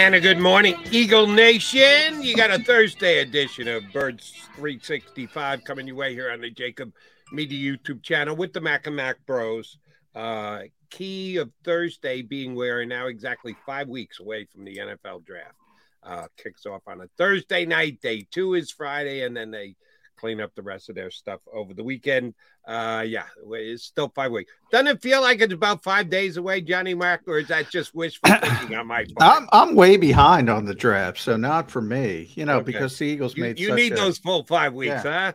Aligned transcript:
And 0.00 0.14
a 0.14 0.20
good 0.20 0.38
morning, 0.38 0.76
Eagle 0.90 1.26
Nation. 1.26 2.22
You 2.22 2.34
got 2.34 2.50
a 2.50 2.58
Thursday 2.58 3.18
edition 3.18 3.68
of 3.68 3.82
Birds 3.92 4.32
365 4.56 5.62
coming 5.62 5.86
your 5.86 5.94
way 5.94 6.14
here 6.14 6.30
on 6.32 6.40
the 6.40 6.50
JAKIB 6.50 6.90
Media 7.32 7.76
YouTube 7.76 8.02
channel 8.02 8.34
with 8.34 8.54
the 8.54 8.62
Mac 8.62 8.86
and 8.86 8.96
Mac 8.96 9.18
Bros. 9.26 9.76
Uh, 10.14 10.60
key 10.88 11.36
of 11.36 11.52
Thursday 11.64 12.22
being 12.22 12.54
we 12.54 12.70
are 12.70 12.86
now 12.86 13.08
exactly 13.08 13.54
five 13.66 13.90
weeks 13.90 14.20
away 14.20 14.46
from 14.46 14.64
the 14.64 14.78
NFL 14.78 15.26
draft. 15.26 15.54
Uh, 16.02 16.28
kicks 16.42 16.64
off 16.64 16.80
on 16.86 17.02
a 17.02 17.06
Thursday 17.18 17.66
night. 17.66 18.00
Day 18.00 18.26
two 18.30 18.54
is 18.54 18.70
Friday, 18.70 19.24
and 19.24 19.36
then 19.36 19.50
they 19.50 19.76
clean 20.20 20.40
up 20.40 20.54
the 20.54 20.62
rest 20.62 20.88
of 20.90 20.94
their 20.94 21.10
stuff 21.10 21.40
over 21.52 21.72
the 21.74 21.82
weekend. 21.82 22.34
Uh, 22.66 23.04
yeah, 23.06 23.24
it's 23.52 23.84
still 23.84 24.12
five 24.14 24.30
weeks. 24.30 24.52
Doesn't 24.70 24.86
it 24.88 25.02
feel 25.02 25.20
like 25.22 25.40
it's 25.40 25.52
about 25.52 25.82
five 25.82 26.10
days 26.10 26.36
away, 26.36 26.60
Johnny 26.60 26.94
Mark, 26.94 27.22
or 27.26 27.38
is 27.38 27.48
that 27.48 27.70
just 27.70 27.94
wishful 27.94 28.30
thinking 28.42 28.76
on 28.76 28.86
my 28.86 29.06
part? 29.16 29.42
I'm 29.42 29.48
I'm 29.52 29.74
way 29.74 29.96
behind 29.96 30.50
on 30.50 30.64
the 30.66 30.74
draft, 30.74 31.18
so 31.18 31.36
not 31.36 31.70
for 31.70 31.80
me. 31.80 32.30
You 32.34 32.44
know, 32.44 32.56
Okay. 32.58 32.72
because 32.72 32.96
the 32.98 33.06
Eagles 33.06 33.36
You, 33.36 33.42
made 33.42 33.58
you 33.58 33.74
need 33.74 33.92
a, 33.92 33.96
those 33.96 34.18
full 34.18 34.44
five 34.44 34.74
weeks, 34.74 35.02
huh? 35.02 35.32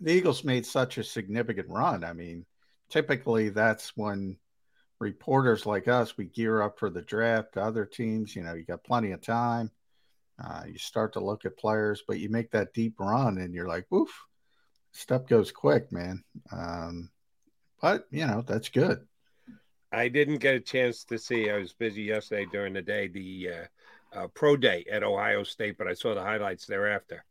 the 0.00 0.12
Eagles 0.12 0.44
made 0.44 0.64
such 0.64 0.98
a 0.98 1.04
significant 1.04 1.68
run. 1.68 2.04
I 2.04 2.12
mean, 2.12 2.46
typically 2.90 3.48
that's 3.50 3.92
when 3.96 4.36
reporters 5.00 5.66
like 5.66 5.88
us 5.88 6.16
we 6.16 6.26
gear 6.26 6.62
up 6.62 6.78
for 6.78 6.88
the 6.90 7.02
draft. 7.02 7.56
Other 7.56 7.84
teams, 7.84 8.36
you 8.36 8.42
know, 8.42 8.54
you 8.54 8.64
got 8.64 8.84
plenty 8.84 9.10
of 9.12 9.20
time. 9.20 9.70
Uh, 10.42 10.64
you 10.66 10.78
start 10.78 11.12
to 11.14 11.20
look 11.24 11.44
at 11.44 11.56
players, 11.56 12.02
but 12.06 12.18
you 12.18 12.28
make 12.28 12.50
that 12.50 12.74
deep 12.74 12.98
run, 12.98 13.38
and 13.38 13.54
you're 13.54 13.68
like, 13.68 13.90
"Oof!" 13.92 14.26
Stuff 14.92 15.26
goes 15.26 15.52
quick, 15.52 15.92
man. 15.92 16.24
Um, 16.50 17.10
but 17.80 18.06
you 18.10 18.26
know 18.26 18.42
that's 18.42 18.68
good. 18.68 19.06
I 19.92 20.08
didn't 20.08 20.38
get 20.38 20.54
a 20.54 20.60
chance 20.60 21.04
to 21.04 21.18
see. 21.18 21.50
I 21.50 21.58
was 21.58 21.74
busy 21.74 22.02
yesterday 22.02 22.46
during 22.50 22.72
the 22.72 22.82
day, 22.82 23.08
the 23.08 23.50
uh, 23.50 24.18
uh, 24.18 24.26
pro 24.28 24.56
day 24.56 24.84
at 24.90 25.02
Ohio 25.02 25.42
State, 25.42 25.76
but 25.76 25.88
I 25.88 25.94
saw 25.94 26.14
the 26.14 26.22
highlights 26.22 26.66
thereafter. 26.66 27.24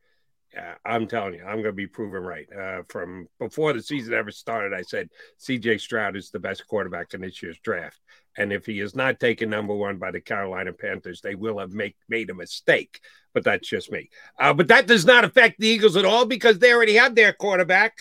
I'm 0.85 1.07
telling 1.07 1.35
you, 1.35 1.43
I'm 1.43 1.57
going 1.57 1.65
to 1.65 1.71
be 1.73 1.87
proven 1.87 2.23
right. 2.23 2.47
Uh, 2.51 2.81
from 2.89 3.27
before 3.39 3.73
the 3.73 3.81
season 3.81 4.13
ever 4.13 4.31
started, 4.31 4.73
I 4.73 4.81
said 4.81 5.09
CJ 5.39 5.79
Stroud 5.79 6.15
is 6.15 6.29
the 6.29 6.39
best 6.39 6.67
quarterback 6.67 7.13
in 7.13 7.21
this 7.21 7.41
year's 7.41 7.59
draft. 7.59 7.99
And 8.37 8.51
if 8.51 8.65
he 8.65 8.79
is 8.79 8.95
not 8.95 9.19
taken 9.19 9.49
number 9.49 9.73
one 9.73 9.97
by 9.97 10.11
the 10.11 10.21
Carolina 10.21 10.73
Panthers, 10.73 11.21
they 11.21 11.35
will 11.35 11.59
have 11.59 11.71
make, 11.71 11.95
made 12.09 12.29
a 12.29 12.33
mistake. 12.33 12.99
But 13.33 13.43
that's 13.43 13.67
just 13.67 13.91
me. 13.91 14.09
Uh, 14.39 14.53
but 14.53 14.67
that 14.69 14.87
does 14.87 15.05
not 15.05 15.23
affect 15.23 15.59
the 15.59 15.67
Eagles 15.67 15.95
at 15.95 16.05
all 16.05 16.25
because 16.25 16.59
they 16.59 16.73
already 16.73 16.95
have 16.95 17.15
their 17.15 17.33
quarterback. 17.33 17.93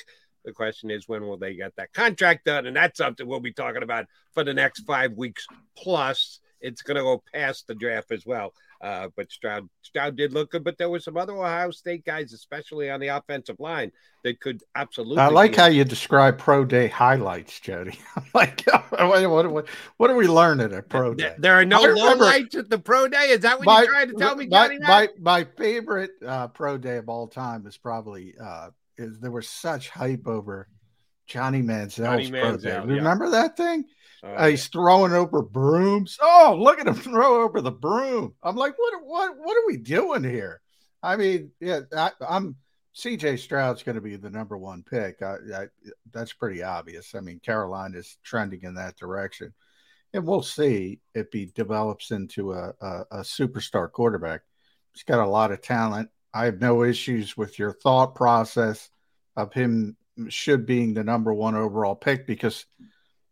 The 0.45 0.53
question 0.53 0.91
is, 0.91 1.07
when 1.07 1.23
will 1.23 1.37
they 1.37 1.55
get 1.55 1.77
that 1.77 1.93
contract 1.93 2.47
done? 2.47 2.67
And 2.67 2.77
that's 2.77 2.99
something 2.99 3.27
we'll 3.27 3.41
be 3.41 3.53
talking 3.53 3.83
about 3.83 4.07
for 4.33 4.43
the 4.43 4.55
next 4.55 4.81
five 4.81 5.13
weeks 5.13 5.47
plus. 5.77 6.41
It's 6.61 6.83
going 6.83 6.97
to 6.97 7.03
go 7.03 7.23
past 7.33 7.67
the 7.67 7.75
draft 7.75 8.11
as 8.11 8.27
well. 8.27 8.53
Uh, 8.81 9.09
but 9.15 9.31
Stroud, 9.31 9.69
Stroud 9.83 10.17
did 10.17 10.33
look 10.33 10.53
good, 10.53 10.65
but 10.65 10.79
there 10.79 10.89
were 10.89 11.01
some 11.01 11.19
other 11.19 11.35
Ohio 11.35 11.71
State 11.71 12.05
guys, 12.05 12.33
especially 12.33 12.91
on 12.91 12.99
the 12.99 13.09
offensive 13.09 13.61
line, 13.61 13.93
that 14.25 14.41
could 14.41 14.63
absolutely. 14.75 15.19
I 15.19 15.29
like 15.29 15.55
how 15.55 15.67
you 15.67 15.85
describe 15.85 16.39
pro 16.39 16.65
day 16.65 16.89
highlights, 16.89 17.61
Jody. 17.61 17.99
Like, 18.35 18.65
what, 18.91 19.29
what, 19.31 19.51
what, 19.51 19.69
what 19.97 20.11
are 20.11 20.17
we 20.17 20.29
learning 20.29 20.73
at 20.73 20.89
pro 20.89 21.15
day? 21.15 21.35
There, 21.39 21.55
are 21.55 21.65
no 21.65 21.83
lowlights 21.83 22.57
at 22.57 22.71
the 22.71 22.79
pro 22.79 23.09
day. 23.09 23.31
Is 23.31 23.41
that 23.41 23.59
what 23.59 23.67
My- 23.67 23.83
you're 23.83 23.91
trying 23.91 24.09
to 24.09 24.15
tell 24.15 24.37
me, 24.37 24.47
my, 24.47 24.69
Johnny? 24.69 24.79
my, 24.81 25.09
my 25.19 25.45
favorite 25.45 26.13
uh, 26.27 26.49
pro 26.49 26.79
day 26.79 26.97
of 26.97 27.09
all 27.09 27.27
time 27.27 27.67
is 27.67 27.77
probably 27.77 28.35
uh, 28.43 28.71
is 28.97 29.19
there 29.21 29.31
was 29.31 29.49
such 29.49 29.91
hype 29.91 30.27
over 30.27 30.69
Johnny 31.27 31.63
Manziel's 31.63 32.29
Johnny 32.29 32.31
pro 32.31 32.41
Manziel, 32.57 32.63
day. 32.63 32.69
yeah. 32.71 32.85
Remember 32.85 33.31
that 33.31 33.57
thing? 33.57 33.85
Uh, 34.23 34.29
Uh, 34.37 34.49
he's 34.49 34.69
throwing 34.69 35.13
over 35.13 35.43
brooms. 35.43 36.19
Oh, 36.21 36.57
look 36.59 36.81
at 36.81 36.87
him 36.89 36.95
throw 36.97 37.43
over 37.43 37.61
the 37.61 37.71
broom. 37.73 38.35
I'm 38.43 38.57
like, 38.57 38.79
what? 38.79 38.95
What? 39.05 39.37
What 39.39 39.57
are 39.57 39.67
we 39.67 39.77
doing 39.77 40.25
here? 40.25 40.61
I 41.03 41.17
mean, 41.17 41.53
yeah, 41.61 41.81
I, 41.97 42.11
I'm 42.29 42.57
CJ 42.95 43.39
Stroud's 43.39 43.83
going 43.83 43.95
to 43.95 44.01
be 44.01 44.17
the 44.17 44.31
number 44.31 44.59
one 44.59 44.83
pick. 44.83 45.23
I, 45.23 45.37
I, 45.55 45.67
that's 46.13 46.33
pretty 46.33 46.63
obvious. 46.63 47.15
I 47.15 47.21
mean, 47.21 47.41
Carolina's 47.41 48.19
trending 48.23 48.63
in 48.63 48.75
that 48.75 48.97
direction, 48.97 49.55
and 50.13 50.27
we'll 50.27 50.43
see 50.43 51.01
if 51.15 51.29
he 51.33 51.47
develops 51.55 52.11
into 52.11 52.53
a, 52.53 52.75
a, 52.81 53.05
a 53.11 53.19
superstar 53.21 53.91
quarterback. 53.91 54.43
He's 54.93 55.05
got 55.05 55.25
a 55.25 55.29
lot 55.31 55.53
of 55.53 55.63
talent. 55.63 56.11
I 56.35 56.45
have 56.47 56.61
no 56.61 56.83
issues 56.83 57.37
with 57.37 57.59
your 57.59 57.73
thought 57.73 58.15
process 58.15 58.91
of 59.37 59.53
him 59.53 59.97
should 60.29 60.67
being 60.67 60.93
the 60.95 61.05
number 61.05 61.33
one 61.33 61.55
overall 61.55 61.95
pick 61.95 62.27
because, 62.27 62.67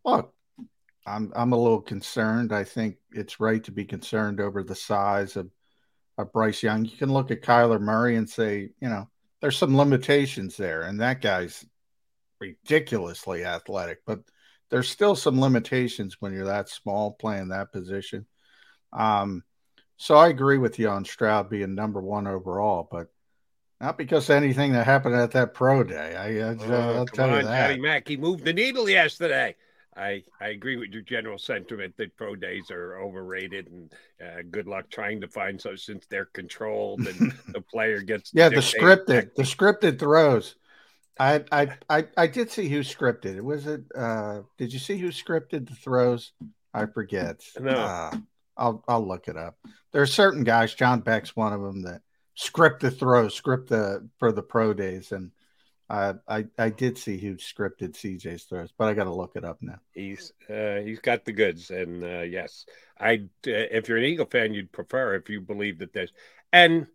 look, 0.05 0.32
I'm 1.08 1.32
I'm 1.34 1.52
a 1.52 1.58
little 1.58 1.81
concerned. 1.81 2.52
I 2.52 2.64
think 2.64 2.96
it's 3.12 3.40
right 3.40 3.62
to 3.64 3.72
be 3.72 3.84
concerned 3.84 4.40
over 4.40 4.62
the 4.62 4.75
size 4.75 5.37
of, 5.37 5.50
of 6.16 6.32
Bryce 6.32 6.62
Young. 6.62 6.84
You 6.84 6.96
can 6.96 7.12
look 7.12 7.31
at 7.31 7.43
Kyler 7.43 7.81
Murray 7.81 8.16
and 8.16 8.28
say, 8.28 8.70
you 8.81 8.88
know, 8.88 9.08
there's 9.40 9.56
some 9.56 9.76
limitations 9.76 10.56
there, 10.56 10.82
and 10.82 11.00
that 11.00 11.20
guy's 11.20 11.64
ridiculously 12.40 13.44
athletic, 13.44 13.99
but 14.06 14.20
there's 14.70 14.88
still 14.88 15.16
some 15.16 15.40
limitations 15.40 16.16
when 16.20 16.32
you're 16.32 16.46
that 16.46 16.69
small 16.69 17.12
playing 17.12 17.49
that 17.49 17.72
position. 17.72 18.26
Um, 18.93 19.43
so 19.96 20.16
I 20.16 20.28
agree 20.28 20.58
with 20.58 20.78
you 20.78 20.88
on 20.88 21.05
Stroud 21.05 21.50
being 21.50 21.75
number 21.75 22.00
one 22.00 22.26
overall, 22.26 22.88
but 22.90 23.08
not 23.81 23.99
because 23.99 24.28
of 24.28 24.37
anything 24.37 24.72
that 24.72 24.84
happened 24.84 25.14
at 25.14 25.32
that 25.32 25.55
pro 25.55 25.84
day. 25.84 26.14
I, 26.14 26.50
I 26.50 26.52
Oh, 26.52 27.05
come 27.06 27.06
tell 27.06 27.31
on, 27.31 27.37
you 27.37 27.43
that. 27.46 27.69
Johnny 27.70 27.81
Mack. 27.81 28.08
He 28.08 28.16
moved 28.16 28.44
the 28.44 28.52
needle 28.52 28.88
yesterday. 28.88 29.56
I, 29.99 30.23
I 30.41 30.49
agree 30.49 30.77
with 30.77 30.91
your 30.91 31.03
general 31.03 31.39
sentiment 31.39 31.97
that 31.97 32.17
pro 32.17 32.37
days 32.37 32.71
are 32.71 32.99
overrated 33.00 33.67
and 33.67 33.93
uh, 34.23 34.43
good 34.50 34.67
luck 34.67 34.89
trying 34.91 35.21
to 35.21 35.29
find 35.29 35.61
so 35.61 35.75
since 35.75 36.06
they're 36.06 36.27
controlled 36.27 37.06
and 37.06 37.33
the 37.49 37.61
player 37.61 38.00
gets 38.00 38.31
yeah 38.33 38.49
the 38.49 38.56
scripted 38.56 39.35
the 39.35 39.43
scripted 39.43 39.99
throws. 39.99 40.55
I, 41.21 41.45
I 41.50 41.69
I 41.91 42.06
I 42.17 42.27
did 42.29 42.50
see 42.50 42.69
who 42.69 42.81
scripted 42.81 43.37
it. 43.37 43.45
Was 43.45 43.67
it 43.67 43.83
uh 43.95 44.43
did 44.56 44.73
you 44.73 44.79
see 44.79 44.99
who 44.99 45.09
scripted 45.09 45.69
the 45.69 45.75
throws? 45.75 46.33
I 46.73 46.87
forget. 46.87 47.43
No. 47.59 47.73
Uh, 47.73 48.17
I'll 48.56 48.85
I'll 48.87 49.06
look 49.06 49.29
it 49.29 49.37
up. 49.37 49.56
There 49.93 50.03
are 50.03 50.06
certain 50.06 50.44
guys, 50.44 50.75
John 50.75 51.01
Beck's 51.01 51.35
one 51.35 51.53
of 51.53 51.61
them 51.61 51.83
that 51.83 52.03
script 52.35 52.83
the 52.83 52.91
throws, 52.91 53.35
script 53.35 53.71
the 53.71 54.09
for 54.19 54.31
the 54.31 54.43
pro 54.43 54.73
days 54.73 55.11
and 55.11 55.33
I, 55.90 56.46
I 56.58 56.69
did 56.69 56.99
see 56.99 57.17
who 57.17 57.37
scripted 57.37 57.93
CJ's 57.93 58.44
throws, 58.44 58.73
but 58.76 58.88
I 58.88 58.94
got 58.94 59.05
to 59.05 59.14
look 59.14 59.37
it 59.37 59.44
up 59.44 59.58
now. 59.62 59.79
He's 59.93 60.32
uh, 60.50 60.76
he's 60.76 60.99
got 61.00 61.25
the 61.25 61.32
goods, 61.32 61.70
and 61.70 62.05
uh, 62.05 62.20
yes, 62.20 62.67
I 63.00 63.14
uh, 63.46 63.70
if 63.73 63.88
you're 63.88 63.99
an 63.99 64.05
Eagle 64.05 64.26
fan, 64.26 64.52
you'd 64.52 64.73
prefer 64.73 65.14
if 65.14 65.31
you 65.31 65.40
believe 65.40 65.79
that 65.79 65.93
there's 65.93 66.12
and 66.52 66.87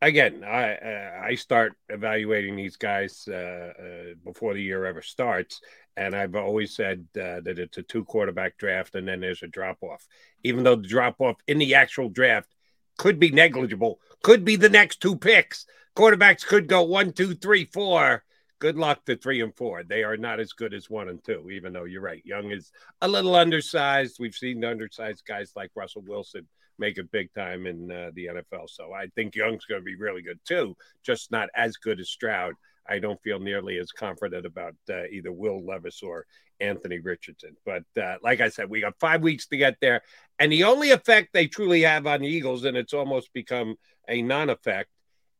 again, 0.00 0.44
I 0.44 0.74
uh, 0.76 1.22
I 1.24 1.34
start 1.34 1.74
evaluating 1.88 2.56
these 2.56 2.76
guys 2.76 3.28
uh, 3.30 3.72
uh, 3.78 4.14
before 4.24 4.54
the 4.54 4.62
year 4.62 4.84
ever 4.86 5.02
starts, 5.02 5.60
and 5.96 6.14
I've 6.14 6.34
always 6.34 6.74
said 6.74 7.06
uh, 7.16 7.40
that 7.40 7.58
it's 7.58 7.78
a 7.78 7.82
two 7.82 8.04
quarterback 8.04 8.56
draft, 8.56 8.94
and 8.94 9.06
then 9.06 9.20
there's 9.20 9.42
a 9.42 9.48
drop 9.48 9.82
off. 9.82 10.06
Even 10.42 10.64
though 10.64 10.76
the 10.76 10.88
drop 10.88 11.20
off 11.20 11.36
in 11.46 11.58
the 11.58 11.74
actual 11.74 12.08
draft 12.08 12.54
could 12.96 13.18
be 13.18 13.30
negligible, 13.30 14.00
could 14.22 14.44
be 14.44 14.56
the 14.56 14.68
next 14.68 15.00
two 15.00 15.16
picks. 15.16 15.66
Quarterbacks 15.94 16.46
could 16.46 16.68
go 16.68 16.82
one, 16.82 17.12
two, 17.12 17.34
three, 17.34 17.64
four 17.64 18.22
good 18.58 18.76
luck 18.76 19.04
to 19.04 19.16
three 19.16 19.40
and 19.40 19.54
four. 19.54 19.84
They 19.84 20.02
are 20.04 20.16
not 20.16 20.40
as 20.40 20.52
good 20.52 20.74
as 20.74 20.90
one 20.90 21.08
and 21.08 21.22
two, 21.24 21.50
even 21.50 21.72
though 21.72 21.84
you're 21.84 22.02
right. 22.02 22.22
Young 22.24 22.50
is 22.50 22.72
a 23.00 23.08
little 23.08 23.34
undersized. 23.34 24.16
We've 24.18 24.34
seen 24.34 24.64
undersized 24.64 25.24
guys 25.26 25.52
like 25.56 25.70
Russell 25.74 26.02
Wilson 26.06 26.46
make 26.78 26.98
it 26.98 27.10
big 27.10 27.32
time 27.34 27.66
in 27.66 27.90
uh, 27.90 28.10
the 28.14 28.26
NFL. 28.26 28.68
So 28.68 28.92
I 28.92 29.06
think 29.14 29.34
Young's 29.34 29.64
going 29.64 29.80
to 29.80 29.84
be 29.84 29.96
really 29.96 30.22
good 30.22 30.38
too, 30.46 30.76
just 31.02 31.30
not 31.30 31.48
as 31.54 31.76
good 31.76 32.00
as 32.00 32.08
Stroud. 32.08 32.54
I 32.88 32.98
don't 32.98 33.20
feel 33.22 33.38
nearly 33.38 33.78
as 33.78 33.92
confident 33.92 34.46
about 34.46 34.74
uh, 34.88 35.04
either 35.10 35.32
Will 35.32 35.64
Levis 35.64 36.02
or 36.02 36.24
Anthony 36.60 36.98
Richardson. 37.00 37.56
But 37.64 37.84
uh, 38.00 38.16
like 38.22 38.40
I 38.40 38.48
said, 38.48 38.70
we 38.70 38.80
got 38.80 38.98
five 38.98 39.22
weeks 39.22 39.46
to 39.48 39.56
get 39.56 39.76
there. 39.80 40.02
And 40.38 40.50
the 40.50 40.64
only 40.64 40.90
effect 40.90 41.30
they 41.32 41.46
truly 41.46 41.82
have 41.82 42.06
on 42.06 42.20
the 42.20 42.28
Eagles, 42.28 42.64
and 42.64 42.76
it's 42.76 42.94
almost 42.94 43.32
become 43.32 43.76
a 44.08 44.22
non 44.22 44.50
effect, 44.50 44.88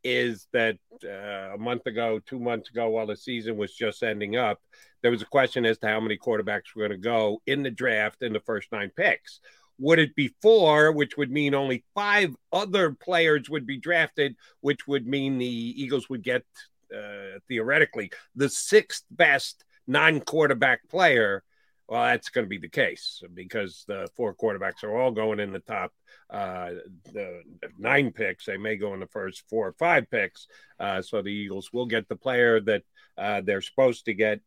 is 0.05 0.47
that 0.53 0.77
uh, 1.05 1.55
a 1.55 1.59
month 1.59 1.87
ago, 1.87 2.21
two 2.25 2.39
months 2.39 2.71
ago, 2.71 2.89
while 2.91 3.07
the 3.07 3.17
season 3.17 3.57
was 3.57 3.73
just 3.75 4.03
ending 4.03 4.37
up, 4.37 4.61
there 5.03 5.11
was 5.11 5.23
a 5.23 5.27
question 5.27 5.65
as 5.65 5.79
to 5.79 5.87
how 5.89 6.01
many 6.01 6.17
quarterbacks 6.17 6.75
were 6.75 6.89
going 6.89 6.91
to 7.01 7.05
go 7.05 7.41
in 7.47 7.63
the 7.63 7.71
draft 7.71 8.23
in 8.23 8.33
the 8.33 8.41
first 8.41 8.71
nine 8.73 8.91
picks. 8.95 9.41
Would 9.79 10.01
it 10.01 10.17
be 10.17 10.35
four, 10.43 10.91
which 10.93 11.17
would 11.17 11.31
mean 11.31 11.55
only 11.55 11.85
five 11.95 12.35
other 12.53 12.93
players 12.93 13.49
would 13.49 13.67
be 13.67 13.79
drafted, 13.79 14.35
which 14.61 14.89
would 14.89 15.07
mean 15.07 15.39
the 15.39 15.47
Eagles 15.47 16.09
would 16.09 16.25
get 16.25 16.45
uh, 16.93 17.39
theoretically 17.47 18.11
the 18.35 18.49
sixth 18.49 19.05
best 19.11 19.65
non 19.87 20.21
quarterback 20.21 20.89
player? 20.89 21.45
Well, 21.89 22.03
that's 22.03 22.29
going 22.29 22.45
to 22.45 22.51
be 22.51 22.59
the 22.59 22.69
case 22.69 23.23
because 23.33 23.85
the 23.89 24.09
four 24.15 24.35
quarterbacks 24.35 24.85
are 24.85 24.95
all 24.95 25.11
going 25.11 25.41
in 25.41 25.53
the 25.53 25.61
top 25.61 25.93
uh, 26.31 26.71
the 27.13 27.43
nine 27.79 28.13
picks. 28.13 28.45
They 28.45 28.59
may 28.59 28.77
go 28.77 28.95
in 28.95 29.01
the 29.01 29.07
first 29.07 29.45
four 29.49 29.69
or 29.69 29.73
five 29.73 30.11
picks. 30.11 30.47
Uh, 30.79 31.01
so 31.03 31.23
the 31.23 31.31
Eagles 31.31 31.73
will 31.73 31.87
get 31.87 32.09
the 32.09 32.17
player 32.17 32.61
that 32.61 32.83
uh, 33.17 33.41
they're 33.41 33.63
supposed 33.63 34.05
to 34.05 34.15
get. 34.15 34.41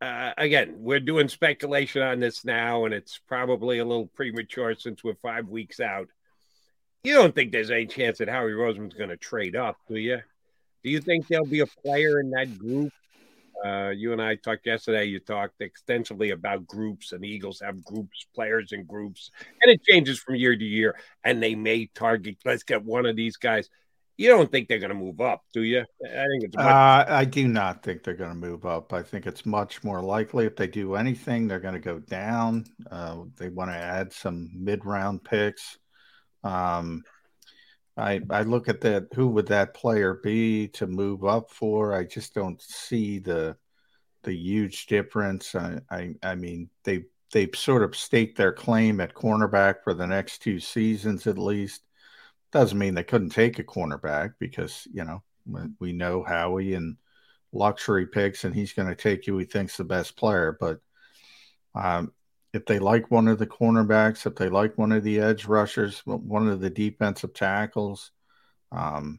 Uh, 0.00 0.32
again, 0.36 0.74
we're 0.78 1.00
doing 1.00 1.28
speculation 1.28 2.02
on 2.02 2.20
this 2.20 2.44
now, 2.44 2.84
and 2.84 2.92
it's 2.92 3.20
probably 3.28 3.78
a 3.78 3.84
little 3.84 4.08
premature 4.08 4.74
since 4.74 5.04
we're 5.04 5.14
five 5.22 5.48
weeks 5.48 5.80
out. 5.80 6.08
You 7.04 7.14
don't 7.14 7.34
think 7.34 7.52
there's 7.52 7.70
any 7.70 7.86
chance 7.86 8.18
that 8.18 8.28
Howie 8.28 8.50
Roseman's 8.50 8.94
going 8.94 9.10
to 9.10 9.16
trade 9.16 9.56
up, 9.56 9.76
do 9.88 9.96
you? 9.96 10.20
Do 10.82 10.90
you 10.90 11.00
think 11.00 11.28
there'll 11.28 11.46
be 11.46 11.60
a 11.60 11.66
player 11.66 12.18
in 12.18 12.30
that 12.30 12.58
group 12.58 12.92
uh, 13.64 13.90
you 13.90 14.12
and 14.12 14.20
I 14.20 14.34
talked 14.34 14.66
yesterday. 14.66 15.04
You 15.06 15.20
talked 15.20 15.60
extensively 15.60 16.30
about 16.30 16.66
groups, 16.66 17.12
and 17.12 17.22
the 17.22 17.28
Eagles 17.28 17.60
have 17.60 17.84
groups, 17.84 18.26
players 18.34 18.72
in 18.72 18.84
groups, 18.84 19.30
and 19.62 19.70
it 19.70 19.82
changes 19.84 20.18
from 20.18 20.34
year 20.34 20.54
to 20.54 20.64
year. 20.64 20.96
And 21.22 21.42
they 21.42 21.54
may 21.54 21.86
target. 21.94 22.36
Let's 22.44 22.62
get 22.62 22.84
one 22.84 23.06
of 23.06 23.16
these 23.16 23.36
guys. 23.36 23.70
You 24.16 24.28
don't 24.28 24.50
think 24.50 24.68
they're 24.68 24.78
going 24.78 24.90
to 24.90 24.94
move 24.94 25.20
up, 25.20 25.42
do 25.52 25.62
you? 25.62 25.80
I 25.80 26.26
think 26.26 26.44
it's. 26.44 26.56
Much- 26.56 26.66
uh, 26.66 27.04
I 27.08 27.24
do 27.24 27.48
not 27.48 27.82
think 27.82 28.04
they're 28.04 28.14
going 28.14 28.30
to 28.30 28.36
move 28.36 28.66
up. 28.66 28.92
I 28.92 29.02
think 29.02 29.26
it's 29.26 29.46
much 29.46 29.82
more 29.82 30.02
likely 30.02 30.44
if 30.44 30.56
they 30.56 30.68
do 30.68 30.94
anything, 30.94 31.48
they're 31.48 31.58
going 31.58 31.74
to 31.74 31.80
go 31.80 31.98
down. 31.98 32.66
Uh, 32.90 33.22
they 33.36 33.48
want 33.48 33.70
to 33.70 33.76
add 33.76 34.12
some 34.12 34.50
mid-round 34.54 35.24
picks. 35.24 35.78
Um, 36.44 37.02
I 37.96 38.20
I 38.30 38.42
look 38.42 38.68
at 38.68 38.80
that. 38.82 39.08
Who 39.14 39.28
would 39.28 39.46
that 39.48 39.74
player 39.74 40.14
be 40.14 40.68
to 40.68 40.86
move 40.86 41.24
up 41.24 41.50
for? 41.50 41.94
I 41.94 42.04
just 42.04 42.34
don't 42.34 42.60
see 42.60 43.18
the 43.18 43.56
the 44.24 44.34
huge 44.34 44.86
difference. 44.86 45.54
I 45.54 45.80
I, 45.90 46.14
I 46.22 46.34
mean 46.34 46.70
they 46.84 47.04
they've 47.32 47.54
sort 47.54 47.82
of 47.82 47.96
staked 47.96 48.38
their 48.38 48.52
claim 48.52 49.00
at 49.00 49.14
cornerback 49.14 49.82
for 49.84 49.94
the 49.94 50.06
next 50.06 50.40
two 50.40 50.60
seasons 50.60 51.26
at 51.26 51.38
least. 51.38 51.82
Doesn't 52.52 52.78
mean 52.78 52.94
they 52.94 53.04
couldn't 53.04 53.30
take 53.30 53.58
a 53.58 53.64
cornerback 53.64 54.34
because 54.38 54.88
you 54.92 55.04
know 55.04 55.22
we 55.78 55.92
know 55.92 56.24
Howie 56.24 56.74
and 56.74 56.96
luxury 57.52 58.06
picks, 58.06 58.44
and 58.44 58.54
he's 58.54 58.72
going 58.72 58.88
to 58.88 58.94
take 58.94 59.26
who 59.26 59.38
he 59.38 59.44
thinks 59.44 59.76
the 59.76 59.84
best 59.84 60.16
player. 60.16 60.56
But 60.58 60.80
um, 61.74 62.12
if 62.54 62.64
they 62.66 62.78
like 62.78 63.10
one 63.10 63.26
of 63.26 63.38
the 63.38 63.48
cornerbacks, 63.48 64.26
if 64.26 64.36
they 64.36 64.48
like 64.48 64.78
one 64.78 64.92
of 64.92 65.02
the 65.02 65.18
edge 65.18 65.44
rushers, 65.44 66.00
one 66.06 66.48
of 66.48 66.60
the 66.60 66.70
defensive 66.70 67.34
tackles, 67.34 68.12
um, 68.70 69.18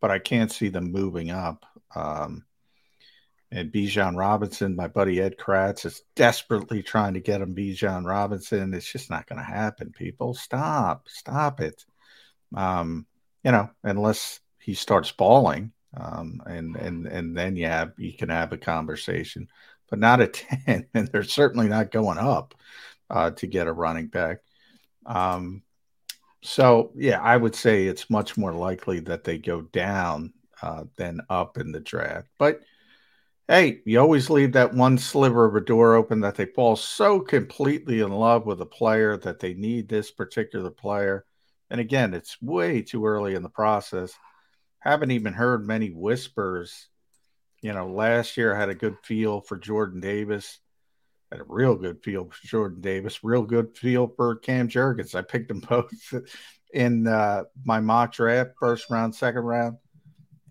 but 0.00 0.12
I 0.12 0.20
can't 0.20 0.52
see 0.52 0.68
them 0.68 0.92
moving 0.92 1.32
up. 1.32 1.66
Um, 1.96 2.44
and 3.50 3.72
Bijan 3.72 4.16
Robinson, 4.16 4.76
my 4.76 4.86
buddy 4.86 5.20
Ed 5.20 5.36
Kracz 5.36 5.84
is 5.84 6.02
desperately 6.14 6.80
trying 6.84 7.14
to 7.14 7.20
get 7.20 7.40
him 7.40 7.56
Bijan 7.56 8.06
Robinson. 8.06 8.72
It's 8.72 8.90
just 8.90 9.10
not 9.10 9.26
going 9.26 9.40
to 9.40 9.44
happen. 9.44 9.90
People, 9.90 10.34
stop, 10.34 11.08
stop 11.08 11.60
it. 11.60 11.84
Um, 12.54 13.04
you 13.42 13.50
know, 13.50 13.68
unless 13.82 14.38
he 14.60 14.74
starts 14.74 15.10
balling, 15.10 15.72
um, 15.96 16.40
and 16.46 16.76
and 16.76 17.06
and 17.06 17.36
then 17.36 17.56
you 17.56 17.66
have 17.66 17.94
you 17.98 18.12
can 18.12 18.28
have 18.28 18.52
a 18.52 18.58
conversation 18.58 19.48
but 19.90 19.98
not 19.98 20.20
a 20.20 20.26
10. 20.66 20.86
And 20.94 21.08
they're 21.08 21.22
certainly 21.22 21.68
not 21.68 21.90
going 21.90 22.18
up 22.18 22.54
uh, 23.10 23.32
to 23.32 23.46
get 23.46 23.66
a 23.66 23.72
running 23.72 24.06
back. 24.06 24.38
Um, 25.04 25.62
so, 26.42 26.92
yeah, 26.96 27.20
I 27.20 27.36
would 27.36 27.54
say 27.54 27.86
it's 27.86 28.08
much 28.08 28.38
more 28.38 28.52
likely 28.52 29.00
that 29.00 29.24
they 29.24 29.36
go 29.36 29.60
down 29.60 30.32
uh, 30.62 30.84
than 30.96 31.20
up 31.28 31.58
in 31.58 31.72
the 31.72 31.80
draft. 31.80 32.28
But 32.38 32.60
hey, 33.48 33.80
you 33.84 33.98
always 33.98 34.30
leave 34.30 34.52
that 34.52 34.72
one 34.72 34.96
sliver 34.96 35.44
of 35.44 35.56
a 35.56 35.60
door 35.60 35.94
open 35.94 36.20
that 36.20 36.36
they 36.36 36.46
fall 36.46 36.76
so 36.76 37.18
completely 37.18 38.00
in 38.00 38.10
love 38.10 38.46
with 38.46 38.60
a 38.60 38.66
player 38.66 39.16
that 39.18 39.40
they 39.40 39.54
need 39.54 39.88
this 39.88 40.10
particular 40.10 40.70
player. 40.70 41.24
And 41.68 41.80
again, 41.80 42.14
it's 42.14 42.40
way 42.40 42.80
too 42.82 43.04
early 43.04 43.34
in 43.34 43.42
the 43.42 43.48
process. 43.48 44.14
Haven't 44.78 45.10
even 45.10 45.32
heard 45.32 45.66
many 45.66 45.90
whispers 45.90 46.89
you 47.62 47.72
know, 47.72 47.88
last 47.88 48.36
year 48.36 48.54
I 48.54 48.58
had 48.58 48.68
a 48.68 48.74
good 48.74 48.96
feel 49.02 49.40
for 49.40 49.56
Jordan 49.56 50.00
Davis. 50.00 50.58
Had 51.30 51.40
a 51.40 51.44
real 51.44 51.76
good 51.76 52.02
feel 52.02 52.24
for 52.24 52.46
Jordan 52.46 52.80
Davis, 52.80 53.22
real 53.22 53.42
good 53.42 53.76
feel 53.76 54.08
for 54.16 54.36
Cam 54.36 54.68
Jurgens. 54.68 55.14
I 55.14 55.22
picked 55.22 55.48
them 55.48 55.60
both 55.68 55.92
in 56.72 57.06
uh, 57.06 57.44
my 57.64 57.80
mock 57.80 58.12
draft, 58.12 58.50
first 58.58 58.90
round, 58.90 59.14
second 59.14 59.42
round, 59.42 59.76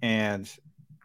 and 0.02 0.50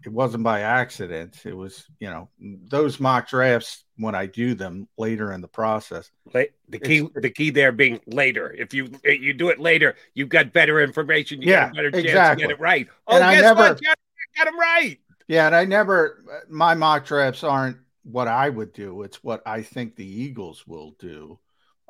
it 0.05 0.13
wasn't 0.13 0.45
by 0.45 0.61
accident. 0.61 1.41
It 1.45 1.57
was, 1.57 1.87
you 1.99 2.11
know, 2.11 2.29
those 2.39 3.01
mock 3.01 3.29
drafts 3.29 3.85
when 3.97 4.15
I 4.15 4.27
do 4.27 4.55
them 4.55 4.87
later 4.99 5.33
in 5.33 5.41
the 5.41 5.49
process. 5.49 6.11
The 6.33 6.79
key, 6.79 7.09
the 7.15 7.31
key 7.31 7.51
there 7.51 7.73
being 7.73 8.01
later. 8.07 8.53
If 8.53 8.75
you 8.75 8.91
you 9.05 9.33
do 9.33 9.49
it 9.49 9.59
later, 9.59 9.97
you've 10.15 10.29
got 10.29 10.53
better 10.53 10.81
information. 10.81 11.41
You 11.41 11.51
yeah, 11.51 11.67
got 11.67 11.71
a 11.71 11.75
better 11.75 11.91
chance 11.93 12.05
exactly. 12.07 12.43
to 12.43 12.49
get 12.49 12.59
it 12.59 12.61
right. 12.61 12.87
Oh, 13.07 13.17
And 13.17 13.25
I 13.25 13.35
guess 13.35 13.43
never- 13.43 13.61
what? 13.61 13.81
You 13.83 13.89
got 14.37 14.45
them 14.45 14.59
right. 14.59 14.99
Yeah, 15.29 15.47
and 15.47 15.57
I 15.57 15.65
never 15.65 16.25
my 16.49 16.75
mock 16.75 17.07
drafts 17.07 17.45
aren't 17.45 17.79
what 18.03 18.29
I 18.29 18.49
would 18.49 18.73
do. 18.73 19.03
It's 19.03 19.25
what 19.25 19.43
I 19.47 19.63
think 19.63 19.97
the 19.97 20.07
Eagles 20.07 20.67
will 20.67 20.95
do. 20.99 21.39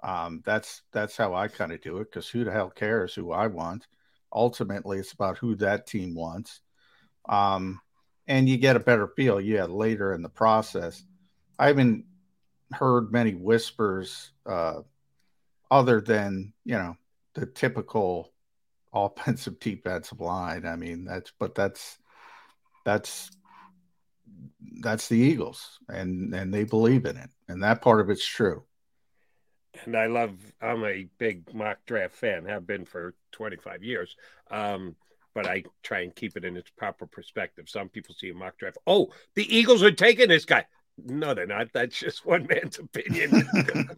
Um, 0.02 0.42
that's 0.44 0.82
that's 0.92 1.16
how 1.16 1.34
I 1.34 1.48
kind 1.48 1.72
of 1.72 1.80
do 1.80 1.98
it 1.98 2.10
because 2.10 2.28
who 2.28 2.44
the 2.44 2.52
hell 2.52 2.70
cares 2.70 3.14
who 3.14 3.32
I 3.32 3.46
want? 3.48 3.86
Ultimately, 4.32 4.98
it's 4.98 5.12
about 5.12 5.38
who 5.38 5.56
that 5.56 5.86
team 5.86 6.14
wants. 6.14 6.60
Um, 7.28 7.80
and 8.26 8.48
you 8.48 8.56
get 8.56 8.76
a 8.76 8.80
better 8.80 9.08
feel, 9.08 9.40
yeah, 9.40 9.64
later 9.64 10.12
in 10.14 10.22
the 10.22 10.28
process. 10.28 11.04
I 11.58 11.68
haven't 11.68 12.04
heard 12.72 13.12
many 13.12 13.34
whispers 13.34 14.32
uh, 14.46 14.80
other 15.70 16.00
than 16.00 16.52
you 16.64 16.76
know 16.76 16.96
the 17.34 17.46
typical 17.46 18.32
offensive 18.92 19.58
defensive 19.60 20.20
line. 20.20 20.66
I 20.66 20.76
mean, 20.76 21.04
that's 21.04 21.32
but 21.38 21.54
that's 21.54 21.98
that's 22.84 23.30
that's 24.80 25.08
the 25.08 25.18
Eagles, 25.18 25.78
and 25.88 26.34
and 26.34 26.52
they 26.52 26.64
believe 26.64 27.06
in 27.06 27.16
it, 27.16 27.30
and 27.48 27.62
that 27.62 27.82
part 27.82 28.00
of 28.00 28.10
it's 28.10 28.26
true. 28.26 28.64
and 29.84 29.96
I 29.96 30.06
love. 30.06 30.36
I'm 30.60 30.84
a 30.84 31.06
big 31.18 31.52
mock 31.54 31.78
draft 31.86 32.14
fan. 32.14 32.44
Have 32.46 32.66
been 32.66 32.84
for 32.84 33.14
25 33.32 33.82
years. 33.82 34.14
Um, 34.50 34.96
but 35.34 35.46
I 35.46 35.64
try 35.82 36.00
and 36.00 36.14
keep 36.14 36.36
it 36.36 36.44
in 36.44 36.56
its 36.56 36.70
proper 36.70 37.06
perspective. 37.06 37.68
Some 37.68 37.88
people 37.88 38.14
see 38.14 38.30
a 38.30 38.34
mock 38.34 38.56
draft. 38.58 38.78
Oh, 38.86 39.08
the 39.34 39.56
Eagles 39.56 39.82
are 39.82 39.90
taking 39.90 40.28
this 40.28 40.44
guy. 40.44 40.64
No, 40.96 41.34
they're 41.34 41.46
not. 41.46 41.68
That's 41.72 41.98
just 41.98 42.24
one 42.24 42.46
man's 42.46 42.78
opinion. 42.78 43.48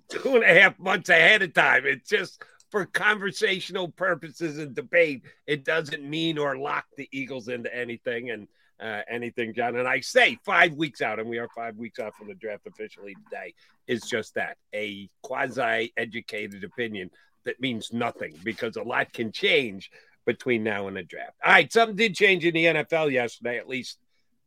Two 0.08 0.36
and 0.36 0.44
a 0.44 0.60
half 0.60 0.78
months 0.78 1.10
ahead 1.10 1.42
of 1.42 1.52
time. 1.52 1.84
It's 1.84 2.08
just 2.08 2.42
for 2.70 2.86
conversational 2.86 3.88
purposes 3.88 4.58
and 4.58 4.74
debate. 4.74 5.24
It 5.46 5.64
doesn't 5.64 6.02
mean 6.02 6.38
or 6.38 6.56
lock 6.56 6.86
the 6.96 7.08
Eagles 7.12 7.48
into 7.48 7.74
anything 7.74 8.30
and 8.30 8.48
uh, 8.80 9.00
anything, 9.08 9.54
John. 9.54 9.76
And 9.76 9.88
I 9.88 10.00
say 10.00 10.38
five 10.44 10.74
weeks 10.74 11.00
out, 11.00 11.18
and 11.18 11.28
we 11.28 11.38
are 11.38 11.48
five 11.54 11.76
weeks 11.76 11.98
out 11.98 12.14
from 12.16 12.28
the 12.28 12.34
draft 12.34 12.66
officially 12.66 13.14
today, 13.24 13.54
is 13.86 14.02
just 14.02 14.34
that 14.34 14.56
a 14.74 15.08
quasi 15.22 15.92
educated 15.96 16.64
opinion 16.64 17.10
that 17.44 17.60
means 17.60 17.92
nothing 17.92 18.34
because 18.44 18.76
a 18.76 18.82
lot 18.82 19.12
can 19.12 19.32
change 19.32 19.90
between 20.26 20.64
now 20.64 20.88
and 20.88 20.96
the 20.96 21.02
draft. 21.02 21.36
All 21.44 21.52
right, 21.52 21.72
something 21.72 21.96
did 21.96 22.14
change 22.14 22.44
in 22.44 22.54
the 22.54 22.64
NFL 22.64 23.12
yesterday, 23.12 23.58
at 23.58 23.68
least 23.68 23.98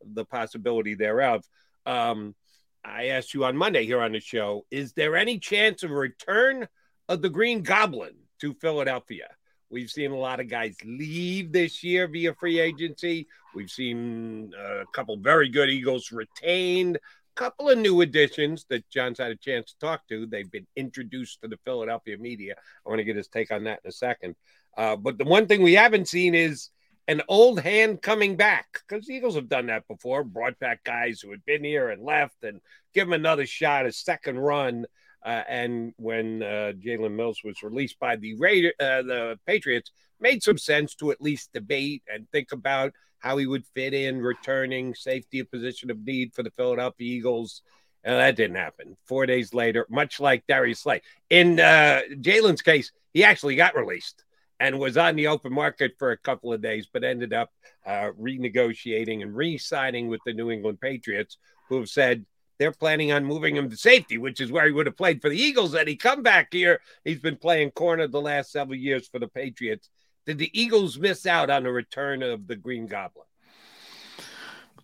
the 0.04 0.26
possibility 0.26 0.94
thereof. 0.94 1.44
Um, 1.86 2.36
I 2.84 3.08
asked 3.08 3.34
you 3.34 3.46
on 3.46 3.58
Monday 3.58 3.86
here 3.86 4.02
on 4.02 4.12
the 4.12 4.20
show, 4.20 4.66
is 4.70 4.94
there 4.94 5.16
any 5.16 5.40
chance 5.40 5.84
of 5.84 5.92
a 5.92 5.96
return 5.96 6.68
of 7.08 7.22
the 7.22 7.30
Green 7.30 7.62
Goblin 7.62 8.16
to 8.42 8.54
Philadelphia? 8.54 9.30
We've 9.72 9.90
seen 9.90 10.12
a 10.12 10.18
lot 10.18 10.40
of 10.40 10.50
guys 10.50 10.76
leave 10.84 11.52
this 11.52 11.84
year 11.84 12.08
via 12.08 12.34
free 12.34 12.60
agency. 12.60 13.28
We've 13.54 13.70
seen 13.70 14.52
a 14.58 14.86
couple 14.94 15.18
very 15.18 15.50
good 15.50 15.70
Eagles 15.70 16.12
retained, 16.12 16.96
a 16.98 17.00
couple 17.36 17.70
of 17.70 17.78
new 17.78 18.02
additions 18.02 18.66
that 18.70 18.90
John's 18.90 19.20
had 19.20 19.32
a 19.32 19.36
chance 19.36 19.74
to 19.74 19.80
talk 19.80 20.08
to. 20.10 20.26
They've 20.26 20.50
been 20.50 20.68
introduced 20.76 21.42
to 21.42 21.48
the 21.48 21.58
Philadelphia 21.66 22.18
media. 22.18 22.56
I 22.86 22.90
want 22.90 23.00
to 23.00 23.04
get 23.04 23.16
his 23.16 23.28
take 23.28 23.52
on 23.52 23.64
that 23.66 23.82
in 23.84 23.90
a 23.90 23.94
second. 23.94 24.36
Uh, 24.76 24.96
but 24.96 25.18
the 25.18 25.26
one 25.26 25.46
thing 25.46 25.62
we 25.62 25.74
haven't 25.74 26.08
seen 26.08 26.34
is 26.34 26.70
an 27.08 27.22
old 27.28 27.60
hand 27.60 28.02
coming 28.02 28.36
back 28.36 28.82
because 28.88 29.06
the 29.06 29.14
Eagles 29.14 29.36
have 29.36 29.50
done 29.50 29.66
that 29.68 29.88
before, 29.88 30.24
brought 30.24 30.58
back 30.60 30.84
guys 30.84 31.20
who 31.20 31.32
had 31.32 31.44
been 31.46 31.64
here 31.64 31.90
and 31.90 32.04
left 32.04 32.44
and 32.44 32.62
give 32.94 33.08
them 33.08 33.14
another 33.14 33.46
shot, 33.46 33.86
a 33.86 33.92
second 33.92 34.40
run. 34.40 34.86
Uh, 35.24 35.44
and 35.48 35.94
when 35.98 36.42
uh, 36.42 36.74
Jalen 36.80 37.16
Mills 37.16 37.42
was 37.44 37.62
released 37.64 38.00
by 38.00 38.16
the 38.16 38.36
Raider, 38.36 38.74
uh, 38.80 39.02
the 39.02 39.40
Patriots, 39.46 39.92
made 40.20 40.44
some 40.44 40.58
sense 40.58 40.96
to 40.96 41.12
at 41.12 41.22
least 41.22 41.54
debate 41.54 42.04
and 42.14 42.30
think 42.32 42.52
about 42.52 42.94
how 43.20 43.38
he 43.38 43.46
would 43.46 43.66
fit 43.76 43.94
in 43.94 44.22
returning 44.22 44.96
safety 44.96 45.40
a 45.40 45.46
position 45.46 45.92
of 45.92 46.06
need 46.06 46.34
for 46.34 46.44
the 46.44 46.52
Philadelphia 46.52 47.18
Eagles. 47.18 47.62
And 48.04 48.16
that 48.16 48.38
didn't 48.38 48.56
happen. 48.56 48.96
Four 49.06 49.26
days 49.26 49.54
later, 49.54 49.86
much 49.90 50.22
like 50.22 50.48
Darius 50.48 50.80
Slay. 50.80 51.02
In 51.30 51.60
uh, 51.60 52.02
Jalen's 52.14 52.62
case, 52.62 52.92
he 53.14 53.26
actually 53.26 53.58
got 53.58 53.76
released 53.76 54.24
and 54.60 54.80
was 54.80 54.98
on 54.98 55.16
the 55.16 55.28
open 55.28 55.54
market 55.54 55.94
for 55.98 56.12
a 56.12 56.18
couple 56.18 56.54
of 56.54 56.62
days, 56.62 56.88
but 56.92 57.04
ended 57.04 57.34
up 57.34 57.52
uh, 57.86 58.12
renegotiating 58.20 59.22
and 59.22 59.36
re 59.36 59.58
signing 59.58 60.08
with 60.08 60.22
the 60.26 60.34
New 60.34 60.50
England 60.50 60.80
Patriots, 60.80 61.38
who 61.68 61.78
have 61.78 61.90
said 61.90 62.26
they're 62.60 62.72
planning 62.72 63.12
on 63.12 63.26
moving 63.26 63.56
him 63.56 63.70
to 63.70 63.78
safety, 63.78 64.18
which 64.18 64.40
is 64.42 64.52
where 64.52 64.66
he 64.66 64.72
would 64.72 64.86
have 64.86 64.98
played 64.98 65.22
for 65.22 65.30
the 65.30 65.42
Eagles. 65.42 65.74
And 65.74 65.88
he 65.88 65.96
come 65.96 66.22
back 66.22 66.50
here. 66.52 66.82
He's 67.06 67.20
been 67.20 67.38
playing 67.38 67.72
corner 67.72 68.06
the 68.06 68.22
last 68.22 68.52
several 68.52 68.78
years 68.78 69.08
for 69.08 69.18
the 69.18 69.30
Patriots. 69.30 69.90
Did 70.26 70.38
the 70.38 70.52
Eagles 70.54 71.00
miss 71.00 71.26
out 71.26 71.50
on 71.50 71.64
the 71.64 71.72
return 71.72 72.22
of 72.22 72.46
the 72.46 72.56
Green 72.56 72.86
Goblin? 72.86 73.26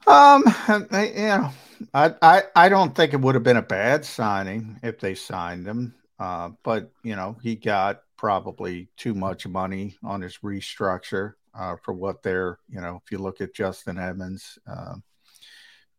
Um, 0.07 0.43
I, 0.47 1.11
you 1.15 1.27
know, 1.27 1.49
I, 1.93 2.15
I, 2.21 2.43
I 2.55 2.69
don't 2.69 2.95
think 2.95 3.13
it 3.13 3.19
would 3.19 3.35
have 3.35 3.43
been 3.43 3.57
a 3.57 3.61
bad 3.61 4.05
signing 4.05 4.79
if 4.81 4.99
they 4.99 5.13
signed 5.13 5.67
him. 5.67 5.93
Uh, 6.17 6.51
but 6.63 6.91
you 7.03 7.15
know, 7.15 7.35
he 7.43 7.55
got 7.55 8.01
probably 8.17 8.87
too 8.95 9.13
much 9.13 9.45
money 9.45 9.97
on 10.03 10.21
his 10.21 10.37
restructure 10.37 11.33
uh, 11.53 11.75
for 11.83 11.93
what 11.93 12.23
they're, 12.23 12.59
you 12.69 12.79
know, 12.79 13.01
if 13.03 13.11
you 13.11 13.17
look 13.17 13.41
at 13.41 13.53
Justin 13.53 13.97
Evans, 13.97 14.57
uh, 14.67 14.95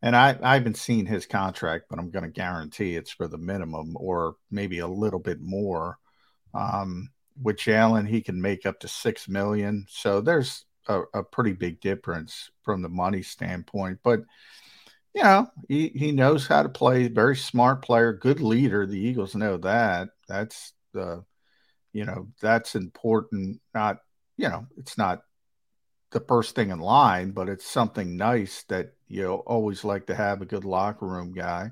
and 0.07 0.15
I, 0.15 0.39
I 0.41 0.55
haven't 0.55 0.77
seen 0.77 1.05
his 1.05 1.27
contract, 1.27 1.87
but 1.91 1.99
I'm 1.99 2.13
going 2.13 2.23
to 2.23 2.31
guarantee 2.31 2.95
it's 2.95 3.11
for 3.11 3.27
the 3.27 3.39
minimum 3.39 3.97
or 3.97 4.37
maybe 4.53 4.79
a 4.79 4.87
little 4.87 5.19
bit 5.19 5.41
more. 5.41 5.99
Um, 6.55 7.11
with 7.43 7.57
Jalen, 7.57 8.07
he 8.07 8.21
can 8.21 8.41
make 8.41 8.67
up 8.67 8.79
to 8.81 8.89
six 8.89 9.29
million. 9.29 9.85
So 9.89 10.21
there's 10.21 10.65
a, 10.87 11.03
a, 11.13 11.25
pretty 11.25 11.55
big 11.55 11.81
difference 11.81 12.53
from 12.63 12.83
the 12.83 12.89
money 12.89 13.23
standpoint. 13.23 13.99
But 14.05 14.21
you 15.13 15.25
know, 15.25 15.49
he, 15.69 15.89
he 15.89 16.13
knows 16.13 16.47
how 16.47 16.63
to 16.63 16.69
play, 16.69 17.09
very 17.09 17.35
smart 17.35 17.83
player, 17.83 18.13
good 18.13 18.41
leader. 18.41 18.87
The 18.87 19.01
Eagles 19.01 19.35
know 19.35 19.57
that. 19.57 20.11
That's 20.29 20.73
the 20.93 21.25
you 21.93 22.05
know 22.05 22.29
that's 22.41 22.77
important 22.77 23.61
not 23.75 23.97
you 24.37 24.49
know 24.49 24.67
it's 24.77 24.97
not 24.97 25.23
the 26.13 26.21
first 26.21 26.55
thing 26.55 26.71
in 26.71 26.79
line 26.79 27.33
but 27.33 27.49
it's 27.49 27.67
something 27.67 28.17
nice 28.17 28.63
that 28.65 28.93
you 29.09 29.33
always 29.33 29.85
like 29.85 30.07
to 30.07 30.15
have 30.15 30.43
a 30.43 30.47
good 30.47 30.65
locker 30.65 31.07
room 31.07 31.33
guy. 31.33 31.71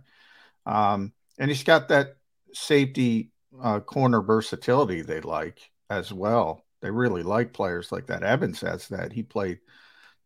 Um, 0.66 1.12
and 1.38 1.50
he's 1.50 1.64
got 1.64 1.88
that 1.88 2.16
safety 2.52 3.32
uh, 3.60 3.80
corner 3.80 4.22
versatility 4.22 5.02
they 5.02 5.20
like 5.20 5.58
as 5.90 6.12
well. 6.12 6.64
They 6.80 6.90
really 6.90 7.22
like 7.22 7.52
players 7.52 7.90
like 7.90 8.06
that. 8.06 8.22
Evans 8.22 8.60
has 8.60 8.88
that. 8.88 9.12
He 9.12 9.22
played 9.22 9.58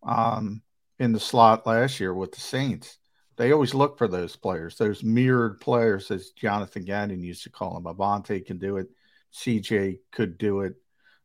um, 0.02 0.62
in 0.98 1.12
the 1.12 1.20
slot 1.20 1.66
last 1.66 2.00
year 2.00 2.12
with 2.12 2.32
the 2.32 2.40
saints. 2.40 2.98
They 3.36 3.52
always 3.52 3.72
look 3.72 3.98
for 3.98 4.08
those 4.08 4.34
players 4.34 4.76
those 4.76 5.04
mirrored 5.04 5.60
players 5.60 6.10
as 6.10 6.30
jonathan 6.30 6.84
gannon 6.84 7.22
used 7.22 7.44
to 7.44 7.50
call 7.50 7.74
them. 7.74 7.84
Avonte 7.84 8.44
can 8.44 8.58
do 8.58 8.78
it. 8.78 8.88
CJ 9.32 10.00
could 10.10 10.38
do 10.38 10.60
it, 10.62 10.74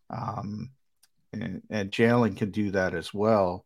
um, 0.10 0.70
and, 1.34 1.62
and 1.70 1.92
Jalen 1.92 2.38
can 2.38 2.52
do 2.52 2.72
that 2.72 2.94
as 2.94 3.14
well. 3.14 3.66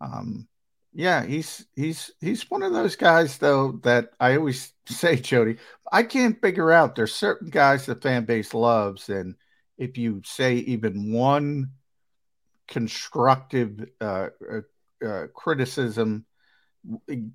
Um, 0.00 0.48
yeah, 0.92 1.24
he's 1.24 1.66
he's 1.74 2.12
he's 2.20 2.50
one 2.50 2.62
of 2.62 2.72
those 2.72 2.96
guys 2.96 3.38
though 3.38 3.80
that 3.82 4.10
I 4.20 4.36
always 4.36 4.72
say, 4.86 5.16
Jody, 5.16 5.56
I 5.90 6.02
can't 6.02 6.40
figure 6.40 6.70
out. 6.70 6.94
There's 6.94 7.14
certain 7.14 7.50
guys 7.50 7.86
the 7.86 7.96
fan 7.96 8.24
base 8.24 8.54
loves, 8.54 9.08
and 9.08 9.34
if 9.78 9.98
you 9.98 10.22
say 10.24 10.56
even 10.56 11.12
one 11.12 11.70
constructive 12.68 13.88
uh, 14.00 14.28
uh, 14.50 15.06
uh, 15.06 15.26
criticism, 15.34 16.26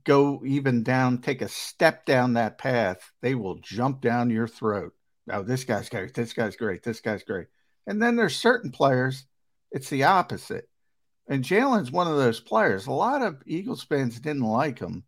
go 0.04 0.42
even 0.46 0.84
down, 0.84 1.20
take 1.20 1.42
a 1.42 1.50
step 1.50 2.06
down 2.06 2.34
that 2.34 2.58
path, 2.58 3.12
they 3.22 3.36
will 3.36 3.56
jump 3.56 4.02
down 4.02 4.30
your 4.30 4.48
throat 4.48 4.94
oh, 5.32 5.44
this 5.44 5.64
guy's 5.64 5.90
great, 5.90 6.14
this 6.14 6.34
guy's 6.34 6.56
great, 6.56 6.84
this 6.84 7.02
guy's 7.02 7.24
great. 7.24 7.48
And 7.88 8.02
then 8.02 8.16
there's 8.16 8.36
certain 8.36 8.72
players, 8.72 9.26
it's 9.72 9.90
the 9.90 10.04
opposite. 10.04 10.68
And 11.28 11.44
Jalen's 11.44 11.92
one 11.92 12.08
of 12.08 12.18
those 12.18 12.40
players. 12.40 12.88
A 12.88 12.92
lot 12.92 13.22
of 13.22 13.42
Eagles 13.46 13.84
fans 13.84 14.20
didn't 14.20 14.44
like 14.44 14.80
him. 14.80 15.04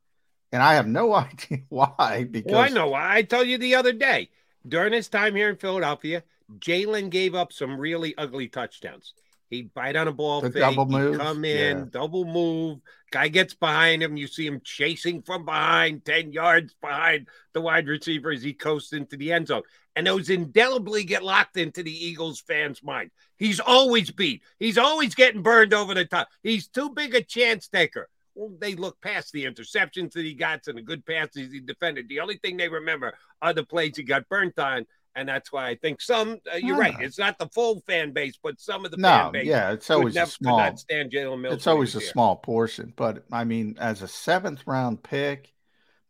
And 0.51 0.61
I 0.61 0.75
have 0.75 0.87
no 0.87 1.13
idea 1.15 1.59
why. 1.69 1.95
Oh, 1.99 2.25
because 2.25 2.51
well, 2.51 2.61
I 2.61 2.69
know 2.69 2.89
why. 2.89 3.15
I 3.15 3.21
told 3.23 3.47
you 3.47 3.57
the 3.57 3.75
other 3.75 3.93
day 3.93 4.29
during 4.67 4.93
his 4.93 5.09
time 5.09 5.35
here 5.35 5.49
in 5.49 5.55
Philadelphia, 5.55 6.23
Jalen 6.59 7.09
gave 7.09 7.33
up 7.33 7.53
some 7.53 7.79
really 7.79 8.15
ugly 8.17 8.47
touchdowns. 8.47 9.13
He'd 9.49 9.73
bite 9.73 9.97
on 9.97 10.07
a 10.07 10.13
ball 10.13 10.41
fake, 10.41 10.53
double 10.53 10.85
move, 10.85 11.17
come 11.17 11.43
in, 11.43 11.77
yeah. 11.77 11.85
double 11.91 12.23
move. 12.23 12.79
Guy 13.11 13.27
gets 13.27 13.53
behind 13.53 14.01
him. 14.01 14.15
You 14.15 14.27
see 14.27 14.47
him 14.47 14.61
chasing 14.63 15.21
from 15.21 15.43
behind, 15.43 16.05
10 16.05 16.31
yards 16.31 16.73
behind 16.81 17.27
the 17.51 17.59
wide 17.59 17.87
receiver 17.89 18.31
as 18.31 18.43
he 18.43 18.53
coasts 18.53 18.93
into 18.93 19.17
the 19.17 19.33
end 19.33 19.47
zone. 19.47 19.63
And 19.95 20.07
those 20.07 20.29
indelibly 20.29 21.03
get 21.03 21.23
locked 21.23 21.57
into 21.57 21.83
the 21.83 21.91
Eagles 21.91 22.39
fans' 22.39 22.81
mind. 22.81 23.11
He's 23.37 23.59
always 23.59 24.09
beat. 24.09 24.41
He's 24.57 24.77
always 24.77 25.15
getting 25.15 25.41
burned 25.41 25.73
over 25.73 25.93
the 25.93 26.05
top. 26.05 26.29
He's 26.43 26.67
too 26.67 26.91
big 26.91 27.13
a 27.13 27.21
chance 27.21 27.67
taker. 27.67 28.07
Well, 28.33 28.53
they 28.57 28.75
look 28.75 29.01
past 29.01 29.33
the 29.33 29.43
interceptions 29.43 30.13
that 30.13 30.23
he 30.23 30.33
got 30.33 30.67
and 30.67 30.77
the 30.77 30.81
good 30.81 31.05
passes 31.05 31.51
he 31.51 31.59
defended. 31.59 32.07
The 32.07 32.21
only 32.21 32.37
thing 32.37 32.55
they 32.55 32.69
remember 32.69 33.13
are 33.41 33.53
the 33.53 33.65
plays 33.65 33.97
he 33.97 34.03
got 34.03 34.29
burnt 34.29 34.57
on 34.57 34.85
and 35.15 35.27
that's 35.27 35.51
why 35.51 35.69
I 35.69 35.75
think 35.75 36.01
some. 36.01 36.39
Uh, 36.51 36.57
you're 36.57 36.77
right. 36.77 36.95
It's 36.99 37.19
not 37.19 37.37
the 37.37 37.47
full 37.47 37.81
fan 37.81 38.11
base, 38.11 38.37
but 38.41 38.59
some 38.59 38.85
of 38.85 38.91
the 38.91 38.97
no, 38.97 39.07
fan 39.07 39.31
base. 39.33 39.45
yeah, 39.45 39.71
it's 39.71 39.89
always 39.89 40.15
never, 40.15 40.27
a 40.27 40.31
small. 40.31 40.57
Not 40.57 40.79
stand 40.79 41.11
Jalen 41.11 41.41
Mills. 41.41 41.55
It's 41.55 41.67
always 41.67 41.95
a 41.95 41.99
here. 41.99 42.09
small 42.09 42.35
portion, 42.37 42.93
but 42.95 43.25
I 43.31 43.43
mean, 43.43 43.77
as 43.79 44.01
a 44.01 44.07
seventh 44.07 44.65
round 44.65 45.03
pick, 45.03 45.53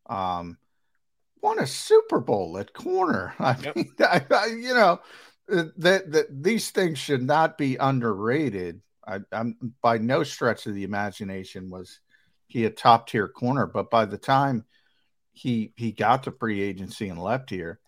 um, 0.08 0.58
won 1.42 1.60
a 1.60 1.68
Super 1.68 2.20
Bowl 2.20 2.58
at 2.58 2.74
corner. 2.74 3.34
I 3.40 3.58
yep. 3.62 3.76
mean, 3.76 3.92
I, 4.00 4.26
I, 4.32 4.46
you 4.48 4.74
know, 4.74 5.00
uh, 5.52 5.66
that 5.78 6.12
that 6.12 6.44
these 6.44 6.72
things 6.72 6.98
should 6.98 7.24
not 7.24 7.58
be 7.58 7.76
underrated. 7.78 8.82
I, 9.08 9.20
I'm 9.32 9.74
by 9.82 9.98
no 9.98 10.24
stretch 10.24 10.68
of 10.68 10.76
the 10.76 10.84
imagination 10.84 11.70
was 11.70 12.00
he 12.48 12.66
a 12.66 12.70
top 12.70 13.08
tier 13.08 13.28
corner, 13.28 13.66
but 13.66 13.90
by 13.90 14.06
the 14.06 14.18
time 14.18 14.66
he 15.34 15.74
he 15.76 15.92
got 15.92 16.24
to 16.24 16.32
free 16.32 16.62
agency 16.62 17.10
and 17.10 17.22
left 17.22 17.50
here 17.50 17.80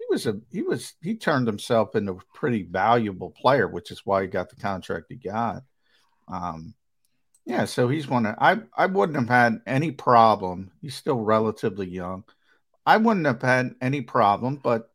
he 0.00 0.06
was 0.08 0.26
a 0.26 0.40
he 0.50 0.62
was 0.62 0.94
he 1.02 1.14
turned 1.14 1.46
himself 1.46 1.94
into 1.94 2.12
a 2.12 2.34
pretty 2.34 2.62
valuable 2.62 3.30
player, 3.30 3.68
which 3.68 3.90
is 3.90 4.04
why 4.04 4.22
he 4.22 4.28
got 4.28 4.48
the 4.48 4.56
contract 4.56 5.06
he 5.08 5.16
got. 5.16 5.62
Um, 6.28 6.74
yeah, 7.44 7.64
so 7.66 7.88
he's 7.88 8.08
one. 8.08 8.26
Of, 8.26 8.36
I 8.38 8.60
I 8.74 8.86
wouldn't 8.86 9.18
have 9.18 9.28
had 9.28 9.60
any 9.66 9.90
problem. 9.90 10.70
He's 10.80 10.94
still 10.94 11.20
relatively 11.20 11.86
young. 11.86 12.24
I 12.90 12.96
wouldn't 12.96 13.26
have 13.26 13.40
had 13.40 13.76
any 13.80 14.00
problem, 14.00 14.56
but 14.56 14.90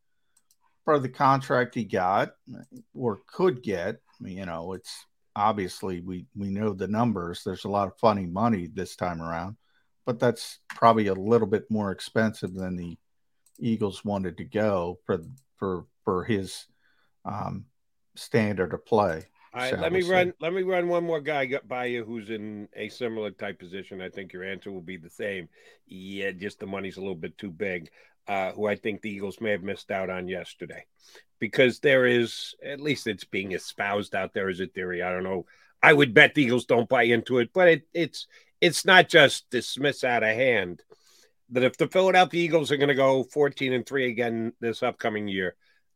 for 0.84 1.00
the 1.00 1.08
contract 1.08 1.75
he 1.75 1.86
got 1.86 2.34
or 2.94 3.22
could 3.25 3.64
get. 3.64 4.02
You 4.20 4.46
know, 4.46 4.74
it's 4.74 5.06
obviously 5.34 6.02
we 6.02 6.25
we 6.36 6.50
know 6.50 6.74
the 6.74 6.90
numbers. 6.90 7.44
There's 7.46 7.64
a 7.64 7.70
lot 7.70 7.88
of 7.88 7.98
funny 7.98 8.25
money 8.25 8.68
this 8.68 8.98
time 8.98 9.22
around, 9.22 9.56
but 10.06 10.20
that's 10.20 10.60
probably 10.68 11.08
a 11.08 11.14
little 11.14 11.48
bit 11.48 11.72
more 11.72 11.92
expensive 11.92 12.54
than 12.54 12.75
the 12.75 12.98
Eagles 13.60 14.04
wanted 14.04 14.36
to 14.40 14.44
go 14.44 15.00
for 15.06 15.22
for 15.56 15.86
for 16.04 16.25
his 16.25 16.66
um, 17.24 17.64
standard 18.18 18.74
of 18.74 18.86
play. 18.86 19.24
All 19.56 19.62
right, 19.62 19.80
let 19.80 19.94
me 19.94 20.02
say. 20.02 20.10
run. 20.10 20.34
Let 20.42 20.54
me 20.54 20.64
run 20.64 20.90
one 20.90 21.06
more 21.06 21.22
guy 21.22 21.50
by 21.66 21.86
you 21.86 22.04
who's 22.04 22.30
in 22.30 22.68
a 22.76 22.90
similar 22.90 23.32
type 23.32 23.58
position. 23.58 24.02
I 24.02 24.10
think 24.10 24.34
your 24.34 24.44
answer 24.44 24.70
will 24.70 24.82
be 24.82 24.98
the 24.98 25.10
same. 25.10 25.48
Yeah, 25.88 26.32
just 26.32 26.60
the 26.60 26.68
money's 26.68 26.98
a 26.98 27.02
little 27.02 27.16
bit 27.16 27.38
too 27.38 27.52
big. 27.52 27.90
Uh, 28.28 28.52
who 28.52 28.68
I 28.68 28.76
think 28.76 29.02
the 29.02 29.10
Eagles 29.10 29.40
may 29.40 29.52
have 29.52 29.64
missed 29.64 29.92
out 29.92 30.10
on 30.10 30.28
yesterday, 30.28 30.86
because 31.40 31.80
there 31.80 32.06
is 32.06 32.56
at 32.64 32.82
least 32.82 33.08
it's 33.08 33.24
being 33.24 33.54
espoused 33.54 34.14
out 34.14 34.34
there 34.34 34.50
as 34.50 34.60
a 34.60 34.68
theory. 34.68 35.02
I 35.02 35.12
don't 35.12 35.24
know. 35.24 35.46
I 35.82 35.94
would 35.94 36.14
bet 36.14 36.34
the 36.34 36.44
Eagles 36.44 36.66
don't 36.66 36.90
buy 36.90 37.04
into 37.04 37.38
it, 37.38 37.52
but 37.54 37.68
it, 37.70 37.88
it's 37.94 38.28
it's 38.60 38.84
not 38.84 39.08
just 39.08 39.50
dismiss 39.52 40.04
out 40.04 40.24
of 40.24 40.36
hand 40.36 40.82
that 41.52 41.64
if 41.64 41.78
the 41.78 41.88
Philadelphia 41.88 42.44
Eagles 42.44 42.72
are 42.72 42.78
going 42.78 42.90
to 42.90 42.96
go 42.96 43.24
14 43.24 43.72
and 43.72 43.86
3 43.86 44.10
again 44.10 44.54
this 44.60 44.84
upcoming 44.84 45.28
year, 45.28 45.56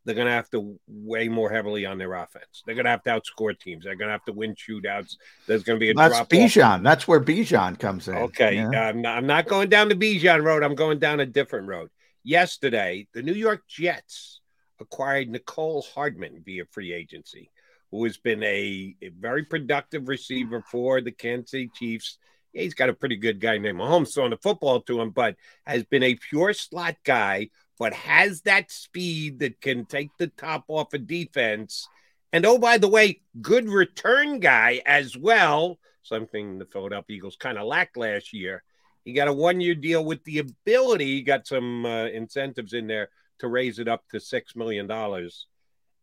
they're 0.09 0.15
going 0.15 0.25
to 0.25 0.33
have 0.33 0.49
to 0.49 0.79
weigh 0.87 1.27
more 1.27 1.51
heavily 1.51 1.85
on 1.85 1.99
their 1.99 2.15
offense. 2.15 2.63
They're 2.65 2.73
going 2.73 2.85
to 2.85 2.89
have 2.89 3.03
to 3.03 3.11
outscore 3.11 3.57
teams. 3.57 3.85
They're 3.85 3.95
going 3.95 4.07
to 4.07 4.13
have 4.13 4.25
to 4.25 4.33
win 4.33 4.55
shootouts. 4.55 5.17
There's 5.45 5.61
going 5.61 5.77
to 5.77 5.79
be 5.79 5.91
a 5.91 5.93
drop. 5.93 6.09
That's 6.09 6.55
Bijan. 6.55 6.81
That's 6.81 7.07
where 7.07 7.21
Bijan 7.21 7.77
comes 7.77 8.07
in. 8.07 8.15
Okay. 8.15 8.55
Yeah. 8.55 8.87
I'm, 8.87 9.03
not, 9.03 9.17
I'm 9.17 9.27
not 9.27 9.47
going 9.47 9.69
down 9.69 9.87
the 9.87 9.93
Bijan 9.93 10.43
road. 10.43 10.63
I'm 10.63 10.73
going 10.73 10.97
down 10.97 11.19
a 11.19 11.27
different 11.27 11.67
road. 11.67 11.91
Yesterday, 12.23 13.07
the 13.13 13.21
New 13.21 13.35
York 13.35 13.61
Jets 13.67 14.41
acquired 14.79 15.31
Mecole 15.31 15.85
Hardman 15.93 16.41
via 16.43 16.65
free 16.71 16.91
agency, 16.91 17.51
who 17.91 18.03
has 18.05 18.17
been 18.17 18.41
a, 18.41 18.95
a 19.03 19.09
very 19.09 19.45
productive 19.45 20.07
receiver 20.07 20.63
for 20.71 21.01
the 21.01 21.11
Kansas 21.11 21.51
City 21.51 21.69
Chiefs 21.75 22.17
he's 22.51 22.73
got 22.73 22.89
a 22.89 22.93
pretty 22.93 23.15
good 23.15 23.39
guy 23.39 23.57
named 23.57 23.79
Mahomes 23.79 24.13
throwing 24.13 24.31
the 24.31 24.37
football 24.37 24.81
to 24.81 24.99
him, 24.99 25.11
but 25.11 25.35
has 25.65 25.83
been 25.83 26.03
a 26.03 26.15
pure 26.15 26.53
slot 26.53 26.95
guy, 27.03 27.49
but 27.79 27.93
has 27.93 28.41
that 28.41 28.69
speed 28.69 29.39
that 29.39 29.61
can 29.61 29.85
take 29.85 30.09
the 30.19 30.27
top 30.27 30.65
off 30.67 30.93
a 30.93 30.97
of 30.97 31.07
defense. 31.07 31.87
And 32.31 32.45
oh, 32.45 32.59
by 32.59 32.77
the 32.77 32.89
way, 32.89 33.21
good 33.41 33.69
return 33.69 34.39
guy 34.39 34.81
as 34.85 35.17
well, 35.17 35.79
something 36.03 36.59
the 36.59 36.65
Philadelphia 36.65 37.17
Eagles 37.17 37.37
kind 37.37 37.57
of 37.57 37.65
lacked 37.65 37.97
last 37.97 38.33
year. 38.33 38.63
He 39.05 39.13
got 39.13 39.29
a 39.29 39.33
one 39.33 39.61
year 39.61 39.75
deal 39.75 40.03
with 40.03 40.23
the 40.25 40.39
ability, 40.39 41.05
he 41.05 41.21
got 41.23 41.47
some 41.47 41.85
uh, 41.85 42.07
incentives 42.07 42.73
in 42.73 42.85
there 42.85 43.09
to 43.39 43.47
raise 43.47 43.79
it 43.79 43.87
up 43.87 44.03
to 44.09 44.17
$6 44.17 44.55
million 44.57 44.85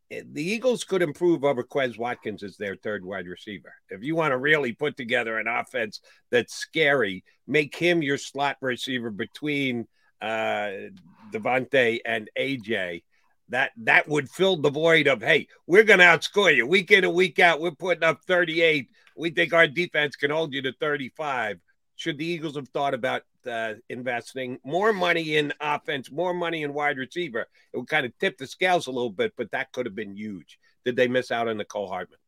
the 0.09 0.43
Eagles 0.43 0.85
could 0.85 1.03
improve 1.03 1.45
over 1.45 1.65
Quez 1.65 1.99
Watkins 1.99 2.43
as 2.43 2.57
their 2.57 2.77
third 2.77 3.05
wide 3.05 3.27
receiver. 3.27 3.75
If 3.91 4.03
you 4.03 4.15
want 4.15 4.33
to 4.33 4.39
really 4.39 4.73
put 4.73 4.97
together 4.97 5.39
an 5.39 5.49
offense 5.49 6.01
that's 6.31 6.55
scary, 6.55 7.25
make 7.47 7.75
him 7.75 8.03
your 8.03 8.19
slot 8.19 8.57
receiver 8.61 9.11
between 9.11 9.89
uh, 10.21 10.91
DeVonta 11.33 12.01
and 12.05 12.31
AJ. 12.39 13.03
That 13.51 13.71
that 13.79 14.09
would 14.09 14.29
fill 14.29 14.57
the 14.57 14.71
void 14.71 15.07
of 15.07 15.23
hey, 15.23 15.47
we're 15.67 15.85
going 15.85 16.01
to 16.01 16.05
outscore 16.05 16.55
you 16.55 16.67
week 16.67 16.91
in 16.91 17.05
and 17.05 17.15
week 17.15 17.39
out. 17.39 17.61
We're 17.61 17.71
putting 17.71 18.03
up 18.03 18.23
38. 18.27 18.89
We 19.17 19.31
think 19.31 19.53
our 19.53 19.69
defense 19.69 20.17
can 20.17 20.33
hold 20.33 20.53
you 20.53 20.63
to 20.63 20.73
35. 20.73 21.61
Should 21.95 22.19
the 22.19 22.27
Eagles 22.27 22.57
have 22.57 22.69
thought 22.69 22.93
about 22.93 23.23
uh, 23.47 23.75
investing 23.89 24.59
more 24.65 24.93
money 24.93 25.37
in 25.37 25.53
offense, 25.61 26.11
more 26.11 26.35
money 26.35 26.63
in 26.63 26.75
wide 26.75 26.99
receiver. 26.99 27.47
It 27.73 27.77
would 27.77 27.89
kind 27.89 28.07
of 28.07 28.17
tip 28.19 28.39
the 28.39 28.47
scales 28.47 28.87
a 28.87 28.91
little 28.91 29.11
bit, 29.11 29.33
but 29.37 29.51
that 29.53 29.73
could 29.73 29.87
have 29.87 29.95
been 29.95 30.17
huge. 30.17 30.59
Did 30.85 30.97
they 30.97 31.09
miss 31.09 31.31
out 31.31 31.49
on 31.49 31.59
Mecole 31.59 31.89
Hardman? 31.89 32.19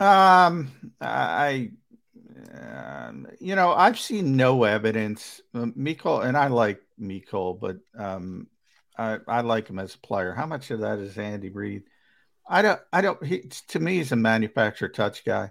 Um, 0.00 0.70
I, 1.00 1.70
um, 2.52 3.26
you 3.40 3.54
know, 3.54 3.72
I've 3.72 3.98
seen 3.98 4.36
no 4.36 4.64
evidence. 4.64 5.40
Mecole, 5.54 6.24
and 6.24 6.36
I 6.36 6.48
like 6.48 6.80
Mecole, 7.00 7.58
but 7.58 7.76
um, 7.96 8.46
I, 8.96 9.18
I 9.26 9.40
like 9.40 9.68
him 9.68 9.78
as 9.78 9.94
a 9.94 9.98
player. 9.98 10.32
How 10.32 10.46
much 10.46 10.70
of 10.70 10.80
that 10.80 10.98
is 10.98 11.18
Andy 11.18 11.50
Reid? 11.50 11.84
I 12.48 12.62
don't, 12.62 12.80
I 12.92 13.00
don't, 13.00 13.24
he, 13.24 13.50
to 13.68 13.80
me, 13.80 13.96
he's 13.96 14.12
a 14.12 14.16
manufacturer 14.16 14.88
touch 14.88 15.24
guy. 15.24 15.50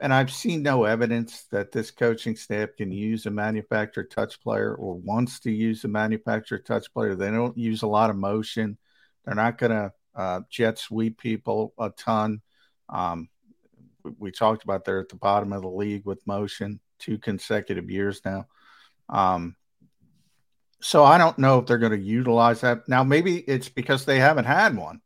And 0.00 0.12
I've 0.12 0.32
seen 0.32 0.62
no 0.62 0.82
evidence 0.82 1.44
that 1.52 1.70
this 1.70 1.92
coaching 1.92 2.34
staff 2.34 2.70
can 2.76 2.90
use 2.90 3.26
a 3.26 3.30
manufactured 3.30 4.10
touch 4.10 4.40
player 4.40 4.74
or 4.74 4.96
wants 4.96 5.38
to 5.40 5.52
use 5.52 5.84
a 5.84 5.88
manufactured 5.88 6.66
touch 6.66 6.92
player. 6.92 7.14
They 7.14 7.30
don't 7.30 7.56
use 7.56 7.82
a 7.82 7.86
lot 7.86 8.10
of 8.10 8.16
motion. 8.16 8.78
They're 9.24 9.36
not 9.36 9.58
going 9.58 9.70
to 9.70 9.92
uh, 10.16 10.40
jet 10.50 10.78
sweep 10.78 11.18
people 11.18 11.72
a 11.78 11.90
ton. 11.90 12.40
Um, 12.88 13.28
we 14.18 14.32
talked 14.32 14.64
about 14.64 14.84
they're 14.84 15.00
at 15.00 15.08
the 15.08 15.16
bottom 15.16 15.52
of 15.52 15.62
the 15.62 15.68
league 15.68 16.04
with 16.04 16.26
motion 16.26 16.80
two 16.98 17.18
consecutive 17.18 17.88
years 17.88 18.20
now. 18.24 18.46
Um, 19.08 19.54
so 20.82 21.04
I 21.04 21.16
don't 21.16 21.38
know 21.38 21.58
if 21.60 21.66
they're 21.66 21.78
going 21.78 21.92
to 21.92 21.98
utilize 21.98 22.60
that. 22.60 22.88
Now, 22.88 23.04
maybe 23.04 23.38
it's 23.38 23.68
because 23.68 24.04
they 24.04 24.18
haven't 24.18 24.44
had 24.44 24.76
one 24.76 25.00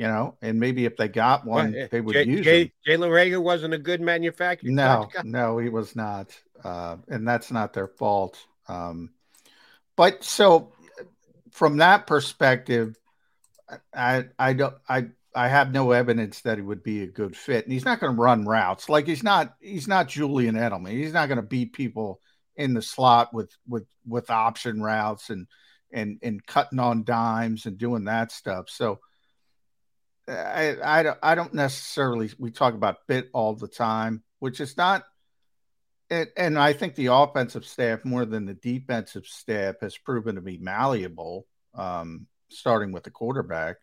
you 0.00 0.06
know, 0.06 0.34
and 0.40 0.58
maybe 0.58 0.86
if 0.86 0.96
they 0.96 1.08
got 1.08 1.44
one, 1.44 1.74
well, 1.74 1.88
they 1.90 2.00
would 2.00 2.14
J- 2.14 2.24
use 2.24 2.46
J- 2.46 2.72
Jalen 2.88 3.10
Reagor 3.10 3.42
wasn't 3.42 3.74
a 3.74 3.78
good 3.78 4.00
manufacturer. 4.00 4.70
No, 4.72 5.10
no, 5.24 5.58
he 5.58 5.68
was 5.68 5.94
not, 5.94 6.34
uh, 6.64 6.96
and 7.08 7.28
that's 7.28 7.50
not 7.52 7.74
their 7.74 7.86
fault. 7.86 8.38
Um, 8.66 9.10
but 9.96 10.24
so, 10.24 10.72
from 11.50 11.76
that 11.76 12.06
perspective, 12.06 12.96
I 13.92 14.28
I 14.38 14.54
don't 14.54 14.74
I 14.88 15.08
I 15.34 15.48
have 15.48 15.70
no 15.70 15.90
evidence 15.90 16.40
that 16.42 16.56
he 16.56 16.62
would 16.62 16.82
be 16.82 17.02
a 17.02 17.06
good 17.06 17.36
fit, 17.36 17.66
and 17.66 17.72
he's 17.74 17.84
not 17.84 18.00
going 18.00 18.16
to 18.16 18.22
run 18.22 18.46
routes 18.46 18.88
like 18.88 19.06
he's 19.06 19.22
not 19.22 19.54
he's 19.60 19.86
not 19.86 20.08
Julian 20.08 20.54
Edelman. 20.54 20.92
He's 20.92 21.12
not 21.12 21.28
going 21.28 21.36
to 21.36 21.42
beat 21.42 21.74
people 21.74 22.22
in 22.60 22.74
the 22.74 22.82
slot 22.82 23.32
with 23.32 23.50
with 23.66 23.86
with 24.06 24.30
option 24.30 24.82
routes 24.82 25.30
and 25.30 25.46
and 25.92 26.18
and 26.22 26.46
cutting 26.46 26.78
on 26.78 27.04
dimes 27.04 27.66
and 27.66 27.78
doing 27.78 28.04
that 28.04 28.30
stuff. 28.30 28.68
So 28.68 29.00
I, 30.28 30.76
I 30.82 31.02
don't 31.02 31.18
I 31.22 31.34
don't 31.34 31.54
necessarily 31.54 32.30
we 32.38 32.50
talk 32.50 32.74
about 32.74 33.06
bit 33.08 33.30
all 33.32 33.54
the 33.54 33.68
time, 33.68 34.22
which 34.38 34.60
is 34.60 34.76
not 34.76 35.04
and, 36.10 36.58
I 36.58 36.72
think 36.72 36.96
the 36.96 37.06
offensive 37.06 37.64
staff 37.64 38.04
more 38.04 38.24
than 38.24 38.44
the 38.44 38.54
defensive 38.54 39.26
staff 39.26 39.76
has 39.80 39.96
proven 39.96 40.34
to 40.34 40.40
be 40.40 40.58
malleable, 40.58 41.46
um, 41.74 42.26
starting 42.48 42.90
with 42.90 43.04
the 43.04 43.12
quarterback. 43.12 43.76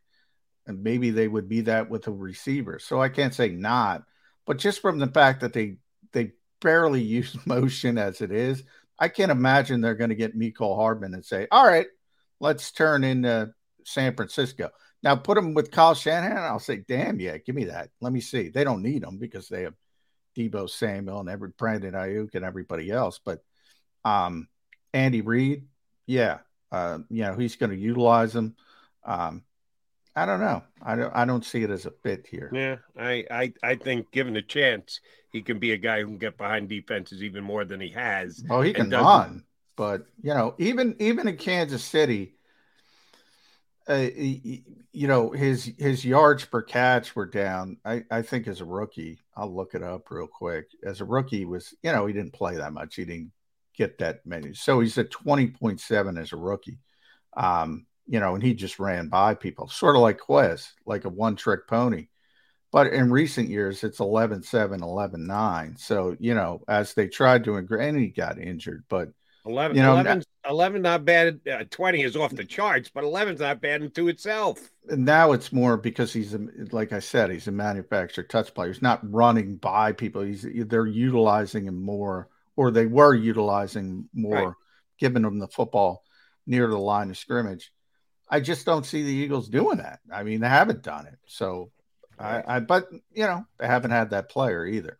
And 0.65 0.83
maybe 0.83 1.11
they 1.11 1.29
would 1.29 1.47
be 1.47 1.61
that 1.61 1.89
with 1.89 2.07
a 2.07 2.11
receiver. 2.11 2.79
So 2.79 3.01
I 3.01 3.07
can't 3.07 3.33
say 3.33 3.47
not, 3.47 4.03
but 4.45 4.57
just 4.57 4.81
from 4.81 4.99
the 4.99 5.07
fact 5.07 5.39
that 5.39 5.53
they 5.53 5.77
they 6.11 6.33
barely 6.61 7.01
use 7.17 7.37
motion 7.45 7.97
as 7.97 8.21
it 8.21 8.31
is, 8.31 8.63
I 8.99 9.09
can't 9.09 9.31
imagine 9.31 9.81
they're 9.81 9.95
going 9.95 10.09
to 10.09 10.15
get 10.15 10.37
Mecole 10.37 10.75
Hardman 10.75 11.13
and 11.13 11.25
say, 11.25 11.47
"All 11.51 11.65
right, 11.65 11.87
let's 12.39 12.71
turn 12.71 13.03
into 13.03 13.51
San 13.85 14.15
Francisco." 14.15 14.71
Now 15.03 15.15
put 15.15 15.35
them 15.35 15.53
with 15.53 15.71
Kyle 15.71 15.93
Shanahan. 15.93 16.37
I'll 16.37 16.59
say, 16.59 16.83
damn, 16.87 17.19
yeah, 17.19 17.37
give 17.37 17.55
me 17.55 17.65
that. 17.65 17.89
Let 18.01 18.11
me 18.11 18.19
see. 18.19 18.49
They 18.49 18.63
don't 18.63 18.81
need 18.81 19.03
them 19.03 19.17
because 19.19 19.47
they 19.47 19.63
have 19.63 19.75
Deebo 20.37 20.69
Samuel 20.69 21.19
and 21.19 21.29
every 21.29 21.49
Brandon 21.57 21.93
Aiyuk 21.93 22.35
and 22.35 22.43
everybody 22.43 22.89
else. 22.89 23.19
But 23.23 23.43
um, 24.03 24.47
Andy 24.93 25.21
Reid, 25.21 25.65
yeah, 26.05 26.39
uh, 26.71 26.99
you 27.09 27.23
know 27.23 27.35
he's 27.35 27.55
going 27.55 27.71
to 27.71 27.77
utilize 27.77 28.33
them. 28.33 28.55
Um, 29.03 29.43
I 30.17 30.25
don't 30.25 30.39
know. 30.39 30.63
I 30.81 30.95
don't. 30.95 31.15
I 31.15 31.25
don't 31.25 31.45
see 31.45 31.61
it 31.61 31.69
as 31.69 31.85
a 31.85 31.91
fit 31.91 32.25
here. 32.25 32.49
Yeah, 32.51 32.77
I, 32.99 33.23
I, 33.29 33.53
I 33.61 33.75
think 33.75 34.11
given 34.11 34.35
a 34.35 34.41
chance, 34.41 34.99
he 35.31 35.43
can 35.43 35.59
be 35.59 35.73
a 35.73 35.77
guy 35.77 35.99
who 35.99 36.07
can 36.07 36.17
get 36.17 36.39
behind 36.39 36.69
defenses 36.69 37.21
even 37.21 37.43
more 37.43 37.65
than 37.65 37.79
he 37.79 37.89
has. 37.89 38.43
Oh, 38.49 38.61
he 38.61 38.73
can 38.73 38.89
run, 38.89 39.43
but 39.75 40.07
you 40.23 40.33
know, 40.33 40.55
even 40.57 40.95
even 40.97 41.27
in 41.27 41.37
Kansas 41.37 41.83
City, 41.83 42.33
uh, 43.87 44.07
you 44.11 45.07
know 45.07 45.29
his 45.29 45.71
his 45.77 46.03
yards 46.03 46.45
per 46.45 46.63
catch 46.63 47.15
were 47.15 47.27
down. 47.27 47.77
I, 47.85 48.03
I 48.09 48.23
think 48.23 48.47
as 48.47 48.59
a 48.59 48.65
rookie, 48.65 49.19
I'll 49.35 49.55
look 49.55 49.75
it 49.75 49.83
up 49.83 50.09
real 50.09 50.25
quick. 50.25 50.65
As 50.83 50.99
a 50.99 51.05
rookie, 51.05 51.45
was 51.45 51.75
you 51.83 51.91
know 51.91 52.07
he 52.07 52.13
didn't 52.13 52.33
play 52.33 52.55
that 52.55 52.73
much. 52.73 52.95
He 52.95 53.05
didn't 53.05 53.33
get 53.75 53.99
that 53.99 54.25
many. 54.25 54.55
So 54.55 54.79
he's 54.79 54.97
at 54.97 55.11
twenty 55.11 55.45
point 55.45 55.79
seven 55.79 56.17
as 56.17 56.33
a 56.33 56.37
rookie. 56.37 56.79
Um, 57.35 57.85
you 58.07 58.19
know, 58.19 58.35
and 58.35 58.43
he 58.43 58.53
just 58.53 58.79
ran 58.79 59.09
by 59.09 59.35
people, 59.35 59.67
sort 59.67 59.95
of 59.95 60.01
like 60.01 60.19
Quez, 60.19 60.71
like 60.85 61.05
a 61.05 61.09
one 61.09 61.35
trick 61.35 61.67
pony. 61.67 62.07
But 62.71 62.87
in 62.87 63.11
recent 63.11 63.49
years, 63.49 63.83
it's 63.83 63.99
11 63.99 64.43
7, 64.43 64.83
11 64.83 65.25
9. 65.25 65.75
So, 65.77 66.15
you 66.19 66.33
know, 66.33 66.61
as 66.67 66.93
they 66.93 67.07
tried 67.07 67.43
to, 67.45 67.55
and 67.55 67.99
he 67.99 68.07
got 68.07 68.39
injured, 68.39 68.83
but 68.89 69.09
11, 69.45 69.77
you 69.77 69.83
know, 69.83 69.93
11, 69.93 70.23
11 70.49 70.81
not 70.81 71.05
bad. 71.05 71.39
Uh, 71.49 71.63
20 71.69 72.03
is 72.03 72.15
off 72.15 72.35
the 72.35 72.43
charts, 72.43 72.89
but 72.93 73.03
11's 73.03 73.39
not 73.39 73.61
bad 73.61 73.81
into 73.81 74.09
itself. 74.09 74.59
And 74.89 75.05
now 75.05 75.31
it's 75.31 75.53
more 75.53 75.77
because 75.77 76.11
he's, 76.11 76.33
a, 76.33 76.39
like 76.71 76.91
I 76.91 76.99
said, 76.99 77.31
he's 77.31 77.47
a 77.47 77.51
manufacturer 77.51 78.25
touch 78.25 78.53
player. 78.53 78.71
He's 78.71 78.81
not 78.81 78.99
running 79.09 79.55
by 79.55 79.93
people. 79.93 80.21
He's 80.21 80.45
They're 80.67 80.85
utilizing 80.85 81.65
him 81.65 81.81
more, 81.81 82.27
or 82.57 82.71
they 82.71 82.85
were 82.85 83.15
utilizing 83.15 84.09
more, 84.13 84.47
right. 84.47 84.53
giving 84.99 85.23
him 85.23 85.39
the 85.39 85.47
football 85.47 86.03
near 86.45 86.67
the 86.67 86.77
line 86.77 87.09
of 87.09 87.17
scrimmage. 87.17 87.71
I 88.29 88.39
just 88.39 88.65
don't 88.65 88.85
see 88.85 89.03
the 89.03 89.11
Eagles 89.11 89.49
doing 89.49 89.77
that. 89.77 89.99
I 90.11 90.23
mean, 90.23 90.41
they 90.41 90.49
haven't 90.49 90.83
done 90.83 91.07
it. 91.07 91.17
So, 91.27 91.71
I, 92.19 92.43
I 92.45 92.59
but 92.59 92.89
you 93.13 93.23
know, 93.23 93.45
they 93.57 93.67
haven't 93.67 93.91
had 93.91 94.09
that 94.11 94.29
player 94.29 94.65
either. 94.65 94.97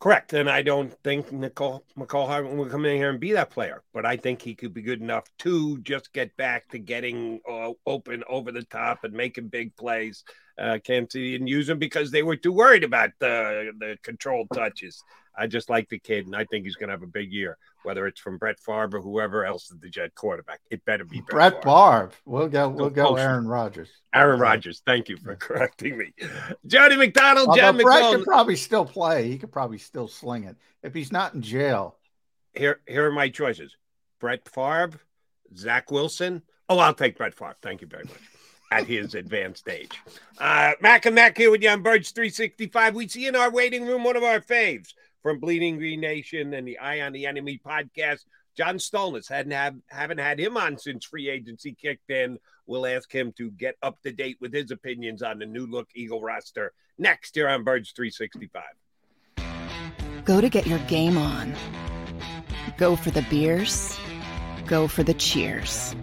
Correct. 0.00 0.32
And 0.32 0.48
I 0.48 0.62
don't 0.62 0.94
think 1.02 1.32
Nicole 1.32 1.84
Mecole 1.96 2.28
Hardman 2.28 2.56
will 2.56 2.66
come 2.66 2.84
in 2.84 2.96
here 2.96 3.10
and 3.10 3.18
be 3.18 3.32
that 3.32 3.50
player, 3.50 3.82
but 3.92 4.06
I 4.06 4.16
think 4.16 4.40
he 4.40 4.54
could 4.54 4.72
be 4.72 4.82
good 4.82 5.00
enough 5.00 5.24
to 5.40 5.78
just 5.78 6.12
get 6.12 6.36
back 6.36 6.68
to 6.68 6.78
getting 6.78 7.40
uh, 7.50 7.72
open 7.84 8.22
over 8.28 8.52
the 8.52 8.62
top 8.62 9.02
and 9.02 9.12
making 9.12 9.48
big 9.48 9.74
plays. 9.74 10.22
Uh, 10.58 10.78
Kansas 10.82 11.12
City 11.12 11.32
didn't 11.32 11.46
use 11.46 11.68
him 11.68 11.78
because 11.78 12.10
they 12.10 12.22
were 12.22 12.36
too 12.36 12.52
worried 12.52 12.84
about 12.84 13.10
the 13.20 13.72
the 13.78 13.96
controlled 14.02 14.48
touches. 14.52 15.02
I 15.36 15.46
just 15.46 15.70
like 15.70 15.88
the 15.88 16.00
kid, 16.00 16.26
and 16.26 16.34
I 16.34 16.44
think 16.44 16.64
he's 16.64 16.74
going 16.74 16.88
to 16.88 16.94
have 16.94 17.04
a 17.04 17.06
big 17.06 17.32
year. 17.32 17.58
Whether 17.84 18.08
it's 18.08 18.20
from 18.20 18.38
Brett 18.38 18.58
Favre 18.58 18.96
or 18.96 19.00
whoever 19.00 19.46
else 19.46 19.70
is 19.70 19.78
the 19.78 19.88
Jet 19.88 20.12
quarterback, 20.16 20.60
it 20.68 20.84
better 20.84 21.04
be 21.04 21.20
Brett, 21.20 21.52
Brett 21.52 21.62
Favre. 21.62 22.08
Favre. 22.08 22.10
We'll 22.24 22.48
go. 22.48 22.68
We'll 22.68 22.90
go. 22.90 23.14
Aaron 23.14 23.46
Rodgers. 23.46 23.88
Aaron 24.12 24.40
Rodgers. 24.40 24.82
Thank 24.84 25.08
you 25.08 25.16
for 25.16 25.36
correcting 25.36 25.96
me. 25.96 26.12
Jody 26.66 26.96
McDonald. 26.96 27.50
Although 27.50 27.60
John 27.60 27.76
Brett 27.76 27.86
McClellan. 27.86 28.18
could 28.18 28.26
probably 28.26 28.56
still 28.56 28.84
play. 28.84 29.28
He 29.28 29.38
could 29.38 29.52
probably 29.52 29.78
still 29.78 30.08
sling 30.08 30.44
it 30.44 30.56
if 30.82 30.92
he's 30.92 31.12
not 31.12 31.34
in 31.34 31.42
jail. 31.42 31.96
Here, 32.52 32.80
here 32.88 33.06
are 33.06 33.12
my 33.12 33.28
choices: 33.28 33.76
Brett 34.18 34.48
Favre, 34.48 34.98
Zach 35.56 35.92
Wilson. 35.92 36.42
Oh, 36.68 36.80
I'll 36.80 36.94
take 36.94 37.16
Brett 37.16 37.34
Favre. 37.34 37.56
Thank 37.62 37.80
you 37.80 37.86
very 37.86 38.04
much 38.04 38.18
at 38.70 38.86
his 38.86 39.14
advanced 39.14 39.68
age. 39.68 39.98
Uh, 40.38 40.72
Mac 40.80 41.06
and 41.06 41.14
Mac 41.14 41.36
here 41.36 41.50
with 41.50 41.62
you 41.62 41.70
on 41.70 41.82
Birds 41.82 42.10
365. 42.10 42.94
We 42.94 43.08
see 43.08 43.26
in 43.26 43.36
our 43.36 43.50
waiting 43.50 43.86
room 43.86 44.04
one 44.04 44.16
of 44.16 44.22
our 44.22 44.40
faves 44.40 44.94
from 45.22 45.38
Bleeding 45.40 45.78
Green 45.78 46.00
Nation 46.00 46.54
and 46.54 46.66
the 46.66 46.78
Eye 46.78 47.00
on 47.00 47.12
the 47.12 47.26
Enemy 47.26 47.60
podcast. 47.64 48.24
John 48.56 48.76
Stolnis 48.76 49.28
hadn't 49.28 49.52
have, 49.52 49.76
haven't 49.86 50.18
had 50.18 50.38
him 50.40 50.56
on 50.56 50.78
since 50.78 51.04
free 51.04 51.28
agency 51.28 51.76
kicked 51.80 52.10
in. 52.10 52.38
We'll 52.66 52.86
ask 52.86 53.10
him 53.10 53.32
to 53.38 53.50
get 53.52 53.76
up 53.82 54.00
to 54.02 54.12
date 54.12 54.36
with 54.40 54.52
his 54.52 54.70
opinions 54.70 55.22
on 55.22 55.38
the 55.38 55.46
new 55.46 55.66
look 55.66 55.88
Eagle 55.94 56.20
roster 56.20 56.72
next 56.98 57.34
here 57.34 57.48
on 57.48 57.64
Birds 57.64 57.92
365. 57.92 58.62
Go 60.24 60.40
to 60.40 60.48
get 60.50 60.66
your 60.66 60.80
game 60.80 61.16
on. 61.16 61.54
Go 62.76 62.96
for 62.96 63.10
the 63.10 63.22
beers. 63.30 63.98
Go 64.66 64.86
for 64.86 65.02
the 65.02 65.14
cheers. 65.14 65.96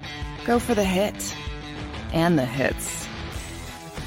Go 0.45 0.58
for 0.58 0.73
the 0.73 0.84
hit 0.84 1.36
and 2.15 2.39
the 2.39 2.45
hits. 2.45 3.08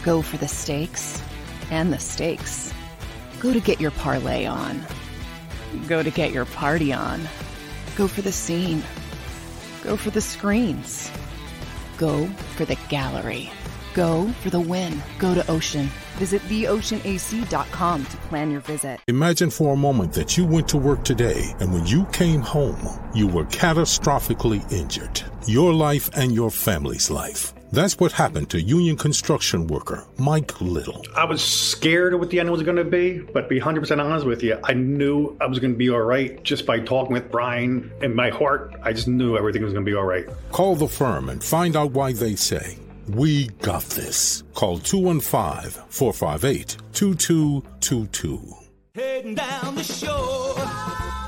Go 0.03 0.23
for 0.23 0.39
the 0.39 0.49
stakes 0.49 1.23
and 1.71 1.93
the 1.93 1.99
stakes. 1.99 2.73
Go 3.39 3.53
to 3.53 3.61
get 3.61 3.81
your 3.81 3.93
parlay 3.93 4.47
on. 4.47 4.83
Go 5.87 6.03
to 6.03 6.11
get 6.11 6.33
your 6.33 6.47
party 6.47 6.93
on. 6.93 7.21
Go 7.95 8.09
for 8.09 8.23
the 8.23 8.33
scene. 8.33 8.83
Go 9.85 9.97
for 9.97 10.11
the 10.11 10.21
screens. 10.21 11.11
Go 11.99 12.27
for 12.57 12.65
the 12.65 12.77
gallery. 12.89 13.51
Go 13.95 14.29
for 14.43 14.51
the 14.51 14.61
win. 14.61 15.03
Go 15.19 15.35
to 15.35 15.49
Ocean. 15.51 15.89
Visit 16.17 16.41
theoceanac.com 16.43 18.07
to 18.07 18.17
plan 18.29 18.51
your 18.51 18.61
visit. 18.61 18.99
Imagine 19.09 19.51
for 19.51 19.75
a 19.75 19.77
moment 19.77 20.13
that 20.15 20.37
you 20.37 20.45
went 20.45 20.69
to 20.69 20.79
work 20.79 21.05
today 21.05 21.55
and 21.61 21.73
when 21.73 21.87
you 21.87 22.07
came 22.07 22.41
home, 22.41 22.81
you 23.15 23.27
were 23.27 23.45
catastrophically 23.45 24.71
injured. 24.73 25.23
Your 25.47 25.73
life 25.73 26.11
and 26.15 26.33
your 26.33 26.51
family's 26.51 27.11
life. 27.11 27.53
That's 27.71 27.99
what 28.01 28.13
happened 28.13 28.49
to 28.51 28.61
union 28.61 28.97
construction 28.97 29.67
worker 29.67 30.07
Mike 30.17 30.59
Little. 30.61 31.05
I 31.15 31.25
was 31.25 31.43
scared 31.43 32.15
of 32.15 32.21
what 32.21 32.31
the 32.31 32.41
end 32.41 32.51
was 32.51 32.63
going 32.63 32.77
to 32.77 32.85
be, 32.85 33.19
but 33.19 33.43
to 33.43 33.49
be 33.49 33.61
100% 33.61 34.03
honest 34.03 34.25
with 34.25 34.43
you, 34.43 34.59
I 34.65 34.73
knew 34.73 35.37
I 35.41 35.47
was 35.47 35.59
going 35.59 35.73
to 35.73 35.79
be 35.79 35.91
all 35.91 36.01
right 36.01 36.43
just 36.43 36.65
by 36.65 36.81
talking 36.81 37.13
with 37.13 37.31
Brian. 37.31 37.91
In 38.01 38.15
my 38.15 38.31
heart, 38.31 38.75
I 38.83 38.93
just 38.93 39.07
knew 39.09 39.37
everything 39.37 39.63
was 39.63 39.75
going 39.75 39.85
to 39.85 39.91
be 39.91 39.97
all 39.97 40.05
right. 40.05 40.27
Call 40.51 40.77
the 40.77 40.89
firm 40.89 41.29
and 41.29 41.45
find 41.45 41.77
out 41.77 41.93
why 41.93 42.13
they 42.13 42.37
say, 42.37 42.79
We 43.09 43.49
got 43.61 43.83
this. 43.85 44.45
Call 44.55 44.79
215 44.79 45.83
458 45.89 46.77
2222. 46.93 48.55
Heading 48.95 49.35
down 49.35 49.75
the 49.75 49.85
shore. 49.85 51.28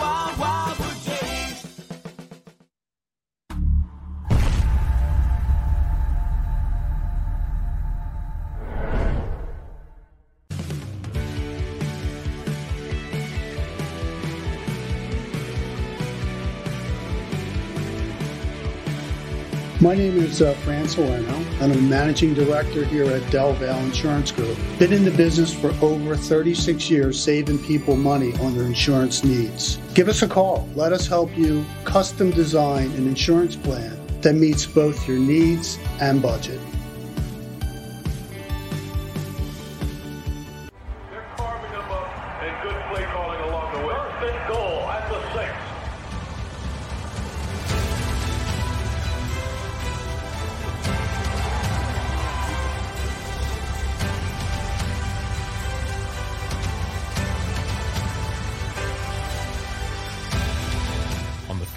My 19.81 19.95
name 19.95 20.19
is 20.19 20.43
uh, 20.43 20.53
Fran 20.63 20.85
and 20.85 21.59
I'm 21.59 21.71
a 21.71 21.81
managing 21.81 22.35
director 22.35 22.85
here 22.85 23.11
at 23.11 23.31
Del 23.31 23.53
Valle 23.53 23.83
Insurance 23.83 24.31
Group. 24.31 24.55
Been 24.77 24.93
in 24.93 25.03
the 25.03 25.09
business 25.09 25.51
for 25.51 25.73
over 25.83 26.15
36 26.15 26.87
years, 26.91 27.19
saving 27.19 27.57
people 27.63 27.95
money 27.95 28.31
on 28.41 28.55
their 28.55 28.67
insurance 28.67 29.23
needs. 29.23 29.77
Give 29.95 30.07
us 30.07 30.21
a 30.21 30.27
call. 30.27 30.69
Let 30.75 30.93
us 30.93 31.07
help 31.07 31.35
you 31.35 31.65
custom 31.83 32.29
design 32.29 32.91
an 32.91 33.07
insurance 33.07 33.55
plan 33.55 33.99
that 34.21 34.35
meets 34.35 34.67
both 34.67 35.07
your 35.07 35.17
needs 35.17 35.79
and 35.99 36.21
budget. 36.21 36.59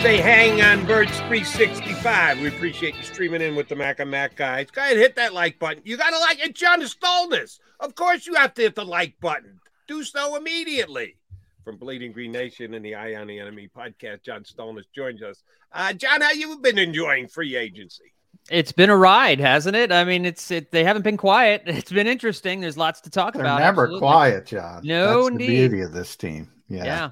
Thursday 0.00 0.22
hang 0.22 0.62
on 0.62 0.86
Birds 0.86 1.10
365. 1.10 2.40
We 2.40 2.48
appreciate 2.48 2.96
you 2.96 3.02
streaming 3.02 3.42
in 3.42 3.54
with 3.54 3.68
the 3.68 3.76
Mac 3.76 4.00
and 4.00 4.10
Mac 4.10 4.34
guys. 4.34 4.70
Go 4.70 4.80
ahead, 4.80 4.96
hit 4.96 5.14
that 5.16 5.34
like 5.34 5.58
button. 5.58 5.82
You 5.84 5.98
got 5.98 6.08
to 6.08 6.18
like 6.18 6.40
it. 6.42 6.54
John 6.54 6.80
Stolnis. 6.80 7.58
Of 7.80 7.96
course, 7.96 8.26
you 8.26 8.34
have 8.36 8.54
to 8.54 8.62
hit 8.62 8.74
the 8.74 8.84
like 8.84 9.20
button. 9.20 9.60
Do 9.86 10.02
so 10.02 10.36
immediately. 10.36 11.18
From 11.64 11.76
Bleeding 11.76 12.12
Green 12.12 12.32
Nation 12.32 12.72
and 12.72 12.82
the 12.82 12.94
Eye 12.94 13.14
on 13.14 13.26
the 13.26 13.38
Enemy 13.38 13.68
podcast, 13.76 14.22
John 14.22 14.42
Stolnis 14.42 14.84
joins 14.96 15.22
us. 15.22 15.42
Uh, 15.70 15.92
John, 15.92 16.22
how 16.22 16.30
you 16.30 16.56
been 16.56 16.78
enjoying 16.78 17.28
free 17.28 17.54
agency? 17.54 18.14
It's 18.50 18.72
been 18.72 18.88
a 18.88 18.96
ride, 18.96 19.38
hasn't 19.38 19.76
it? 19.76 19.92
I 19.92 20.04
mean, 20.04 20.24
it's 20.24 20.50
it, 20.50 20.72
they 20.72 20.82
haven't 20.82 21.02
been 21.02 21.18
quiet. 21.18 21.64
It's 21.66 21.92
been 21.92 22.06
interesting. 22.06 22.62
There's 22.62 22.78
lots 22.78 23.02
to 23.02 23.10
talk 23.10 23.34
They're 23.34 23.42
about. 23.42 23.60
Never 23.60 23.82
absolutely. 23.82 24.00
quiet, 24.00 24.46
John. 24.46 24.80
No, 24.82 25.24
That's 25.24 25.36
the 25.36 25.46
beauty 25.46 25.82
of 25.82 25.92
this 25.92 26.16
team. 26.16 26.50
Yeah. 26.70 26.84
Yeah. 26.84 27.10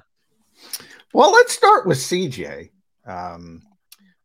Well, 1.13 1.31
let's 1.31 1.53
start 1.53 1.85
with 1.85 1.99
CJ 1.99 2.71
um, 3.09 3.61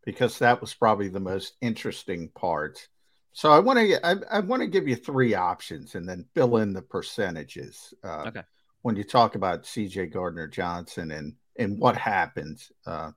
because 0.05 0.39
that 0.39 0.61
was 0.61 0.75
probably 0.75 1.09
the 1.09 1.21
most 1.21 1.55
interesting 1.61 2.29
part. 2.29 2.89
So 3.33 3.51
I 3.51 3.59
want 3.59 3.79
to 3.81 4.07
I, 4.07 4.17
I 4.31 4.41
want 4.41 4.63
to 4.63 4.69
give 4.69 4.87
you 4.87 4.97
three 4.97 5.35
options 5.35 5.95
and 5.95 6.09
then 6.09 6.27
fill 6.35 6.59
in 6.59 6.73
the 6.73 6.83
percentages. 6.83 7.93
Uh, 8.05 8.25
okay. 8.29 8.43
When 8.83 8.97
you 8.97 9.05
talk 9.05 9.35
about 9.35 9.67
C.J. 9.67 10.07
Gardner 10.07 10.47
Johnson 10.47 11.11
and 11.11 11.35
and 11.57 11.79
what 11.79 11.97
happens, 11.97 12.71
uh, 12.87 13.13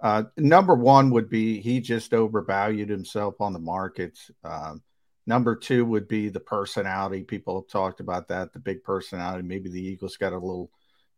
uh, 0.00 0.24
number 0.36 0.74
one 0.74 1.10
would 1.10 1.28
be 1.28 1.60
he 1.60 1.80
just 1.80 2.14
overvalued 2.14 2.88
himself 2.88 3.40
on 3.40 3.52
the 3.52 3.58
markets. 3.58 4.30
Um, 4.44 4.82
Number 5.26 5.54
two 5.54 5.84
would 5.84 6.08
be 6.08 6.28
the 6.28 6.40
personality. 6.40 7.22
People 7.22 7.60
have 7.60 7.70
talked 7.70 8.00
about 8.00 8.26
that, 8.28 8.52
the 8.52 8.58
big 8.58 8.82
personality. 8.82 9.46
Maybe 9.46 9.70
the 9.70 9.80
Eagles 9.80 10.16
got 10.16 10.32
a 10.32 10.38
little 10.38 10.72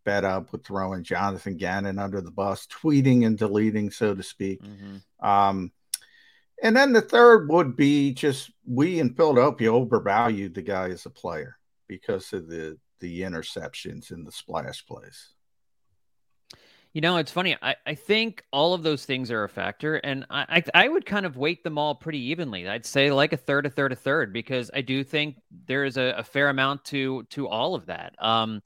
bet 0.04 0.24
up 0.24 0.52
with 0.52 0.64
throwing 0.64 1.02
Jonathan 1.02 1.56
Gannon 1.56 1.98
under 1.98 2.20
the 2.20 2.30
bus, 2.30 2.66
tweeting 2.66 3.26
and 3.26 3.38
deleting, 3.38 3.90
so 3.90 4.14
to 4.14 4.22
speak. 4.22 4.62
Mm-hmm. 4.62 5.26
Um, 5.26 5.72
and 6.62 6.76
then 6.76 6.92
the 6.92 7.00
third 7.00 7.48
would 7.50 7.76
be 7.76 8.12
just 8.12 8.50
we 8.66 9.00
in 9.00 9.14
Philadelphia 9.14 9.72
overvalued 9.72 10.54
the 10.54 10.62
guy 10.62 10.90
as 10.90 11.06
a 11.06 11.10
player 11.10 11.58
because 11.88 12.32
of 12.32 12.48
the 12.48 12.78
the 13.00 13.22
interceptions 13.22 14.12
and 14.12 14.26
the 14.26 14.32
splash 14.32 14.86
plays. 14.86 15.34
You 16.92 17.00
know, 17.00 17.16
it's 17.16 17.32
funny. 17.32 17.56
I, 17.62 17.74
I 17.86 17.94
think 17.94 18.44
all 18.52 18.74
of 18.74 18.82
those 18.82 19.06
things 19.06 19.30
are 19.30 19.44
a 19.44 19.48
factor, 19.48 19.96
and 19.96 20.26
I, 20.28 20.62
I, 20.74 20.84
I 20.84 20.88
would 20.88 21.06
kind 21.06 21.24
of 21.24 21.38
weight 21.38 21.64
them 21.64 21.78
all 21.78 21.94
pretty 21.94 22.18
evenly. 22.18 22.68
I'd 22.68 22.84
say 22.84 23.10
like 23.10 23.32
a 23.32 23.36
third, 23.38 23.64
a 23.64 23.70
third, 23.70 23.92
a 23.92 23.96
third, 23.96 24.32
because 24.32 24.70
I 24.74 24.82
do 24.82 25.02
think 25.02 25.36
there 25.66 25.84
is 25.84 25.96
a, 25.96 26.14
a 26.18 26.22
fair 26.22 26.50
amount 26.50 26.84
to 26.86 27.24
to 27.30 27.48
all 27.48 27.74
of 27.74 27.86
that. 27.86 28.14
Um, 28.22 28.62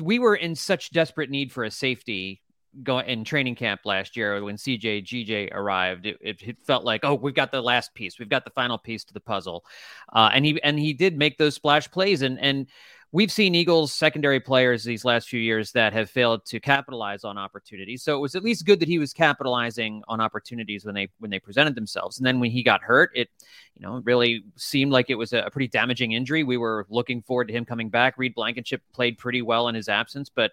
we 0.00 0.18
were 0.18 0.36
in 0.36 0.54
such 0.54 0.90
desperate 0.90 1.30
need 1.30 1.52
for 1.52 1.64
a 1.64 1.70
safety 1.70 2.42
going 2.82 3.06
in 3.06 3.24
training 3.24 3.54
camp 3.54 3.80
last 3.84 4.16
year 4.16 4.42
when 4.42 4.56
CJ 4.56 5.04
GJ 5.04 5.52
arrived. 5.52 6.06
It, 6.06 6.18
it, 6.20 6.58
felt 6.66 6.84
like, 6.84 7.00
oh, 7.04 7.14
we've 7.14 7.34
got 7.34 7.50
the 7.50 7.62
last 7.62 7.94
piece, 7.94 8.18
we've 8.18 8.28
got 8.28 8.44
the 8.44 8.50
final 8.50 8.78
piece 8.78 9.04
to 9.04 9.14
the 9.14 9.20
puzzle, 9.20 9.64
uh, 10.12 10.30
and 10.32 10.44
he 10.44 10.62
and 10.62 10.78
he 10.78 10.92
did 10.92 11.16
make 11.16 11.38
those 11.38 11.54
splash 11.54 11.90
plays, 11.90 12.22
and 12.22 12.38
and 12.40 12.66
we've 13.10 13.32
seen 13.32 13.54
Eagles 13.54 13.92
secondary 13.92 14.40
players 14.40 14.84
these 14.84 15.04
last 15.04 15.28
few 15.28 15.40
years 15.40 15.72
that 15.72 15.92
have 15.92 16.10
failed 16.10 16.44
to 16.46 16.60
capitalize 16.60 17.24
on 17.24 17.38
opportunities. 17.38 18.02
So 18.02 18.16
it 18.16 18.20
was 18.20 18.34
at 18.34 18.42
least 18.42 18.66
good 18.66 18.80
that 18.80 18.88
he 18.88 18.98
was 18.98 19.12
capitalizing 19.12 20.02
on 20.08 20.20
opportunities 20.20 20.84
when 20.84 20.94
they 20.94 21.08
when 21.18 21.30
they 21.30 21.38
presented 21.38 21.74
themselves. 21.74 22.18
And 22.18 22.26
then 22.26 22.40
when 22.40 22.50
he 22.50 22.62
got 22.62 22.82
hurt, 22.82 23.10
it 23.14 23.28
you 23.74 23.82
know 23.82 24.02
really 24.04 24.44
seemed 24.56 24.92
like 24.92 25.10
it 25.10 25.14
was 25.14 25.32
a, 25.32 25.48
pretty 25.50 25.68
damaging 25.68 26.12
injury. 26.12 26.44
We 26.44 26.58
were 26.58 26.86
looking 26.90 27.22
forward 27.22 27.48
to 27.48 27.54
him 27.54 27.64
coming 27.64 27.88
back. 27.88 28.18
Reed 28.18 28.34
Blankenship 28.34 28.82
played 28.92 29.18
pretty 29.18 29.42
well 29.42 29.68
in 29.68 29.74
his 29.74 29.88
absence, 29.88 30.30
but 30.34 30.52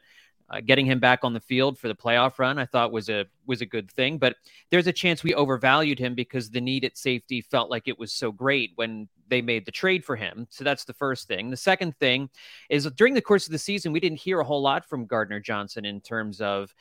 uh, 0.49 0.62
getting 0.62 0.86
him 0.86 0.99
back 0.99 1.19
on 1.23 1.34
the 1.34 1.39
field 1.39 1.77
for 1.77 1.88
the 1.88 1.95
playoff 1.95 2.38
run, 2.38 2.60
I 2.60 2.65
thought 2.65 2.91
was 2.91 3.10
a 3.10 3.25
was 3.45 3.62
a 3.62 3.65
good 3.65 3.91
thing. 3.91 4.17
But 4.17 4.36
there's 4.69 4.88
a 4.88 4.93
chance 4.93 5.23
we 5.23 5.34
overvalued 5.34 5.97
him 5.97 6.13
because 6.13 6.49
the 6.49 6.62
need 6.62 6.86
at 6.86 6.97
safety 6.97 7.41
felt 7.41 7.69
like 7.69 7.88
it 7.88 7.97
was 7.97 8.12
so 8.12 8.31
great 8.31 8.71
when 8.75 9.08
they 9.27 9.41
made 9.41 9.65
the 9.65 9.71
trade 9.71 10.05
for 10.05 10.15
him. 10.15 10.45
So 10.51 10.63
that's 10.63 10.86
the 10.86 10.93
first 10.93 11.27
thing. 11.27 11.49
The 11.49 11.58
second 11.58 11.97
thing 11.97 12.29
is 12.69 12.86
during 12.91 13.15
the 13.15 13.21
course 13.21 13.47
of 13.47 13.51
the 13.51 13.58
season, 13.58 13.91
we 13.91 13.99
didn't 13.99 14.19
hear 14.19 14.39
a 14.39 14.43
whole 14.43 14.62
lot 14.62 14.88
from 14.88 15.08
Gardner 15.08 15.39
Johnson 15.39 15.84
in 15.86 15.99
terms 16.01 16.41
of 16.41 16.73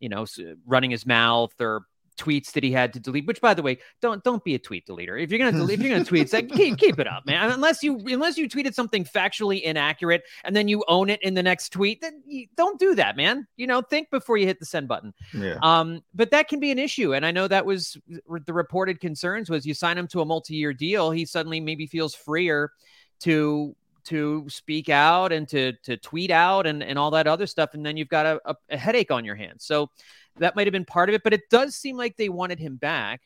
you 0.00 0.08
know 0.08 0.26
running 0.66 0.90
his 0.90 1.06
mouth 1.06 1.54
or 1.60 1.86
tweets 2.18 2.52
that 2.52 2.62
he 2.62 2.72
had 2.72 2.92
to 2.92 3.00
delete. 3.00 3.26
Which, 3.26 3.40
by 3.40 3.54
the 3.54 3.62
way, 3.62 3.78
don't 4.00 4.22
don't 4.24 4.42
be 4.44 4.54
a 4.54 4.58
tweet 4.58 4.86
deleter. 4.86 5.22
If 5.22 5.30
you're 5.30 5.38
gonna 5.38 5.52
delete, 5.52 5.78
if 5.78 5.84
you're 5.84 5.92
gonna 5.92 6.04
tweet, 6.04 6.32
like, 6.32 6.50
keep, 6.50 6.78
keep 6.78 6.98
it 6.98 7.06
up, 7.06 7.26
man. 7.26 7.50
Unless 7.50 7.82
you 7.82 7.98
unless 8.06 8.38
you 8.38 8.48
tweeted 8.48 8.74
something 8.74 9.04
factually 9.04 9.62
inaccurate 9.62 10.22
and 10.44 10.54
then 10.54 10.68
you 10.68 10.84
own 10.88 11.10
it 11.10 11.22
in 11.22 11.34
the 11.34 11.42
next 11.42 11.70
tweet, 11.70 12.00
then 12.00 12.22
you, 12.26 12.46
don't 12.56 12.78
do 12.78 12.94
that, 12.94 13.16
man. 13.16 13.46
You 13.56 13.66
know, 13.66 13.82
think 13.82 14.10
before 14.10 14.36
you 14.36 14.46
hit 14.46 14.58
the 14.60 14.66
send 14.66 14.88
button. 14.88 15.12
Yeah. 15.32 15.58
Um, 15.62 16.02
but 16.14 16.30
that 16.30 16.48
can 16.48 16.60
be 16.60 16.70
an 16.70 16.78
issue, 16.78 17.14
and 17.14 17.24
I 17.24 17.30
know 17.30 17.48
that 17.48 17.66
was 17.66 17.96
the 18.46 18.52
reported 18.52 19.00
concerns 19.00 19.50
was 19.50 19.66
you 19.66 19.74
sign 19.74 19.98
him 19.98 20.08
to 20.08 20.20
a 20.20 20.24
multi-year 20.24 20.72
deal, 20.72 21.10
he 21.10 21.24
suddenly 21.24 21.60
maybe 21.60 21.86
feels 21.86 22.14
freer 22.14 22.72
to 23.20 23.74
to 24.04 24.44
speak 24.48 24.88
out 24.88 25.32
and 25.32 25.48
to 25.48 25.72
to 25.84 25.96
tweet 25.96 26.30
out 26.30 26.66
and 26.66 26.82
and 26.82 26.98
all 26.98 27.10
that 27.12 27.26
other 27.26 27.46
stuff, 27.46 27.74
and 27.74 27.84
then 27.84 27.96
you've 27.96 28.08
got 28.08 28.26
a, 28.26 28.40
a, 28.44 28.56
a 28.70 28.76
headache 28.76 29.10
on 29.10 29.24
your 29.24 29.36
hands. 29.36 29.64
So 29.64 29.90
that 30.38 30.56
might 30.56 30.66
have 30.66 30.72
been 30.72 30.84
part 30.84 31.08
of 31.08 31.14
it, 31.14 31.22
but 31.22 31.32
it 31.32 31.48
does 31.50 31.74
seem 31.74 31.96
like 31.96 32.16
they 32.16 32.28
wanted 32.28 32.58
him 32.58 32.76
back 32.76 33.22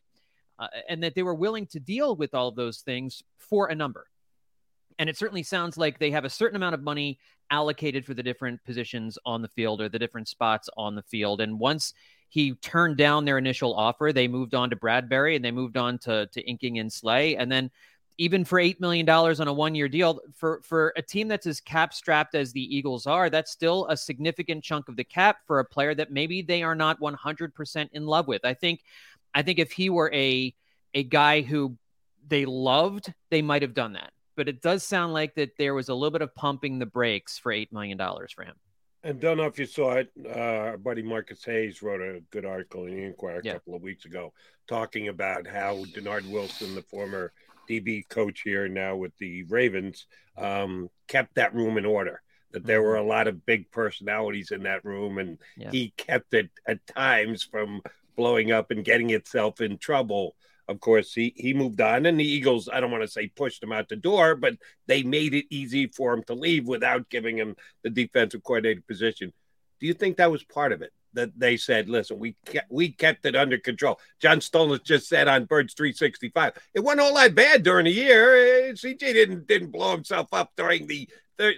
uh, 0.59 0.69
and 0.89 1.03
that 1.03 1.15
they 1.15 1.23
were 1.23 1.35
willing 1.35 1.67
to 1.67 1.81
deal 1.81 2.17
with 2.17 2.35
all 2.35 2.49
of 2.49 2.57
those 2.57 2.79
things 2.79 3.23
for 3.39 3.69
a 3.69 3.75
number. 3.75 4.07
And 4.99 5.09
it 5.09 5.17
certainly 5.17 5.43
sounds 5.43 5.77
like 5.77 5.99
they 5.99 6.11
have 6.11 6.25
a 6.25 6.31
certain 6.31 6.57
amount 6.57 6.75
of 6.75 6.83
money 6.83 7.19
allocated 7.51 8.05
for 8.05 8.15
the 8.15 8.23
different 8.23 8.65
positions 8.65 9.19
on 9.25 9.43
the 9.43 9.49
field 9.49 9.81
or 9.81 9.89
the 9.89 9.99
different 9.99 10.27
spots 10.27 10.69
on 10.77 10.95
the 10.95 11.03
field. 11.03 11.41
And 11.41 11.59
once 11.59 11.93
he 12.29 12.55
turned 12.55 12.97
down 12.97 13.25
their 13.25 13.39
initial 13.39 13.75
offer, 13.75 14.13
they 14.13 14.27
moved 14.27 14.55
on 14.55 14.71
to 14.71 14.77
Bradberry 14.77 15.37
and 15.37 15.45
they 15.45 15.51
moved 15.51 15.77
on 15.77 15.99
to, 15.99 16.27
to 16.27 16.43
Inking 16.49 16.79
and 16.79 16.93
Slay. 16.93 17.37
And 17.37 17.53
then 17.53 17.71
even 18.19 18.45
for 18.45 18.59
eight 18.59 18.81
million 18.81 19.05
dollars 19.05 19.41
on 19.41 19.49
a 19.49 19.53
one-year 19.53 19.89
deal 19.89 20.21
for 20.35 20.61
for 20.63 20.93
a 20.97 21.03
team 21.03 21.29
that's 21.29 21.47
as 21.47 21.61
cap 21.61 21.93
strapped 21.93 22.35
as 22.35 22.53
the 22.53 22.77
Eagles 22.77 23.07
are, 23.07 23.29
that's 23.31 23.51
still 23.51 23.87
a 23.89 23.97
significant 23.97 24.65
chunk 24.65 24.89
of 24.89 24.97
the 24.97 25.05
cap 25.05 25.39
for 25.47 25.59
a 25.59 25.65
player 25.65 25.95
that 25.95 26.11
maybe 26.11 26.43
they 26.43 26.63
are 26.63 26.75
not 26.75 27.01
100% 27.01 27.89
in 27.93 28.07
love 28.07 28.27
with. 28.27 28.45
I 28.45 28.55
think, 28.55 28.81
I 29.35 29.43
think 29.43 29.59
if 29.59 29.73
he 29.73 29.91
were 29.91 30.11
a 30.15 30.55
a 30.95 31.03
guy 31.03 31.43
who 31.43 31.77
they 32.27 32.45
loved, 32.45 33.13
they 33.31 33.43
might 33.43 33.63
have 33.63 33.75
done 33.75 33.93
that. 33.93 34.13
But 34.35 34.49
it 34.49 34.63
does 34.63 34.83
sound 34.83 35.13
like 35.13 35.35
that 35.35 35.57
there 35.59 35.75
was 35.75 35.89
a 35.89 35.95
little 35.95 36.11
bit 36.11 36.23
of 36.23 36.35
pumping 36.35 36.79
the 36.79 36.87
brakes 36.87 37.39
for 37.39 37.53
eight 37.53 37.73
million 37.73 37.99
dollars 37.99 38.33
for 38.33 38.45
him. 38.45 38.55
And 39.03 39.21
don't 39.21 39.37
know 39.37 39.45
if 39.45 39.59
you 39.59 39.67
saw 39.67 39.93
it. 39.93 40.11
Uh, 40.25 40.31
our 40.31 40.79
buddy 40.79 41.03
Marcus 41.03 41.45
Hayes 41.45 41.81
wrote 41.81 42.01
a 42.01 42.21
good 42.31 42.45
article 42.45 42.87
in 42.87 42.97
the 42.97 43.03
Inquirer 43.05 43.39
a 43.39 43.45
yeah. 43.45 43.53
couple 43.53 43.77
of 43.77 43.83
weeks 43.83 44.05
ago 44.05 44.33
talking 44.67 45.09
about 45.09 45.47
how 45.47 45.85
Dennard 45.95 46.29
Wilson, 46.29 46.75
the 46.75 46.83
former 46.83 47.33
DB 47.67 48.09
coach 48.09 48.43
here 48.43 48.69
now 48.69 48.97
with 48.97 49.17
the 49.19 49.45
Ravens, 49.45 50.07
um, 50.37 50.91
kept 51.09 51.35
that 51.35 51.55
room 51.55 51.79
in 51.79 51.85
order. 51.85 52.23
That 52.53 52.65
there 52.65 52.83
were 52.83 52.95
mm-hmm. 52.95 53.07
a 53.07 53.09
lot 53.09 53.29
of 53.29 53.45
big 53.45 53.71
personalities 53.71 54.51
in 54.51 54.63
that 54.63 54.85
room, 54.85 55.19
and 55.19 55.39
yeah. 55.57 55.71
he 55.71 55.93
kept 55.97 56.35
it 56.35 56.51
at 56.67 56.87
times 56.87 57.43
from 57.43 57.83
blowing 58.17 58.53
up 58.53 58.71
and 58.71 58.85
getting 58.85 59.11
itself 59.11 59.61
in 59.61 59.79
trouble. 59.79 60.35
Of 60.69 60.81
course, 60.81 61.13
he, 61.13 61.33
he 61.37 61.55
moved 61.55 61.81
on, 61.81 62.07
and 62.07 62.19
the 62.19 62.29
Eagles, 62.29 62.69
I 62.73 62.81
don't 62.81 62.91
want 62.91 63.05
to 63.05 63.09
say 63.09 63.29
pushed 63.29 63.63
him 63.63 63.73
out 63.73 63.89
the 63.89 63.97
door, 63.97 64.35
but 64.35 64.57
they 64.87 65.03
made 65.03 65.35
it 65.35 65.47
easy 65.51 65.87
for 65.87 66.13
him 66.13 66.25
to 66.25 66.35
leave 66.35 66.67
without 66.67 67.09
giving 67.09 67.37
him 67.37 67.57
the 67.83 67.91
defensive 67.91 68.43
coordinator 68.43 68.83
position. 68.87 69.33
Do 69.79 69.87
you 69.87 69.95
think 69.95 70.17
that 70.17 70.31
was 70.31 70.43
part 70.43 70.73
of 70.73 70.83
it? 70.83 70.93
That 71.17 71.39
they 71.39 71.57
said, 71.57 71.89
listen, 71.89 72.19
we 72.19 72.37
kept, 72.47 72.71
we 72.71 72.91
kept 72.91 73.27
it 73.27 73.35
under 73.35 73.59
control. 73.59 73.99
John 74.21 74.39
Stolnis 74.39 74.85
just 74.85 75.09
said 75.09 75.29
on 75.29 75.45
Birds 75.45 75.75
365, 75.75 76.53
it 76.75 76.81
wasn't 76.81 77.01
all 77.01 77.15
that 77.17 77.35
bad 77.35 77.63
during 77.63 77.87
the 77.87 77.91
year. 77.91 78.69
Eh, 78.69 78.73
CJ 78.73 78.99
didn't 78.99 79.47
didn't 79.47 79.71
blow 79.71 79.93
himself 79.93 80.29
up 80.33 80.53
during 80.57 80.87
the 80.87 81.09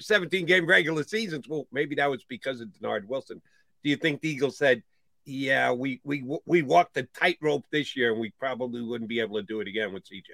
17 0.00 0.46
game 0.46 0.66
regular 0.66 1.04
seasons. 1.04 1.48
Well, 1.48 1.66
maybe 1.72 1.94
that 1.96 2.10
was 2.10 2.24
because 2.24 2.60
of 2.60 2.68
Dennard 2.68 3.06
Wilson. 3.06 3.40
Do 3.84 3.90
you 3.90 3.96
think 3.96 4.20
the 4.20 4.30
Eagles 4.30 4.58
said, 4.58 4.82
yeah, 5.24 5.72
we 5.72 6.00
we 6.04 6.24
we 6.46 6.62
walked 6.62 6.94
the 6.94 7.02
tightrope 7.02 7.66
this 7.70 7.94
year, 7.94 8.12
and 8.12 8.20
we 8.20 8.30
probably 8.38 8.82
wouldn't 8.82 9.08
be 9.08 9.20
able 9.20 9.36
to 9.36 9.42
do 9.42 9.60
it 9.60 9.68
again 9.68 9.92
with 9.92 10.04
CJ? 10.04 10.24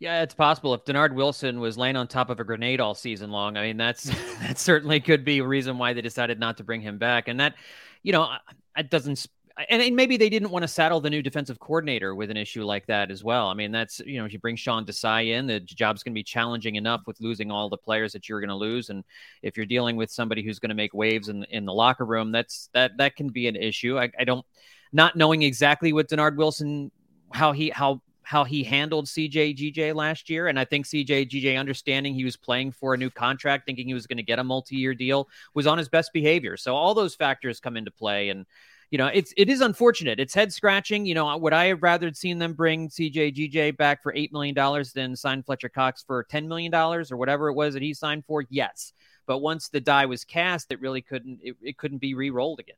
Yeah, 0.00 0.22
it's 0.22 0.34
possible. 0.34 0.74
If 0.74 0.84
Dennard 0.84 1.14
Wilson 1.14 1.60
was 1.60 1.78
laying 1.78 1.94
on 1.94 2.08
top 2.08 2.28
of 2.28 2.40
a 2.40 2.44
grenade 2.44 2.80
all 2.80 2.96
season 2.96 3.30
long, 3.30 3.56
I 3.56 3.62
mean, 3.62 3.76
that's 3.76 4.04
that 4.40 4.58
certainly 4.58 5.00
could 5.00 5.24
be 5.24 5.38
a 5.38 5.46
reason 5.46 5.78
why 5.78 5.92
they 5.92 6.02
decided 6.02 6.40
not 6.40 6.56
to 6.56 6.64
bring 6.64 6.80
him 6.80 6.98
back. 6.98 7.28
And 7.28 7.38
that, 7.38 7.54
you 8.04 8.12
know, 8.12 8.30
it 8.76 8.90
doesn't. 8.90 9.26
And, 9.68 9.94
maybe 9.94 10.16
they 10.16 10.28
didn't 10.28 10.50
want 10.50 10.64
to 10.64 10.68
saddle 10.68 11.00
the 11.00 11.10
new 11.10 11.22
defensive 11.22 11.60
coordinator 11.60 12.16
with 12.16 12.28
an 12.28 12.36
issue 12.36 12.64
like 12.64 12.86
that 12.86 13.12
as 13.12 13.22
well. 13.22 13.46
I 13.46 13.54
mean, 13.54 13.70
that's 13.70 14.00
you 14.00 14.18
know, 14.18 14.24
if 14.24 14.32
you 14.32 14.40
bring 14.40 14.56
Sean 14.56 14.84
Desai 14.84 15.28
in, 15.28 15.46
the 15.46 15.60
job's 15.60 16.02
going 16.02 16.12
to 16.12 16.18
be 16.18 16.24
challenging 16.24 16.74
enough 16.74 17.02
with 17.06 17.20
losing 17.20 17.52
all 17.52 17.68
the 17.68 17.76
players 17.76 18.12
that 18.12 18.28
you're 18.28 18.40
going 18.40 18.48
to 18.48 18.56
lose, 18.56 18.90
and 18.90 19.04
if 19.42 19.56
you're 19.56 19.66
dealing 19.66 19.96
with 19.96 20.10
somebody 20.10 20.42
who's 20.42 20.58
going 20.58 20.70
to 20.70 20.74
make 20.74 20.92
waves 20.92 21.28
in 21.28 21.44
in 21.50 21.64
the 21.64 21.72
locker 21.72 22.04
room, 22.04 22.32
that's 22.32 22.68
that 22.74 22.96
that 22.98 23.16
can 23.16 23.28
be 23.28 23.46
an 23.46 23.56
issue. 23.56 23.98
I, 23.98 24.10
I 24.18 24.24
don't 24.24 24.44
not 24.92 25.16
knowing 25.16 25.42
exactly 25.42 25.92
what 25.92 26.08
Dennard 26.08 26.36
Wilson 26.36 26.90
how 27.32 27.52
he 27.52 27.70
how 27.70 28.00
how 28.24 28.44
he 28.44 28.64
handled 28.64 29.06
CJ 29.06 29.56
GJ 29.56 29.94
last 29.94 30.28
year. 30.28 30.48
And 30.48 30.58
I 30.58 30.64
think 30.64 30.86
CJ 30.86 31.30
GJ 31.30 31.58
understanding 31.58 32.14
he 32.14 32.24
was 32.24 32.36
playing 32.36 32.72
for 32.72 32.94
a 32.94 32.98
new 32.98 33.10
contract, 33.10 33.66
thinking 33.66 33.86
he 33.86 33.94
was 33.94 34.06
going 34.06 34.16
to 34.16 34.22
get 34.22 34.38
a 34.38 34.44
multi 34.44 34.76
year 34.76 34.94
deal, 34.94 35.28
was 35.54 35.66
on 35.66 35.78
his 35.78 35.88
best 35.88 36.12
behavior. 36.12 36.56
So 36.56 36.74
all 36.74 36.94
those 36.94 37.14
factors 37.14 37.60
come 37.60 37.76
into 37.76 37.90
play. 37.90 38.30
And, 38.30 38.46
you 38.90 38.98
know, 38.98 39.06
it's 39.06 39.32
it 39.36 39.48
is 39.48 39.60
unfortunate. 39.60 40.18
It's 40.18 40.34
head 40.34 40.52
scratching. 40.52 41.06
You 41.06 41.14
know, 41.14 41.36
would 41.36 41.52
I 41.52 41.66
have 41.66 41.82
rather 41.82 42.12
seen 42.12 42.38
them 42.38 42.54
bring 42.54 42.88
CJ 42.88 43.34
GJ 43.34 43.76
back 43.76 44.02
for 44.02 44.14
eight 44.14 44.32
million 44.32 44.54
dollars 44.54 44.92
than 44.92 45.14
sign 45.16 45.42
Fletcher 45.42 45.68
Cox 45.68 46.02
for 46.06 46.24
ten 46.24 46.48
million 46.48 46.72
dollars 46.72 47.12
or 47.12 47.16
whatever 47.16 47.48
it 47.48 47.54
was 47.54 47.74
that 47.74 47.82
he 47.82 47.94
signed 47.94 48.24
for? 48.24 48.44
Yes. 48.48 48.92
But 49.26 49.38
once 49.38 49.68
the 49.68 49.80
die 49.80 50.06
was 50.06 50.24
cast, 50.24 50.70
it 50.70 50.80
really 50.80 51.02
couldn't 51.02 51.40
it, 51.42 51.56
it 51.62 51.78
couldn't 51.78 51.98
be 51.98 52.14
re-rolled 52.14 52.60
again. 52.60 52.76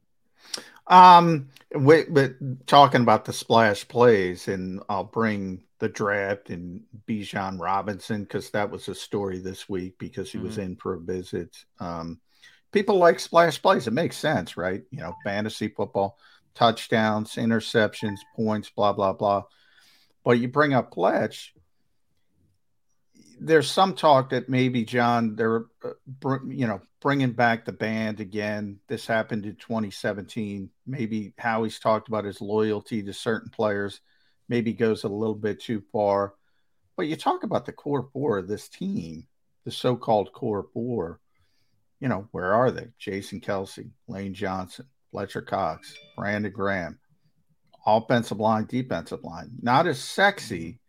Um, 0.86 1.48
we, 1.74 2.04
but 2.04 2.66
talking 2.66 3.02
about 3.02 3.24
the 3.24 3.32
splash 3.32 3.86
plays, 3.88 4.48
and 4.48 4.82
I'll 4.88 5.04
bring 5.04 5.62
the 5.78 5.88
draft 5.88 6.50
and 6.50 6.82
Bijan 7.06 7.60
Robinson 7.60 8.22
because 8.22 8.50
that 8.50 8.70
was 8.70 8.88
a 8.88 8.94
story 8.94 9.38
this 9.38 9.68
week 9.68 9.98
because 9.98 10.30
he 10.30 10.38
mm-hmm. 10.38 10.46
was 10.46 10.58
in 10.58 10.76
for 10.76 10.94
a 10.94 11.00
visit. 11.00 11.56
Um, 11.80 12.20
people 12.72 12.98
like 12.98 13.20
splash 13.20 13.60
plays; 13.60 13.86
it 13.86 13.92
makes 13.92 14.16
sense, 14.16 14.56
right? 14.56 14.82
You 14.90 15.00
know, 15.00 15.14
fantasy 15.24 15.68
football, 15.68 16.18
touchdowns, 16.54 17.34
interceptions, 17.34 18.18
points, 18.34 18.70
blah 18.70 18.92
blah 18.92 19.12
blah. 19.12 19.44
But 20.24 20.38
you 20.38 20.48
bring 20.48 20.74
up 20.74 20.94
Fletch, 20.94 21.54
there's 23.38 23.70
some 23.70 23.94
talk 23.94 24.30
that 24.30 24.48
maybe 24.48 24.84
John 24.84 25.36
they're 25.36 25.66
uh, 25.84 26.38
you 26.46 26.66
know 26.66 26.80
bringing 27.06 27.30
back 27.30 27.64
the 27.64 27.70
band 27.70 28.18
again. 28.18 28.80
This 28.88 29.06
happened 29.06 29.46
in 29.46 29.54
2017. 29.54 30.68
Maybe 30.88 31.32
Howie's 31.38 31.78
talked 31.78 32.08
about 32.08 32.24
his 32.24 32.40
loyalty 32.40 33.00
to 33.00 33.12
certain 33.12 33.48
players. 33.48 34.00
Maybe 34.48 34.72
goes 34.72 35.04
a 35.04 35.08
little 35.08 35.36
bit 35.36 35.60
too 35.60 35.84
far. 35.92 36.34
But 36.96 37.06
you 37.06 37.14
talk 37.14 37.44
about 37.44 37.64
the 37.64 37.70
core 37.70 38.08
four 38.12 38.38
of 38.38 38.48
this 38.48 38.68
team, 38.68 39.28
the 39.64 39.70
so-called 39.70 40.32
core 40.32 40.66
four. 40.74 41.20
You 42.00 42.08
know, 42.08 42.26
where 42.32 42.52
are 42.52 42.72
they? 42.72 42.88
Jason 42.98 43.40
Kelce, 43.40 43.88
Lane 44.08 44.34
Johnson, 44.34 44.86
Fletcher 45.12 45.42
Cox, 45.42 45.94
Brandon 46.16 46.50
Graham, 46.50 46.98
offensive 47.86 48.40
line, 48.40 48.66
defensive 48.66 49.22
line. 49.22 49.52
Not 49.62 49.86
as 49.86 50.02
sexy, 50.02 50.80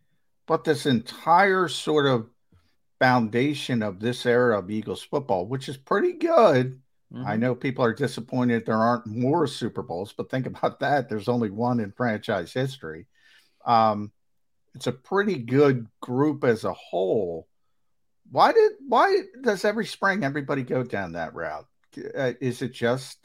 but 0.48 0.64
this 0.64 0.84
entire 0.84 1.68
sort 1.68 2.06
of 2.06 2.28
foundation 2.98 3.82
of 3.82 4.00
this 4.00 4.26
era 4.26 4.58
of 4.58 4.70
Eagles 4.70 5.02
football, 5.02 5.46
which 5.46 5.68
is 5.68 5.76
pretty 5.76 6.14
good. 6.14 6.80
Mm-hmm. 7.12 7.26
I 7.26 7.36
know 7.36 7.54
people 7.54 7.84
are 7.84 7.94
disappointed 7.94 8.66
there 8.66 8.76
aren't 8.76 9.06
more 9.06 9.46
Super 9.46 9.82
Bowls, 9.82 10.12
but 10.12 10.30
think 10.30 10.46
about 10.46 10.80
that. 10.80 11.08
There's 11.08 11.28
only 11.28 11.50
one 11.50 11.80
in 11.80 11.92
franchise 11.92 12.52
history. 12.52 13.06
Um, 13.64 14.12
it's 14.74 14.86
a 14.86 14.92
pretty 14.92 15.38
good 15.38 15.86
group 16.00 16.44
as 16.44 16.64
a 16.64 16.72
whole. 16.72 17.48
Why 18.30 18.52
did 18.52 18.72
why 18.86 19.22
does 19.42 19.64
every 19.64 19.86
spring 19.86 20.22
everybody 20.22 20.62
go 20.62 20.82
down 20.82 21.12
that 21.12 21.34
route? 21.34 21.66
Uh, 22.16 22.34
is 22.40 22.60
it 22.60 22.72
just 22.72 23.18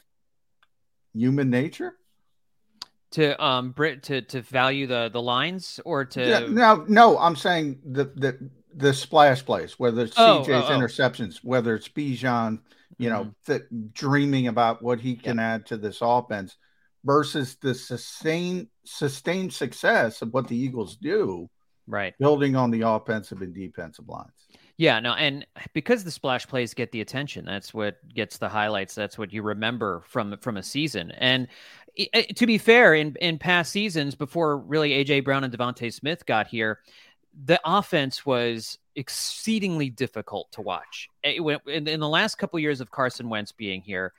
human 1.14 1.50
nature? 1.50 1.94
To 3.12 3.44
um 3.44 3.70
Brit 3.70 4.02
to 4.04 4.22
to 4.22 4.40
value 4.40 4.86
the 4.86 5.10
the 5.12 5.20
lines 5.20 5.78
or 5.84 6.06
to 6.06 6.26
yeah, 6.26 6.46
no 6.48 6.84
no 6.88 7.18
I'm 7.18 7.36
saying 7.36 7.80
the 7.84 8.06
the 8.16 8.50
the 8.76 8.92
splash 8.92 9.44
plays, 9.44 9.78
whether 9.78 10.02
it's 10.02 10.14
oh, 10.16 10.44
CJ's 10.46 10.48
oh, 10.48 10.66
oh. 10.68 10.78
interceptions, 10.78 11.40
whether 11.42 11.74
it's 11.74 11.88
Bijan, 11.88 12.60
you 12.98 13.10
know, 13.10 13.24
mm-hmm. 13.24 13.52
th- 13.52 13.92
dreaming 13.92 14.48
about 14.48 14.82
what 14.82 15.00
he 15.00 15.16
can 15.16 15.38
add 15.38 15.66
to 15.66 15.76
this 15.76 15.98
offense 16.00 16.56
versus 17.04 17.56
the 17.56 17.74
sustained 17.74 18.68
sustained 18.84 19.52
success 19.52 20.22
of 20.22 20.32
what 20.32 20.48
the 20.48 20.56
Eagles 20.56 20.96
do, 20.96 21.48
right? 21.86 22.14
Building 22.18 22.56
on 22.56 22.70
the 22.70 22.82
offensive 22.82 23.42
and 23.42 23.54
defensive 23.54 24.08
lines. 24.08 24.30
Yeah, 24.76 24.98
no, 24.98 25.12
and 25.14 25.46
because 25.72 26.02
the 26.02 26.10
splash 26.10 26.48
plays 26.48 26.74
get 26.74 26.90
the 26.90 27.00
attention, 27.00 27.44
that's 27.44 27.72
what 27.72 27.96
gets 28.12 28.38
the 28.38 28.48
highlights. 28.48 28.94
That's 28.94 29.16
what 29.16 29.32
you 29.32 29.42
remember 29.42 30.02
from 30.06 30.36
from 30.38 30.56
a 30.56 30.62
season. 30.62 31.12
And 31.12 31.46
to 32.34 32.46
be 32.46 32.58
fair, 32.58 32.94
in 32.94 33.14
in 33.20 33.38
past 33.38 33.70
seasons, 33.70 34.16
before 34.16 34.58
really 34.58 34.90
AJ 34.90 35.24
Brown 35.24 35.44
and 35.44 35.56
DeVonta 35.56 35.92
Smith 35.92 36.26
got 36.26 36.48
here, 36.48 36.80
the 37.44 37.60
offense 37.64 38.24
was 38.24 38.78
exceedingly 38.96 39.90
difficult 39.90 40.50
to 40.52 40.60
watch. 40.60 41.08
Went, 41.38 41.62
in, 41.66 41.88
in 41.88 42.00
the 42.00 42.08
last 42.08 42.36
couple 42.36 42.56
of 42.56 42.62
years 42.62 42.80
of 42.80 42.90
Carson 42.90 43.28
Wentz 43.28 43.52
being 43.52 43.82
here, 43.82 44.12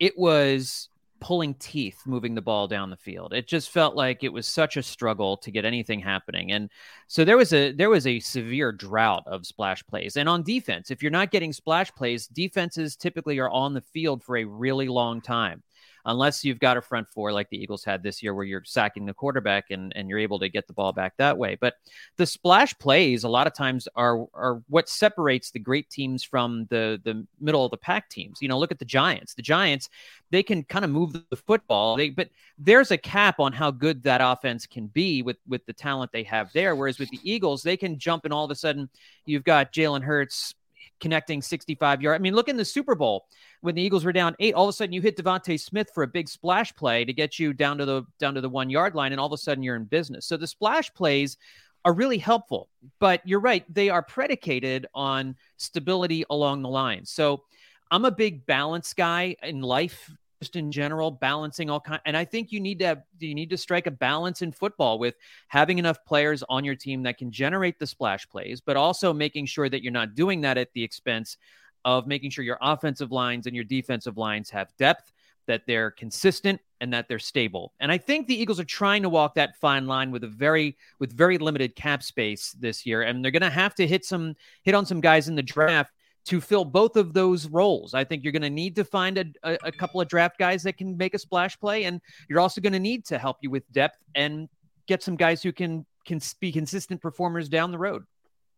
it 0.00 0.16
was 0.18 0.88
pulling 1.20 1.54
teeth 1.54 2.00
moving 2.04 2.34
the 2.34 2.42
ball 2.42 2.66
down 2.66 2.90
the 2.90 2.96
field. 2.96 3.32
It 3.32 3.46
just 3.46 3.70
felt 3.70 3.94
like 3.94 4.24
it 4.24 4.32
was 4.32 4.44
such 4.44 4.76
a 4.76 4.82
struggle 4.82 5.36
to 5.36 5.52
get 5.52 5.64
anything 5.64 6.00
happening. 6.00 6.50
And 6.50 6.68
so 7.06 7.24
there 7.24 7.36
was 7.36 7.52
a 7.52 7.70
there 7.72 7.90
was 7.90 8.06
a 8.08 8.18
severe 8.18 8.72
drought 8.72 9.22
of 9.26 9.46
splash 9.46 9.84
plays. 9.86 10.16
And 10.16 10.28
on 10.28 10.42
defense, 10.42 10.90
if 10.90 11.00
you're 11.00 11.12
not 11.12 11.30
getting 11.30 11.52
splash 11.52 11.92
plays, 11.92 12.26
defenses 12.26 12.96
typically 12.96 13.38
are 13.38 13.50
on 13.50 13.72
the 13.72 13.80
field 13.80 14.24
for 14.24 14.38
a 14.38 14.44
really 14.44 14.88
long 14.88 15.20
time 15.20 15.62
unless 16.04 16.44
you've 16.44 16.58
got 16.58 16.76
a 16.76 16.82
front 16.82 17.08
four 17.08 17.32
like 17.32 17.48
the 17.50 17.56
Eagles 17.56 17.84
had 17.84 18.02
this 18.02 18.22
year 18.22 18.34
where 18.34 18.44
you're 18.44 18.64
sacking 18.64 19.06
the 19.06 19.14
quarterback 19.14 19.70
and, 19.70 19.92
and 19.96 20.08
you're 20.08 20.18
able 20.18 20.38
to 20.38 20.48
get 20.48 20.66
the 20.66 20.72
ball 20.72 20.92
back 20.92 21.16
that 21.16 21.38
way. 21.38 21.56
But 21.60 21.74
the 22.16 22.26
splash 22.26 22.76
plays 22.78 23.24
a 23.24 23.28
lot 23.28 23.46
of 23.46 23.54
times 23.54 23.88
are 23.94 24.26
are 24.34 24.62
what 24.68 24.88
separates 24.88 25.50
the 25.50 25.58
great 25.58 25.88
teams 25.90 26.24
from 26.24 26.66
the 26.70 27.00
the 27.04 27.26
middle 27.40 27.64
of 27.64 27.70
the 27.70 27.76
pack 27.76 28.08
teams. 28.08 28.38
You 28.40 28.48
know, 28.48 28.58
look 28.58 28.72
at 28.72 28.78
the 28.78 28.84
Giants. 28.84 29.34
The 29.34 29.42
Giants, 29.42 29.88
they 30.30 30.42
can 30.42 30.64
kind 30.64 30.84
of 30.84 30.90
move 30.90 31.12
the 31.12 31.36
football, 31.36 31.96
they, 31.96 32.10
but 32.10 32.30
there's 32.58 32.90
a 32.90 32.98
cap 32.98 33.40
on 33.40 33.52
how 33.52 33.70
good 33.70 34.02
that 34.04 34.20
offense 34.22 34.66
can 34.66 34.86
be 34.88 35.22
with 35.22 35.38
with 35.46 35.64
the 35.66 35.72
talent 35.72 36.12
they 36.12 36.24
have 36.24 36.52
there. 36.52 36.74
Whereas 36.74 36.98
with 36.98 37.10
the 37.10 37.20
Eagles, 37.22 37.62
they 37.62 37.76
can 37.76 37.98
jump 37.98 38.24
and 38.24 38.32
all 38.32 38.44
of 38.44 38.50
a 38.50 38.56
sudden 38.56 38.88
you've 39.24 39.44
got 39.44 39.72
Jalen 39.72 40.02
Hurts 40.02 40.54
connecting 41.02 41.42
65 41.42 42.00
yard. 42.00 42.18
I 42.18 42.22
mean, 42.22 42.34
look 42.34 42.48
in 42.48 42.56
the 42.56 42.64
Super 42.64 42.94
Bowl 42.94 43.26
when 43.60 43.74
the 43.74 43.82
Eagles 43.82 44.04
were 44.04 44.12
down 44.12 44.34
eight. 44.38 44.54
All 44.54 44.64
of 44.64 44.70
a 44.70 44.72
sudden, 44.72 44.94
you 44.94 45.02
hit 45.02 45.18
DeVonta 45.18 45.60
Smith 45.60 45.90
for 45.92 46.04
a 46.04 46.08
big 46.08 46.28
splash 46.28 46.74
play 46.74 47.04
to 47.04 47.12
get 47.12 47.38
you 47.38 47.52
down 47.52 47.76
to 47.78 47.84
the 47.84 48.04
down 48.18 48.34
to 48.34 48.40
the 48.40 48.48
one 48.48 48.70
yard 48.70 48.94
line, 48.94 49.12
and 49.12 49.20
all 49.20 49.26
of 49.26 49.32
a 49.32 49.38
sudden 49.38 49.62
you're 49.62 49.76
in 49.76 49.84
business. 49.84 50.24
So 50.24 50.38
the 50.38 50.46
splash 50.46 50.94
plays 50.94 51.36
are 51.84 51.92
really 51.92 52.18
helpful. 52.18 52.68
But 53.00 53.20
you're 53.26 53.40
right; 53.40 53.64
they 53.68 53.90
are 53.90 54.02
predicated 54.02 54.86
on 54.94 55.36
stability 55.58 56.24
along 56.30 56.62
the 56.62 56.70
line. 56.70 57.04
So 57.04 57.42
I'm 57.90 58.06
a 58.06 58.10
big 58.10 58.46
balance 58.46 58.94
guy 58.94 59.36
in 59.42 59.60
life 59.60 60.10
just 60.42 60.56
in 60.56 60.72
general, 60.72 61.10
balancing 61.10 61.70
all 61.70 61.80
kind. 61.80 62.00
And 62.04 62.16
I 62.16 62.24
think 62.24 62.50
you 62.50 62.58
need 62.58 62.80
to 62.80 63.00
you 63.20 63.34
need 63.34 63.50
to 63.50 63.56
strike 63.56 63.86
a 63.86 63.92
balance 63.92 64.42
in 64.42 64.50
football 64.50 64.98
with 64.98 65.14
having 65.46 65.78
enough 65.78 66.04
players 66.04 66.42
on 66.48 66.64
your 66.64 66.74
team 66.74 67.04
that 67.04 67.16
can 67.16 67.30
generate 67.30 67.78
the 67.78 67.86
splash 67.86 68.28
plays, 68.28 68.60
but 68.60 68.76
also 68.76 69.12
making 69.12 69.46
sure 69.46 69.68
that 69.68 69.82
you're 69.84 69.92
not 69.92 70.16
doing 70.16 70.40
that 70.40 70.58
at 70.58 70.72
the 70.74 70.82
expense 70.82 71.36
of 71.84 72.08
making 72.08 72.30
sure 72.30 72.44
your 72.44 72.58
offensive 72.60 73.12
lines 73.12 73.46
and 73.46 73.54
your 73.54 73.64
defensive 73.64 74.16
lines 74.16 74.50
have 74.50 74.76
depth, 74.78 75.12
that 75.46 75.62
they're 75.66 75.92
consistent, 75.92 76.60
and 76.80 76.92
that 76.92 77.06
they're 77.08 77.20
stable. 77.20 77.72
And 77.78 77.92
I 77.92 77.98
think 77.98 78.26
the 78.26 78.40
Eagles 78.40 78.58
are 78.58 78.64
trying 78.64 79.02
to 79.02 79.08
walk 79.08 79.34
that 79.36 79.56
fine 79.60 79.86
line 79.86 80.10
with 80.10 80.24
a 80.24 80.28
very 80.28 80.76
with 80.98 81.12
very 81.12 81.38
limited 81.38 81.76
cap 81.76 82.02
space 82.02 82.50
this 82.58 82.84
year, 82.84 83.02
and 83.02 83.24
they're 83.24 83.30
going 83.30 83.42
to 83.42 83.50
have 83.50 83.76
to 83.76 83.86
hit 83.86 84.04
some 84.04 84.34
hit 84.64 84.74
on 84.74 84.86
some 84.86 85.00
guys 85.00 85.28
in 85.28 85.36
the 85.36 85.42
draft 85.42 85.92
to 86.24 86.40
fill 86.40 86.64
both 86.64 86.96
of 86.96 87.14
those 87.14 87.48
roles. 87.48 87.94
I 87.94 88.04
think 88.04 88.22
you're 88.22 88.32
going 88.32 88.42
to 88.42 88.50
need 88.50 88.76
to 88.76 88.84
find 88.84 89.18
a, 89.18 89.24
a, 89.42 89.58
a, 89.64 89.72
couple 89.72 90.00
of 90.00 90.08
draft 90.08 90.38
guys 90.38 90.62
that 90.62 90.76
can 90.76 90.96
make 90.96 91.14
a 91.14 91.18
splash 91.18 91.58
play, 91.58 91.84
and 91.84 92.00
you're 92.28 92.40
also 92.40 92.60
going 92.60 92.72
to 92.72 92.78
need 92.80 93.04
to 93.06 93.18
help 93.18 93.38
you 93.40 93.50
with 93.50 93.70
depth 93.72 93.98
and 94.14 94.48
get 94.86 95.02
some 95.02 95.16
guys 95.16 95.42
who 95.42 95.52
can 95.52 95.84
can 96.04 96.20
be 96.40 96.50
consistent 96.52 97.00
performers 97.00 97.48
down 97.48 97.70
the 97.70 97.78
road. 97.78 98.04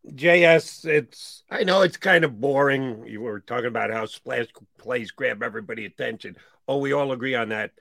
JS, 0.08 0.84
it's 0.84 1.44
I 1.50 1.64
know 1.64 1.82
it's 1.82 1.96
kind 1.96 2.24
of 2.24 2.40
boring. 2.40 3.06
You 3.06 3.22
were 3.22 3.40
talking 3.40 3.66
about 3.66 3.90
how 3.90 4.06
splash 4.06 4.46
plays 4.78 5.10
grab 5.10 5.42
everybody 5.42 5.86
attention. 5.86 6.36
Oh, 6.68 6.78
we 6.78 6.92
all 6.92 7.12
agree 7.12 7.34
on 7.34 7.48
that. 7.50 7.72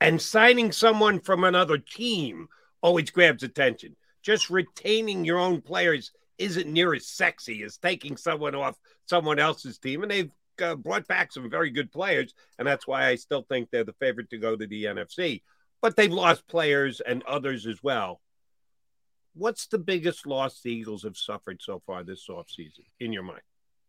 And 0.00 0.20
signing 0.20 0.72
someone 0.72 1.20
from 1.20 1.44
another 1.44 1.78
team 1.78 2.48
always 2.82 3.10
grabs 3.10 3.42
attention. 3.42 3.96
Just 4.22 4.50
retaining 4.50 5.24
your 5.24 5.38
own 5.38 5.60
players 5.62 6.12
isn't 6.38 6.66
near 6.66 6.94
as 6.94 7.08
sexy 7.08 7.62
as 7.62 7.76
taking 7.78 8.16
someone 8.16 8.54
off 8.54 8.76
someone 9.06 9.38
else's 9.38 9.78
team. 9.78 10.02
And 10.02 10.10
they've 10.10 10.30
uh, 10.62 10.74
brought 10.76 11.06
back 11.06 11.32
some 11.32 11.50
very 11.50 11.70
good 11.70 11.92
players. 11.92 12.34
And 12.58 12.66
that's 12.66 12.86
why 12.86 13.06
I 13.06 13.16
still 13.16 13.42
think 13.42 13.70
they're 13.70 13.84
the 13.84 13.94
favorite 13.94 14.30
to 14.30 14.38
go 14.38 14.56
to 14.56 14.66
the 14.66 14.84
NFC. 14.84 15.42
But 15.80 15.96
they've 15.96 16.12
lost 16.12 16.46
players 16.46 17.00
and 17.00 17.22
others 17.24 17.66
as 17.66 17.82
well. 17.82 18.20
What's 19.34 19.66
the 19.66 19.78
biggest 19.78 20.26
loss 20.26 20.60
the 20.60 20.72
Eagles 20.72 21.04
have 21.04 21.16
suffered 21.16 21.60
so 21.62 21.82
far 21.86 22.04
this 22.04 22.26
offseason, 22.28 22.84
in 23.00 23.12
your 23.12 23.22
mind? 23.22 23.40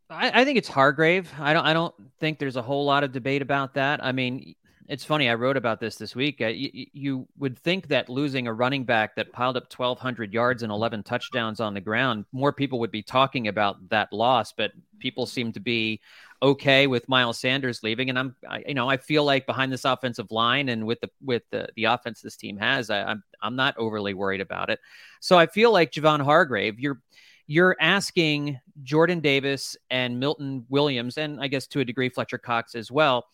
I, 0.09 0.41
I 0.41 0.45
think 0.45 0.57
it's 0.57 0.69
Hargrave. 0.69 1.29
I 1.37 1.53
don't. 1.53 1.65
I 1.65 1.73
don't 1.73 1.93
think 2.19 2.39
there's 2.39 2.55
a 2.55 2.61
whole 2.61 2.85
lot 2.85 3.03
of 3.03 3.11
debate 3.11 3.41
about 3.41 3.73
that. 3.73 4.03
I 4.03 4.11
mean, 4.11 4.55
it's 4.87 5.05
funny. 5.05 5.29
I 5.29 5.35
wrote 5.35 5.57
about 5.57 5.79
this 5.79 5.95
this 5.95 6.15
week. 6.15 6.41
Uh, 6.41 6.47
you, 6.47 6.87
you, 6.93 7.27
would 7.37 7.57
think 7.57 7.87
that 7.87 8.09
losing 8.09 8.47
a 8.47 8.53
running 8.53 8.83
back 8.83 9.15
that 9.15 9.31
piled 9.31 9.57
up 9.57 9.63
1,200 9.63 10.33
yards 10.33 10.63
and 10.63 10.71
11 10.71 11.03
touchdowns 11.03 11.59
on 11.59 11.73
the 11.73 11.81
ground, 11.81 12.25
more 12.31 12.51
people 12.51 12.79
would 12.79 12.91
be 12.91 13.01
talking 13.01 13.47
about 13.47 13.89
that 13.89 14.11
loss. 14.11 14.51
But 14.51 14.71
people 14.99 15.25
seem 15.25 15.51
to 15.53 15.59
be 15.59 16.01
okay 16.41 16.87
with 16.87 17.07
Miles 17.07 17.39
Sanders 17.39 17.83
leaving, 17.83 18.09
and 18.09 18.19
I'm, 18.19 18.35
I, 18.49 18.63
you 18.67 18.73
know, 18.73 18.89
I 18.89 18.97
feel 18.97 19.23
like 19.23 19.45
behind 19.45 19.71
this 19.71 19.85
offensive 19.85 20.31
line 20.31 20.69
and 20.69 20.85
with 20.85 20.99
the 21.01 21.09
with 21.23 21.43
the, 21.51 21.69
the 21.75 21.85
offense 21.85 22.21
this 22.21 22.35
team 22.35 22.57
has, 22.57 22.89
I, 22.89 23.03
I'm 23.03 23.23
I'm 23.41 23.55
not 23.55 23.77
overly 23.77 24.13
worried 24.13 24.41
about 24.41 24.69
it. 24.69 24.79
So 25.19 25.37
I 25.37 25.47
feel 25.47 25.71
like 25.71 25.91
Javon 25.91 26.21
Hargrave, 26.21 26.79
you're 26.79 27.01
you're 27.47 27.75
asking 27.79 28.59
Jordan 28.83 29.19
Davis 29.19 29.77
and 29.89 30.19
Milton 30.19 30.65
Williams, 30.69 31.17
and 31.17 31.41
I 31.41 31.47
guess 31.47 31.67
to 31.67 31.79
a 31.79 31.85
degree 31.85 32.09
Fletcher 32.09 32.37
Cox 32.37 32.75
as 32.75 32.91
well 32.91 33.27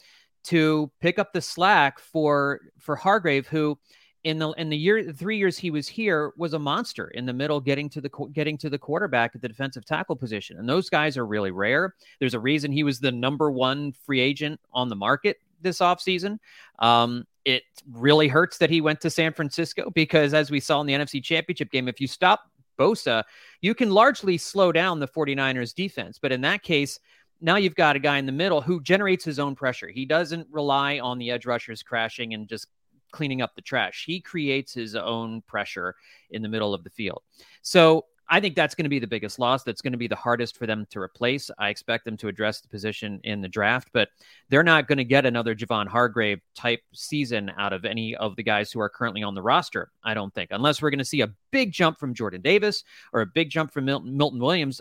to 0.45 0.91
pick 1.02 1.19
up 1.19 1.34
the 1.34 1.41
slack 1.41 1.99
for 1.99 2.62
for 2.80 2.95
Hargrave, 2.95 3.47
who 3.47 3.78
in 4.23 4.38
the 4.38 4.49
in 4.52 4.69
the 4.69 4.78
year 4.78 5.04
the 5.04 5.13
three 5.13 5.38
years 5.38 5.58
he 5.58 5.71
was 5.71 5.88
here 5.88 6.34
was 6.38 6.54
a 6.54 6.60
monster 6.60 7.08
in 7.10 7.25
the 7.25 7.34
middle, 7.34 7.60
getting 7.60 7.89
to 7.89 8.02
the 8.02 8.10
getting 8.34 8.58
to 8.58 8.69
the 8.69 8.78
quarterback 8.78 9.32
at 9.36 9.41
the 9.41 9.47
defensive 9.47 9.86
tackle 9.86 10.15
position, 10.15 10.58
and 10.58 10.67
those 10.67 10.89
guys 10.89 11.18
are 11.18 11.26
really 11.26 11.51
rare. 11.51 11.95
There's 12.20 12.34
a 12.34 12.39
reason 12.39 12.72
he 12.72 12.84
was 12.84 12.99
the 12.99 13.11
number 13.11 13.51
one 13.51 13.93
free 14.05 14.20
agent 14.20 14.59
on 14.74 14.89
the 14.89 14.95
market 14.95 15.38
this 15.61 15.80
offseason. 15.80 16.39
Um, 16.80 17.26
it 17.45 17.64
really 17.91 18.28
hurts 18.28 18.57
that 18.57 18.70
he 18.70 18.82
went 18.82 19.01
to 19.01 19.09
San 19.09 19.34
Francisco 19.34 19.89
because, 19.93 20.34
as 20.34 20.51
we 20.51 20.59
saw 20.59 20.82
in 20.82 20.88
the 20.88 20.93
NFC 20.93 21.24
Championship 21.24 21.72
game, 21.72 21.88
if 21.88 22.01
you 22.01 22.07
stop 22.07 22.41
Bosa, 22.78 23.24
you 23.61 23.76
can 23.76 23.91
largely 23.91 24.38
slow 24.38 24.72
down 24.72 24.99
the 24.99 25.07
49ers 25.07 25.74
defense. 25.74 26.18
But 26.22 26.32
in 26.32 26.41
that 26.41 26.64
case, 26.64 26.99
now 27.42 27.56
you've 27.56 27.76
got 27.76 27.96
a 27.96 28.00
guy 28.00 28.18
in 28.18 28.26
the 28.26 28.32
middle 28.32 28.62
who 28.62 28.82
generates 28.82 29.24
his 29.24 29.40
own 29.40 29.56
pressure. 29.56 29.88
He 29.88 30.06
doesn't 30.06 30.48
rely 30.52 31.00
on 31.00 31.18
the 31.18 31.32
edge 31.32 31.46
rushers 31.46 31.84
crashing 31.84 32.34
and 32.34 32.48
just 32.48 32.68
cleaning 33.12 33.42
up 33.42 33.56
the 33.56 33.62
trash. 33.62 34.04
He 34.06 34.20
creates 34.20 34.74
his 34.74 34.96
own 34.96 35.42
pressure 35.44 35.96
in 36.32 36.42
the 36.42 36.50
middle 36.50 36.74
of 36.74 36.84
the 36.84 36.90
field. 36.90 37.22
So 37.62 38.06
I 38.32 38.40
think 38.40 38.56
that's 38.56 38.76
going 38.76 38.86
to 38.86 38.90
be 38.90 39.00
the 39.00 39.08
biggest 39.08 39.40
loss. 39.40 39.64
That's 39.64 39.82
going 39.82 39.94
to 39.94 39.98
be 39.98 40.08
the 40.08 40.16
hardest 40.16 40.56
for 40.56 40.68
them 40.68 40.86
to 40.92 41.00
replace. 41.00 41.50
I 41.58 41.70
expect 41.70 42.06
them 42.06 42.16
to 42.18 42.28
address 42.28 42.62
the 42.62 42.68
position 42.68 43.20
in 43.24 43.42
the 43.42 43.48
draft, 43.48 43.90
but 43.92 44.10
they're 44.50 44.62
not 44.62 44.88
going 44.88 45.00
to 45.00 45.04
get 45.04 45.26
another 45.26 45.56
Javon 45.56 45.88
Hargrave 45.88 46.40
type 46.56 46.82
season 46.94 47.52
out 47.58 47.74
of 47.74 47.86
any 47.86 48.16
of 48.16 48.36
the 48.36 48.44
guys 48.44 48.72
who 48.72 48.80
are 48.82 48.90
currently 48.90 49.24
on 49.24 49.34
the 49.34 49.42
roster. 49.42 49.90
I 50.04 50.14
don't 50.14 50.34
think, 50.36 50.52
unless 50.52 50.80
we're 50.80 50.92
going 50.92 51.00
to 51.00 51.06
see 51.06 51.22
a 51.22 51.34
big 51.52 51.72
jump 51.72 51.98
from 51.98 52.14
Jordan 52.14 52.42
Davis 52.42 52.84
or 53.14 53.22
a 53.22 53.26
big 53.26 53.50
jump 53.50 53.74
from 53.74 53.86
Milton, 53.86 54.40
Williams. 54.40 54.80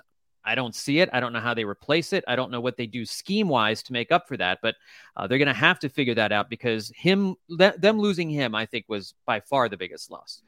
I 0.49 0.55
don't 0.55 0.75
see 0.75 1.01
it. 1.01 1.11
I 1.13 1.21
don't 1.21 1.35
know 1.35 1.41
how 1.41 1.53
they 1.53 1.65
replace 1.65 2.15
it. 2.15 2.25
I 2.27 2.35
don't 2.35 2.51
know 2.51 2.61
what 2.61 2.79
they 2.79 2.87
do 2.87 3.05
scheme 3.05 3.49
wise 3.49 3.83
to 3.85 3.93
make 3.93 4.11
up 4.11 4.27
for 4.27 4.37
that, 4.39 4.61
but 4.63 4.77
uh, 5.15 5.27
they're 5.27 5.39
going 5.39 5.47
to 5.47 5.53
have 5.53 5.79
to 5.81 5.91
figure 5.91 6.15
that 6.15 6.33
out 6.33 6.49
because 6.49 6.91
him, 6.97 7.37
them 7.49 7.99
losing 7.99 8.31
him, 8.31 8.55
I 8.55 8.65
think, 8.65 8.87
was 8.89 9.15
by 9.27 9.41
far 9.41 9.69
the 9.69 9.77
biggest 9.77 10.11
loss. 10.11 10.41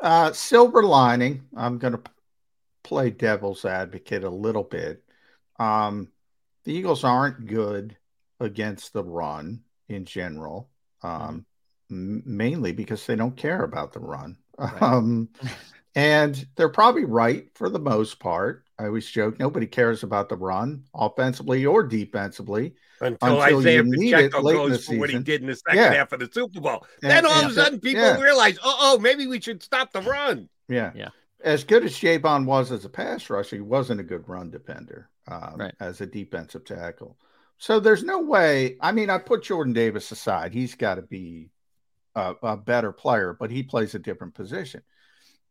Uh, 0.00 0.32
silver 0.32 0.84
lining. 0.84 1.42
I'm 1.56 1.78
going 1.78 1.94
to 1.94 2.02
play 2.84 3.10
devil's 3.10 3.64
advocate 3.64 4.22
a 4.22 4.30
little 4.30 4.64
bit. 4.64 5.02
Um, 5.58 6.08
the 6.64 6.72
Eagles 6.72 7.02
aren't 7.02 7.46
good 7.46 7.96
against 8.38 8.92
the 8.92 9.02
run 9.02 9.60
in 9.88 10.04
general, 10.04 10.70
um, 11.02 11.46
mainly 11.88 12.72
because 12.72 13.04
they 13.06 13.16
don't 13.16 13.36
care 13.36 13.64
about 13.64 13.92
the 13.92 14.00
run. 14.00 14.36
Right. 14.58 14.82
Um, 14.82 15.30
and 15.94 16.46
they're 16.56 16.68
probably 16.68 17.04
right 17.04 17.46
for 17.54 17.68
the 17.68 17.78
most 17.78 18.18
part. 18.18 18.64
I 18.78 18.86
always 18.86 19.08
joke 19.08 19.38
nobody 19.38 19.66
cares 19.66 20.02
about 20.02 20.28
the 20.28 20.36
run, 20.36 20.84
offensively 20.94 21.64
or 21.66 21.82
defensively, 21.82 22.74
until, 23.00 23.40
until 23.40 23.58
Isaiah 23.58 23.84
Pacheco 23.84 24.42
goes 24.42 24.86
for 24.86 24.96
what 24.96 25.10
he 25.10 25.18
did 25.18 25.42
in 25.42 25.48
the 25.48 25.56
second 25.56 25.78
yeah. 25.78 25.92
half 25.92 26.12
of 26.12 26.20
the 26.20 26.28
Super 26.32 26.60
Bowl. 26.60 26.86
And, 27.02 27.10
then 27.10 27.26
all 27.26 27.44
of 27.44 27.50
a 27.50 27.54
sudden, 27.54 27.80
people 27.80 28.02
yeah. 28.02 28.20
realize, 28.20 28.58
oh, 28.62 28.76
oh, 28.80 28.98
maybe 28.98 29.26
we 29.26 29.40
should 29.40 29.62
stop 29.62 29.92
the 29.92 30.00
run. 30.00 30.48
Yeah, 30.68 30.92
yeah. 30.94 31.10
As 31.44 31.64
good 31.64 31.84
as 31.84 31.92
Javon 31.92 32.46
was 32.46 32.72
as 32.72 32.84
a 32.84 32.88
pass 32.88 33.28
rusher, 33.28 33.56
he 33.56 33.62
wasn't 33.62 34.00
a 34.00 34.04
good 34.04 34.28
run 34.28 34.50
defender 34.50 35.10
um, 35.28 35.56
right. 35.58 35.74
as 35.80 36.00
a 36.00 36.06
defensive 36.06 36.64
tackle. 36.64 37.16
So 37.58 37.78
there's 37.78 38.02
no 38.02 38.20
way. 38.20 38.76
I 38.80 38.92
mean, 38.92 39.10
I 39.10 39.18
put 39.18 39.44
Jordan 39.44 39.72
Davis 39.72 40.10
aside; 40.10 40.52
he's 40.52 40.74
got 40.74 40.96
to 40.96 41.02
be 41.02 41.50
a, 42.14 42.34
a 42.42 42.56
better 42.56 42.92
player, 42.92 43.36
but 43.38 43.50
he 43.50 43.62
plays 43.62 43.94
a 43.94 44.00
different 44.00 44.34
position. 44.34 44.82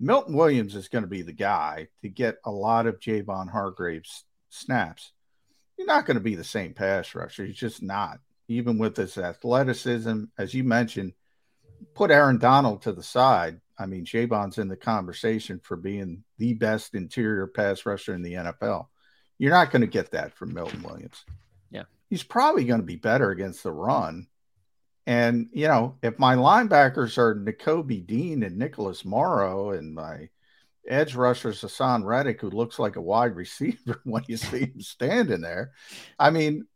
Milton 0.04 0.34
Williams 0.36 0.76
is 0.76 0.88
going 0.88 1.04
to 1.04 1.10
be 1.10 1.22
the 1.22 1.32
guy 1.32 1.88
to 2.02 2.10
get 2.10 2.38
a 2.43 2.49
lot 2.49 2.88
of 2.88 2.99
Javon 2.99 3.52
Hargrave's 3.52 4.24
snaps. 4.49 5.12
You're 5.78 5.86
not 5.86 6.08
going 6.08 6.16
to 6.16 6.24
be 6.24 6.34
the 6.34 6.43
same 6.43 6.74
pass 6.74 7.14
rusher. 7.14 7.45
He's 7.45 7.56
just 7.56 7.84
not. 7.84 8.20
Even 8.47 8.80
with 8.80 8.97
his 8.97 9.16
athleticism, 9.20 10.24
as 10.39 10.56
you 10.56 10.64
mentioned, 10.64 11.14
put 11.93 12.10
Aaron 12.10 12.39
Donald 12.39 12.82
to 12.82 12.91
the 12.91 13.04
side. 13.04 13.62
I 13.78 13.86
mean, 13.86 14.04
Javon's 14.04 14.58
in 14.58 14.70
the 14.70 14.76
conversation 14.76 15.60
for 15.64 15.78
being 15.78 16.24
the 16.39 16.56
best 16.56 16.95
interior 16.95 17.45
pass 17.45 17.86
rusher 17.86 18.16
in 18.16 18.24
the 18.24 18.34
NFL. 18.34 18.88
You're 19.38 19.52
not 19.52 19.70
going 19.70 19.82
to 19.82 19.88
get 19.88 20.12
that 20.12 20.34
from 20.34 20.56
Milton 20.56 20.82
Williams. 20.82 21.24
Yeah. 21.70 21.84
He's 22.10 22.24
probably 22.24 22.66
going 22.66 22.82
to 22.82 22.86
be 22.86 22.95
better 22.95 23.30
against 23.30 23.62
the 23.62 23.72
run, 23.72 24.28
and, 25.08 25.49
you 25.52 25.68
know, 25.68 25.97
if 26.04 26.20
my 26.20 26.36
linebackers 26.36 27.18
are 27.18 27.36
Nakobe 27.36 28.06
Dean 28.06 28.43
and 28.43 28.58
Nicholas 28.58 29.04
Morrow 29.04 29.72
and 29.72 29.93
my 29.93 30.30
edge 30.88 31.16
rushers 31.16 31.62
Haason 31.62 32.06
Reddick, 32.06 32.41
who 32.41 32.49
looks 32.49 32.78
like 32.80 32.95
a 32.95 33.02
wide 33.02 33.36
receiver 33.36 34.02
when 34.04 34.24
you 34.28 34.38
see 34.38 34.62
him 34.62 34.82
standing 34.82 35.41
there, 35.41 35.72
I 36.20 36.30
mean, 36.30 36.68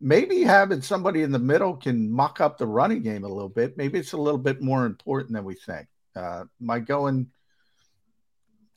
maybe 0.00 0.42
having 0.42 0.82
somebody 0.82 1.22
in 1.22 1.32
the 1.32 1.38
middle 1.38 1.76
can 1.76 2.10
muck 2.10 2.40
up 2.40 2.58
the 2.58 2.66
running 2.66 3.02
game 3.02 3.24
a 3.24 3.28
little 3.28 3.48
bit. 3.48 3.76
Maybe 3.76 3.98
it's 3.98 4.12
a 4.12 4.18
little 4.18 4.38
bit 4.38 4.62
more 4.62 4.86
important 4.86 5.32
than 5.32 5.44
we 5.44 5.54
think. 5.54 5.88
Uh, 6.14 6.44
am 6.60 6.70
I 6.70 6.78
going 6.78 7.28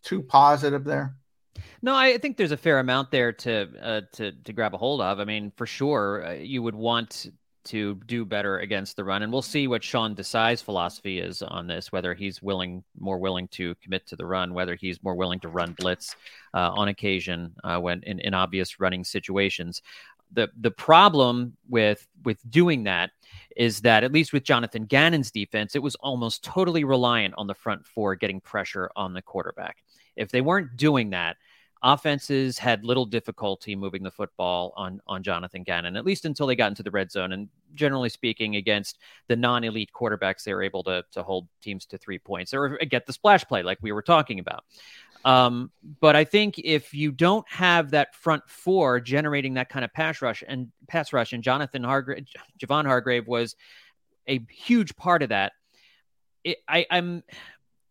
too 0.04 0.24
positive 0.24 0.84
there? 0.84 1.16
No, 1.82 1.96
I 1.96 2.18
think 2.18 2.38
there's 2.38 2.52
a 2.52 2.58
fair 2.58 2.80
amount 2.80 3.12
there 3.12 3.32
to 3.34 3.70
uh, 3.82 4.02
to 4.14 4.32
to 4.32 4.54
grab 4.54 4.74
a 4.74 4.78
hold 4.78 5.02
of. 5.02 5.20
I 5.20 5.26
mean, 5.26 5.52
for 5.56 5.66
sure, 5.66 6.26
uh, 6.26 6.34
you 6.34 6.64
would 6.64 6.76
want 6.76 7.28
to 7.66 7.96
do 8.06 8.26
better 8.26 8.60
against 8.60 8.96
the 8.96 9.04
run. 9.04 9.24
And 9.24 9.32
we'll 9.32 9.42
see 9.42 9.68
what 9.68 9.84
Sean 9.84 10.16
Desai's 10.16 10.62
philosophy 10.62 11.20
is 11.20 11.42
on 11.42 11.68
this, 11.68 11.92
whether 11.92 12.14
he's 12.14 12.42
willing, 12.42 12.84
more 13.00 13.20
willing 13.20 13.48
to 13.50 13.76
commit 13.76 14.08
to 14.08 14.16
the 14.16 14.26
run, 14.26 14.54
whether 14.54 14.76
he's 14.76 15.04
more 15.04 15.16
willing 15.16 15.40
to 15.42 15.50
run 15.50 15.74
blitz 15.74 16.16
uh, 16.54 16.72
on 16.72 16.88
occasion 16.88 17.54
uh, 17.64 17.78
when 17.78 18.02
in, 18.04 18.20
in 18.20 18.34
obvious 18.34 18.80
running 18.80 19.04
situations. 19.04 19.82
The 20.34 20.50
the 20.62 20.72
problem 20.72 21.58
with 21.68 22.08
with 22.24 22.40
doing 22.50 22.86
that 22.86 23.12
is 23.58 23.82
that 23.82 24.04
at 24.04 24.14
least 24.14 24.32
with 24.32 24.44
Jonathan 24.44 24.86
Gannon's 24.86 25.30
defense, 25.30 25.76
it 25.76 25.84
was 25.84 25.96
almost 25.96 26.44
totally 26.44 26.86
reliant 26.86 27.34
on 27.38 27.48
the 27.48 27.54
front 27.54 27.86
four 27.86 28.16
getting 28.16 28.40
pressure 28.40 28.90
on 28.96 29.14
the 29.14 29.22
quarterback. 29.22 29.84
If 30.16 30.32
they 30.32 30.42
weren't 30.42 30.78
doing 30.78 31.10
that, 31.10 31.36
offenses 31.84 32.58
had 32.58 32.86
little 32.86 33.06
difficulty 33.06 33.76
moving 33.76 34.04
the 34.04 34.12
football 34.12 34.74
on 34.76 35.02
on 35.08 35.24
Jonathan 35.24 35.64
Gannon, 35.64 35.96
at 35.96 36.06
least 36.06 36.26
until 36.26 36.48
they 36.48 36.56
got 36.56 36.68
into 36.68 36.84
the 36.84 36.92
red 36.92 37.12
zone. 37.12 37.32
And 37.32 37.50
generally 37.74 38.10
speaking, 38.10 38.56
against 38.56 39.00
the 39.28 39.36
non-elite 39.36 39.92
quarterbacks, 39.94 40.44
they 40.44 40.54
were 40.54 40.64
able 40.64 40.84
to 40.84 41.04
to 41.12 41.24
hold 41.24 41.48
teams 41.62 41.86
to 41.88 41.98
three 41.98 42.20
points 42.20 42.54
or 42.54 42.78
get 42.78 43.06
the 43.06 43.14
splash 43.14 43.46
play, 43.46 43.64
like 43.64 43.80
we 43.82 43.92
were 43.92 44.02
talking 44.02 44.40
about. 44.40 44.64
Um, 45.24 45.72
but 46.00 46.16
I 46.16 46.24
think 46.24 46.58
if 46.60 46.94
you 46.94 47.12
don't 47.12 47.48
have 47.50 47.92
that 47.92 48.16
front 48.16 48.44
four 48.48 49.00
generating 49.00 49.54
that 49.56 49.70
kind 49.70 49.86
of 49.86 49.94
pass 49.94 50.22
rush 50.22 50.44
and 50.48 50.72
pass 50.88 51.14
rush, 51.14 51.34
and 51.34 51.44
Jonathan 51.44 51.84
Hargrave, 51.84 52.26
Javon 52.60 52.86
Hargrave 52.86 53.28
was 53.28 53.56
a 54.28 54.40
huge 54.50 54.96
part 54.96 55.22
of 55.22 55.30
that. 55.30 55.54
It, 56.44 56.58
I, 56.68 56.88
I'm 56.90 57.24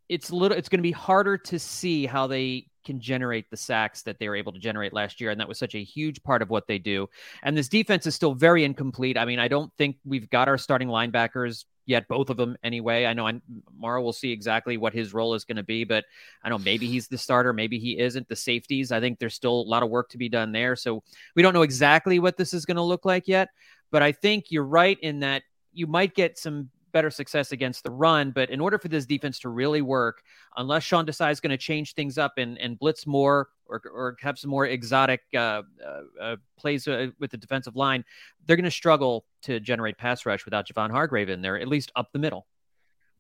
it's 0.08 0.32
little 0.32 0.56
it's 0.58 0.68
going 0.68 0.80
to 0.80 0.82
be 0.82 0.90
harder 0.90 1.38
to 1.38 1.58
see 1.58 2.04
how 2.04 2.26
they 2.26 2.66
can 2.84 3.00
generate 3.00 3.50
the 3.50 3.56
sacks 3.56 4.02
that 4.02 4.18
they 4.18 4.28
were 4.28 4.36
able 4.36 4.52
to 4.52 4.58
generate 4.58 4.92
last 4.92 5.20
year. 5.20 5.30
And 5.30 5.40
that 5.40 5.48
was 5.48 5.58
such 5.58 5.74
a 5.74 5.82
huge 5.82 6.22
part 6.22 6.42
of 6.42 6.50
what 6.50 6.66
they 6.66 6.78
do. 6.78 7.08
And 7.42 7.56
this 7.56 7.68
defense 7.68 8.06
is 8.06 8.14
still 8.14 8.34
very 8.34 8.64
incomplete. 8.64 9.18
I 9.18 9.24
mean, 9.24 9.38
I 9.38 9.48
don't 9.48 9.72
think 9.76 9.96
we've 10.04 10.28
got 10.30 10.48
our 10.48 10.58
starting 10.58 10.88
linebackers 10.88 11.64
yet, 11.86 12.08
both 12.08 12.30
of 12.30 12.36
them 12.36 12.56
anyway. 12.62 13.04
I 13.04 13.12
know 13.12 13.26
i 13.26 13.40
Mara 13.76 14.00
will 14.00 14.12
see 14.12 14.30
exactly 14.30 14.76
what 14.76 14.92
his 14.94 15.12
role 15.12 15.34
is 15.34 15.44
going 15.44 15.56
to 15.56 15.62
be, 15.62 15.84
but 15.84 16.04
I 16.42 16.48
know 16.48 16.58
maybe 16.58 16.86
he's 16.86 17.08
the 17.08 17.18
starter, 17.18 17.52
maybe 17.52 17.78
he 17.78 17.98
isn't. 17.98 18.28
The 18.28 18.36
safeties, 18.36 18.92
I 18.92 19.00
think 19.00 19.18
there's 19.18 19.34
still 19.34 19.60
a 19.60 19.68
lot 19.68 19.82
of 19.82 19.90
work 19.90 20.08
to 20.10 20.18
be 20.18 20.28
done 20.28 20.52
there. 20.52 20.76
So 20.76 21.02
we 21.34 21.42
don't 21.42 21.54
know 21.54 21.62
exactly 21.62 22.18
what 22.18 22.36
this 22.36 22.54
is 22.54 22.64
going 22.64 22.76
to 22.76 22.82
look 22.82 23.04
like 23.04 23.26
yet. 23.26 23.48
But 23.90 24.02
I 24.02 24.12
think 24.12 24.50
you're 24.50 24.64
right 24.64 24.98
in 25.00 25.20
that 25.20 25.42
you 25.72 25.86
might 25.86 26.14
get 26.14 26.38
some 26.38 26.70
better 26.92 27.10
success 27.10 27.52
against 27.52 27.84
the 27.84 27.90
run. 27.90 28.30
But 28.30 28.50
in 28.50 28.60
order 28.60 28.78
for 28.78 28.88
this 28.88 29.06
defense 29.06 29.38
to 29.40 29.48
really 29.48 29.82
work, 29.82 30.22
unless 30.56 30.82
Sean 30.82 31.06
Desai 31.06 31.30
is 31.30 31.40
going 31.40 31.50
to 31.50 31.58
change 31.58 31.94
things 31.94 32.18
up 32.18 32.34
and, 32.36 32.58
and 32.58 32.78
blitz 32.78 33.06
more 33.06 33.48
or, 33.70 33.82
or 33.92 34.16
have 34.20 34.38
some 34.38 34.50
more 34.50 34.66
exotic 34.66 35.20
uh, 35.34 35.62
uh, 35.84 36.00
uh, 36.20 36.36
plays 36.58 36.86
uh, 36.86 37.08
with 37.18 37.30
the 37.30 37.36
defensive 37.36 37.76
line, 37.76 38.04
they're 38.46 38.56
going 38.56 38.64
to 38.64 38.70
struggle 38.70 39.24
to 39.42 39.60
generate 39.60 39.96
pass 39.96 40.26
rush 40.26 40.44
without 40.44 40.66
Javon 40.66 40.90
Hargrave 40.90 41.28
in 41.28 41.40
there, 41.40 41.58
at 41.58 41.68
least 41.68 41.92
up 41.96 42.08
the 42.12 42.18
middle. 42.18 42.46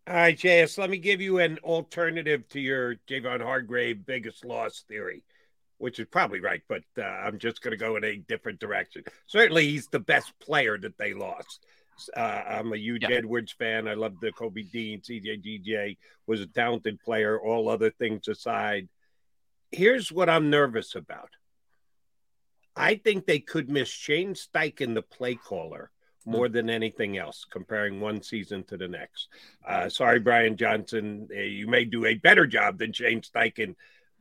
All 0.06 0.14
right, 0.14 0.36
JS, 0.36 0.78
let 0.78 0.90
me 0.90 0.98
give 0.98 1.20
you 1.20 1.38
an 1.38 1.58
alternative 1.62 2.48
to 2.48 2.60
your 2.60 2.96
Javon 3.08 3.42
Hargrave 3.42 4.04
biggest 4.04 4.44
loss 4.44 4.84
theory, 4.88 5.22
which 5.78 6.00
is 6.00 6.06
probably 6.10 6.40
right, 6.40 6.62
but 6.68 6.82
uh, 6.98 7.02
I'm 7.02 7.38
just 7.38 7.62
going 7.62 7.72
to 7.72 7.76
go 7.76 7.96
in 7.96 8.04
a 8.04 8.16
different 8.16 8.58
direction. 8.58 9.04
Certainly, 9.26 9.68
he's 9.68 9.86
the 9.86 10.00
best 10.00 10.32
player 10.40 10.78
that 10.78 10.98
they 10.98 11.14
lost. 11.14 11.64
Uh, 12.16 12.20
I'm 12.20 12.72
a 12.72 12.78
huge 12.78 13.02
yeah. 13.02 13.16
Edwards 13.16 13.52
fan. 13.52 13.88
I 13.88 13.94
love 13.94 14.14
Nakobe 14.22 14.70
Dean, 14.70 15.00
CJ 15.00 15.44
GJ 15.44 15.96
was 16.26 16.40
a 16.40 16.46
talented 16.46 17.00
player. 17.00 17.40
All 17.40 17.68
other 17.68 17.90
things 17.90 18.28
aside, 18.28 18.88
here's 19.70 20.12
what 20.12 20.30
I'm 20.30 20.50
nervous 20.50 20.94
about. 20.94 21.30
I 22.76 22.94
think 22.94 23.26
they 23.26 23.40
could 23.40 23.68
miss 23.68 23.88
Shane 23.88 24.34
Steichen, 24.34 24.94
the 24.94 25.02
play 25.02 25.34
caller, 25.34 25.90
more 26.24 26.48
mm. 26.48 26.52
than 26.52 26.70
anything 26.70 27.18
else, 27.18 27.44
comparing 27.50 28.00
one 28.00 28.22
season 28.22 28.64
to 28.64 28.76
the 28.76 28.88
next. 28.88 29.28
Uh, 29.66 29.88
sorry, 29.88 30.20
Brian 30.20 30.56
Johnson, 30.56 31.28
uh, 31.34 31.40
you 31.40 31.66
may 31.66 31.84
do 31.84 32.06
a 32.06 32.14
better 32.14 32.46
job 32.46 32.78
than 32.78 32.92
Shane 32.92 33.22
Steichen, 33.22 33.74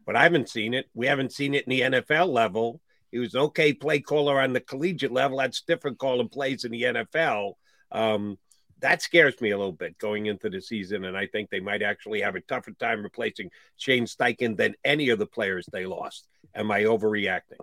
but 0.06 0.16
I 0.16 0.24
haven't 0.24 0.50
seen 0.50 0.74
it. 0.74 0.90
We 0.94 1.08
haven't 1.08 1.32
seen 1.32 1.54
it 1.54 1.68
in 1.68 1.70
the 1.70 1.82
NFL 1.82 2.30
level. 2.30 2.82
He 3.12 3.20
was 3.20 3.34
an 3.34 3.42
okay 3.42 3.74
play 3.74 4.00
caller 4.00 4.40
on 4.40 4.54
the 4.54 4.60
collegiate 4.60 5.12
level. 5.12 5.38
That's 5.38 5.62
different 5.62 5.98
calling 5.98 6.30
plays 6.30 6.64
in 6.64 6.72
the 6.72 6.84
NFL. 6.84 7.54
Um, 7.92 8.38
that 8.82 9.02
scares 9.02 9.40
me 9.42 9.52
a 9.52 9.58
little 9.58 9.74
bit 9.74 9.98
going 9.98 10.28
into 10.28 10.50
the 10.50 10.62
season, 10.62 11.06
and 11.06 11.18
I 11.18 11.28
think 11.28 11.50
they 11.50 11.60
might 11.60 11.82
actually 11.82 12.22
have 12.22 12.36
a 12.36 12.42
tougher 12.42 12.72
time 12.72 13.04
replacing 13.04 13.52
Shane 13.78 14.06
Steichen 14.06 14.56
than 14.56 14.76
any 14.86 15.10
of 15.10 15.20
the 15.20 15.26
players 15.26 15.68
they 15.72 15.86
lost. 15.86 16.28
Am 16.56 16.72
I 16.72 16.84
overreacting? 16.84 17.60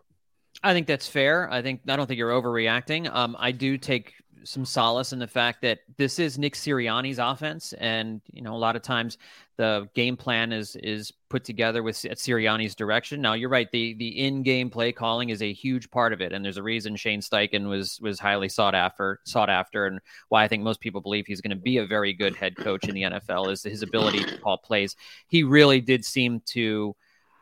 I 0.62 0.72
think 0.72 0.86
that's 0.86 1.08
fair. 1.08 1.50
I 1.50 1.62
think 1.62 1.82
I 1.88 1.96
don't 1.96 2.06
think 2.06 2.18
you're 2.18 2.30
overreacting. 2.30 3.12
Um, 3.12 3.36
I 3.38 3.52
do 3.52 3.78
take 3.78 4.14
some 4.44 4.64
solace 4.64 5.12
in 5.12 5.18
the 5.18 5.26
fact 5.26 5.62
that 5.62 5.80
this 5.96 6.18
is 6.18 6.38
Nick 6.38 6.54
Sirianni's 6.54 7.18
offense, 7.18 7.72
and 7.74 8.20
you 8.32 8.42
know 8.42 8.54
a 8.54 8.58
lot 8.58 8.76
of 8.76 8.82
times 8.82 9.18
the 9.56 9.88
game 9.94 10.16
plan 10.16 10.52
is 10.52 10.76
is 10.76 11.12
put 11.28 11.44
together 11.44 11.82
with 11.82 12.04
at 12.04 12.18
Sirianni's 12.18 12.74
direction. 12.74 13.20
Now 13.20 13.34
you're 13.34 13.48
right; 13.48 13.70
the 13.70 13.94
the 13.94 14.08
in 14.26 14.42
game 14.42 14.70
play 14.70 14.92
calling 14.92 15.30
is 15.30 15.42
a 15.42 15.52
huge 15.52 15.90
part 15.90 16.12
of 16.12 16.20
it, 16.20 16.32
and 16.32 16.44
there's 16.44 16.56
a 16.56 16.62
reason 16.62 16.96
Shane 16.96 17.20
Steichen 17.20 17.68
was 17.68 18.00
was 18.00 18.18
highly 18.18 18.48
sought 18.48 18.74
after 18.74 19.20
sought 19.24 19.50
after, 19.50 19.86
and 19.86 20.00
why 20.28 20.44
I 20.44 20.48
think 20.48 20.62
most 20.62 20.80
people 20.80 21.00
believe 21.00 21.26
he's 21.26 21.40
going 21.40 21.56
to 21.56 21.62
be 21.62 21.78
a 21.78 21.86
very 21.86 22.12
good 22.12 22.36
head 22.36 22.56
coach 22.56 22.88
in 22.88 22.94
the 22.94 23.02
NFL 23.02 23.50
is 23.50 23.62
his 23.62 23.82
ability 23.82 24.24
to 24.24 24.38
call 24.38 24.58
plays. 24.58 24.96
He 25.28 25.42
really 25.42 25.80
did 25.80 26.04
seem 26.04 26.40
to 26.46 26.94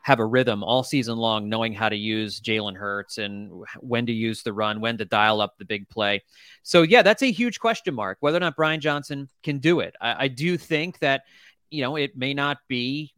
have 0.04 0.20
a 0.20 0.26
rhythm 0.26 0.62
all 0.62 0.82
season 0.82 1.16
long, 1.16 1.48
knowing 1.48 1.72
how 1.72 1.88
to 1.88 1.96
use 1.96 2.38
Jalen 2.38 2.76
Hurts 2.76 3.16
and 3.16 3.64
when 3.80 4.04
to 4.04 4.12
use 4.12 4.42
the 4.42 4.52
run, 4.52 4.82
when 4.82 4.98
to 4.98 5.06
dial 5.06 5.40
up 5.40 5.56
the 5.56 5.64
big 5.64 5.88
play. 5.88 6.22
So, 6.62 6.82
yeah, 6.82 7.00
that's 7.00 7.22
a 7.22 7.32
huge 7.32 7.58
question 7.58 7.94
mark 7.94 8.18
whether 8.20 8.36
or 8.36 8.40
not 8.40 8.54
Brian 8.54 8.80
Johnson 8.80 9.30
can 9.42 9.60
do 9.60 9.80
it. 9.80 9.96
I, 10.02 10.24
I 10.24 10.28
do 10.28 10.58
think 10.58 10.98
that, 10.98 11.22
you 11.70 11.80
know, 11.80 11.96
it 11.96 12.18
may 12.18 12.34
not 12.34 12.58
be 12.68 13.14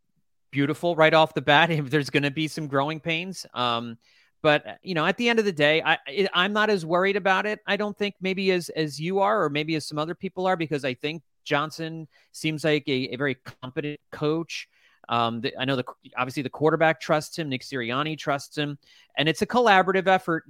beautiful 0.52 0.94
right 0.94 1.12
off 1.12 1.34
the 1.34 1.42
bat. 1.42 1.70
If 1.72 1.90
there's 1.90 2.08
going 2.08 2.22
to 2.22 2.30
be 2.30 2.46
some 2.46 2.68
growing 2.68 3.00
pains. 3.00 3.46
Um, 3.52 3.98
but 4.40 4.78
you 4.82 4.94
know, 4.94 5.04
at 5.04 5.16
the 5.16 5.28
end 5.28 5.40
of 5.40 5.44
the 5.44 5.52
day, 5.52 5.82
I 5.84 5.98
I'm 6.32 6.52
not 6.52 6.70
as 6.70 6.86
worried 6.86 7.16
about 7.16 7.46
it. 7.46 7.58
I 7.66 7.76
don't 7.76 7.98
think 7.98 8.14
maybe 8.20 8.52
as 8.52 8.68
as 8.68 9.00
you 9.00 9.18
are, 9.18 9.42
or 9.42 9.50
maybe 9.50 9.74
as 9.74 9.88
some 9.88 9.98
other 9.98 10.14
people 10.14 10.46
are, 10.46 10.56
because 10.56 10.84
I 10.84 10.94
think 10.94 11.24
Johnson 11.42 12.06
seems 12.30 12.62
like 12.62 12.86
a, 12.86 13.12
a 13.12 13.16
very 13.16 13.34
competent 13.34 13.98
coach. 14.12 14.68
Um, 15.08 15.40
the, 15.40 15.56
I 15.58 15.64
know 15.64 15.76
the 15.76 15.84
obviously 16.16 16.42
the 16.42 16.50
quarterback 16.50 17.00
trusts 17.00 17.38
him, 17.38 17.48
Nick 17.48 17.62
Sirianni 17.62 18.18
trusts 18.18 18.56
him, 18.56 18.78
and 19.16 19.28
it's 19.28 19.42
a 19.42 19.46
collaborative 19.46 20.08
effort 20.08 20.44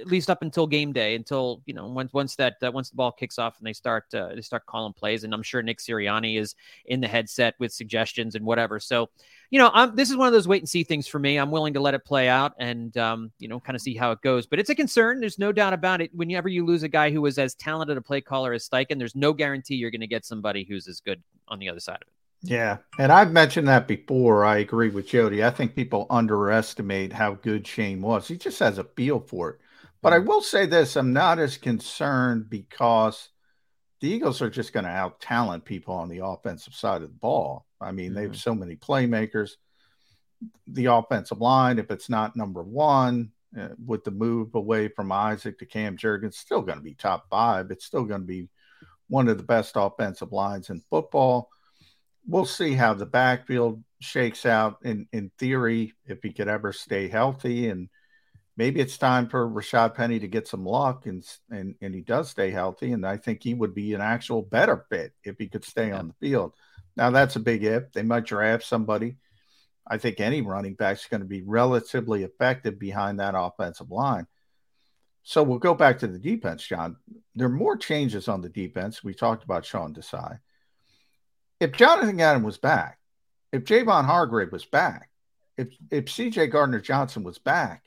at 0.00 0.06
least 0.06 0.30
up 0.30 0.42
until 0.42 0.66
game 0.66 0.92
day, 0.92 1.14
until 1.14 1.62
you 1.66 1.74
know 1.74 1.86
once 1.86 2.12
once 2.12 2.36
that 2.36 2.56
uh, 2.62 2.70
once 2.72 2.90
the 2.90 2.96
ball 2.96 3.12
kicks 3.12 3.38
off 3.38 3.58
and 3.58 3.66
they 3.66 3.72
start 3.72 4.12
uh, 4.14 4.34
they 4.34 4.40
start 4.40 4.66
calling 4.66 4.92
plays, 4.92 5.24
and 5.24 5.32
I'm 5.32 5.42
sure 5.42 5.62
Nick 5.62 5.78
Sirianni 5.78 6.38
is 6.38 6.54
in 6.86 7.00
the 7.00 7.08
headset 7.08 7.54
with 7.58 7.72
suggestions 7.72 8.34
and 8.34 8.44
whatever. 8.44 8.80
So, 8.80 9.10
you 9.50 9.58
know, 9.58 9.70
I'm, 9.72 9.94
this 9.94 10.10
is 10.10 10.16
one 10.16 10.26
of 10.26 10.32
those 10.32 10.48
wait 10.48 10.62
and 10.62 10.68
see 10.68 10.84
things 10.84 11.06
for 11.06 11.18
me. 11.18 11.36
I'm 11.36 11.50
willing 11.50 11.74
to 11.74 11.80
let 11.80 11.94
it 11.94 12.04
play 12.04 12.28
out 12.28 12.54
and 12.58 12.96
um, 12.96 13.30
you 13.38 13.48
know 13.48 13.60
kind 13.60 13.76
of 13.76 13.82
see 13.82 13.94
how 13.94 14.10
it 14.12 14.20
goes. 14.22 14.46
But 14.46 14.58
it's 14.58 14.70
a 14.70 14.74
concern. 14.74 15.20
There's 15.20 15.38
no 15.38 15.52
doubt 15.52 15.72
about 15.72 16.00
it. 16.00 16.14
Whenever 16.14 16.48
you 16.48 16.64
lose 16.64 16.82
a 16.82 16.88
guy 16.88 17.10
who 17.10 17.22
was 17.22 17.38
as 17.38 17.54
talented 17.54 17.96
a 17.96 18.02
play 18.02 18.20
caller 18.20 18.52
as 18.52 18.68
Steichen, 18.68 18.98
there's 18.98 19.16
no 19.16 19.32
guarantee 19.32 19.76
you're 19.76 19.90
going 19.90 20.00
to 20.00 20.06
get 20.06 20.24
somebody 20.24 20.64
who's 20.64 20.88
as 20.88 21.00
good 21.00 21.22
on 21.46 21.58
the 21.58 21.68
other 21.68 21.80
side 21.80 21.96
of 21.96 22.08
it. 22.08 22.17
Yeah, 22.42 22.78
and 22.98 23.10
I've 23.10 23.32
mentioned 23.32 23.66
that 23.68 23.88
before. 23.88 24.44
I 24.44 24.58
agree 24.58 24.90
with 24.90 25.08
Jody. 25.08 25.42
I 25.44 25.50
think 25.50 25.74
people 25.74 26.06
underestimate 26.08 27.12
how 27.12 27.34
good 27.34 27.66
Shane 27.66 28.00
was. 28.00 28.28
He 28.28 28.36
just 28.36 28.60
has 28.60 28.78
a 28.78 28.84
feel 28.84 29.18
for 29.20 29.50
it. 29.50 29.60
But 30.02 30.12
I 30.12 30.18
mm. 30.18 30.26
will 30.26 30.42
say 30.42 30.66
this 30.66 30.96
I'm 30.96 31.12
not 31.12 31.38
as 31.38 31.56
concerned 31.56 32.48
because 32.48 33.30
the 34.00 34.08
Eagles 34.08 34.40
are 34.40 34.50
just 34.50 34.72
going 34.72 34.84
to 34.84 34.90
out 34.90 35.20
talent 35.20 35.64
people 35.64 35.94
on 35.94 36.08
the 36.08 36.24
offensive 36.24 36.74
side 36.74 37.02
of 37.02 37.08
the 37.08 37.18
ball. 37.18 37.66
I 37.80 37.92
mean, 37.92 38.06
mm-hmm. 38.06 38.14
they 38.14 38.22
have 38.22 38.30
mm-hmm. 38.32 38.38
so 38.38 38.54
many 38.54 38.76
playmakers. 38.76 39.52
The 40.68 40.86
offensive 40.86 41.40
line, 41.40 41.80
if 41.80 41.90
it's 41.90 42.08
not 42.08 42.36
number 42.36 42.62
one, 42.62 43.32
uh, 43.58 43.68
with 43.84 44.04
the 44.04 44.10
move 44.10 44.54
away 44.54 44.88
from 44.88 45.10
Isaac 45.10 45.58
to 45.58 45.66
Cam 45.66 45.96
Jurgens, 45.96 46.34
still 46.34 46.62
going 46.62 46.78
to 46.78 46.84
be 46.84 46.94
top 46.94 47.28
five. 47.28 47.70
It's 47.70 47.84
still 47.84 48.04
going 48.04 48.20
to 48.20 48.26
be 48.26 48.48
one 49.08 49.28
of 49.28 49.38
the 49.38 49.44
best 49.44 49.72
offensive 49.74 50.32
lines 50.32 50.70
in 50.70 50.82
football. 50.90 51.50
We'll 52.26 52.44
see 52.44 52.74
how 52.74 52.94
the 52.94 53.06
backfield 53.06 53.82
shakes 54.00 54.46
out. 54.46 54.78
In 54.82 55.08
in 55.12 55.30
theory, 55.38 55.94
if 56.06 56.22
he 56.22 56.32
could 56.32 56.48
ever 56.48 56.72
stay 56.72 57.08
healthy 57.08 57.68
and 57.68 57.88
maybe 58.56 58.80
it's 58.80 58.98
time 58.98 59.28
for 59.28 59.48
Rashad 59.48 59.94
Penny 59.94 60.18
to 60.18 60.28
get 60.28 60.48
some 60.48 60.64
luck 60.64 61.06
and 61.06 61.24
and 61.50 61.74
and 61.80 61.94
he 61.94 62.02
does 62.02 62.28
stay 62.30 62.50
healthy. 62.50 62.92
And 62.92 63.06
I 63.06 63.16
think 63.16 63.42
he 63.42 63.54
would 63.54 63.74
be 63.74 63.94
an 63.94 64.00
actual 64.00 64.42
better 64.42 64.84
fit 64.90 65.12
if 65.24 65.38
he 65.38 65.48
could 65.48 65.64
stay 65.64 65.88
yeah. 65.88 65.98
on 65.98 66.08
the 66.08 66.14
field. 66.14 66.52
Now 66.96 67.10
that's 67.10 67.36
a 67.36 67.40
big 67.40 67.64
if. 67.64 67.92
They 67.92 68.02
might 68.02 68.26
draft 68.26 68.64
somebody. 68.64 69.16
I 69.86 69.96
think 69.96 70.20
any 70.20 70.42
running 70.42 70.74
back 70.74 70.98
is 70.98 71.06
going 71.06 71.22
to 71.22 71.26
be 71.26 71.42
relatively 71.42 72.22
effective 72.22 72.78
behind 72.78 73.20
that 73.20 73.34
offensive 73.34 73.90
line. 73.90 74.26
So 75.22 75.42
we'll 75.42 75.58
go 75.58 75.74
back 75.74 75.98
to 75.98 76.06
the 76.06 76.18
defense, 76.18 76.66
John. 76.66 76.96
There 77.34 77.46
are 77.46 77.50
more 77.50 77.76
changes 77.76 78.28
on 78.28 78.40
the 78.40 78.48
defense. 78.48 79.04
We 79.04 79.14
talked 79.14 79.44
about 79.44 79.64
Sean 79.64 79.94
Desai. 79.94 80.40
If 81.60 81.72
Jonathan 81.72 82.20
Adam 82.20 82.42
was 82.42 82.58
back, 82.58 82.98
if 83.52 83.64
Javon 83.64 84.04
Hargrave 84.04 84.52
was 84.52 84.64
back, 84.64 85.10
if 85.56 85.68
if 85.90 86.06
CJ 86.06 86.50
Gardner 86.50 86.80
Johnson 86.80 87.24
was 87.24 87.38
back, 87.38 87.84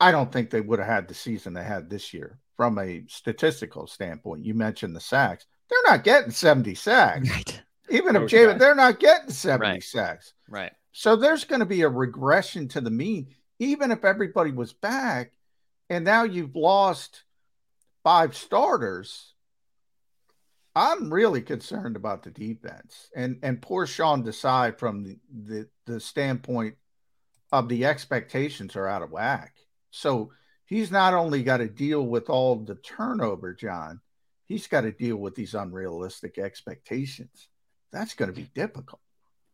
I 0.00 0.12
don't 0.12 0.30
think 0.32 0.50
they 0.50 0.60
would 0.60 0.78
have 0.78 0.88
had 0.88 1.08
the 1.08 1.14
season 1.14 1.52
they 1.52 1.64
had 1.64 1.90
this 1.90 2.14
year 2.14 2.38
from 2.56 2.78
a 2.78 3.04
statistical 3.08 3.86
standpoint. 3.86 4.44
You 4.44 4.54
mentioned 4.54 4.94
the 4.94 5.00
sacks. 5.00 5.46
They're 5.68 5.92
not 5.92 6.04
getting 6.04 6.30
70 6.30 6.74
sacks. 6.74 7.30
Right. 7.30 7.62
Even 7.90 8.16
if 8.16 8.28
Jay, 8.28 8.52
they're 8.54 8.74
not 8.74 9.00
getting 9.00 9.30
70 9.30 9.70
right. 9.70 9.82
sacks. 9.82 10.34
Right. 10.48 10.72
So 10.92 11.16
there's 11.16 11.44
going 11.44 11.60
to 11.60 11.66
be 11.66 11.82
a 11.82 11.88
regression 11.88 12.68
to 12.68 12.80
the 12.80 12.90
mean, 12.90 13.28
even 13.58 13.90
if 13.90 14.04
everybody 14.04 14.52
was 14.52 14.72
back. 14.72 15.32
And 15.88 16.04
now 16.04 16.24
you've 16.24 16.54
lost 16.54 17.22
five 18.04 18.36
starters. 18.36 19.32
I'm 20.78 21.12
really 21.12 21.42
concerned 21.42 21.96
about 21.96 22.22
the 22.22 22.30
defense 22.30 23.10
and 23.16 23.38
and 23.42 23.60
poor 23.60 23.84
Sean 23.84 24.22
Desai 24.22 24.78
from 24.78 25.02
the, 25.02 25.18
the 25.30 25.68
the 25.86 26.00
standpoint 26.00 26.76
of 27.50 27.68
the 27.68 27.84
expectations 27.84 28.76
are 28.76 28.86
out 28.86 29.02
of 29.02 29.10
whack. 29.10 29.56
So 29.90 30.30
he's 30.66 30.92
not 30.92 31.14
only 31.14 31.42
got 31.42 31.56
to 31.56 31.68
deal 31.68 32.06
with 32.06 32.30
all 32.30 32.56
the 32.56 32.76
turnover, 32.76 33.54
John, 33.54 34.00
he's 34.44 34.68
got 34.68 34.82
to 34.82 34.92
deal 34.92 35.16
with 35.16 35.34
these 35.34 35.54
unrealistic 35.54 36.38
expectations. 36.38 37.48
That's 37.90 38.14
going 38.14 38.32
to 38.32 38.36
be 38.36 38.48
difficult. 38.54 39.00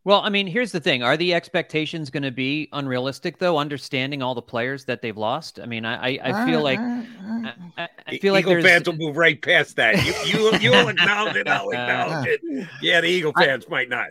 Well, 0.04 0.20
I 0.20 0.28
mean, 0.28 0.46
here's 0.46 0.70
the 0.70 0.80
thing: 0.80 1.02
Are 1.02 1.16
the 1.16 1.32
expectations 1.32 2.10
going 2.10 2.24
to 2.24 2.30
be 2.30 2.68
unrealistic, 2.72 3.38
though? 3.38 3.56
Understanding 3.56 4.22
all 4.22 4.34
the 4.34 4.42
players 4.42 4.84
that 4.84 5.00
they've 5.00 5.16
lost, 5.16 5.58
I 5.58 5.66
mean, 5.66 5.86
I 5.86 6.18
I, 6.18 6.20
I 6.22 6.46
feel 6.46 6.58
uh, 6.58 6.62
like 6.62 6.78
uh, 6.78 7.02
uh. 7.46 7.52
I, 7.78 7.88
I 8.06 8.18
feel 8.18 8.34
like 8.34 8.46
Eagle 8.46 8.62
fans 8.62 8.86
will 8.86 8.96
move 8.96 9.16
right 9.16 9.40
past 9.40 9.76
that. 9.76 10.04
You 10.04 10.12
you 10.26 10.58
you'll 10.58 10.88
acknowledge 10.88 11.36
it. 11.36 11.48
I'll 11.48 11.70
acknowledge 11.70 12.28
it. 12.28 12.68
Yeah, 12.82 13.00
the 13.00 13.08
Eagle 13.08 13.32
fans 13.32 13.64
I, 13.66 13.70
might 13.70 13.88
not. 13.88 14.08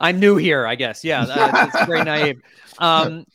I'm 0.00 0.20
new 0.20 0.36
here, 0.36 0.66
I 0.66 0.74
guess. 0.74 1.02
Yeah, 1.04 1.24
that's 1.24 1.86
very 1.86 2.04
naive. 2.04 2.40
Um, 2.78 3.26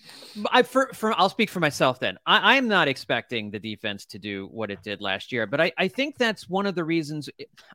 I 0.51 0.63
for, 0.63 0.89
for 0.93 1.17
I'll 1.17 1.29
speak 1.29 1.51
for 1.51 1.59
myself 1.59 1.99
then. 1.99 2.17
I, 2.25 2.57
I'm 2.57 2.67
not 2.67 2.87
expecting 2.87 3.51
the 3.51 3.59
defense 3.59 4.03
to 4.07 4.19
do 4.19 4.47
what 4.47 4.71
it 4.71 4.81
did 4.81 4.99
last 4.99 5.31
year, 5.31 5.45
but 5.45 5.61
I, 5.61 5.71
I 5.77 5.87
think 5.87 6.17
that's 6.17 6.49
one 6.49 6.65
of 6.65 6.73
the 6.73 6.83
reasons 6.83 7.29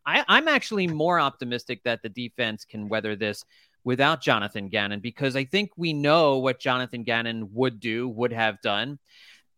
I, 0.05 0.25
I'm 0.29 0.49
actually 0.49 0.89
more 0.89 1.21
optimistic 1.21 1.83
that 1.85 2.03
the 2.03 2.09
defense 2.09 2.65
can 2.65 2.89
weather 2.89 3.15
this 3.15 3.45
without 3.85 4.23
Jonathan 4.23 4.69
Gannon 4.69 5.01
because 5.01 5.37
I 5.37 5.45
think 5.45 5.71
we 5.77 5.93
know 5.93 6.39
what 6.39 6.61
Jonathan 6.61 7.03
Gannon 7.03 7.53
would 7.53 7.81
do, 7.81 8.09
would 8.09 8.33
have 8.33 8.61
done. 8.61 8.99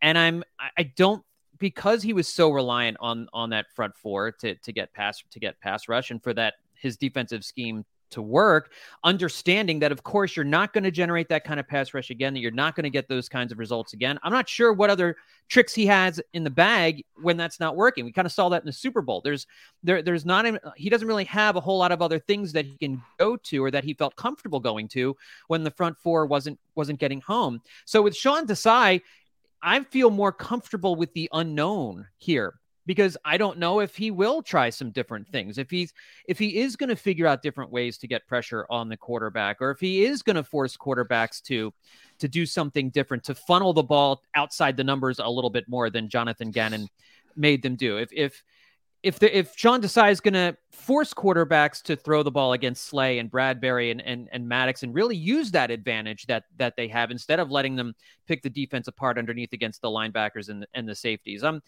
And 0.01 0.19
I'm 0.19 0.45
I 0.77 0.85
don't 0.97 1.23
because 1.59 2.03
he 2.03 2.13
was 2.13 2.29
so 2.29 2.51
reliant 2.51 2.97
on 3.01 3.29
on 3.33 3.51
that 3.51 3.67
front 3.75 3.97
four 3.97 4.33
to 4.33 4.55
to 4.55 4.73
get 4.73 4.93
pass 4.93 5.23
to 5.31 5.41
get 5.41 5.61
pass 5.61 5.89
rush 5.89 6.11
and 6.11 6.23
for 6.23 6.35
that 6.35 6.55
his 6.75 6.97
defensive 6.97 7.45
scheme 7.45 7.85
to 8.15 8.23
work, 8.23 8.73
understanding 9.05 9.79
that, 9.81 9.93
of 9.93 10.03
course, 10.03 10.35
you're 10.35 10.45
not 10.45 10.73
going 10.73 10.85
to 10.85 10.91
generate 10.91 11.29
that 11.29 11.45
kind 11.45 11.61
of 11.61 11.69
pass 11.69 11.95
rush 11.95 12.11
again, 12.11 12.35
that 12.35 12.41
you're 12.41 12.51
not 12.51 12.75
going 12.75 12.85
to 12.85 12.91
get 12.91 13.09
those 13.09 13.29
kinds 13.29 13.53
of 13.53 13.59
results 13.59 13.93
again. 13.93 14.19
I'm 14.23 14.33
not 14.33 14.49
sure 14.49 14.73
what 14.73 14.91
other 14.91 15.17
tricks 15.49 15.75
he 15.75 15.87
has 15.87 16.21
in 16.33 16.45
the 16.45 16.51
bag 16.51 17.05
when 17.23 17.37
that's 17.37 17.61
not 17.61 17.77
working. 17.77 18.05
We 18.05 18.13
kind 18.13 18.27
of 18.27 18.33
saw 18.33 18.49
that 18.49 18.63
in 18.63 18.67
the 18.67 18.73
Super 18.73 19.03
Bowl. 19.03 19.21
There's 19.21 19.47
there 19.83 20.03
there's 20.03 20.25
not 20.25 20.47
he 20.77 20.89
doesn't 20.89 21.07
really 21.07 21.25
have 21.25 21.57
a 21.57 21.61
whole 21.61 21.79
lot 21.79 21.93
of 21.93 22.03
other 22.03 22.19
things 22.19 22.53
that 22.53 22.65
he 22.65 22.77
can 22.77 23.03
go 23.19 23.37
to 23.37 23.65
or 23.65 23.71
that 23.71 23.85
he 23.85 23.95
felt 23.95 24.17
comfortable 24.17 24.61
going 24.61 24.89
to 24.89 25.17
when 25.49 25.65
the 25.65 25.71
front 25.71 25.99
four 25.99 26.27
wasn't 26.27 26.59
wasn't 26.75 26.99
getting 26.99 27.21
home. 27.21 27.61
So 27.85 28.03
with 28.03 28.17
Sean 28.17 28.47
Desai, 28.47 29.03
I 29.63 29.83
feel 29.85 30.11
more 30.11 30.33
comfortable 30.33 30.97
with 30.97 31.13
the 31.15 31.29
unknown 31.33 32.07
here 32.19 32.55
because 32.87 33.17
I 33.25 33.37
don't 33.37 33.59
know 33.59 33.81
if 33.81 33.97
he 33.97 34.11
will 34.11 34.43
try 34.43 34.71
some 34.71 34.91
different 34.91 35.29
things. 35.29 35.59
If 35.59 35.71
he's 35.71 35.93
if 36.27 36.39
he 36.39 36.61
is 36.61 36.77
going 36.77 36.91
to 36.91 36.97
figure 36.97 37.27
out 37.27 37.43
different 37.43 37.71
ways 37.71 37.99
to 37.99 38.07
get 38.07 38.27
pressure 38.27 38.67
on 38.71 38.89
the 38.89 38.97
quarterback 38.97 39.61
or 39.61 39.71
if 39.71 39.81
he 39.81 40.05
is 40.05 40.23
going 40.23 40.37
to 40.37 40.45
force 40.45 40.77
quarterbacks 40.77 41.43
to 41.45 41.73
to 42.19 42.29
do 42.29 42.47
something 42.47 42.91
different 42.91 43.25
to 43.25 43.35
funnel 43.35 43.73
the 43.73 43.83
ball 43.83 44.23
outside 44.35 44.77
the 44.77 44.85
numbers 44.85 45.19
a 45.19 45.29
little 45.29 45.51
bit 45.51 45.69
more 45.69 45.91
than 45.91 46.09
Jonathan 46.09 46.51
Gannon 46.51 46.89
made 47.37 47.63
them 47.63 47.77
do. 47.77 47.97
If 47.99 48.13
if 48.13 48.43
if 49.05 49.19
the, 49.19 49.37
if 49.37 49.53
Sean 49.55 49.83
Desai 49.83 50.11
is 50.11 50.21
going 50.21 50.33
to 50.33 50.57
force 50.73 51.13
quarterbacks 51.13 51.83
to 51.83 51.95
throw 51.95 52.23
the 52.23 52.31
ball 52.31 52.55
against 52.55 52.87
Slay 52.87 53.19
and 53.19 53.31
Bradberry 53.31 53.91
and, 53.91 54.01
and 54.01 54.31
and 54.33 54.49
Maddox 54.49 54.83
and 54.83 54.95
really 54.95 55.15
use 55.15 55.51
that 55.51 55.71
advantage 55.71 56.25
that 56.27 56.45
that 56.57 56.75
they 56.77 56.89
have 56.89 57.11
instead 57.11 57.39
of 57.39 57.51
letting 57.51 57.77
them 57.77 57.95
pick 58.27 58.43
the 58.43 58.49
defense 58.49 58.89
apart 58.89 59.19
underneath 59.19 59.53
against 59.53 59.83
the 59.83 59.89
linebackers 59.89 60.49
and 60.49 60.67
and 60.73 60.89
the 60.89 60.95
safeties. 60.95 61.45
I'm 61.45 61.63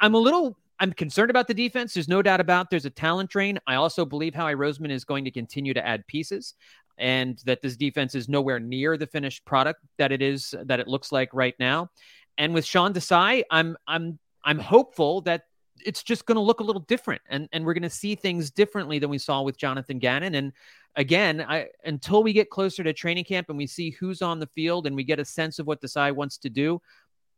I'm 0.00 0.14
a 0.14 0.18
little 0.18 0.58
I'm 0.80 0.92
concerned 0.92 1.30
about 1.30 1.46
the 1.46 1.54
defense. 1.54 1.94
There's 1.94 2.08
no 2.08 2.20
doubt 2.20 2.40
about 2.40 2.68
there's 2.68 2.84
a 2.84 2.90
talent 2.90 3.30
drain. 3.30 3.60
I 3.68 3.76
also 3.76 4.04
believe 4.04 4.34
Howie 4.34 4.54
Roseman 4.54 4.90
is 4.90 5.04
going 5.04 5.24
to 5.24 5.30
continue 5.30 5.72
to 5.72 5.86
add 5.86 6.04
pieces 6.08 6.54
and 6.98 7.40
that 7.46 7.62
this 7.62 7.76
defense 7.76 8.16
is 8.16 8.28
nowhere 8.28 8.58
near 8.58 8.96
the 8.96 9.06
finished 9.06 9.44
product 9.44 9.82
that 9.98 10.10
it 10.10 10.20
is 10.20 10.52
that 10.64 10.80
it 10.80 10.88
looks 10.88 11.12
like 11.12 11.30
right 11.32 11.54
now. 11.60 11.90
And 12.38 12.52
with 12.52 12.64
Sean 12.64 12.92
Desai, 12.92 13.44
I'm 13.52 13.76
I'm 13.86 14.18
I'm 14.44 14.58
hopeful 14.58 15.20
that 15.22 15.44
it's 15.84 16.02
just 16.02 16.26
going 16.26 16.36
to 16.36 16.40
look 16.40 16.60
a 16.60 16.64
little 16.64 16.82
different 16.82 17.22
and, 17.28 17.48
and 17.52 17.64
we're 17.64 17.74
going 17.74 17.82
to 17.82 17.90
see 17.90 18.14
things 18.14 18.50
differently 18.50 18.98
than 18.98 19.10
we 19.10 19.18
saw 19.18 19.42
with 19.42 19.56
Jonathan 19.56 19.98
Gannon. 19.98 20.34
And 20.34 20.52
again, 20.96 21.44
I, 21.46 21.68
until 21.84 22.22
we 22.22 22.32
get 22.32 22.50
closer 22.50 22.82
to 22.82 22.92
training 22.92 23.24
camp 23.24 23.48
and 23.48 23.58
we 23.58 23.66
see 23.66 23.90
who's 23.90 24.22
on 24.22 24.38
the 24.38 24.48
field 24.48 24.86
and 24.86 24.96
we 24.96 25.04
get 25.04 25.20
a 25.20 25.24
sense 25.24 25.58
of 25.58 25.66
what 25.66 25.80
Desai 25.80 26.14
wants 26.14 26.38
to 26.38 26.50
do, 26.50 26.80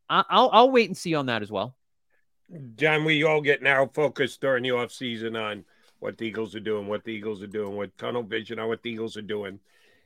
I'll, 0.08 0.50
I'll 0.52 0.70
wait 0.70 0.88
and 0.88 0.96
see 0.96 1.14
on 1.14 1.26
that 1.26 1.42
as 1.42 1.52
well. 1.52 1.76
John, 2.76 3.04
we 3.04 3.24
all 3.24 3.42
get 3.42 3.62
now 3.62 3.90
focused 3.92 4.40
during 4.40 4.62
the 4.62 4.70
off 4.70 4.90
season 4.90 5.36
on 5.36 5.64
what 5.98 6.16
the 6.16 6.24
Eagles 6.24 6.54
are 6.54 6.60
doing, 6.60 6.86
what 6.86 7.04
the 7.04 7.10
Eagles 7.10 7.42
are 7.42 7.48
doing, 7.48 7.76
what 7.76 7.96
tunnel 7.98 8.22
vision 8.22 8.58
on 8.58 8.68
what 8.68 8.82
the 8.82 8.90
Eagles 8.90 9.16
are 9.16 9.22
doing. 9.22 9.60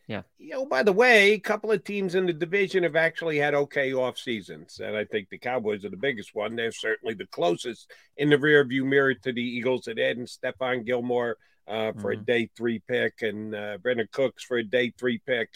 Yeah. 0.08 0.22
You 0.38 0.50
know, 0.50 0.66
by 0.66 0.82
the 0.82 0.92
way, 0.92 1.32
a 1.32 1.38
couple 1.38 1.70
of 1.70 1.84
teams 1.84 2.14
in 2.14 2.26
the 2.26 2.32
division 2.32 2.82
have 2.82 2.96
actually 2.96 3.38
had 3.38 3.54
okay 3.54 3.92
off 3.92 4.18
seasons. 4.18 4.80
And 4.82 4.96
I 4.96 5.04
think 5.04 5.28
the 5.28 5.38
Cowboys 5.38 5.84
are 5.84 5.90
the 5.90 5.96
biggest 5.96 6.34
one. 6.34 6.56
They're 6.56 6.72
certainly 6.72 7.14
the 7.14 7.26
closest 7.28 7.90
in 8.16 8.30
the 8.30 8.38
rear 8.38 8.64
view 8.64 8.84
mirror 8.84 9.14
to 9.14 9.32
the 9.32 9.42
Eagles 9.42 9.88
at 9.88 9.98
Ed 9.98 10.18
and 10.18 10.26
Stephon 10.26 10.84
Gilmore 10.84 11.36
uh, 11.68 11.92
for 11.92 12.12
mm-hmm. 12.12 12.22
a 12.22 12.24
day 12.24 12.50
three 12.56 12.80
pick 12.80 13.22
and 13.22 13.54
uh, 13.54 13.78
Brandin 13.78 14.10
Cooks 14.10 14.42
for 14.42 14.56
a 14.56 14.64
day 14.64 14.92
three 14.98 15.18
pick. 15.24 15.48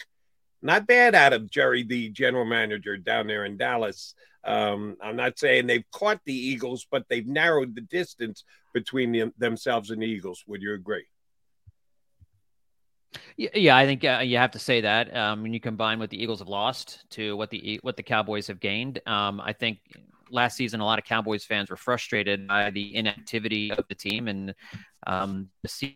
Not 0.61 0.87
bad 0.87 1.13
out 1.13 1.33
of 1.33 1.51
Jerry, 1.51 1.83
the 1.83 2.09
general 2.09 2.45
manager 2.45 2.97
down 2.97 3.27
there 3.27 3.45
in 3.45 3.57
Dallas. 3.57 4.15
Um, 4.43 4.95
I'm 5.01 5.17
not 5.17 5.37
saying 5.37 5.67
they've 5.67 5.91
caught 5.91 6.21
the 6.25 6.33
Eagles, 6.33 6.87
but 6.89 7.03
they've 7.09 7.27
narrowed 7.27 7.75
the 7.75 7.81
distance 7.81 8.43
between 8.73 9.11
them, 9.11 9.33
themselves 9.37 9.91
and 9.91 10.01
the 10.01 10.07
Eagles. 10.07 10.43
Would 10.47 10.61
you 10.61 10.73
agree? 10.73 11.05
Yeah, 13.37 13.77
I 13.77 13.85
think 13.85 14.03
uh, 14.03 14.21
you 14.23 14.37
have 14.37 14.51
to 14.51 14.59
say 14.59 14.81
that. 14.81 15.15
Um, 15.15 15.43
when 15.43 15.53
you 15.53 15.59
combine 15.59 15.99
what 15.99 16.09
the 16.09 16.21
Eagles 16.21 16.39
have 16.39 16.47
lost 16.47 17.03
to 17.11 17.37
what 17.37 17.49
the 17.49 17.79
what 17.83 17.95
the 17.95 18.03
Cowboys 18.03 18.47
have 18.47 18.59
gained, 18.59 18.99
um, 19.05 19.39
I 19.41 19.53
think 19.53 19.79
last 20.29 20.57
season 20.57 20.81
a 20.81 20.85
lot 20.85 20.99
of 20.99 21.05
Cowboys 21.05 21.45
fans 21.45 21.69
were 21.69 21.77
frustrated 21.77 22.47
by 22.47 22.69
the 22.69 22.95
inactivity 22.95 23.71
of 23.71 23.87
the 23.87 23.95
team 23.95 24.27
and 24.27 24.53
um, 25.05 25.49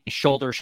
shoulder 0.08 0.54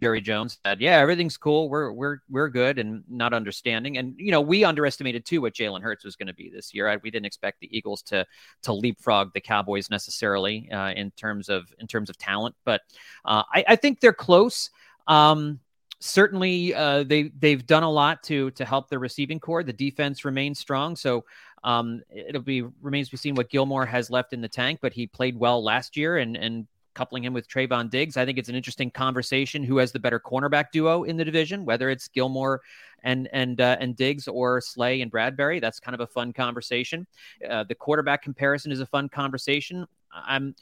Jerry 0.00 0.20
Jones 0.20 0.58
said, 0.66 0.80
"Yeah, 0.80 0.98
everything's 0.98 1.38
cool. 1.38 1.70
We're 1.70 1.90
we're 1.92 2.18
we're 2.28 2.48
good," 2.48 2.78
and 2.78 3.02
not 3.08 3.32
understanding. 3.32 3.96
And 3.96 4.14
you 4.18 4.30
know, 4.30 4.40
we 4.40 4.64
underestimated 4.64 5.24
too 5.24 5.40
what 5.40 5.54
Jalen 5.54 5.82
Hurts 5.82 6.04
was 6.04 6.14
going 6.14 6.26
to 6.26 6.34
be 6.34 6.50
this 6.50 6.74
year. 6.74 7.00
We 7.02 7.10
didn't 7.10 7.26
expect 7.26 7.60
the 7.60 7.74
Eagles 7.74 8.02
to 8.02 8.26
to 8.62 8.72
leapfrog 8.72 9.32
the 9.32 9.40
Cowboys 9.40 9.88
necessarily 9.88 10.70
uh, 10.70 10.90
in 10.90 11.10
terms 11.12 11.48
of 11.48 11.72
in 11.78 11.86
terms 11.86 12.10
of 12.10 12.18
talent, 12.18 12.54
but 12.64 12.82
uh, 13.24 13.44
I, 13.52 13.64
I, 13.68 13.76
think 13.76 14.00
they're 14.00 14.12
close. 14.12 14.68
Um, 15.06 15.58
certainly, 16.00 16.74
uh, 16.74 17.02
they 17.04 17.30
they've 17.38 17.66
done 17.66 17.82
a 17.82 17.90
lot 17.90 18.22
to 18.24 18.50
to 18.52 18.64
help 18.64 18.88
their 18.88 18.98
receiving 18.98 19.40
core. 19.40 19.62
The 19.62 19.72
defense 19.72 20.24
remains 20.24 20.58
strong, 20.58 20.96
so 20.96 21.24
um, 21.64 22.02
it'll 22.10 22.42
be 22.42 22.62
remains 22.80 23.08
to 23.08 23.12
be 23.12 23.16
seen 23.18 23.34
what 23.34 23.50
Gilmore 23.50 23.86
has 23.86 24.10
left 24.10 24.32
in 24.32 24.40
the 24.40 24.48
tank. 24.48 24.80
But 24.80 24.92
he 24.92 25.06
played 25.06 25.36
well 25.36 25.62
last 25.62 25.96
year, 25.96 26.18
and 26.18 26.36
and 26.36 26.66
coupling 26.94 27.22
him 27.22 27.32
with 27.32 27.48
Trevon 27.48 27.90
Diggs. 27.90 28.16
I 28.16 28.24
think 28.24 28.38
it's 28.38 28.48
an 28.48 28.56
interesting 28.56 28.90
conversation. 28.90 29.62
Who 29.62 29.78
has 29.78 29.92
the 29.92 30.00
better 30.00 30.18
cornerback 30.18 30.72
duo 30.72 31.04
in 31.04 31.16
the 31.16 31.24
division? 31.24 31.64
Whether 31.64 31.90
it's 31.90 32.08
Gilmore 32.08 32.60
and 33.04 33.28
and 33.32 33.60
uh, 33.60 33.76
and 33.80 33.96
Diggs 33.96 34.26
or 34.26 34.60
Slay 34.60 35.00
and 35.00 35.10
Bradberry, 35.10 35.60
That's 35.60 35.80
kind 35.80 35.94
of 35.94 36.00
a 36.00 36.06
fun 36.06 36.32
conversation. 36.32 37.06
Uh, 37.48 37.64
the 37.64 37.74
quarterback 37.74 38.22
comparison 38.22 38.72
is 38.72 38.80
a 38.80 38.86
fun 38.86 39.08
conversation. 39.08 39.86
I'm 40.12 40.54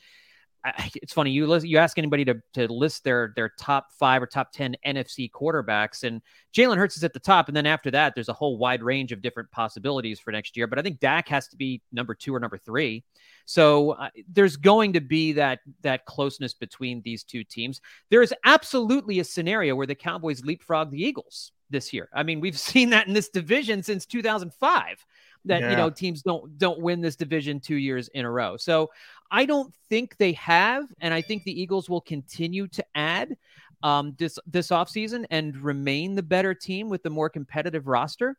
it's 0.95 1.13
funny 1.13 1.31
you 1.31 1.47
list, 1.47 1.67
you 1.67 1.79
ask 1.79 1.99
anybody 1.99 2.25
to 2.25 2.41
to 2.55 2.73
list 2.73 3.05
their 3.05 3.33
their 3.37 3.51
top 3.59 3.89
five 3.99 4.23
or 4.23 4.27
top 4.27 4.53
ten 4.53 4.77
NFC 4.87 5.31
quarterbacks, 5.31 6.05
and 6.05 6.21
Jalen 6.55 6.77
Hurts 6.77 6.97
is 6.97 7.05
at 7.05 7.13
the 7.13 7.21
top, 7.21 7.49
and 7.49 7.57
then 7.57 7.67
after 7.67 7.91
that, 7.91 8.15
there's 8.15 8.29
a 8.29 8.33
whole 8.33 8.59
wide 8.59 8.83
range 8.83 9.13
of 9.13 9.23
different 9.23 9.51
possibilities 9.51 10.19
for 10.19 10.33
next 10.33 10.57
year. 10.57 10.67
But 10.67 10.79
I 10.79 10.83
think 10.83 11.01
Dak 11.01 11.29
has 11.29 11.49
to 11.49 11.57
be 11.57 11.83
number 11.93 12.15
two 12.15 12.35
or 12.35 12.41
number 12.41 12.59
three. 12.59 13.05
So 13.45 13.93
uh, 13.93 14.11
there's 14.29 14.57
going 14.57 14.93
to 14.95 15.01
be 15.01 15.33
that 15.35 15.61
that 15.83 16.05
closeness 16.07 16.55
between 16.55 17.03
these 17.03 17.25
two 17.25 17.45
teams. 17.45 17.81
There 18.11 18.23
is 18.23 18.35
absolutely 18.45 19.21
a 19.21 19.25
scenario 19.25 19.75
where 19.75 19.87
the 19.87 19.95
Cowboys 19.95 20.45
leapfrog 20.45 20.91
the 20.91 21.03
Eagles 21.03 21.53
this 21.71 21.93
year. 21.93 22.09
I 22.15 22.23
mean, 22.23 22.41
we've 22.41 22.59
seen 22.73 22.91
that 22.91 23.07
in 23.07 23.15
this 23.15 23.29
division 23.29 23.83
since 23.83 24.07
2005 24.07 25.05
that 25.47 25.61
yeah. 25.61 25.71
you 25.71 25.77
know 25.77 25.91
teams 25.91 26.23
don't 26.23 26.59
don't 26.59 26.81
win 26.81 27.01
this 27.01 27.17
division 27.17 27.61
two 27.61 27.77
years 27.77 28.09
in 28.09 28.25
a 28.25 28.31
row. 28.31 28.57
So 28.57 28.91
I 29.31 29.47
don't 29.47 29.73
think 29.89 30.17
they 30.17 30.33
have, 30.33 30.85
and 31.01 31.13
I 31.13 31.21
think 31.21 31.45
the 31.45 31.61
Eagles 31.61 31.89
will 31.89 32.01
continue 32.01 32.67
to 32.69 32.85
add 32.95 33.37
um, 33.83 34.15
this 34.19 34.39
this 34.47 34.69
offseason 34.69 35.27
and 35.31 35.57
remain 35.57 36.15
the 36.15 36.23
better 36.23 36.55
team 36.55 36.89
with 36.89 37.03
the 37.03 37.11
more 37.11 37.29
competitive 37.29 37.87
roster. 37.87 38.37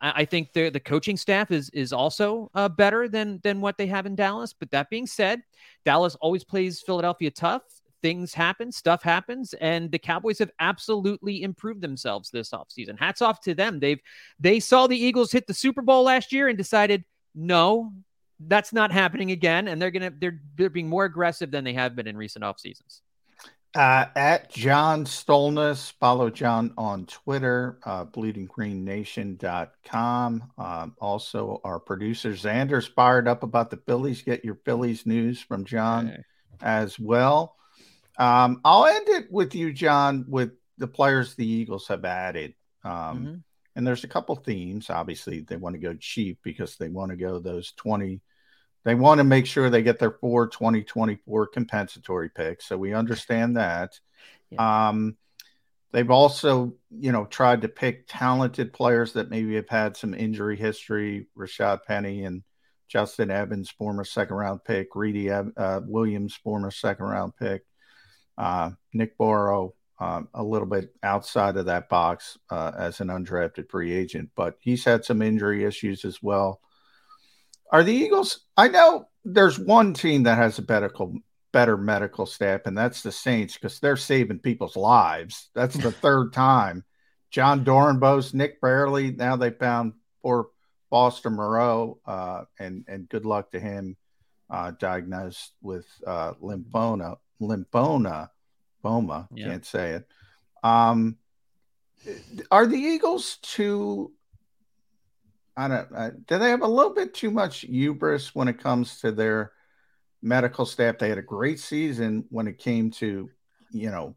I, 0.00 0.12
I 0.16 0.24
think 0.24 0.52
the 0.52 0.70
the 0.70 0.80
coaching 0.80 1.16
staff 1.16 1.50
is 1.50 1.70
is 1.70 1.92
also 1.92 2.50
uh, 2.54 2.68
better 2.68 3.08
than 3.08 3.40
than 3.42 3.60
what 3.60 3.76
they 3.78 3.86
have 3.86 4.06
in 4.06 4.14
Dallas. 4.14 4.52
But 4.52 4.70
that 4.70 4.90
being 4.90 5.06
said, 5.06 5.42
Dallas 5.84 6.16
always 6.20 6.44
plays 6.44 6.80
Philadelphia 6.80 7.30
tough 7.30 7.62
things 8.02 8.34
happen, 8.34 8.72
stuff 8.72 9.02
happens, 9.02 9.54
and 9.54 9.90
the 9.90 9.98
Cowboys 9.98 10.38
have 10.40 10.50
absolutely 10.58 11.42
improved 11.42 11.80
themselves 11.80 12.30
this 12.30 12.50
offseason. 12.50 12.98
Hats 12.98 13.22
off 13.22 13.40
to 13.42 13.54
them. 13.54 13.78
They've 13.78 14.00
they 14.38 14.60
saw 14.60 14.86
the 14.86 14.98
Eagles 14.98 15.32
hit 15.32 15.46
the 15.46 15.54
Super 15.54 15.80
Bowl 15.80 16.02
last 16.02 16.32
year 16.32 16.48
and 16.48 16.58
decided, 16.58 17.04
no, 17.34 17.92
that's 18.40 18.72
not 18.72 18.92
happening 18.92 19.30
again. 19.30 19.68
And 19.68 19.80
they're 19.80 19.90
gonna 19.90 20.12
they're 20.18 20.40
they're 20.56 20.70
being 20.70 20.88
more 20.88 21.04
aggressive 21.04 21.50
than 21.50 21.64
they 21.64 21.74
have 21.74 21.96
been 21.96 22.06
in 22.06 22.16
recent 22.16 22.44
off 22.44 22.58
seasons. 22.58 23.02
Uh, 23.74 24.04
at 24.16 24.50
John 24.50 25.06
Stolnis, 25.06 25.94
follow 25.98 26.28
John 26.28 26.74
on 26.76 27.06
Twitter, 27.06 27.78
uh, 27.84 28.04
bleedinggreennation.com. 28.04 30.52
Um, 30.58 30.94
also, 31.00 31.58
our 31.64 31.80
producer 31.80 32.32
Xander's 32.32 32.86
fired 32.86 33.26
up 33.26 33.42
about 33.42 33.70
the 33.70 33.78
Phillies. 33.78 34.20
Get 34.20 34.44
your 34.44 34.56
Phillies 34.66 35.06
news 35.06 35.40
from 35.40 35.64
John 35.64 36.10
okay. 36.10 36.22
as 36.60 36.98
well. 36.98 37.56
Um, 38.18 38.60
I'll 38.62 38.84
end 38.84 39.08
it 39.08 39.32
with 39.32 39.54
you, 39.54 39.72
John, 39.72 40.26
with 40.28 40.50
the 40.76 40.86
players 40.86 41.34
the 41.34 41.46
Eagles 41.46 41.88
have 41.88 42.04
added. 42.04 42.52
Um, 42.84 42.92
mm-hmm. 42.92 43.36
And 43.74 43.86
there's 43.86 44.04
a 44.04 44.08
couple 44.08 44.36
themes. 44.36 44.90
Obviously, 44.90 45.40
they 45.40 45.56
want 45.56 45.74
to 45.74 45.80
go 45.80 45.94
cheap 45.94 46.38
because 46.42 46.76
they 46.76 46.88
want 46.88 47.10
to 47.10 47.16
go 47.16 47.38
those 47.38 47.72
20. 47.72 48.20
They 48.84 48.94
want 48.94 49.18
to 49.18 49.24
make 49.24 49.46
sure 49.46 49.70
they 49.70 49.82
get 49.82 49.98
their 49.98 50.10
four 50.10 50.48
2024 50.48 51.46
compensatory 51.46 52.28
picks. 52.28 52.66
So 52.66 52.76
we 52.76 52.92
understand 52.92 53.56
that. 53.56 53.98
Yeah. 54.50 54.88
Um, 54.88 55.16
they've 55.92 56.10
also, 56.10 56.74
you 56.90 57.12
know, 57.12 57.24
tried 57.24 57.62
to 57.62 57.68
pick 57.68 58.06
talented 58.08 58.72
players 58.72 59.14
that 59.14 59.30
maybe 59.30 59.54
have 59.54 59.68
had 59.68 59.96
some 59.96 60.14
injury 60.14 60.56
history. 60.56 61.28
Rashad 61.38 61.84
Penny 61.84 62.24
and 62.24 62.42
Justin 62.88 63.30
Evans, 63.30 63.70
former 63.70 64.04
second 64.04 64.36
round 64.36 64.64
pick. 64.64 64.90
Greedy 64.90 65.30
uh, 65.30 65.80
Williams, 65.86 66.34
former 66.34 66.70
second 66.70 67.06
round 67.06 67.34
pick. 67.36 67.62
Uh, 68.36 68.70
Nick 68.92 69.14
Morrow, 69.18 69.74
um, 70.02 70.28
a 70.34 70.42
little 70.42 70.66
bit 70.66 70.92
outside 71.04 71.56
of 71.56 71.66
that 71.66 71.88
box 71.88 72.36
uh, 72.50 72.72
as 72.76 73.00
an 73.00 73.06
undrafted 73.06 73.70
free 73.70 73.92
agent, 73.92 74.30
but 74.34 74.56
he's 74.58 74.84
had 74.84 75.04
some 75.04 75.22
injury 75.22 75.62
issues 75.62 76.04
as 76.04 76.20
well. 76.20 76.60
Are 77.70 77.84
the 77.84 77.92
Eagles? 77.92 78.40
I 78.56 78.66
know 78.66 79.06
there's 79.24 79.60
one 79.60 79.94
team 79.94 80.24
that 80.24 80.38
has 80.38 80.58
a 80.58 80.64
medical, 80.68 81.14
better 81.52 81.76
medical 81.76 82.26
staff, 82.26 82.62
and 82.64 82.76
that's 82.76 83.02
the 83.02 83.12
Saints 83.12 83.54
because 83.54 83.78
they're 83.78 83.96
saving 83.96 84.40
people's 84.40 84.76
lives. 84.76 85.50
That's 85.54 85.76
the 85.76 85.92
third 86.02 86.32
time. 86.32 86.84
Jon 87.30 87.64
Dorenbos, 87.64 88.34
Nick 88.34 88.58
Fairley. 88.60 89.12
Now 89.12 89.36
they 89.36 89.50
found 89.50 89.92
poor 90.20 90.48
Foster 90.90 91.30
Moreau, 91.30 92.00
uh, 92.04 92.42
and 92.58 92.84
and 92.88 93.08
good 93.08 93.24
luck 93.24 93.52
to 93.52 93.60
him, 93.60 93.96
uh, 94.50 94.72
diagnosed 94.72 95.52
with 95.62 95.86
uh, 96.04 96.32
lymphoma 96.42 97.18
lymphoma, 97.40 98.28
Boma, 98.82 99.28
yeah. 99.34 99.46
can't 99.46 99.64
say 99.64 99.90
it. 99.92 100.06
Um, 100.62 101.16
are 102.50 102.66
the 102.66 102.78
Eagles 102.78 103.38
too? 103.42 104.12
I 105.56 105.68
don't. 105.68 105.88
Uh, 105.94 106.10
do 106.26 106.38
they 106.38 106.50
have 106.50 106.62
a 106.62 106.66
little 106.66 106.94
bit 106.94 107.14
too 107.14 107.30
much 107.30 107.60
hubris 107.60 108.34
when 108.34 108.48
it 108.48 108.58
comes 108.58 109.00
to 109.00 109.12
their 109.12 109.52
medical 110.22 110.66
staff? 110.66 110.98
They 110.98 111.08
had 111.08 111.18
a 111.18 111.22
great 111.22 111.60
season 111.60 112.24
when 112.30 112.46
it 112.48 112.58
came 112.58 112.90
to, 112.92 113.30
you 113.70 113.90
know, 113.90 114.16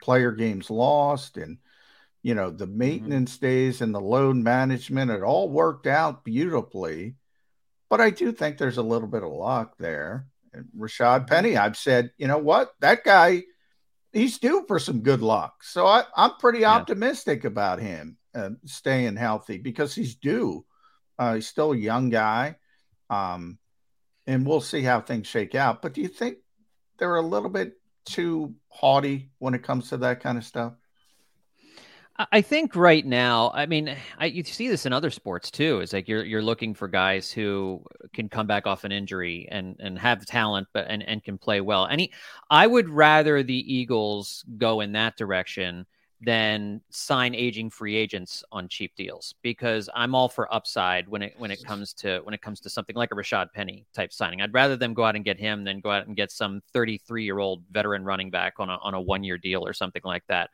player 0.00 0.32
games 0.32 0.70
lost 0.70 1.36
and 1.36 1.58
you 2.22 2.34
know 2.34 2.50
the 2.50 2.66
mm-hmm. 2.66 2.78
maintenance 2.78 3.36
mm-hmm. 3.36 3.46
days 3.46 3.80
and 3.80 3.94
the 3.94 4.00
load 4.00 4.36
management. 4.36 5.10
It 5.10 5.22
all 5.22 5.48
worked 5.48 5.86
out 5.86 6.24
beautifully, 6.24 7.16
but 7.88 8.00
I 8.00 8.10
do 8.10 8.32
think 8.32 8.58
there's 8.58 8.78
a 8.78 8.82
little 8.82 9.08
bit 9.08 9.22
of 9.22 9.30
luck 9.30 9.76
there. 9.78 10.26
Rashad 10.76 11.26
Penny, 11.26 11.56
I've 11.56 11.76
said, 11.76 12.10
you 12.16 12.26
know 12.26 12.38
what, 12.38 12.72
that 12.80 13.04
guy, 13.04 13.44
he's 14.12 14.38
due 14.38 14.64
for 14.66 14.78
some 14.78 15.00
good 15.00 15.22
luck. 15.22 15.62
So 15.62 15.86
I, 15.86 16.04
am 16.16 16.32
pretty 16.38 16.60
yeah. 16.60 16.72
optimistic 16.72 17.44
about 17.44 17.80
him 17.80 18.16
uh, 18.34 18.50
staying 18.64 19.16
healthy 19.16 19.58
because 19.58 19.94
he's 19.94 20.14
due. 20.16 20.64
Uh, 21.18 21.36
he's 21.36 21.48
still 21.48 21.72
a 21.72 21.76
young 21.76 22.10
guy, 22.10 22.56
um, 23.10 23.58
and 24.26 24.46
we'll 24.46 24.60
see 24.60 24.82
how 24.82 25.00
things 25.00 25.26
shake 25.26 25.54
out. 25.54 25.82
But 25.82 25.94
do 25.94 26.00
you 26.00 26.08
think 26.08 26.38
they're 26.98 27.16
a 27.16 27.22
little 27.22 27.50
bit 27.50 27.74
too 28.04 28.54
haughty 28.68 29.30
when 29.38 29.54
it 29.54 29.64
comes 29.64 29.90
to 29.90 29.96
that 29.98 30.20
kind 30.20 30.38
of 30.38 30.44
stuff? 30.44 30.74
I 32.18 32.40
think 32.40 32.74
right 32.74 33.06
now, 33.06 33.52
I 33.54 33.66
mean, 33.66 33.96
I, 34.18 34.26
you 34.26 34.42
see 34.42 34.68
this 34.68 34.86
in 34.86 34.92
other 34.92 35.10
sports 35.10 35.52
too. 35.52 35.80
It's 35.80 35.92
like 35.92 36.08
you're 36.08 36.24
you're 36.24 36.42
looking 36.42 36.74
for 36.74 36.88
guys 36.88 37.30
who 37.30 37.80
can 38.12 38.28
come 38.28 38.48
back 38.48 38.66
off 38.66 38.82
an 38.82 38.90
injury 38.90 39.46
and 39.52 39.76
and 39.78 39.96
have 39.98 40.26
talent, 40.26 40.66
but 40.72 40.86
and 40.88 41.02
and 41.04 41.22
can 41.22 41.38
play 41.38 41.60
well. 41.60 41.86
He, 41.86 42.12
I 42.50 42.66
would 42.66 42.88
rather 42.88 43.44
the 43.44 43.72
Eagles 43.72 44.44
go 44.56 44.80
in 44.80 44.92
that 44.92 45.16
direction 45.16 45.86
than 46.20 46.80
sign 46.90 47.36
aging 47.36 47.70
free 47.70 47.94
agents 47.94 48.42
on 48.50 48.66
cheap 48.66 48.96
deals 48.96 49.36
because 49.42 49.88
I'm 49.94 50.16
all 50.16 50.28
for 50.28 50.52
upside 50.52 51.06
when 51.06 51.22
it 51.22 51.34
when 51.38 51.52
it 51.52 51.62
comes 51.62 51.92
to 51.94 52.18
when 52.24 52.34
it 52.34 52.42
comes 52.42 52.58
to 52.62 52.70
something 52.70 52.96
like 52.96 53.12
a 53.12 53.14
Rashad 53.14 53.52
Penny 53.52 53.86
type 53.94 54.12
signing. 54.12 54.40
I'd 54.40 54.52
rather 54.52 54.76
them 54.76 54.92
go 54.92 55.04
out 55.04 55.14
and 55.14 55.24
get 55.24 55.38
him 55.38 55.62
than 55.62 55.78
go 55.78 55.92
out 55.92 56.08
and 56.08 56.16
get 56.16 56.32
some 56.32 56.62
33 56.72 57.22
year 57.22 57.38
old 57.38 57.62
veteran 57.70 58.04
running 58.04 58.30
back 58.30 58.54
on 58.58 58.68
a 58.68 58.78
on 58.82 58.94
a 58.94 59.00
one 59.00 59.22
year 59.22 59.38
deal 59.38 59.64
or 59.64 59.72
something 59.72 60.02
like 60.04 60.26
that. 60.26 60.50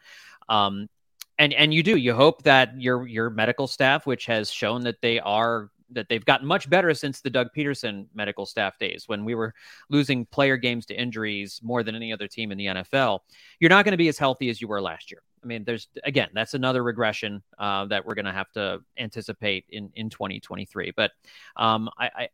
Um, 0.51 0.91
and 1.39 1.53
and 1.55 1.75
you 1.75 1.83
do 1.83 1.97
you 1.97 2.15
hope 2.15 2.43
that 2.43 2.81
your 2.81 3.07
your 3.07 3.31
medical 3.31 3.67
staff 3.67 4.07
which 4.07 4.27
has 4.27 4.51
shown 4.51 4.83
that 4.83 5.01
they 5.01 5.19
are 5.21 5.71
that 5.91 6.09
they've 6.09 6.25
gotten 6.25 6.47
much 6.47 6.69
better 6.69 6.93
since 6.95 7.21
the 7.21 7.31
Doug 7.31 7.49
Pederson 7.57 8.07
medical 8.15 8.47
staff 8.47 8.79
days 8.79 9.05
when 9.07 9.25
we 9.25 9.35
were 9.35 9.55
losing 9.91 10.27
player 10.27 10.57
games 10.57 10.87
to 10.87 10.95
injuries 10.95 11.61
more 11.63 11.83
than 11.83 11.95
any 11.95 12.13
other 12.13 12.27
team 12.27 12.53
in 12.53 12.59
the 12.59 12.67
NFL. 12.67 13.21
You're 13.61 13.71
not 13.71 13.85
going 13.85 13.93
to 13.93 13.99
be 13.99 14.09
as 14.09 14.19
healthy 14.19 14.51
as 14.51 14.61
you 14.61 14.69
were 14.69 14.81
last 14.81 15.11
year. 15.11 15.21
I 15.43 15.47
mean, 15.47 15.65
there's 15.65 15.89
again, 16.05 16.31
that's 16.33 16.55
another 16.55 16.83
regression 16.83 17.43
uh, 17.59 17.85
that 17.87 18.05
we're 18.05 18.15
going 18.15 18.25
to 18.25 18.33
have 18.33 18.51
to 18.53 18.81
anticipate 18.99 19.67
in 19.71 19.91
in 19.95 20.11
2023. 20.11 20.93
But 20.97 21.13
um, 21.57 21.91
I, 21.99 22.11
I 22.17 22.29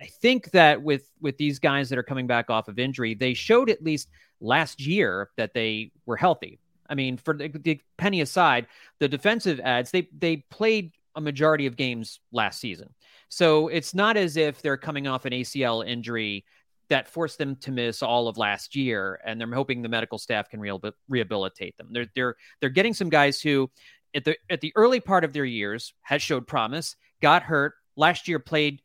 I 0.00 0.06
think 0.06 0.50
that 0.50 0.82
with 0.82 1.10
with 1.20 1.36
these 1.36 1.58
guys 1.58 1.88
that 1.90 1.98
are 1.98 2.02
coming 2.02 2.26
back 2.26 2.50
off 2.50 2.68
of 2.68 2.78
injury, 2.78 3.14
they 3.14 3.34
showed 3.34 3.70
at 3.70 3.82
least 3.82 4.08
last 4.40 4.80
year 4.80 5.30
that 5.36 5.54
they 5.54 5.92
were 6.06 6.16
healthy. 6.16 6.58
I 6.88 6.94
mean, 6.94 7.16
for 7.16 7.34
the, 7.34 7.48
the 7.48 7.80
penny 7.98 8.20
aside, 8.20 8.66
the 9.00 9.08
defensive 9.08 9.60
ads 9.60 9.90
they 9.90 10.08
they 10.16 10.38
played 10.50 10.92
a 11.14 11.20
majority 11.20 11.66
of 11.66 11.76
games 11.76 12.20
last 12.32 12.60
season. 12.60 12.94
So 13.28 13.68
it's 13.68 13.94
not 13.94 14.16
as 14.16 14.36
if 14.36 14.62
they're 14.62 14.76
coming 14.76 15.06
off 15.06 15.24
an 15.24 15.32
ACL 15.32 15.86
injury 15.86 16.44
that 16.88 17.08
forced 17.08 17.38
them 17.38 17.56
to 17.56 17.72
miss 17.72 18.02
all 18.02 18.28
of 18.28 18.38
last 18.38 18.76
year, 18.76 19.20
and 19.24 19.40
they're 19.40 19.52
hoping 19.52 19.82
the 19.82 19.88
medical 19.88 20.18
staff 20.18 20.48
can 20.48 20.60
re- 20.60 20.78
rehabilitate 21.08 21.76
them. 21.76 21.88
They're 21.90 22.06
they're 22.14 22.36
they're 22.60 22.70
getting 22.70 22.94
some 22.94 23.08
guys 23.08 23.40
who, 23.40 23.70
at 24.14 24.24
the 24.24 24.36
at 24.50 24.60
the 24.60 24.72
early 24.76 25.00
part 25.00 25.24
of 25.24 25.32
their 25.32 25.44
years, 25.44 25.94
had 26.02 26.22
showed 26.22 26.46
promise, 26.46 26.96
got 27.20 27.42
hurt 27.42 27.74
last 27.96 28.28
year, 28.28 28.38
played 28.38 28.82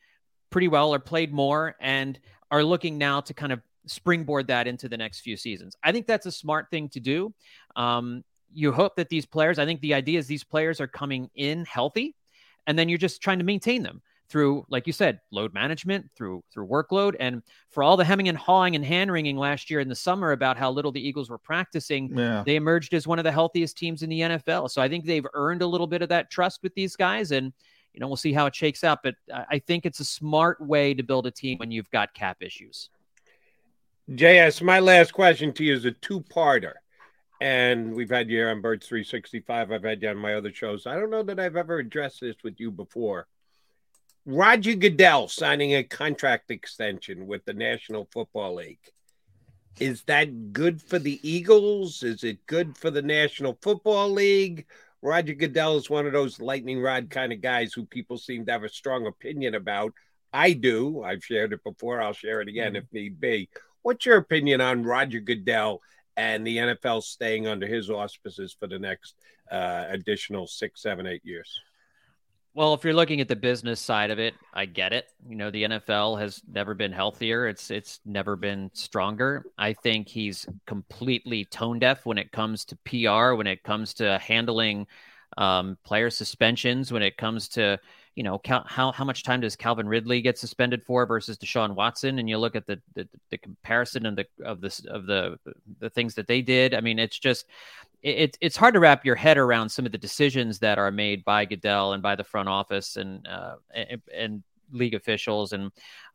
pretty 0.49 0.67
well 0.67 0.93
or 0.93 0.99
played 0.99 1.31
more, 1.31 1.75
and 1.79 2.19
are 2.49 2.63
looking 2.63 2.97
now 2.97 3.21
to 3.21 3.33
kind 3.33 3.51
of 3.51 3.61
springboard 3.91 4.47
that 4.47 4.67
into 4.67 4.89
the 4.89 4.97
next 4.97 5.21
few 5.21 5.37
seasons. 5.37 5.75
I 5.83 5.91
think 5.91 6.07
that's 6.07 6.25
a 6.25 6.31
smart 6.31 6.69
thing 6.69 6.89
to 6.89 6.99
do. 6.99 7.33
Um, 7.75 8.23
you 8.53 8.71
hope 8.71 8.95
that 8.95 9.09
these 9.09 9.25
players, 9.25 9.59
I 9.59 9.65
think 9.65 9.81
the 9.81 9.93
idea 9.93 10.19
is 10.19 10.27
these 10.27 10.43
players 10.43 10.81
are 10.81 10.87
coming 10.87 11.29
in 11.35 11.65
healthy 11.65 12.15
and 12.67 12.77
then 12.77 12.89
you're 12.89 12.97
just 12.97 13.21
trying 13.21 13.39
to 13.39 13.45
maintain 13.45 13.83
them 13.83 14.01
through 14.29 14.65
like 14.69 14.87
you 14.87 14.93
said 14.93 15.19
load 15.31 15.53
management 15.53 16.09
through 16.15 16.41
through 16.53 16.65
workload 16.65 17.15
and 17.19 17.43
for 17.69 17.83
all 17.83 17.97
the 17.97 18.03
hemming 18.03 18.29
and 18.29 18.37
hawing 18.37 18.77
and 18.77 18.85
hand 18.85 19.11
wringing 19.11 19.35
last 19.35 19.69
year 19.69 19.81
in 19.81 19.89
the 19.89 19.95
summer 19.95 20.31
about 20.31 20.55
how 20.55 20.71
little 20.71 20.91
the 20.91 21.05
eagles 21.05 21.29
were 21.29 21.37
practicing 21.37 22.17
yeah. 22.17 22.41
they 22.45 22.55
emerged 22.55 22.93
as 22.93 23.05
one 23.05 23.19
of 23.19 23.25
the 23.25 23.31
healthiest 23.31 23.77
teams 23.77 24.03
in 24.03 24.09
the 24.09 24.21
nfl 24.21 24.71
so 24.71 24.81
i 24.81 24.87
think 24.87 25.05
they've 25.05 25.27
earned 25.33 25.61
a 25.61 25.67
little 25.67 25.87
bit 25.87 26.01
of 26.01 26.07
that 26.07 26.31
trust 26.31 26.63
with 26.63 26.73
these 26.75 26.95
guys 26.95 27.31
and 27.31 27.51
you 27.93 27.99
know 27.99 28.07
we'll 28.07 28.15
see 28.15 28.31
how 28.31 28.45
it 28.45 28.55
shakes 28.55 28.85
out 28.85 28.99
but 29.03 29.15
i 29.49 29.59
think 29.59 29.85
it's 29.85 29.99
a 29.99 30.05
smart 30.05 30.61
way 30.61 30.93
to 30.93 31.03
build 31.03 31.27
a 31.27 31.31
team 31.31 31.57
when 31.57 31.69
you've 31.69 31.91
got 31.91 32.13
cap 32.13 32.37
issues 32.39 32.89
js 34.12 34.62
my 34.62 34.80
last 34.80 35.14
question 35.14 35.53
to 35.53 35.64
you 35.64 35.74
is 35.74 35.86
a 35.86 35.91
two-parter 35.91 36.74
and 37.41 37.95
we've 37.95 38.12
had 38.12 38.30
you 38.30 38.45
on 38.45 38.62
Birds 38.62 38.88
365. 38.88 39.72
I've 39.72 39.84
had 39.84 40.03
you 40.03 40.09
on 40.09 40.18
my 40.18 40.36
other 40.36 40.53
shows. 40.53 40.86
I 40.86 40.93
don't 40.93 41.09
know 41.09 41.24
that 41.24 41.39
I've 41.39 41.55
ever 41.55 41.80
addressed 41.80 42.22
this 42.22 42.36
with 42.43 42.59
you 42.59 42.70
before. 42.70 43.28
Roger 44.28 44.76
Goodell 44.76 45.28
signing 45.28 45.74
a 45.74 45.84
contract 45.84 46.51
extension 46.51 47.26
with 47.26 47.43
the 47.45 47.53
National 47.53 48.07
Football 48.14 48.55
League. 48.55 48.91
Is 49.80 50.03
that 50.03 50.53
good 50.53 50.84
for 50.84 50.99
the 50.99 51.20
Eagles? 51.28 52.03
Is 52.03 52.24
it 52.24 52.45
good 52.45 52.78
for 52.78 52.91
the 52.91 53.01
National 53.01 53.57
Football 53.64 54.12
League? 54.12 54.68
Roger 55.01 55.34
Goodell 55.34 55.78
is 55.78 55.89
one 55.89 56.05
of 56.05 56.14
those 56.14 56.39
lightning 56.39 56.80
rod 56.80 57.09
kind 57.09 57.34
of 57.34 57.41
guys 57.41 57.74
who 57.74 57.86
people 57.86 58.20
seem 58.20 58.45
to 58.45 58.51
have 58.51 58.64
a 58.64 58.70
strong 58.70 59.07
opinion 59.07 59.55
about. 59.55 59.93
I 60.32 60.53
do. 60.53 61.01
I've 61.01 61.26
shared 61.26 61.53
it 61.53 61.64
before. 61.64 61.99
I'll 61.99 62.14
share 62.14 62.39
it 62.41 62.47
again 62.47 62.74
mm-hmm. 62.74 62.84
if 62.86 62.93
need 62.93 63.20
be. 63.20 63.49
What's 63.84 64.05
your 64.05 64.17
opinion 64.17 64.61
on 64.61 64.84
Roger 64.84 65.19
Goodell 65.19 65.82
and 66.17 66.45
the 66.45 66.57
NFL 66.57 67.03
staying 67.03 67.47
under 67.47 67.67
his 67.67 67.89
auspices 67.89 68.55
for 68.57 68.67
the 68.67 68.79
next 68.79 69.15
uh, 69.51 69.86
additional 69.89 70.47
six, 70.47 70.82
seven, 70.82 71.07
eight 71.07 71.25
years? 71.25 71.59
Well, 72.53 72.73
if 72.73 72.84
you're 72.84 72.93
looking 72.93 73.21
at 73.21 73.29
the 73.29 73.36
business 73.38 73.79
side 73.79 74.11
of 74.11 74.19
it, 74.19 74.34
I 74.53 74.65
get 74.65 74.91
it. 74.91 75.07
You 75.25 75.38
know, 75.38 75.51
the 75.51 75.63
NFL 75.63 76.19
has 76.19 76.41
never 76.51 76.73
been 76.73 76.91
healthier. 76.91 77.47
It's 77.47 77.71
it's 77.71 78.01
never 78.03 78.36
been 78.36 78.69
stronger. 78.73 79.45
I 79.57 79.71
think 79.71 80.09
he's 80.09 80.45
completely 80.67 81.45
tone 81.45 81.79
deaf 81.79 82.05
when 82.05 82.17
it 82.17 82.34
comes 82.34 82.65
to 82.65 82.75
PR, 82.84 83.36
when 83.36 83.47
it 83.47 83.63
comes 83.63 83.93
to 83.95 84.19
handling 84.19 84.88
um, 85.38 85.77
player 85.86 86.09
suspensions, 86.09 86.91
when 86.91 87.03
it 87.03 87.15
comes 87.15 87.47
to 87.49 87.79
you 88.16 88.24
know, 88.24 88.41
how 88.45 88.91
how 88.91 89.05
much 89.05 89.24
time 89.24 89.41
does 89.41 89.55
Calvin 89.55 89.88
Ridley 89.88 90.22
get 90.22 90.38
suspended 90.38 90.84
for 90.84 91.05
versus 91.05 91.38
Deshaun 91.38 91.76
Watson? 91.76 92.20
And 92.20 92.30
you 92.30 92.38
look 92.38 92.55
at 92.55 92.66
the 92.66 92.82
the, 92.93 93.07
the 93.30 93.38
comparison 93.38 94.05
and 94.05 94.18
the 94.18 94.26
of 94.43 94.59
this 94.59 94.84
of 94.86 95.05
the 95.05 95.39
the 95.80 95.89
things 95.89 96.16
that 96.16 96.28
they 96.28 96.41
did. 96.41 96.74
I 96.74 96.82
mean, 96.82 96.99
it's 96.99 97.18
just 97.18 97.45
it's 98.03 98.38
it's 98.41 98.57
hard 98.57 98.74
to 98.74 98.80
wrap 98.80 99.05
your 99.05 99.16
head 99.16 99.38
around 99.38 99.70
some 99.70 99.86
of 99.86 99.91
the 99.91 99.97
decisions 99.97 100.59
that 100.59 100.78
are 100.78 100.91
made 100.91 101.24
by 101.24 101.45
Goodell 101.45 101.93
and 101.93 102.03
by 102.03 102.16
the 102.16 102.24
front 102.24 102.49
office 102.49 102.97
and 102.97 103.26
uh, 103.28 103.55
and, 103.74 104.01
and 104.14 104.43
league 104.74 104.93
officials 104.93 105.51
and 105.51 105.72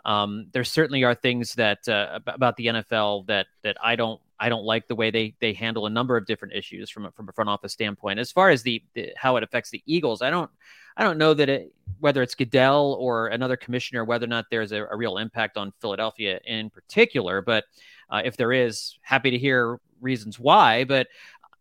um, 0.07 0.47
there 0.53 0.65
certainly 0.65 1.05
are 1.05 1.15
things 1.15 1.55
that 1.55 1.87
uh, 1.89 2.21
about 2.27 2.57
the 2.57 2.67
NFL 2.67 3.27
that 3.27 3.47
that 3.63 3.77
I 3.83 3.97
don't 3.97 4.21
I 4.39 4.49
don't 4.49 4.65
like 4.65 4.87
the 4.87 4.95
way 4.95 5.11
they 5.11 5.35
they 5.41 5.53
handle 5.53 5.87
a 5.87 5.91
number 5.91 6.17
of 6.17 6.27
different 6.27 6.55
issues 6.55 6.91
from 6.91 7.07
a, 7.07 7.11
from 7.13 7.29
a 7.29 7.33
front 7.33 7.51
office 7.51 7.73
standpoint. 7.73 8.19
As 8.19 8.31
far 8.31 8.51
as 8.51 8.63
the, 8.63 8.83
the 8.95 9.13
how 9.17 9.37
it 9.37 9.43
affects 9.43 9.71
the 9.71 9.83
Eagles, 9.87 10.23
I 10.23 10.31
don't 10.31 10.51
I 10.97 11.05
don't 11.05 11.19
know 11.19 11.35
that 11.35 11.49
it 11.49 11.73
whether 12.01 12.23
it's 12.23 12.35
Goodell 12.35 12.97
or 12.99 13.29
another 13.29 13.57
commissioner, 13.57 14.05
whether 14.05 14.25
or 14.25 14.29
not 14.29 14.47
there's 14.51 14.73
a, 14.73 14.85
a 14.85 14.97
real 14.97 15.19
impact 15.19 15.57
on 15.57 15.73
Philadelphia 15.81 16.41
in 16.45 16.71
particular. 16.71 17.41
But 17.41 17.65
uh, 18.11 18.23
if 18.25 18.37
there 18.37 18.53
is, 18.53 18.99
happy 19.03 19.31
to 19.31 19.39
hear 19.39 19.81
reasons 20.01 20.39
why. 20.39 20.85
But 20.85 21.09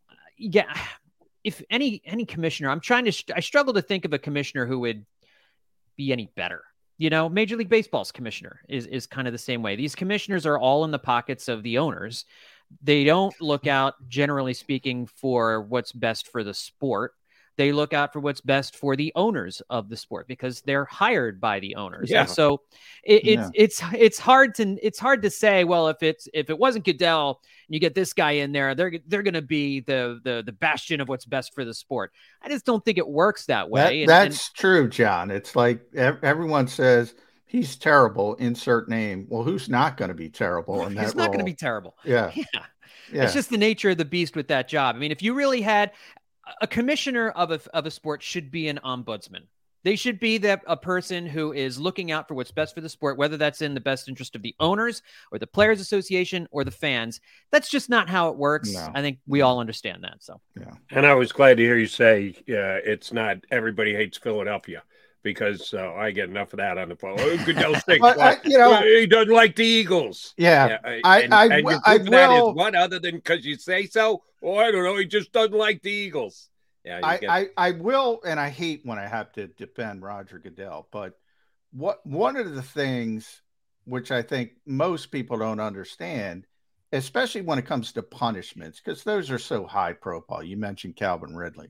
uh, 0.10 0.16
yeah, 0.38 0.78
if 1.44 1.62
any 1.70 2.02
any 2.06 2.26
commissioner, 2.26 2.70
I'm 2.70 2.80
trying 2.82 3.06
to 3.06 3.36
I 3.36 3.40
struggle 3.40 3.74
to 3.74 3.82
think 3.82 4.06
of 4.06 4.14
a 4.14 4.20
commissioner 4.20 4.66
who 4.66 4.80
would 4.80 5.06
be 5.96 6.12
any 6.12 6.30
better. 6.36 6.64
You 6.98 7.10
know, 7.10 7.28
Major 7.28 7.58
League 7.58 7.70
Baseball's 7.70 8.12
commissioner 8.12 8.62
is 8.68 8.88
is 8.88 9.06
kind 9.06 9.28
of 9.28 9.32
the 9.32 9.38
same 9.38 9.62
way. 9.62 9.76
These 9.76 9.96
commissioners 9.96 10.46
are 10.46 10.58
all 10.58 10.86
in 10.86 10.92
the 10.92 11.00
pockets 11.00 11.48
of 11.48 11.64
the 11.64 11.78
owners. 11.78 12.26
They 12.82 13.04
don't 13.04 13.34
look 13.42 13.68
out, 13.68 13.96
generally 14.08 14.54
speaking, 14.54 15.08
for 15.08 15.62
what's 15.62 15.92
best 15.92 16.28
for 16.30 16.44
the 16.44 16.54
sport 16.54 17.14
they 17.58 17.72
look 17.72 17.94
out 17.94 18.12
for 18.12 18.20
what's 18.20 18.42
best 18.42 18.76
for 18.76 18.96
the 18.96 19.12
owners 19.16 19.62
of 19.70 19.90
the 19.90 19.96
sport 19.96 20.28
because 20.28 20.62
they're 20.62 20.86
hired 20.86 21.40
by 21.40 21.60
the 21.60 21.76
owners. 21.76 22.10
Yeah. 22.10 22.22
And 22.22 22.30
so 22.30 22.62
it, 23.04 23.26
it's 23.26 23.42
yeah. 23.42 23.50
it's 23.54 23.84
it's 23.98 24.20
hard 24.20 24.56
to 24.56 24.78
it's 24.82 25.00
hard 25.00 25.22
to 25.22 25.30
say. 25.30 25.64
Well, 25.64 25.88
if 25.88 26.04
it's 26.04 26.28
if 26.34 26.50
it 26.50 26.58
wasn't 26.58 26.86
Goodell 26.86 27.42
and 27.68 27.74
you 27.74 27.80
get 27.80 27.96
this 27.96 28.14
guy 28.14 28.32
in 28.32 28.52
there, 28.52 28.76
they're 28.76 28.94
they're 29.08 29.24
going 29.24 29.36
to 29.36 29.42
be 29.42 29.80
the 29.82 30.20
the 30.24 30.44
the 30.46 30.52
bastion 30.52 31.02
of 31.02 31.08
what's 31.08 31.26
best 31.26 31.54
for 31.54 31.64
the 31.64 31.74
sport. 31.74 32.12
I 32.42 32.50
just 32.50 32.66
don't 32.66 32.84
think 32.84 32.98
it 32.98 33.08
works 33.08 33.46
that 33.46 33.70
way. 33.70 33.82
That, 33.82 33.94
and, 33.94 34.10
that's 34.10 34.48
and, 34.48 34.56
true, 34.56 34.90
John. 34.90 35.32
It's 35.32 35.56
like 35.56 35.82
everyone 35.96 36.68
says 36.68 37.16
he's 37.56 37.76
terrible. 37.76 38.36
Insert 38.36 38.90
name. 38.90 39.26
Well, 39.30 39.44
who's 39.44 39.70
not 39.70 39.98
going 39.98 40.10
to 40.10 40.16
be 40.16 40.30
terrible? 40.30 40.86
In 40.86 40.96
that? 40.96 41.04
he's 41.04 41.16
not 41.16 41.28
going 41.28 41.40
to 41.40 41.46
be 41.46 41.54
terrible. 41.54 41.98
Yeah. 42.04 42.32
yeah. 42.36 42.44
Yeah. 43.14 43.26
It's 43.26 43.34
just 43.34 43.52
the 43.52 43.58
nature 43.60 43.92
of 43.92 44.00
the 44.00 44.06
beast 44.06 44.36
with 44.36 44.48
that 44.48 44.68
job. 44.68 44.96
I 44.96 44.98
mean, 44.98 45.12
if 45.12 45.22
you 45.22 45.36
really 45.36 45.62
had 45.62 45.92
a 46.60 46.66
commissioner 46.66 47.30
of 47.30 47.52
a, 47.52 47.60
of 47.72 47.86
a 47.86 47.92
sport 47.92 48.24
should 48.24 48.50
be 48.50 48.68
an 48.68 48.80
ombudsman. 48.84 49.44
They 49.84 49.96
should 49.96 50.20
be 50.20 50.40
that 50.40 50.64
a 50.66 50.76
person 50.76 51.28
who 51.28 51.54
is 51.54 51.80
looking 51.80 52.12
out 52.12 52.28
for 52.28 52.34
what's 52.34 52.50
best 52.50 52.74
for 52.74 52.82
the 52.82 52.90
sport, 52.90 53.20
whether 53.20 53.38
that's 53.38 53.62
in 53.62 53.76
the 53.76 53.80
best 53.80 54.10
interest 54.10 54.36
of 54.36 54.42
the 54.42 54.56
owners 54.60 55.04
or 55.32 55.38
the 55.38 55.46
players 55.46 55.80
association 55.80 56.48
or 56.50 56.64
the 56.64 56.72
fans. 56.72 57.22
That's 57.52 57.70
just 57.70 57.92
not 57.92 58.10
how 58.10 58.30
it 58.30 58.38
works. 58.38 58.74
No. 58.74 58.90
I 58.96 59.02
think 59.04 59.20
we 59.28 59.42
all 59.42 59.60
understand 59.60 60.04
that. 60.04 60.24
So, 60.24 60.42
yeah. 60.60 60.72
And 60.90 61.06
I 61.06 61.14
was 61.14 61.32
glad 61.32 61.58
to 61.58 61.64
hear 61.64 61.78
you 61.78 61.86
say 61.86 62.34
uh, 62.50 62.82
it's 62.84 63.14
not 63.14 63.38
everybody 63.52 63.94
hates 63.94 64.18
Philadelphia 64.18 64.82
because 65.26 65.74
uh, 65.74 65.92
I 65.96 66.12
get 66.12 66.30
enough 66.30 66.54
of 66.54 66.58
that 66.58 66.78
on 66.78 66.90
the 66.90 66.96
phone. 66.96 67.16
Oh, 67.20 67.44
Goodell 67.44 67.74
well, 68.00 68.38
you 68.46 68.58
know, 68.60 68.80
he 68.84 69.08
doesn't 69.08 69.34
like 69.34 69.56
the 69.56 69.66
Eagles. 69.66 70.36
Yeah, 70.38 70.68
yeah 70.68 71.00
I, 71.04 71.22
and, 71.22 71.34
I, 71.34 71.46
and 71.46 71.68
I, 71.68 71.80
I 71.84 71.98
will. 71.98 72.54
What 72.54 72.76
other 72.76 73.00
than 73.00 73.16
because 73.16 73.44
you 73.44 73.58
say 73.58 73.88
so? 73.88 74.22
Oh, 74.44 74.56
I 74.56 74.70
don't 74.70 74.84
know. 74.84 74.96
He 74.98 75.06
just 75.06 75.34
doesn't 75.34 75.58
like 75.58 75.82
the 75.82 75.92
Eagles. 75.92 76.50
Yeah, 76.86 77.00
I, 77.02 77.18
get... 77.18 77.30
I, 77.30 77.48
I 77.58 77.72
will, 77.72 78.22
and 78.24 78.40
I 78.40 78.50
hate 78.50 78.82
when 78.84 79.00
I 79.00 79.08
have 79.08 79.34
to 79.34 79.48
defend 79.48 80.04
Roger 80.04 80.38
Goodell, 80.38 80.88
but 80.92 81.18
what 81.74 82.06
one 82.06 82.38
of 82.38 82.54
the 82.54 82.62
things 82.62 83.42
which 83.86 84.12
I 84.12 84.22
think 84.22 84.52
most 84.68 85.08
people 85.08 85.40
don't 85.40 85.60
understand, 85.60 86.46
especially 86.92 87.42
when 87.42 87.58
it 87.58 87.66
comes 87.66 87.94
to 87.94 88.04
punishments, 88.04 88.80
because 88.80 89.04
those 89.04 89.32
are 89.32 89.40
so 89.40 89.66
high 89.66 89.94
profile. 89.94 90.44
You 90.44 90.58
mentioned 90.58 90.96
Calvin 90.96 91.36
Ridley. 91.36 91.70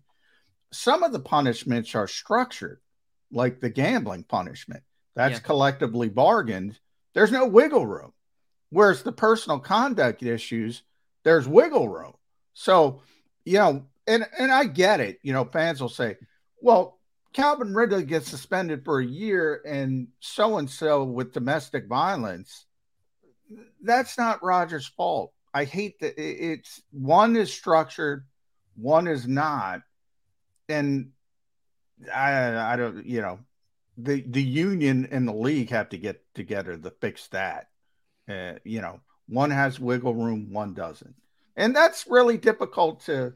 Some 0.73 1.03
of 1.03 1.13
the 1.13 1.21
punishments 1.21 1.95
are 1.95 2.07
structured 2.07 2.81
like 3.35 3.59
the 3.59 3.69
gambling 3.69 4.23
punishment. 4.23 4.81
That's 5.15 5.33
yeah. 5.33 5.39
collectively 5.39 6.09
bargained. 6.09 6.79
There's 7.13 7.31
no 7.31 7.45
wiggle 7.45 7.85
room. 7.85 8.13
Whereas 8.69 9.03
the 9.03 9.11
personal 9.11 9.59
conduct 9.59 10.23
issues, 10.23 10.83
there's 11.23 11.47
wiggle 11.47 11.87
room. 11.87 12.13
So, 12.53 13.01
you 13.45 13.59
know, 13.59 13.85
and 14.07 14.25
and 14.37 14.51
I 14.51 14.65
get 14.65 14.99
it. 14.99 15.19
You 15.21 15.33
know, 15.33 15.45
fans 15.45 15.81
will 15.81 15.89
say, 15.89 16.17
"Well, 16.61 16.99
Calvin 17.33 17.73
Ridley 17.73 18.03
gets 18.03 18.29
suspended 18.29 18.83
for 18.83 18.99
a 18.99 19.05
year, 19.05 19.61
and 19.65 20.07
so 20.19 20.57
and 20.57 20.69
so 20.69 21.03
with 21.03 21.33
domestic 21.33 21.87
violence." 21.87 22.65
That's 23.81 24.17
not 24.17 24.43
Roger's 24.43 24.87
fault. 24.87 25.31
I 25.53 25.63
hate 25.63 25.99
that 25.99 26.19
it's 26.19 26.81
one 26.91 27.35
is 27.35 27.53
structured, 27.53 28.25
one 28.75 29.07
is 29.07 29.27
not, 29.27 29.81
and 30.67 31.11
I 32.13 32.73
I 32.73 32.75
don't 32.75 33.05
you 33.05 33.21
know 33.21 33.39
the 33.97 34.21
the 34.27 34.43
union 34.43 35.07
and 35.11 35.27
the 35.27 35.33
league 35.33 35.69
have 35.69 35.89
to 35.89 35.97
get 35.97 36.21
together 36.33 36.77
to 36.77 36.91
fix 36.91 37.27
that. 37.27 37.69
Uh, 38.27 38.53
you 38.63 38.81
know, 38.81 38.99
one 39.27 39.51
has 39.51 39.79
wiggle 39.79 40.15
room, 40.15 40.51
one 40.51 40.73
doesn't, 40.73 41.15
and 41.55 41.75
that's 41.75 42.07
really 42.07 42.37
difficult 42.37 43.01
to 43.01 43.33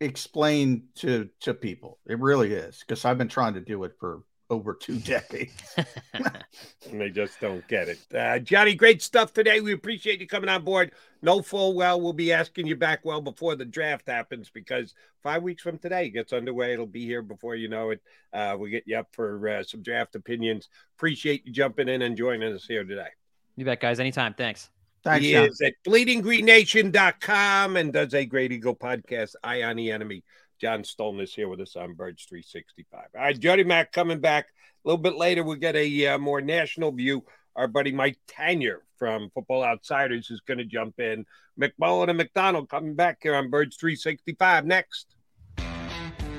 explain 0.00 0.84
to 0.96 1.28
to 1.40 1.54
people. 1.54 1.98
It 2.06 2.18
really 2.18 2.52
is 2.52 2.80
because 2.80 3.04
I've 3.04 3.18
been 3.18 3.28
trying 3.28 3.54
to 3.54 3.60
do 3.60 3.84
it 3.84 3.96
for 3.98 4.22
over 4.52 4.74
two 4.74 4.98
decades. 4.98 5.74
and 6.14 7.00
they 7.00 7.10
just 7.10 7.40
don't 7.40 7.66
get 7.66 7.88
it. 7.88 7.98
Uh, 8.14 8.38
Johnny, 8.38 8.74
great 8.74 9.02
stuff 9.02 9.32
today. 9.32 9.60
We 9.60 9.72
appreciate 9.72 10.20
you 10.20 10.26
coming 10.26 10.48
on 10.50 10.62
board. 10.62 10.92
No 11.22 11.42
full 11.42 11.74
well, 11.74 12.00
we'll 12.00 12.12
be 12.12 12.32
asking 12.32 12.66
you 12.66 12.76
back 12.76 13.04
well 13.04 13.20
before 13.20 13.56
the 13.56 13.64
draft 13.64 14.06
happens 14.08 14.50
because 14.50 14.94
five 15.22 15.42
weeks 15.42 15.62
from 15.62 15.78
today 15.78 16.10
gets 16.10 16.32
underway. 16.32 16.72
It'll 16.72 16.86
be 16.86 17.04
here 17.06 17.22
before 17.22 17.56
you 17.56 17.68
know 17.68 17.90
it. 17.90 18.00
Uh, 18.32 18.56
we'll 18.58 18.70
get 18.70 18.84
you 18.86 18.98
up 18.98 19.08
for 19.12 19.48
uh, 19.48 19.62
some 19.62 19.82
draft 19.82 20.14
opinions. 20.14 20.68
Appreciate 20.96 21.46
you 21.46 21.52
jumping 21.52 21.88
in 21.88 22.02
and 22.02 22.16
joining 22.16 22.52
us 22.52 22.66
here 22.66 22.84
today. 22.84 23.08
You 23.56 23.64
bet, 23.64 23.80
guys. 23.80 23.98
Anytime. 24.00 24.34
Thanks. 24.34 24.70
Thanks, 25.04 25.24
he 25.24 25.32
John. 25.32 25.46
is 25.46 25.60
at 25.60 25.74
bleedinggreennation.com 25.84 27.76
and 27.76 27.92
does 27.92 28.14
a 28.14 28.24
Great 28.24 28.52
Eagle 28.52 28.74
podcast, 28.76 29.34
Eye 29.42 29.62
on 29.64 29.76
the 29.76 29.90
Enemy. 29.90 30.22
John 30.62 30.84
Stolnis 30.84 31.34
here 31.34 31.48
with 31.48 31.60
us 31.60 31.74
on 31.74 31.94
Birds 31.94 32.24
365. 32.24 33.00
All 33.16 33.20
right, 33.20 33.36
Jody 33.36 33.64
Mack 33.64 33.90
coming 33.90 34.20
back 34.20 34.46
a 34.46 34.88
little 34.88 35.02
bit 35.02 35.16
later. 35.16 35.42
We'll 35.42 35.56
get 35.56 35.74
a 35.74 36.06
uh, 36.06 36.18
more 36.18 36.40
national 36.40 36.92
view. 36.92 37.24
Our 37.56 37.66
buddy 37.66 37.90
Mike 37.90 38.16
Tanier 38.28 38.76
from 38.96 39.28
Football 39.34 39.64
Outsiders 39.64 40.30
is 40.30 40.40
going 40.40 40.58
to 40.58 40.64
jump 40.64 41.00
in. 41.00 41.26
McMullen 41.60 42.10
and 42.10 42.16
McDonald 42.16 42.68
coming 42.68 42.94
back 42.94 43.18
here 43.22 43.34
on 43.34 43.50
Birds 43.50 43.76
365 43.76 44.64
next. 44.64 45.16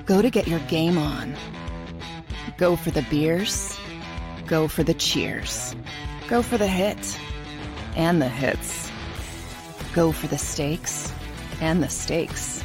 Go 0.05 0.21
to 0.21 0.29
get 0.29 0.47
your 0.47 0.59
game 0.61 0.97
on. 0.97 1.35
Go 2.57 2.77
for 2.77 2.91
the 2.91 3.05
beers. 3.09 3.77
Go 4.47 4.69
for 4.69 4.83
the 4.83 4.93
cheers. 4.93 5.75
Go 6.29 6.41
for 6.41 6.57
the 6.57 6.67
hit 6.67 7.19
and 7.97 8.21
the 8.21 8.29
hits. 8.29 8.89
Go 9.93 10.13
for 10.13 10.27
the 10.27 10.37
stakes 10.37 11.11
and 11.59 11.83
the 11.83 11.89
stakes. 11.89 12.62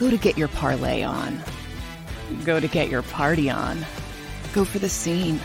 Go 0.00 0.08
to 0.10 0.16
get 0.16 0.38
your 0.38 0.48
parlay 0.48 1.02
on. 1.02 1.38
Go 2.44 2.58
to 2.58 2.66
get 2.66 2.88
your 2.88 3.02
party 3.02 3.50
on. 3.50 3.84
Go 4.54 4.64
for 4.64 4.78
the 4.78 4.88
scene. 4.88 5.38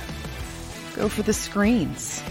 Go 0.95 1.09
for 1.09 1.23
the 1.23 1.33
screens. 1.33 2.23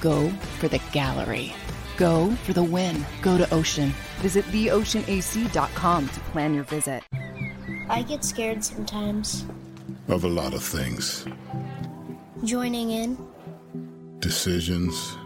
Go 0.00 0.28
for 0.58 0.66
the 0.66 0.80
gallery. 0.92 1.54
Go 1.96 2.30
for 2.44 2.52
the 2.52 2.64
win. 2.64 3.06
Go 3.22 3.38
to 3.38 3.54
Ocean. 3.54 3.90
Visit 4.18 4.44
theoceanac.com 4.46 6.08
to 6.08 6.20
plan 6.32 6.52
your 6.52 6.64
visit. 6.64 7.04
I 7.88 8.02
get 8.02 8.24
scared 8.24 8.64
sometimes. 8.64 9.46
Of 10.08 10.24
a 10.24 10.28
lot 10.28 10.52
of 10.52 10.62
things. 10.64 11.26
Joining 12.44 12.90
in, 12.90 13.16
Decisions, 14.18 15.16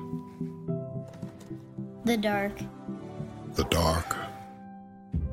the 2.05 2.17
dark. 2.17 2.53
the 3.55 3.65
dark. 3.65 4.17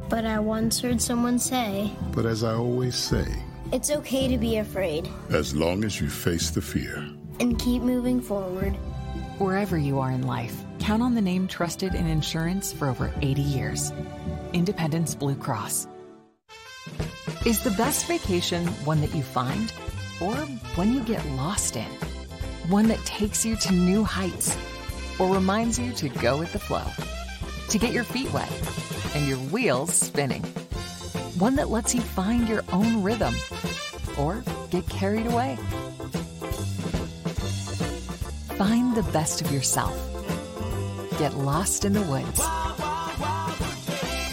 But 0.09 0.25
I 0.25 0.39
once 0.39 0.79
heard 0.79 1.01
someone 1.01 1.37
say, 1.39 1.91
But 2.13 2.25
as 2.25 2.43
I 2.43 2.53
always 2.53 2.95
say, 2.95 3.25
it's 3.73 3.91
okay 3.91 4.27
to 4.29 4.37
be 4.37 4.57
afraid 4.57 5.09
as 5.29 5.53
long 5.53 5.83
as 5.83 5.99
you 5.99 6.09
face 6.09 6.49
the 6.49 6.61
fear. 6.61 7.05
and 7.39 7.59
keep 7.59 7.81
moving 7.83 8.19
forward. 8.21 8.73
Wherever 9.37 9.77
you 9.77 9.99
are 9.99 10.09
in 10.11 10.25
life, 10.25 10.55
count 10.79 11.03
on 11.03 11.13
the 11.13 11.21
name 11.21 11.47
trusted 11.47 11.93
in 11.93 12.07
insurance 12.07 12.73
for 12.73 12.87
over 12.87 13.13
80 13.21 13.41
years 13.41 13.91
Independence 14.53 15.13
Blue 15.13 15.35
Cross. 15.35 15.87
Is 17.45 17.61
the 17.63 17.71
best 17.71 18.07
vacation 18.07 18.65
one 18.85 19.01
that 19.01 19.13
you 19.13 19.21
find 19.21 19.71
or 20.21 20.33
one 20.75 20.93
you 20.93 21.01
get 21.01 21.23
lost 21.31 21.75
in? 21.75 21.85
One 22.69 22.87
that 22.87 23.03
takes 23.05 23.45
you 23.45 23.55
to 23.57 23.73
new 23.73 24.03
heights 24.03 24.57
or 25.19 25.33
reminds 25.35 25.77
you 25.77 25.91
to 25.93 26.09
go 26.09 26.37
with 26.37 26.51
the 26.53 26.59
flow? 26.59 26.83
To 27.69 27.77
get 27.77 27.93
your 27.93 28.03
feet 28.05 28.31
wet 28.33 28.49
and 29.17 29.27
your 29.27 29.37
wheels 29.49 29.93
spinning? 29.95 30.43
One 31.39 31.55
that 31.55 31.69
lets 31.69 31.95
you 31.95 32.01
find 32.01 32.47
your 32.47 32.63
own 32.71 33.01
rhythm 33.01 33.33
or 34.15 34.43
get 34.69 34.87
carried 34.89 35.25
away? 35.25 35.57
Find 38.57 38.95
the 38.95 39.07
best 39.11 39.41
of 39.41 39.51
yourself. 39.51 39.95
Get 41.17 41.33
lost 41.33 41.83
in 41.83 41.93
the 41.93 42.03
woods. 42.03 42.39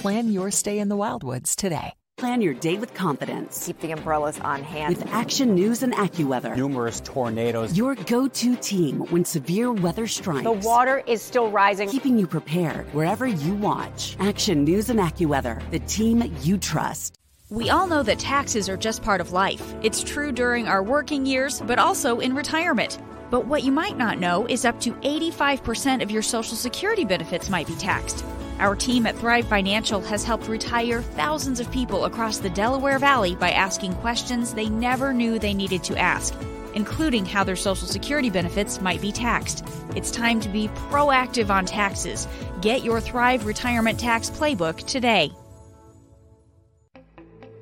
Plan 0.02 0.30
your 0.30 0.50
stay 0.50 0.78
in 0.78 0.90
the 0.90 0.96
Wildwoods 0.98 1.56
today. 1.56 1.94
Plan 2.24 2.40
your 2.40 2.54
day 2.54 2.78
with 2.78 2.94
confidence. 2.94 3.66
Keep 3.66 3.80
the 3.80 3.90
umbrellas 3.92 4.40
on 4.40 4.62
hand. 4.62 4.96
With 4.96 5.06
Action 5.08 5.54
News 5.54 5.82
and 5.82 5.92
AccuWeather. 5.92 6.56
Numerous 6.56 7.02
tornadoes. 7.02 7.76
Your 7.76 7.96
go 7.96 8.28
to 8.28 8.56
team 8.56 9.00
when 9.10 9.26
severe 9.26 9.70
weather 9.70 10.06
strikes. 10.06 10.44
The 10.44 10.52
water 10.52 11.02
is 11.06 11.20
still 11.20 11.50
rising. 11.50 11.90
Keeping 11.90 12.18
you 12.18 12.26
prepared 12.26 12.86
wherever 12.94 13.26
you 13.26 13.52
watch. 13.56 14.16
Action 14.20 14.64
News 14.64 14.88
and 14.88 14.98
AccuWeather, 14.98 15.70
the 15.70 15.80
team 15.80 16.34
you 16.40 16.56
trust. 16.56 17.18
We 17.50 17.68
all 17.68 17.86
know 17.86 18.02
that 18.02 18.20
taxes 18.20 18.70
are 18.70 18.78
just 18.78 19.02
part 19.02 19.20
of 19.20 19.32
life. 19.32 19.74
It's 19.82 20.02
true 20.02 20.32
during 20.32 20.66
our 20.66 20.82
working 20.82 21.26
years, 21.26 21.60
but 21.60 21.78
also 21.78 22.20
in 22.20 22.34
retirement. 22.34 22.98
But 23.30 23.48
what 23.48 23.64
you 23.64 23.70
might 23.70 23.98
not 23.98 24.18
know 24.18 24.46
is 24.46 24.64
up 24.64 24.80
to 24.80 24.92
85% 24.92 26.02
of 26.02 26.10
your 26.10 26.22
Social 26.22 26.56
Security 26.56 27.04
benefits 27.04 27.50
might 27.50 27.66
be 27.66 27.74
taxed. 27.74 28.24
Our 28.60 28.76
team 28.76 29.04
at 29.06 29.16
Thrive 29.16 29.48
Financial 29.48 30.00
has 30.02 30.22
helped 30.22 30.46
retire 30.46 31.02
thousands 31.02 31.58
of 31.58 31.70
people 31.72 32.04
across 32.04 32.38
the 32.38 32.50
Delaware 32.50 33.00
Valley 33.00 33.34
by 33.34 33.50
asking 33.50 33.94
questions 33.94 34.54
they 34.54 34.68
never 34.68 35.12
knew 35.12 35.40
they 35.40 35.54
needed 35.54 35.82
to 35.84 35.98
ask, 35.98 36.32
including 36.74 37.26
how 37.26 37.42
their 37.42 37.56
Social 37.56 37.88
Security 37.88 38.30
benefits 38.30 38.80
might 38.80 39.00
be 39.00 39.10
taxed. 39.10 39.66
It's 39.96 40.12
time 40.12 40.38
to 40.40 40.48
be 40.48 40.68
proactive 40.68 41.50
on 41.50 41.66
taxes. 41.66 42.28
Get 42.60 42.84
your 42.84 43.00
Thrive 43.00 43.44
Retirement 43.44 43.98
Tax 43.98 44.30
Playbook 44.30 44.86
today. 44.86 45.32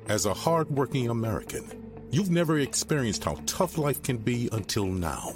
As 0.07 0.27
a 0.27 0.33
hardworking 0.33 1.09
American, 1.09 1.91
you've 2.11 2.29
never 2.29 2.59
experienced 2.59 3.23
how 3.23 3.39
tough 3.47 3.79
life 3.79 4.03
can 4.03 4.17
be 4.17 4.47
until 4.51 4.85
now. 4.85 5.33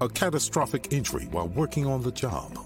A 0.00 0.08
catastrophic 0.08 0.92
injury 0.92 1.26
while 1.26 1.48
working 1.48 1.86
on 1.86 2.02
the 2.02 2.10
job. 2.10 2.65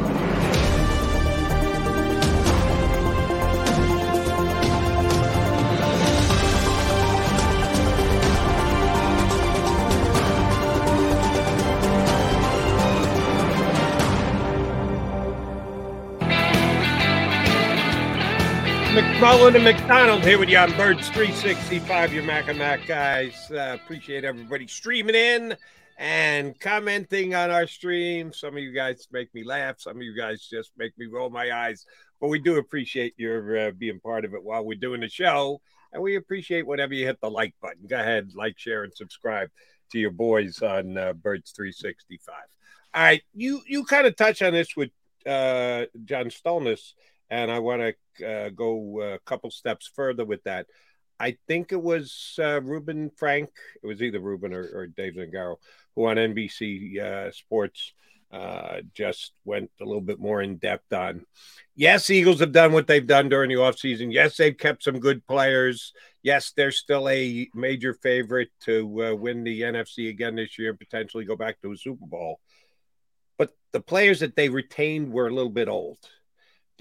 McMullen 18.91 19.55
and 19.55 19.63
McDonald 19.63 20.21
here 20.21 20.37
with 20.37 20.49
you 20.49 20.57
on 20.57 20.75
Birds 20.75 21.07
365, 21.11 22.13
your 22.13 22.23
Mac 22.23 22.49
and 22.49 22.59
Mac 22.59 22.85
guys. 22.85 23.49
Uh, 23.49 23.77
appreciate 23.81 24.25
everybody 24.25 24.67
streaming 24.67 25.15
in 25.15 25.55
and 25.97 26.59
commenting 26.59 27.33
on 27.33 27.51
our 27.51 27.67
stream. 27.67 28.33
Some 28.33 28.57
of 28.57 28.61
you 28.61 28.73
guys 28.73 29.07
make 29.09 29.33
me 29.33 29.45
laugh. 29.45 29.79
Some 29.79 29.95
of 29.95 30.03
you 30.03 30.13
guys 30.13 30.45
just 30.45 30.71
make 30.77 30.91
me 30.97 31.05
roll 31.05 31.29
my 31.29 31.55
eyes. 31.57 31.85
But 32.19 32.27
we 32.27 32.39
do 32.39 32.57
appreciate 32.57 33.13
your 33.15 33.67
uh, 33.67 33.71
being 33.71 34.01
part 34.01 34.25
of 34.25 34.33
it 34.33 34.43
while 34.43 34.65
we're 34.65 34.77
doing 34.77 34.99
the 34.99 35.07
show. 35.07 35.61
And 35.93 36.03
we 36.03 36.17
appreciate 36.17 36.67
whenever 36.67 36.93
you 36.93 37.05
hit 37.05 37.21
the 37.21 37.31
like 37.31 37.55
button. 37.61 37.87
Go 37.87 37.97
ahead, 37.97 38.31
like, 38.35 38.59
share, 38.59 38.83
and 38.83 38.93
subscribe 38.93 39.51
to 39.93 39.99
your 39.99 40.11
boys 40.11 40.61
on 40.61 40.97
uh, 40.97 41.13
Birds 41.13 41.51
365. 41.51 42.35
All 42.93 43.01
right, 43.01 43.21
you 43.33 43.61
you 43.65 43.85
kind 43.85 44.05
of 44.05 44.17
touch 44.17 44.41
on 44.41 44.51
this 44.51 44.75
with 44.75 44.89
uh, 45.25 45.85
John 46.03 46.25
Stolnis, 46.25 46.91
and 47.31 47.49
I 47.49 47.57
want 47.59 47.95
to 48.17 48.27
uh, 48.27 48.49
go 48.49 49.01
a 49.01 49.19
couple 49.19 49.49
steps 49.49 49.89
further 49.95 50.25
with 50.25 50.43
that. 50.43 50.67
I 51.19 51.37
think 51.47 51.71
it 51.71 51.81
was 51.81 52.37
uh, 52.39 52.61
Ruben 52.61 53.09
Frank. 53.15 53.49
It 53.81 53.87
was 53.87 54.01
either 54.01 54.19
Ruben 54.19 54.53
or, 54.53 54.63
or 54.73 54.87
Dave 54.87 55.13
Zangaro 55.13 55.55
who 55.95 56.07
on 56.07 56.17
NBC 56.17 56.99
uh, 56.99 57.31
Sports 57.31 57.93
uh, 58.31 58.77
just 58.93 59.33
went 59.43 59.69
a 59.81 59.85
little 59.85 60.01
bit 60.01 60.19
more 60.19 60.41
in 60.41 60.57
depth 60.57 60.93
on. 60.93 61.25
Yes, 61.75 62.09
Eagles 62.09 62.39
have 62.39 62.53
done 62.53 62.71
what 62.71 62.87
they've 62.87 63.05
done 63.05 63.29
during 63.29 63.49
the 63.49 63.55
offseason. 63.55 64.13
Yes, 64.13 64.37
they've 64.37 64.57
kept 64.57 64.83
some 64.83 64.99
good 64.99 65.25
players. 65.27 65.93
Yes, 66.23 66.53
they're 66.55 66.71
still 66.71 67.09
a 67.09 67.49
major 67.53 67.93
favorite 67.93 68.49
to 68.61 69.05
uh, 69.05 69.15
win 69.15 69.43
the 69.43 69.61
NFC 69.61 70.09
again 70.09 70.35
this 70.35 70.57
year, 70.57 70.73
potentially 70.73 71.25
go 71.25 71.35
back 71.35 71.61
to 71.61 71.71
a 71.71 71.77
Super 71.77 72.05
Bowl. 72.05 72.39
but 73.37 73.51
the 73.73 73.81
players 73.81 74.21
that 74.21 74.35
they 74.35 74.49
retained 74.49 75.11
were 75.11 75.27
a 75.27 75.33
little 75.33 75.51
bit 75.51 75.67
old. 75.67 75.97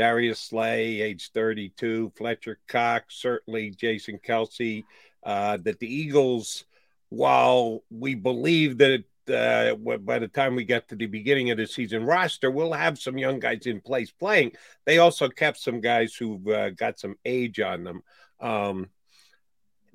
Darius 0.00 0.40
Slay, 0.40 1.02
age 1.02 1.30
32, 1.34 2.12
Fletcher 2.16 2.58
Cox, 2.66 3.16
certainly 3.16 3.68
Jason 3.70 4.18
Kelce, 4.18 4.84
Uh, 5.22 5.58
that 5.58 5.78
the 5.78 5.94
Eagles, 5.94 6.64
while 7.10 7.84
we 7.90 8.14
believe 8.14 8.78
that 8.78 9.04
uh, 9.28 9.74
by 9.98 10.18
the 10.18 10.26
time 10.26 10.54
we 10.56 10.64
get 10.64 10.88
to 10.88 10.96
the 10.96 11.04
beginning 11.04 11.50
of 11.50 11.58
the 11.58 11.66
season 11.66 12.06
roster, 12.06 12.50
we'll 12.50 12.72
have 12.72 12.98
some 12.98 13.18
young 13.18 13.38
guys 13.38 13.66
in 13.66 13.82
place 13.82 14.10
playing. 14.10 14.52
They 14.86 14.96
also 14.96 15.28
kept 15.28 15.58
some 15.58 15.82
guys 15.82 16.14
who've 16.14 16.48
uh, 16.48 16.70
got 16.70 16.98
some 16.98 17.16
age 17.26 17.60
on 17.60 17.84
them. 17.84 18.02
Um, 18.40 18.88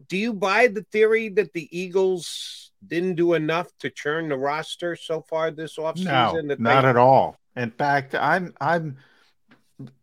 do 0.08 0.18
you 0.18 0.34
buy 0.34 0.68
the 0.68 0.84
theory 0.92 1.30
that 1.30 1.54
the 1.54 1.68
Eagles 1.76 2.70
didn't 2.86 3.16
do 3.16 3.34
enough 3.34 3.76
to 3.80 3.90
churn 3.90 4.30
the 4.30 4.38
roster 4.38 4.96
so 4.96 5.24
far 5.24 5.50
this 5.50 5.78
offseason? 5.78 6.46
No, 6.46 6.56
not 6.60 6.84
they... 6.84 6.90
at 6.90 6.96
all. 6.96 7.38
In 7.56 7.72
fact, 7.72 8.14
I'm 8.14 8.54
I'm 8.62 8.98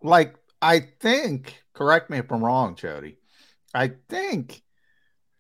like 0.03 0.37
I 0.61 0.81
think. 1.01 1.63
Correct 1.75 2.11
me 2.11 2.19
if 2.19 2.31
I'm 2.31 2.45
wrong, 2.45 2.77
Jody. 2.77 3.19
I 3.75 3.93
think 4.09 4.63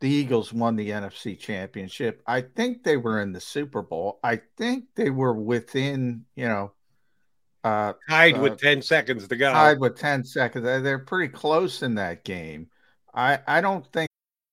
the 0.00 0.08
Eagles 0.08 0.52
won 0.52 0.76
the 0.76 0.90
NFC 0.90 1.38
Championship. 1.38 2.22
I 2.26 2.40
think 2.40 2.82
they 2.82 2.96
were 2.96 3.20
in 3.20 3.32
the 3.32 3.40
Super 3.40 3.82
Bowl. 3.82 4.18
I 4.24 4.40
think 4.56 4.86
they 4.96 5.10
were 5.10 5.34
within, 5.34 6.24
you 6.34 6.48
know, 6.48 6.72
uh, 7.62 7.92
tied 8.08 8.36
uh, 8.36 8.40
with 8.40 8.58
10 8.58 8.82
seconds 8.82 9.28
to 9.28 9.36
go. 9.36 9.52
Tied 9.52 9.78
with 9.78 9.96
10 9.96 10.24
seconds. 10.24 10.64
They're 10.64 10.98
pretty 10.98 11.32
close 11.32 11.82
in 11.82 11.94
that 11.96 12.24
game. 12.24 12.68
I, 13.14 13.38
I 13.46 13.60
don't 13.60 13.86
think 13.92 14.08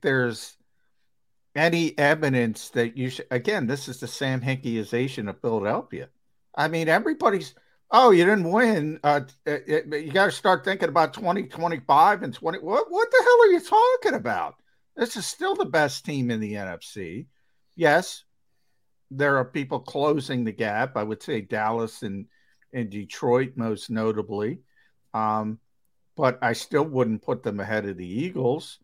There's 0.00 0.56
any 1.54 1.96
evidence 1.98 2.70
that 2.70 2.96
you 2.96 3.10
should 3.10 3.26
again 3.30 3.66
this 3.66 3.88
is 3.88 3.98
the 4.00 4.06
sam 4.06 4.40
hinkieization 4.40 5.28
of 5.28 5.40
philadelphia. 5.40 6.08
I 6.54 6.68
mean 6.68 6.88
everybody's 6.88 7.54
oh 7.90 8.10
you 8.10 8.24
didn't 8.24 8.50
win 8.50 9.00
uh, 9.02 9.20
uh, 9.46 9.50
uh 9.50 9.96
you 9.96 10.12
got 10.12 10.26
to 10.26 10.32
start 10.32 10.64
thinking 10.64 10.88
about 10.88 11.14
2025 11.14 12.22
and 12.22 12.32
20 12.32 12.58
what, 12.58 12.90
what 12.90 13.10
the 13.10 13.22
hell 13.22 13.42
are 13.42 13.52
you 13.52 13.60
talking 13.60 14.14
about? 14.14 14.54
This 14.96 15.16
is 15.16 15.26
still 15.26 15.54
the 15.54 15.64
best 15.64 16.04
team 16.04 16.30
in 16.30 16.40
the 16.40 16.54
nfc 16.54 17.26
yes 17.76 18.24
there 19.10 19.38
are 19.38 19.44
people 19.44 19.80
closing 19.80 20.44
the 20.44 20.52
gap. 20.52 20.94
I 20.96 21.02
would 21.02 21.22
say 21.22 21.40
dallas 21.40 22.02
and 22.02 22.26
and 22.72 22.90
detroit 22.90 23.52
most 23.56 23.90
notably. 23.90 24.60
Um, 25.14 25.58
but 26.16 26.38
i 26.42 26.52
still 26.52 26.84
wouldn't 26.84 27.22
put 27.22 27.42
them 27.42 27.60
ahead 27.60 27.86
of 27.86 27.96
the 27.96 28.06
eagles 28.06 28.78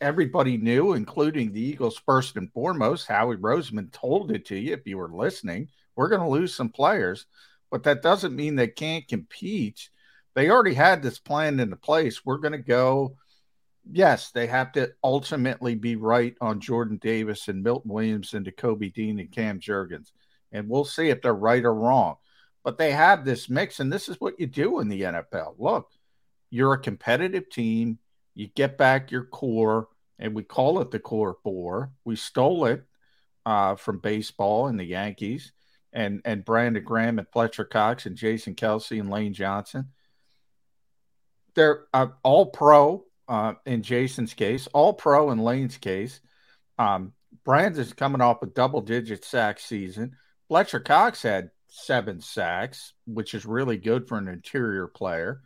everybody 0.00 0.56
knew, 0.56 0.94
including 0.94 1.52
the 1.52 1.60
Eagles 1.60 2.00
first 2.04 2.36
and 2.36 2.52
foremost. 2.52 3.06
Howie 3.06 3.36
Roseman 3.36 3.92
told 3.92 4.30
it 4.30 4.46
to 4.46 4.56
you 4.56 4.72
if 4.72 4.86
you 4.86 4.98
were 4.98 5.10
listening. 5.12 5.68
We're 5.96 6.08
going 6.08 6.22
to 6.22 6.28
lose 6.28 6.54
some 6.54 6.70
players, 6.70 7.26
but 7.70 7.82
that 7.84 8.02
doesn't 8.02 8.34
mean 8.34 8.56
they 8.56 8.68
can't 8.68 9.06
compete. 9.06 9.90
They 10.34 10.50
already 10.50 10.74
had 10.74 11.02
this 11.02 11.18
plan 11.18 11.60
into 11.60 11.76
place. 11.76 12.24
We're 12.24 12.38
going 12.38 12.52
to 12.52 12.58
go. 12.58 13.16
Yes, 13.90 14.30
they 14.30 14.46
have 14.46 14.72
to 14.72 14.92
ultimately 15.02 15.74
be 15.74 15.96
right 15.96 16.36
on 16.40 16.60
Jordan 16.60 16.98
Davis 16.98 17.48
and 17.48 17.62
Milton 17.62 17.90
Williams 17.90 18.34
and 18.34 18.50
Kobe 18.56 18.88
Dean 18.88 19.18
and 19.18 19.30
Cam 19.30 19.60
Jurgens. 19.60 20.12
And 20.52 20.68
we'll 20.68 20.84
see 20.84 21.08
if 21.08 21.22
they're 21.22 21.34
right 21.34 21.64
or 21.64 21.74
wrong. 21.74 22.16
But 22.62 22.78
they 22.78 22.92
have 22.92 23.24
this 23.24 23.48
mix, 23.48 23.80
and 23.80 23.92
this 23.92 24.08
is 24.08 24.20
what 24.20 24.38
you 24.38 24.46
do 24.46 24.80
in 24.80 24.88
the 24.88 25.02
NFL. 25.02 25.54
Look, 25.58 25.90
you're 26.50 26.74
a 26.74 26.78
competitive 26.78 27.48
team 27.48 27.98
you 28.34 28.48
get 28.48 28.78
back 28.78 29.10
your 29.10 29.24
core, 29.24 29.88
and 30.18 30.34
we 30.34 30.42
call 30.42 30.80
it 30.80 30.90
the 30.90 30.98
core 30.98 31.36
four. 31.42 31.92
We 32.04 32.16
stole 32.16 32.66
it 32.66 32.84
uh, 33.46 33.76
from 33.76 33.98
baseball 33.98 34.66
and 34.66 34.78
the 34.78 34.84
Yankees, 34.84 35.52
and 35.92 36.20
and 36.24 36.44
Brandon 36.44 36.84
Graham 36.84 37.18
and 37.18 37.28
Fletcher 37.28 37.64
Cox 37.64 38.06
and 38.06 38.16
Jason 38.16 38.54
Kelce 38.54 39.00
and 39.00 39.10
Lane 39.10 39.34
Johnson. 39.34 39.88
They're 41.54 41.84
uh, 41.92 42.08
all 42.22 42.46
pro 42.46 43.04
uh, 43.28 43.54
in 43.66 43.82
Jason's 43.82 44.34
case, 44.34 44.68
all 44.72 44.92
pro 44.92 45.30
in 45.30 45.38
Lane's 45.38 45.78
case. 45.78 46.20
Um, 46.78 47.12
Brandon's 47.44 47.92
coming 47.92 48.20
off 48.20 48.42
a 48.42 48.46
double 48.46 48.80
digit 48.80 49.24
sack 49.24 49.60
season. 49.60 50.16
Fletcher 50.48 50.80
Cox 50.80 51.22
had 51.22 51.50
seven 51.68 52.20
sacks, 52.20 52.92
which 53.06 53.34
is 53.34 53.46
really 53.46 53.76
good 53.76 54.08
for 54.08 54.18
an 54.18 54.28
interior 54.28 54.86
player. 54.86 55.42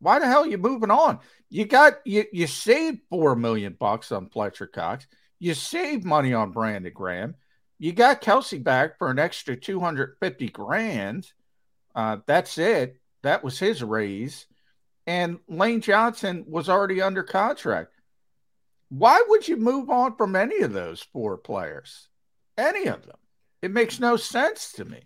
Why 0.00 0.18
the 0.18 0.26
hell 0.26 0.44
are 0.44 0.48
you 0.48 0.58
moving 0.58 0.90
on? 0.90 1.20
You 1.50 1.64
got 1.64 1.94
you 2.04 2.24
you 2.32 2.46
saved 2.46 3.00
four 3.10 3.34
million 3.34 3.76
bucks 3.78 4.12
on 4.12 4.28
Fletcher 4.28 4.66
Cox. 4.66 5.06
You 5.38 5.54
saved 5.54 6.04
money 6.04 6.34
on 6.34 6.52
Brandon 6.52 6.92
Graham. 6.92 7.34
You 7.78 7.92
got 7.92 8.22
Kelce 8.22 8.62
back 8.62 8.98
for 8.98 9.10
an 9.10 9.18
extra 9.18 9.56
250 9.56 10.48
grand. 10.48 11.30
Uh, 11.94 12.18
that's 12.26 12.58
it. 12.58 13.00
That 13.22 13.44
was 13.44 13.58
his 13.58 13.82
raise. 13.82 14.46
And 15.06 15.38
Lane 15.48 15.80
Johnson 15.80 16.44
was 16.48 16.68
already 16.68 17.00
under 17.00 17.22
contract. 17.22 17.92
Why 18.88 19.22
would 19.28 19.46
you 19.46 19.56
move 19.56 19.90
on 19.90 20.16
from 20.16 20.34
any 20.34 20.60
of 20.60 20.72
those 20.72 21.02
four 21.12 21.36
players? 21.38 22.08
Any 22.56 22.88
of 22.88 23.06
them? 23.06 23.16
It 23.62 23.70
makes 23.70 24.00
no 24.00 24.16
sense 24.16 24.72
to 24.72 24.84
me. 24.84 25.02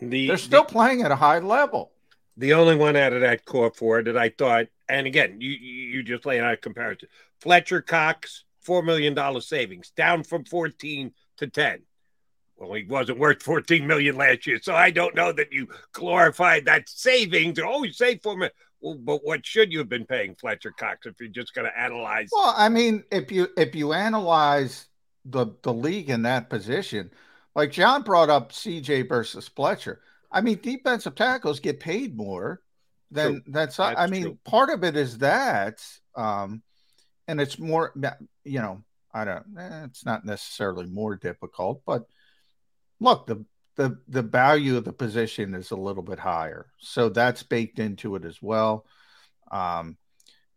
The, 0.00 0.26
They're 0.26 0.36
still 0.36 0.64
the, 0.64 0.72
playing 0.72 1.02
at 1.02 1.10
a 1.10 1.16
high 1.16 1.38
level 1.38 1.92
the 2.36 2.52
only 2.52 2.76
one 2.76 2.96
out 2.96 3.12
of 3.12 3.22
that 3.22 3.44
core 3.44 3.72
four 3.74 4.02
that 4.02 4.16
I 4.16 4.28
thought, 4.28 4.66
and 4.88 5.06
again, 5.06 5.40
you 5.40 5.50
you 5.50 6.02
just 6.02 6.26
lay 6.26 6.40
out 6.40 6.54
a 6.54 6.56
comparison. 6.56 7.08
Fletcher 7.40 7.82
Cox, 7.82 8.44
four 8.60 8.82
million 8.82 9.14
dollar 9.14 9.40
savings, 9.40 9.90
down 9.90 10.22
from 10.22 10.44
fourteen 10.44 11.12
to 11.38 11.46
ten. 11.46 11.82
Well, 12.56 12.72
he 12.74 12.84
wasn't 12.84 13.18
worth 13.18 13.42
fourteen 13.42 13.86
million 13.86 14.16
last 14.16 14.46
year, 14.46 14.58
so 14.62 14.74
I 14.74 14.90
don't 14.90 15.14
know 15.14 15.32
that 15.32 15.52
you 15.52 15.68
glorified 15.92 16.66
that 16.66 16.88
savings. 16.88 17.58
Oh, 17.58 17.82
you 17.84 17.92
saved 17.92 18.22
four 18.22 18.36
million. 18.36 18.52
Well, 18.80 18.98
but 18.98 19.24
what 19.24 19.44
should 19.44 19.72
you 19.72 19.78
have 19.78 19.88
been 19.88 20.06
paying 20.06 20.34
Fletcher 20.34 20.72
Cox 20.78 21.06
if 21.06 21.18
you're 21.18 21.28
just 21.30 21.54
going 21.54 21.66
to 21.66 21.78
analyze? 21.78 22.28
Well, 22.32 22.54
I 22.56 22.68
mean, 22.68 23.04
if 23.10 23.32
you 23.32 23.48
if 23.56 23.74
you 23.74 23.92
analyze 23.92 24.88
the 25.24 25.46
the 25.62 25.72
league 25.72 26.10
in 26.10 26.22
that 26.22 26.50
position, 26.50 27.10
like 27.54 27.72
John 27.72 28.02
brought 28.02 28.30
up 28.30 28.52
CJ 28.52 29.08
versus 29.08 29.48
Fletcher. 29.48 30.00
I 30.30 30.40
mean, 30.40 30.58
defensive 30.62 31.14
tackles 31.14 31.60
get 31.60 31.80
paid 31.80 32.16
more 32.16 32.60
than 33.10 33.42
true. 33.42 33.52
that's, 33.52 33.76
that's. 33.76 33.98
I 33.98 34.06
mean, 34.06 34.22
true. 34.22 34.38
part 34.44 34.70
of 34.70 34.84
it 34.84 34.96
is 34.96 35.18
that, 35.18 35.84
um, 36.14 36.62
and 37.28 37.40
it's 37.40 37.58
more. 37.58 37.92
You 38.44 38.60
know, 38.60 38.84
I 39.12 39.24
don't. 39.24 39.44
Eh, 39.58 39.84
it's 39.84 40.04
not 40.04 40.24
necessarily 40.24 40.86
more 40.86 41.16
difficult, 41.16 41.82
but 41.86 42.06
look, 43.00 43.26
the 43.26 43.44
the 43.76 43.98
the 44.08 44.22
value 44.22 44.76
of 44.76 44.84
the 44.84 44.92
position 44.92 45.54
is 45.54 45.70
a 45.70 45.76
little 45.76 46.02
bit 46.02 46.18
higher, 46.18 46.66
so 46.78 47.08
that's 47.08 47.42
baked 47.42 47.78
into 47.78 48.16
it 48.16 48.24
as 48.24 48.42
well. 48.42 48.86
Um, 49.50 49.96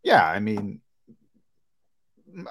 yeah, 0.03 0.25
I 0.25 0.39
mean, 0.39 0.81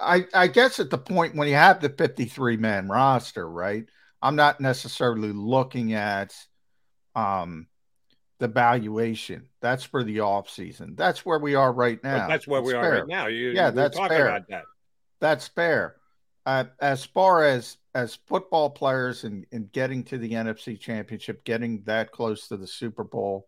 I 0.00 0.26
I 0.34 0.46
guess 0.46 0.80
at 0.80 0.90
the 0.90 0.98
point 0.98 1.34
when 1.34 1.48
you 1.48 1.54
have 1.54 1.80
the 1.80 1.88
53 1.88 2.56
man 2.56 2.88
roster, 2.88 3.48
right? 3.48 3.84
I'm 4.20 4.36
not 4.36 4.60
necessarily 4.60 5.32
looking 5.32 5.92
at 5.92 6.34
um 7.18 7.66
the 8.38 8.48
valuation. 8.48 9.48
That's 9.60 9.82
for 9.82 10.04
the 10.04 10.20
off 10.20 10.48
season. 10.48 10.94
That's 10.96 11.26
where 11.26 11.40
we 11.40 11.56
are 11.56 11.72
right 11.72 12.02
now. 12.04 12.18
But 12.20 12.28
that's 12.28 12.46
where 12.46 12.60
that's 12.60 12.66
we 12.66 12.72
fair. 12.72 12.82
are 12.82 12.98
right 13.00 13.08
now. 13.08 13.26
You, 13.26 13.50
yeah, 13.50 13.70
that's 13.70 13.98
fair. 13.98 14.44
That. 14.48 14.62
That's 15.20 15.48
fair. 15.48 15.96
uh, 16.46 16.64
as 16.80 17.04
far 17.04 17.44
as 17.44 17.76
as 17.94 18.18
football 18.26 18.70
players 18.70 19.24
and, 19.24 19.44
and 19.52 19.70
getting 19.72 20.04
to 20.04 20.18
the 20.18 20.32
NFC 20.32 20.78
Championship, 20.80 21.44
getting 21.44 21.82
that 21.84 22.10
close 22.12 22.48
to 22.48 22.56
the 22.56 22.66
Super 22.66 23.04
Bowl, 23.04 23.46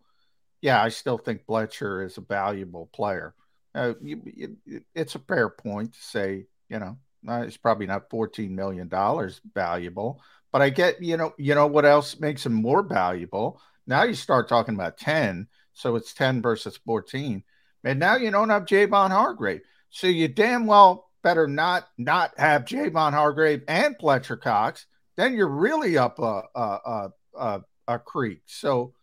yeah, 0.60 0.82
I 0.82 0.90
still 0.90 1.16
think 1.16 1.46
Fletcher 1.46 2.02
is 2.02 2.18
a 2.18 2.22
valuable 2.22 2.90
player. 2.92 3.34
Uh, 3.74 3.94
you, 4.02 4.20
you, 4.66 4.80
it's 4.94 5.14
a 5.14 5.20
fair 5.20 5.48
point 5.48 5.94
to 5.94 6.02
say, 6.02 6.46
you 6.68 6.78
know, 6.78 6.98
uh, 7.28 7.42
it's 7.46 7.56
probably 7.56 7.86
not 7.86 8.10
fourteen 8.10 8.54
million 8.54 8.88
dollars 8.88 9.40
valuable, 9.54 10.20
but 10.52 10.62
I 10.62 10.70
get, 10.70 11.02
you 11.02 11.16
know, 11.16 11.32
you 11.38 11.54
know 11.54 11.66
what 11.66 11.84
else 11.84 12.18
makes 12.18 12.46
him 12.46 12.54
more 12.54 12.82
valuable? 12.82 13.60
Now 13.86 14.02
you 14.04 14.14
start 14.14 14.48
talking 14.48 14.74
about 14.74 14.98
ten, 14.98 15.48
so 15.72 15.96
it's 15.96 16.14
ten 16.14 16.42
versus 16.42 16.78
fourteen, 16.84 17.42
and 17.84 17.98
now 17.98 18.16
you 18.16 18.30
don't 18.30 18.50
have 18.50 18.64
Javon 18.64 19.10
Hargrave, 19.10 19.62
so 19.90 20.06
you 20.06 20.28
damn 20.28 20.66
well 20.66 21.10
better 21.22 21.46
not 21.46 21.88
not 21.98 22.32
have 22.38 22.64
Javon 22.64 23.12
Hargrave 23.12 23.62
and 23.68 23.96
Fletcher 23.98 24.36
Cox. 24.36 24.86
Then 25.16 25.34
you're 25.34 25.48
really 25.48 25.98
up 25.98 26.18
a 26.18 26.42
a, 26.54 26.60
a, 26.60 27.12
a, 27.38 27.60
a 27.88 27.98
creek. 27.98 28.42
So 28.46 28.94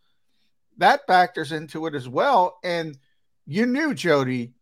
that 0.77 1.07
factors 1.07 1.51
into 1.51 1.85
it 1.87 1.95
as 1.95 2.07
well. 2.07 2.59
And 2.63 2.97
you 3.45 3.65
knew 3.65 3.93
Jody, 3.93 4.53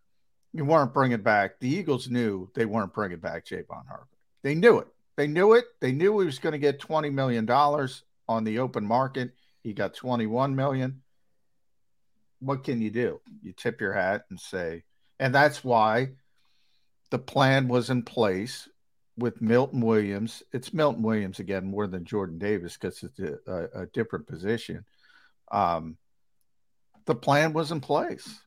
you 0.53 0.65
weren't 0.65 0.93
bringing 0.93 1.21
back. 1.21 1.59
The 1.59 1.69
Eagles 1.69 2.09
knew 2.09 2.49
they 2.55 2.65
weren't 2.65 2.93
bringing 2.93 3.19
back 3.19 3.45
Javon 3.45 3.87
Hargrave. 3.87 4.07
They 4.43 4.55
knew 4.55 4.79
it. 4.79 4.87
They 5.17 5.27
knew 5.27 5.53
it. 5.53 5.65
They 5.79 5.91
knew 5.91 6.19
he 6.19 6.25
was 6.25 6.39
going 6.39 6.53
to 6.53 6.59
get 6.59 6.79
twenty 6.79 7.09
million 7.09 7.45
dollars 7.45 8.03
on 8.27 8.43
the 8.43 8.59
open 8.59 8.85
market. 8.85 9.31
He 9.63 9.73
got 9.73 9.93
twenty 9.93 10.27
one 10.27 10.55
million. 10.55 11.01
What 12.39 12.63
can 12.63 12.81
you 12.81 12.91
do? 12.91 13.21
You 13.41 13.53
tip 13.53 13.79
your 13.79 13.93
hat 13.93 14.25
and 14.29 14.39
say, 14.39 14.83
and 15.19 15.33
that's 15.33 15.63
why 15.63 16.09
the 17.09 17.19
plan 17.19 17.67
was 17.67 17.89
in 17.89 18.03
place 18.03 18.67
with 19.17 19.41
Milton 19.41 19.81
Williams. 19.81 20.43
It's 20.51 20.73
Milton 20.73 21.03
Williams 21.03 21.39
again 21.39 21.65
more 21.65 21.87
than 21.87 22.05
Jordan 22.05 22.37
Davis 22.37 22.77
because 22.77 23.03
it's 23.03 23.19
a, 23.19 23.37
a, 23.47 23.81
a, 23.83 23.85
different 23.87 24.27
position. 24.27 24.85
Um, 25.51 25.97
the 27.05 27.15
plan 27.15 27.53
was 27.53 27.71
in 27.71 27.79
place, 27.79 28.39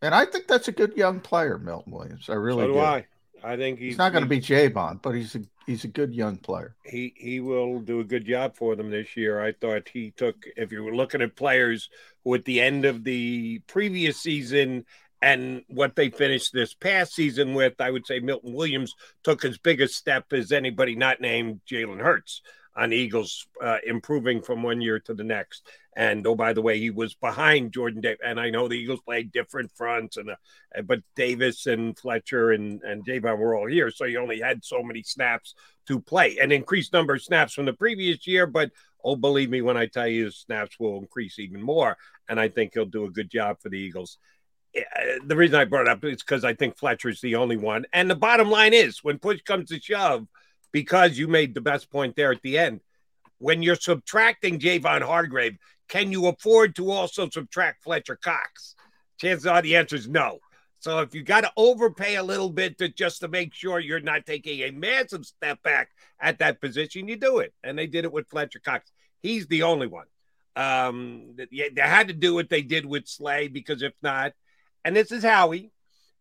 and 0.00 0.14
I 0.14 0.24
think 0.24 0.46
that's 0.46 0.68
a 0.68 0.72
good 0.72 0.96
young 0.96 1.20
player, 1.20 1.58
Milton 1.58 1.92
Williams. 1.92 2.28
I 2.28 2.34
really 2.34 2.62
so 2.62 2.66
do. 2.68 2.72
do. 2.74 2.78
I. 2.78 3.06
I 3.42 3.56
think 3.56 3.78
he's, 3.78 3.92
he's 3.92 3.98
not 3.98 4.12
going 4.12 4.24
to 4.24 4.28
be 4.28 4.40
Javon, 4.40 5.00
but 5.02 5.14
he's 5.14 5.34
a 5.34 5.40
he's 5.66 5.84
a 5.84 5.88
good 5.88 6.14
young 6.14 6.36
player. 6.36 6.74
He 6.84 7.14
he 7.16 7.40
will 7.40 7.80
do 7.80 8.00
a 8.00 8.04
good 8.04 8.26
job 8.26 8.56
for 8.56 8.76
them 8.76 8.90
this 8.90 9.16
year. 9.16 9.40
I 9.40 9.52
thought 9.52 9.88
he 9.88 10.12
took. 10.12 10.44
If 10.56 10.72
you 10.72 10.82
were 10.82 10.94
looking 10.94 11.22
at 11.22 11.36
players 11.36 11.88
who 12.24 12.34
at 12.34 12.44
the 12.44 12.60
end 12.60 12.84
of 12.84 13.04
the 13.04 13.60
previous 13.66 14.20
season 14.20 14.84
and 15.20 15.62
what 15.68 15.96
they 15.96 16.10
finished 16.10 16.52
this 16.52 16.74
past 16.74 17.14
season 17.14 17.54
with, 17.54 17.80
I 17.80 17.90
would 17.90 18.06
say 18.06 18.20
Milton 18.20 18.54
Williams 18.54 18.94
took 19.24 19.44
as 19.44 19.58
big 19.58 19.80
a 19.80 19.88
step 19.88 20.32
as 20.32 20.52
anybody 20.52 20.94
not 20.94 21.20
named 21.20 21.60
Jalen 21.68 22.00
Hurts 22.00 22.42
on 22.78 22.92
Eagles, 22.92 23.46
uh, 23.62 23.78
improving 23.84 24.40
from 24.40 24.62
one 24.62 24.80
year 24.80 25.00
to 25.00 25.12
the 25.12 25.24
next. 25.24 25.66
And 25.96 26.24
oh, 26.26 26.36
by 26.36 26.52
the 26.52 26.62
way, 26.62 26.78
he 26.78 26.90
was 26.90 27.14
behind 27.14 27.72
Jordan 27.72 28.00
Davis. 28.00 28.20
And 28.24 28.38
I 28.38 28.50
know 28.50 28.68
the 28.68 28.78
Eagles 28.78 29.00
played 29.00 29.32
different 29.32 29.72
fronts, 29.74 30.16
and 30.16 30.30
uh, 30.30 30.82
but 30.82 31.00
Davis 31.16 31.66
and 31.66 31.98
Fletcher 31.98 32.52
and 32.52 32.80
and 32.82 33.04
Javon 33.04 33.38
were 33.38 33.56
all 33.56 33.66
here, 33.66 33.90
so 33.90 34.04
you 34.04 34.20
only 34.20 34.40
had 34.40 34.64
so 34.64 34.82
many 34.82 35.02
snaps 35.02 35.54
to 35.88 36.00
play. 36.00 36.38
An 36.38 36.52
increased 36.52 36.92
number 36.92 37.14
of 37.14 37.22
snaps 37.22 37.54
from 37.54 37.66
the 37.66 37.72
previous 37.72 38.26
year, 38.26 38.46
but 38.46 38.70
oh, 39.02 39.16
believe 39.16 39.50
me 39.50 39.60
when 39.60 39.76
I 39.76 39.86
tell 39.86 40.08
you, 40.08 40.30
snaps 40.30 40.78
will 40.78 40.98
increase 40.98 41.38
even 41.38 41.60
more. 41.60 41.96
And 42.28 42.38
I 42.38 42.48
think 42.48 42.74
he'll 42.74 42.84
do 42.84 43.06
a 43.06 43.10
good 43.10 43.30
job 43.30 43.56
for 43.60 43.68
the 43.68 43.78
Eagles 43.78 44.18
the 45.24 45.36
reason 45.36 45.56
I 45.56 45.64
brought 45.64 45.82
it 45.82 45.88
up 45.88 46.04
is 46.04 46.22
because 46.22 46.44
I 46.44 46.54
think 46.54 46.76
Fletcher's 46.76 47.20
the 47.20 47.36
only 47.36 47.56
one. 47.56 47.86
And 47.92 48.10
the 48.10 48.14
bottom 48.14 48.50
line 48.50 48.74
is 48.74 49.02
when 49.02 49.18
push 49.18 49.40
comes 49.42 49.70
to 49.70 49.80
shove, 49.80 50.26
because 50.72 51.18
you 51.18 51.28
made 51.28 51.54
the 51.54 51.60
best 51.60 51.90
point 51.90 52.16
there 52.16 52.32
at 52.32 52.42
the 52.42 52.58
end, 52.58 52.80
when 53.38 53.62
you're 53.62 53.76
subtracting 53.76 54.58
Javon 54.58 55.02
Hargrave, 55.02 55.58
can 55.88 56.12
you 56.12 56.26
afford 56.26 56.76
to 56.76 56.90
also 56.90 57.28
subtract 57.30 57.82
Fletcher 57.82 58.16
Cox? 58.16 58.74
Chances 59.18 59.46
are 59.46 59.62
the 59.62 59.76
answer 59.76 59.96
is 59.96 60.08
no. 60.08 60.38
So 60.80 61.00
if 61.00 61.14
you 61.14 61.22
got 61.22 61.40
to 61.40 61.52
overpay 61.56 62.16
a 62.16 62.22
little 62.22 62.50
bit 62.50 62.78
to 62.78 62.88
just 62.88 63.20
to 63.20 63.28
make 63.28 63.52
sure 63.52 63.80
you're 63.80 64.00
not 64.00 64.26
taking 64.26 64.60
a 64.60 64.70
massive 64.70 65.26
step 65.26 65.62
back 65.62 65.90
at 66.20 66.38
that 66.38 66.60
position, 66.60 67.08
you 67.08 67.16
do 67.16 67.38
it. 67.38 67.52
And 67.64 67.76
they 67.76 67.86
did 67.86 68.04
it 68.04 68.12
with 68.12 68.28
Fletcher 68.28 68.60
Cox. 68.60 68.90
He's 69.20 69.46
the 69.48 69.64
only 69.64 69.88
one. 69.88 70.06
Um, 70.54 71.34
they 71.36 71.72
had 71.76 72.08
to 72.08 72.14
do 72.14 72.34
what 72.34 72.48
they 72.48 72.62
did 72.62 72.86
with 72.86 73.08
Slay 73.08 73.48
because 73.48 73.82
if 73.82 73.94
not, 74.02 74.32
and 74.84 74.94
this 74.94 75.10
is 75.10 75.24
Howie. 75.24 75.72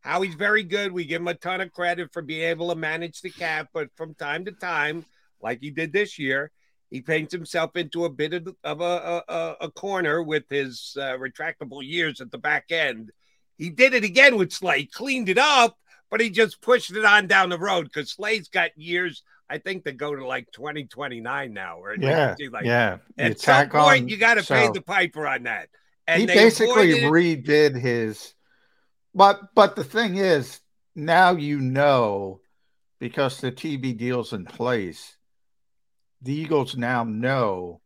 Howie's 0.08 0.36
very 0.36 0.64
good. 0.64 0.94
We 0.94 1.04
give 1.04 1.22
him 1.22 1.28
a 1.28 1.34
ton 1.34 1.60
of 1.60 1.74
credit 1.74 2.14
for 2.14 2.22
being 2.22 2.44
able 2.44 2.70
to 2.70 2.76
manage 2.76 3.20
the 3.20 3.30
cap, 3.30 3.68
but 3.74 3.90
from 3.96 4.16
time 4.16 4.46
to 4.46 4.54
time, 4.54 5.06
like 5.42 5.60
he 5.62 5.70
did 5.70 5.92
this 5.92 6.18
year, 6.18 6.50
he 6.90 7.02
paints 7.02 7.34
himself 7.34 7.76
into 7.76 8.06
a 8.06 8.10
bit 8.10 8.34
of, 8.34 8.48
of 8.64 8.80
a, 8.80 9.24
a, 9.28 9.56
a, 9.62 9.72
corner 9.72 10.24
with 10.24 10.46
his 10.50 10.96
uh, 10.98 11.18
retractable 11.18 11.86
years 11.86 12.22
at 12.22 12.32
the 12.32 12.38
back 12.38 12.72
end. 12.72 13.12
He 13.58 13.70
did 13.70 13.94
it 13.94 14.06
again 14.06 14.38
with 14.38 14.54
Slay, 14.54 14.86
cleaned 14.86 15.28
it 15.28 15.38
up, 15.38 15.78
but 16.10 16.22
he 16.22 16.30
just 16.30 16.62
pushed 16.62 16.92
it 16.92 17.04
on 17.04 17.28
down 17.28 17.50
the 17.50 17.60
road 17.60 17.84
because 17.84 18.14
Slay's 18.14 18.48
got 18.48 18.72
years. 18.78 19.24
I 19.50 19.58
think 19.58 19.84
they 19.84 19.92
go 19.92 20.16
to 20.16 20.26
like 20.26 20.50
2029 20.54 21.54
now. 21.54 21.80
Or 21.80 21.96
yeah, 21.96 22.36
like, 22.50 22.64
yeah. 22.64 23.00
At 23.18 23.42
some 23.42 23.68
point, 23.70 24.04
on, 24.04 24.08
you 24.08 24.16
got 24.16 24.36
to 24.36 24.44
so 24.44 24.56
pay 24.56 24.70
the 24.72 24.82
piper 24.82 25.28
on 25.28 25.44
that. 25.44 25.68
And 26.08 26.22
he 26.22 26.28
basically 26.28 27.02
redid 27.02 27.78
his 27.78 28.34
but 29.18 29.56
but 29.56 29.76
the 29.76 29.84
thing 29.84 30.16
is, 30.16 30.60
now 30.96 31.32
you 31.32 31.60
know 31.60 32.40
because 33.00 33.42
the 33.42 33.52
TV 33.52 33.98
deal's 33.98 34.32
in 34.32 34.46
place, 34.46 35.18
the 36.22 36.34
Eagles 36.34 36.78
now 36.78 37.04
know 37.04 37.82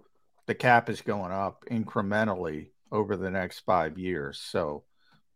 the 0.46 0.54
cap 0.54 0.90
is 0.90 1.00
going 1.00 1.32
up 1.32 1.64
incrementally 1.72 2.72
over 2.92 3.16
the 3.16 3.32
next 3.32 3.60
five 3.60 3.98
years. 3.98 4.40
So 4.40 4.84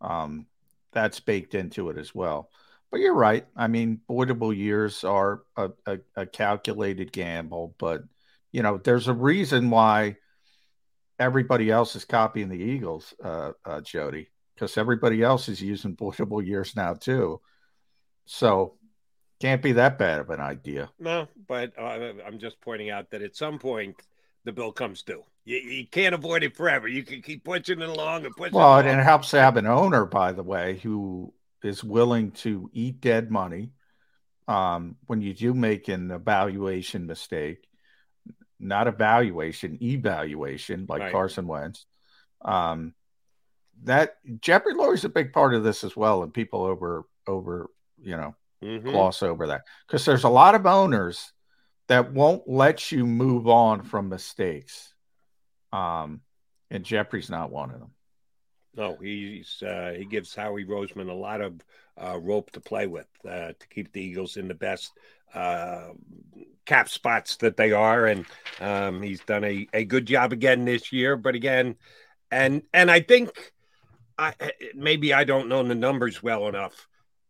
um, 0.01 0.47
that's 0.91 1.21
baked 1.21 1.55
into 1.55 1.89
it 1.89 1.97
as 1.97 2.13
well. 2.13 2.49
But 2.91 2.99
you're 2.99 3.15
right. 3.15 3.45
I 3.55 3.67
mean, 3.67 4.01
voidable 4.09 4.55
years 4.55 5.05
are 5.05 5.43
a, 5.55 5.69
a, 5.85 5.99
a 6.17 6.25
calculated 6.25 7.13
gamble, 7.13 7.73
but 7.79 8.03
you 8.51 8.63
know, 8.63 8.77
there's 8.77 9.07
a 9.07 9.13
reason 9.13 9.69
why 9.69 10.17
everybody 11.19 11.71
else 11.71 11.95
is 11.95 12.03
copying 12.03 12.49
the 12.49 12.61
Eagles, 12.61 13.13
uh, 13.23 13.51
uh, 13.63 13.79
Jody 13.79 14.27
because 14.55 14.77
everybody 14.77 15.21
else 15.21 15.49
is 15.49 15.61
using 15.61 15.95
voidable 15.95 16.45
years 16.45 16.75
now 16.75 16.93
too. 16.93 17.41
So 18.25 18.77
can't 19.39 19.61
be 19.61 19.73
that 19.73 19.99
bad 19.99 20.21
of 20.21 20.29
an 20.29 20.39
idea. 20.39 20.89
No, 20.99 21.27
but 21.47 21.73
uh, 21.77 22.13
I'm 22.25 22.39
just 22.39 22.59
pointing 22.61 22.89
out 22.89 23.11
that 23.11 23.21
at 23.21 23.35
some 23.35 23.59
point 23.59 24.01
the 24.45 24.51
bill 24.51 24.71
comes 24.71 25.03
due. 25.03 25.23
You, 25.43 25.57
you 25.57 25.87
can't 25.87 26.15
avoid 26.15 26.43
it 26.43 26.55
forever. 26.55 26.87
You 26.87 27.03
can 27.03 27.21
keep 27.21 27.43
pushing 27.43 27.81
it 27.81 27.89
along 27.89 28.25
and 28.25 28.35
pushing. 28.35 28.55
Well, 28.55 28.79
it 28.79 28.85
and 28.85 28.99
it 28.99 29.03
helps 29.03 29.31
to 29.31 29.39
have 29.39 29.57
an 29.57 29.67
owner, 29.67 30.05
by 30.05 30.31
the 30.31 30.43
way, 30.43 30.79
who 30.81 31.33
is 31.63 31.83
willing 31.83 32.31
to 32.31 32.69
eat 32.73 33.01
dead 33.01 33.29
money 33.29 33.71
um, 34.47 34.95
when 35.07 35.21
you 35.21 35.33
do 35.33 35.53
make 35.53 35.87
an 35.87 36.11
evaluation 36.11 37.05
mistake. 37.05 37.67
Not 38.59 38.87
evaluation, 38.87 39.77
evaluation, 39.83 40.85
like 40.87 41.01
right. 41.01 41.11
Carson 41.11 41.45
Wentz. 41.45 41.85
Um, 42.41 42.93
that 43.83 44.17
Jeffrey 44.41 44.73
Lurie's 44.73 45.05
a 45.05 45.09
big 45.09 45.33
part 45.33 45.53
of 45.53 45.63
this 45.63 45.83
as 45.83 45.95
well, 45.95 46.23
and 46.23 46.33
people 46.33 46.63
over 46.63 47.05
over 47.27 47.69
you 48.01 48.15
know 48.15 48.35
mm-hmm. 48.63 48.89
gloss 48.89 49.23
over 49.23 49.47
that 49.47 49.63
because 49.87 50.05
there's 50.05 50.23
a 50.23 50.29
lot 50.29 50.55
of 50.55 50.65
owners 50.65 51.31
that 51.87 52.13
won't 52.13 52.47
let 52.47 52.91
you 52.91 53.05
move 53.05 53.47
on 53.47 53.83
from 53.83 54.09
mistakes, 54.09 54.93
um, 55.71 56.21
and 56.71 56.83
Jeffrey's 56.83 57.29
not 57.29 57.51
one 57.51 57.71
of 57.71 57.79
them. 57.79 57.91
No, 58.75 58.97
he's 59.01 59.63
uh, 59.63 59.93
he 59.97 60.05
gives 60.05 60.35
Howie 60.35 60.65
Roseman 60.65 61.09
a 61.09 61.13
lot 61.13 61.41
of 61.41 61.61
uh, 62.01 62.19
rope 62.19 62.51
to 62.51 62.59
play 62.59 62.87
with 62.87 63.07
uh, 63.25 63.53
to 63.59 63.67
keep 63.69 63.91
the 63.91 64.01
Eagles 64.01 64.37
in 64.37 64.47
the 64.47 64.53
best 64.53 64.91
uh, 65.33 65.89
cap 66.65 66.89
spots 66.89 67.37
that 67.37 67.57
they 67.57 67.71
are, 67.71 68.07
and 68.07 68.25
um, 68.59 69.01
he's 69.01 69.21
done 69.21 69.43
a, 69.43 69.67
a 69.73 69.85
good 69.85 70.05
job 70.05 70.33
again 70.33 70.65
this 70.65 70.91
year. 70.91 71.15
But 71.15 71.35
again, 71.35 71.75
and 72.31 72.63
and 72.73 72.91
I 72.91 72.99
think 72.99 73.53
I, 74.17 74.33
eh, 74.39 74.51
maybe 74.73 75.13
I 75.13 75.23
don't 75.23 75.49
know 75.49 75.63
the 75.63 75.75
numbers 75.75 76.21
well 76.23 76.47
enough. 76.47 76.87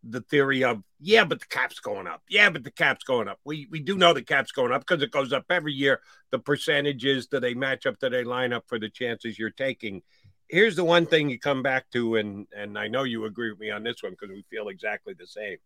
The 0.07 0.21
theory 0.21 0.63
of 0.63 0.83
yeah, 0.99 1.25
but 1.25 1.39
the 1.39 1.47
cap's 1.47 1.79
going 1.79 2.05
up. 2.05 2.21
Yeah, 2.29 2.51
but 2.51 2.63
the 2.63 2.71
cap's 2.71 3.03
going 3.03 3.27
up. 3.27 3.39
We 3.43 3.67
we 3.71 3.79
do 3.79 3.97
know 3.97 4.13
the 4.13 4.21
cap's 4.21 4.51
going 4.51 4.71
up 4.71 4.85
because 4.85 5.01
it 5.01 5.11
goes 5.11 5.33
up 5.33 5.45
every 5.49 5.73
year. 5.73 5.99
The 6.31 6.39
percentages 6.39 7.27
that 7.29 7.39
they 7.39 7.55
match 7.55 7.87
up, 7.87 7.99
that 7.99 8.11
they 8.11 8.23
line 8.23 8.53
up 8.53 8.65
for 8.67 8.77
the 8.77 8.89
chances 8.89 9.39
you're 9.39 9.49
taking. 9.49 10.03
Here's 10.47 10.75
the 10.75 10.83
one 10.83 11.07
thing 11.07 11.29
you 11.29 11.39
come 11.39 11.63
back 11.63 11.89
to, 11.93 12.17
and 12.17 12.45
and 12.55 12.77
I 12.77 12.87
know 12.87 13.03
you 13.03 13.25
agree 13.25 13.49
with 13.49 13.59
me 13.59 13.71
on 13.71 13.83
this 13.83 14.03
one 14.03 14.11
because 14.11 14.29
we 14.29 14.45
feel 14.51 14.67
exactly 14.67 15.15
the 15.17 15.25
same. 15.25 15.57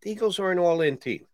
The 0.00 0.10
Eagles 0.10 0.38
are 0.38 0.50
an 0.50 0.58
all-in 0.58 0.96
team. 0.96 1.26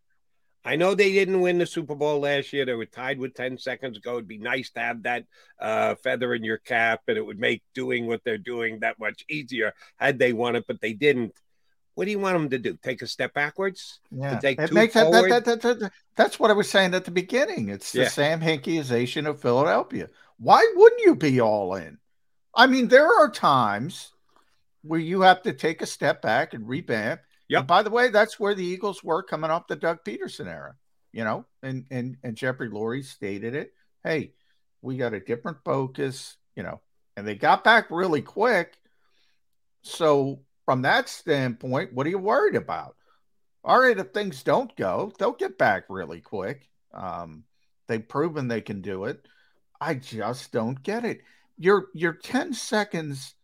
I 0.68 0.76
know 0.76 0.94
they 0.94 1.14
didn't 1.14 1.40
win 1.40 1.56
the 1.56 1.64
Super 1.64 1.94
Bowl 1.94 2.20
last 2.20 2.52
year. 2.52 2.66
They 2.66 2.74
were 2.74 2.84
tied 2.84 3.18
with 3.18 3.32
10 3.32 3.56
seconds 3.56 3.96
ago. 3.96 4.12
It'd 4.12 4.28
be 4.28 4.36
nice 4.36 4.68
to 4.72 4.80
have 4.80 5.04
that 5.04 5.24
uh, 5.58 5.94
feather 5.94 6.34
in 6.34 6.44
your 6.44 6.58
cap, 6.58 7.00
and 7.08 7.16
it 7.16 7.24
would 7.24 7.38
make 7.38 7.62
doing 7.74 8.06
what 8.06 8.22
they're 8.22 8.36
doing 8.36 8.80
that 8.80 8.98
much 9.00 9.24
easier 9.30 9.72
had 9.96 10.18
they 10.18 10.34
won 10.34 10.56
it, 10.56 10.66
but 10.68 10.82
they 10.82 10.92
didn't. 10.92 11.32
What 11.94 12.04
do 12.04 12.10
you 12.10 12.18
want 12.18 12.34
them 12.34 12.50
to 12.50 12.58
do? 12.58 12.76
Take 12.82 13.00
a 13.00 13.06
step 13.06 13.32
backwards? 13.32 14.00
Yeah, 14.10 14.38
take 14.40 14.60
it 14.60 14.68
two 14.68 14.74
makes 14.74 14.92
that, 14.92 15.10
forward? 15.10 15.32
that, 15.32 15.46
that, 15.46 15.62
that, 15.62 15.80
that- 15.80 15.92
That's 16.16 16.38
what 16.38 16.50
I 16.50 16.54
was 16.54 16.68
saying 16.68 16.92
at 16.92 17.06
the 17.06 17.12
beginning. 17.12 17.70
It's 17.70 17.92
the 17.92 18.00
Yeah. 18.02 18.08
Sam 18.08 18.40
Hinkieization 18.42 19.26
of 19.26 19.40
Philadelphia. 19.40 20.10
Why 20.38 20.70
wouldn't 20.76 21.00
you 21.00 21.16
be 21.16 21.40
all 21.40 21.76
in? 21.76 21.96
I 22.54 22.66
mean, 22.66 22.88
there 22.88 23.08
are 23.08 23.30
times 23.30 24.12
where 24.82 25.00
you 25.00 25.22
have 25.22 25.40
to 25.44 25.54
take 25.54 25.80
a 25.80 25.86
step 25.86 26.20
back 26.20 26.52
and 26.52 26.68
revamp. 26.68 27.22
Yep. 27.48 27.60
And 27.60 27.66
by 27.66 27.82
the 27.82 27.90
way, 27.90 28.08
that's 28.08 28.38
where 28.38 28.54
the 28.54 28.64
Eagles 28.64 29.02
were 29.02 29.22
coming 29.22 29.50
off 29.50 29.66
the 29.66 29.76
Doug 29.76 30.04
Pederson 30.04 30.46
era, 30.46 30.74
you 31.12 31.24
know, 31.24 31.46
and 31.62 31.86
and 31.90 32.16
and 32.22 32.36
Jeffrey 32.36 32.70
Lurie 32.70 33.04
stated 33.04 33.54
it. 33.54 33.72
Hey, 34.04 34.32
we 34.82 34.96
got 34.96 35.14
a 35.14 35.20
different 35.20 35.58
focus, 35.64 36.36
you 36.56 36.62
know, 36.62 36.80
and 37.16 37.26
they 37.26 37.34
got 37.34 37.64
back 37.64 37.90
really 37.90 38.22
quick. 38.22 38.78
So 39.82 40.40
from 40.64 40.82
that 40.82 41.08
standpoint, 41.08 41.94
what 41.94 42.06
are 42.06 42.10
you 42.10 42.18
worried 42.18 42.56
about? 42.56 42.96
All 43.64 43.80
right, 43.80 43.98
if 43.98 44.12
things 44.12 44.42
don't 44.42 44.74
go, 44.76 45.12
they'll 45.18 45.32
get 45.32 45.58
back 45.58 45.84
really 45.88 46.20
quick. 46.20 46.68
Um, 46.92 47.44
they've 47.86 48.06
proven 48.06 48.48
they 48.48 48.60
can 48.60 48.80
do 48.82 49.04
it. 49.04 49.26
I 49.80 49.94
just 49.94 50.52
don't 50.52 50.82
get 50.82 51.04
it. 51.04 51.20
You're 51.56 51.86
you're 51.94 52.12
10 52.12 52.52
seconds, 52.54 53.34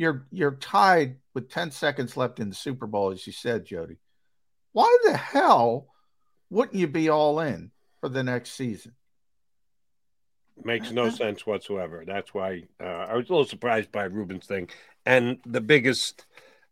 you're 0.00 0.24
you're 0.32 0.52
tied 0.52 1.16
with 1.34 1.50
10 1.50 1.72
seconds 1.72 2.16
left 2.16 2.40
in 2.40 2.48
the 2.48 2.54
Super 2.54 2.86
Bowl, 2.86 3.12
as 3.12 3.26
you 3.26 3.34
said, 3.34 3.66
Jody. 3.66 3.98
Why 4.72 4.96
the 5.04 5.14
hell 5.14 5.88
wouldn't 6.48 6.78
you 6.78 6.86
be 6.86 7.10
all 7.10 7.38
in 7.40 7.70
for 8.00 8.08
the 8.08 8.22
next 8.22 8.52
season? 8.52 8.92
Makes 10.64 10.90
no 10.90 11.10
sense 11.10 11.46
whatsoever. 11.46 12.04
That's 12.06 12.32
why 12.32 12.62
uh, 12.82 12.84
I 13.10 13.14
was 13.14 13.28
a 13.28 13.32
little 13.32 13.44
surprised 13.44 13.92
by 13.92 14.04
Ruben's 14.04 14.46
thing. 14.46 14.70
And 15.04 15.38
the 15.44 15.60
biggest, 15.60 16.24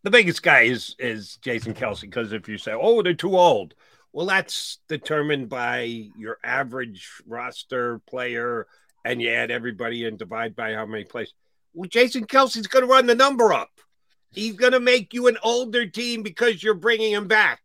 the 0.05 0.11
biggest 0.11 0.43
guy 0.43 0.63
is 0.63 0.97
is 0.99 1.37
Jason 1.43 1.75
Kelce 1.75 2.03
because 2.03 2.33
if 2.33 2.49
you 2.49 2.57
say, 2.57 2.73
"Oh, 2.73 3.03
they're 3.03 3.13
too 3.13 3.37
old," 3.37 3.75
well, 4.15 4.25
that's 4.25 4.79
determined 4.89 5.51
by 5.51 6.09
your 6.17 6.39
average 6.43 7.07
roster 7.27 7.99
player, 8.09 8.67
and 9.05 9.21
you 9.21 9.29
add 9.29 9.51
everybody 9.51 10.07
and 10.07 10.19
divide 10.19 10.57
by 10.57 10.73
how 10.73 10.87
many 10.87 11.05
plays. 11.05 11.35
Well, 11.79 11.89
Jason 11.89 12.27
Kelce's 12.27 12.67
going 12.67 12.85
to 12.85 12.91
run 12.91 13.07
the 13.07 13.15
number 13.15 13.53
up. 13.53 13.71
He's 14.33 14.57
going 14.57 14.73
to 14.73 14.81
make 14.81 15.15
you 15.15 15.29
an 15.29 15.39
older 15.45 15.87
team 15.87 16.25
because 16.25 16.61
you're 16.61 16.75
bringing 16.75 17.13
him 17.13 17.29
back. 17.29 17.61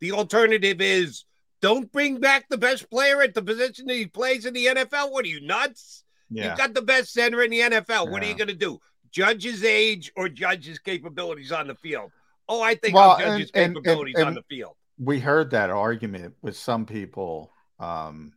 The 0.00 0.12
alternative 0.12 0.80
is 0.80 1.24
don't 1.60 1.92
bring 1.92 2.18
back 2.18 2.46
the 2.48 2.56
best 2.56 2.88
player 2.88 3.20
at 3.20 3.34
the 3.34 3.42
position 3.42 3.84
that 3.88 3.94
he 3.94 4.06
plays 4.06 4.46
in 4.46 4.54
the 4.54 4.66
NFL. 4.66 5.12
What 5.12 5.26
are 5.26 5.28
you 5.28 5.42
nuts? 5.46 6.02
Yeah. 6.30 6.48
You've 6.48 6.58
got 6.58 6.72
the 6.72 6.80
best 6.80 7.12
center 7.12 7.42
in 7.42 7.50
the 7.50 7.60
NFL. 7.60 8.10
What 8.10 8.22
are 8.22 8.26
you 8.26 8.34
going 8.34 8.48
to 8.48 8.54
do? 8.54 8.80
Judge 9.10 9.44
his 9.44 9.62
age 9.62 10.10
or 10.16 10.30
judge 10.30 10.64
his 10.64 10.78
capabilities 10.78 11.52
on 11.52 11.66
the 11.66 11.74
field? 11.74 12.10
Oh, 12.48 12.62
I 12.62 12.74
think 12.74 12.94
Well, 12.94 13.10
I'll 13.10 13.18
judge 13.18 13.28
and- 13.28 13.40
his 13.40 13.50
and- 13.52 13.64
and- 13.66 13.84
capabilities 13.84 14.18
on 14.18 14.32
the 14.34 14.42
field. 14.48 14.76
we 14.98 15.20
heard 15.20 15.50
that 15.50 15.68
argument 15.68 16.34
with 16.40 16.56
some 16.56 16.86
people 16.86 17.52
um 17.78 18.32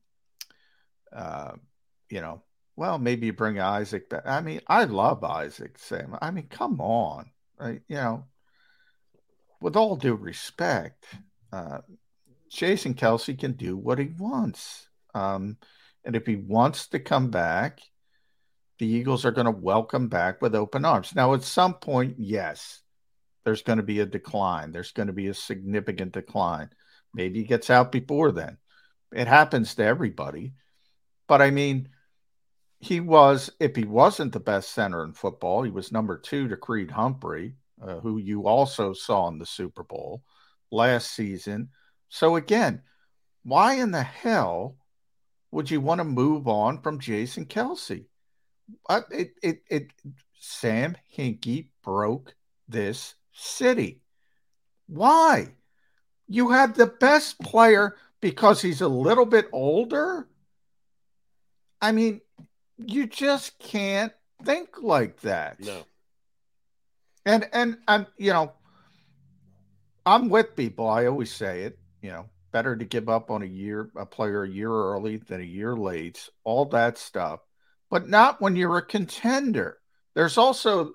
uh 1.12 1.54
you 2.10 2.22
know 2.22 2.44
well 2.76 2.98
maybe 2.98 3.28
you 3.28 3.34
bring 3.34 3.60
isaac 3.60 4.10
back 4.10 4.24
i 4.26 4.42
mean 4.42 4.62
i 4.68 4.84
love 4.84 5.24
isaac 5.24 5.78
sam 5.78 6.18
i 6.22 6.32
mean 6.32 6.48
come 6.50 6.80
on 6.82 7.30
right 7.60 7.82
you 7.88 7.96
know 7.96 8.26
with 9.62 9.76
all 9.76 9.96
due 9.96 10.16
respect 10.16 11.06
uh 11.52 11.80
jason 12.50 12.94
kelce 12.94 13.38
can 13.38 13.54
do 13.54 13.76
what 13.78 14.00
he 14.00 14.10
wants 14.18 14.88
um 15.14 15.58
and 16.04 16.16
if 16.16 16.26
he 16.26 16.36
wants 16.36 16.88
to 16.88 17.00
come 17.00 17.30
back 17.30 17.82
the 18.80 18.88
eagles 18.88 19.26
are 19.26 19.32
going 19.32 19.46
to 19.46 19.52
welcome 19.52 20.08
back 20.08 20.42
with 20.42 20.56
open 20.56 20.86
arms 20.86 21.14
now 21.16 21.34
at 21.34 21.44
some 21.44 21.76
point 21.76 22.16
yes 22.18 22.82
there's 23.44 23.64
going 23.64 23.78
to 23.78 23.84
be 23.84 24.00
a 24.00 24.06
decline. 24.06 24.72
There's 24.72 24.92
going 24.92 25.08
to 25.08 25.14
be 25.14 25.28
a 25.28 25.34
significant 25.34 26.14
decline. 26.14 26.70
Maybe 27.14 27.40
he 27.40 27.46
gets 27.46 27.70
out 27.70 27.92
before 27.92 28.32
then. 28.32 28.58
It 29.12 29.28
happens 29.28 29.76
to 29.76 29.84
everybody. 29.84 30.54
But 31.28 31.42
I 31.42 31.52
mean, 31.52 31.90
he 32.82 33.00
was, 33.00 33.52
if 33.60 33.76
he 33.76 33.86
wasn't 33.86 34.34
the 34.34 34.40
best 34.40 34.72
center 34.74 35.04
in 35.04 35.14
football, 35.14 35.62
he 35.62 35.70
was 35.70 35.92
number 35.92 36.18
two 36.18 36.48
to 36.48 36.58
Creed 36.58 36.90
Humphrey, 36.90 37.54
uh, 37.82 38.00
who 38.00 38.18
you 38.18 38.48
also 38.48 38.92
saw 38.92 39.28
in 39.28 39.38
the 39.38 39.46
Super 39.46 39.84
Bowl 39.84 40.24
last 40.72 41.12
season. 41.12 41.70
So 42.10 42.36
again, 42.38 42.82
why 43.44 43.76
in 43.76 43.92
the 43.92 44.04
hell 44.04 44.78
would 45.52 45.70
you 45.70 45.80
want 45.80 46.00
to 46.00 46.06
move 46.06 46.48
on 46.48 46.82
from 46.82 47.00
Jason 47.00 47.46
Kelce? 47.46 48.06
Uh, 48.90 49.02
it, 49.12 49.34
it, 49.44 49.62
it, 49.70 49.92
Sam 50.40 50.98
Hinkie 51.16 51.68
broke 51.84 52.34
this 52.68 53.14
city. 53.32 54.02
Why? 54.88 55.54
You 56.28 56.50
have 56.50 56.76
the 56.76 56.88
best 56.88 57.40
player 57.40 57.96
because 58.22 58.62
he's 58.62 58.82
a 58.82 58.88
little 58.88 59.26
bit 59.26 59.48
older. 59.52 60.28
I 61.82 61.92
mean, 61.92 62.22
you 62.88 63.08
just 63.08 63.58
can't 63.60 64.14
think 64.44 64.82
like 64.82 65.20
that. 65.22 65.60
No. 65.60 65.84
And 67.26 67.48
and 67.54 67.78
and 67.88 68.08
you 68.18 68.34
know, 68.34 68.54
I'm 70.06 70.30
with 70.30 70.56
people. 70.56 70.90
I 70.90 71.06
always 71.06 71.32
say 71.32 71.64
it. 71.64 71.78
You 72.02 72.12
know, 72.12 72.26
better 72.52 72.76
to 72.76 72.86
give 72.86 73.10
up 73.10 73.30
on 73.30 73.44
a 73.44 73.48
year 73.48 73.92
a 73.96 74.06
player 74.06 74.44
a 74.44 74.50
year 74.50 74.72
early 74.72 75.18
than 75.18 75.42
a 75.42 75.46
year 75.46 75.76
late. 75.76 76.30
All 76.44 76.66
that 76.66 76.98
stuff, 76.98 77.42
but 77.90 78.10
not 78.10 78.42
when 78.42 78.56
you're 78.56 78.78
a 78.78 78.86
contender. 78.86 79.78
There's 80.16 80.38
also 80.38 80.94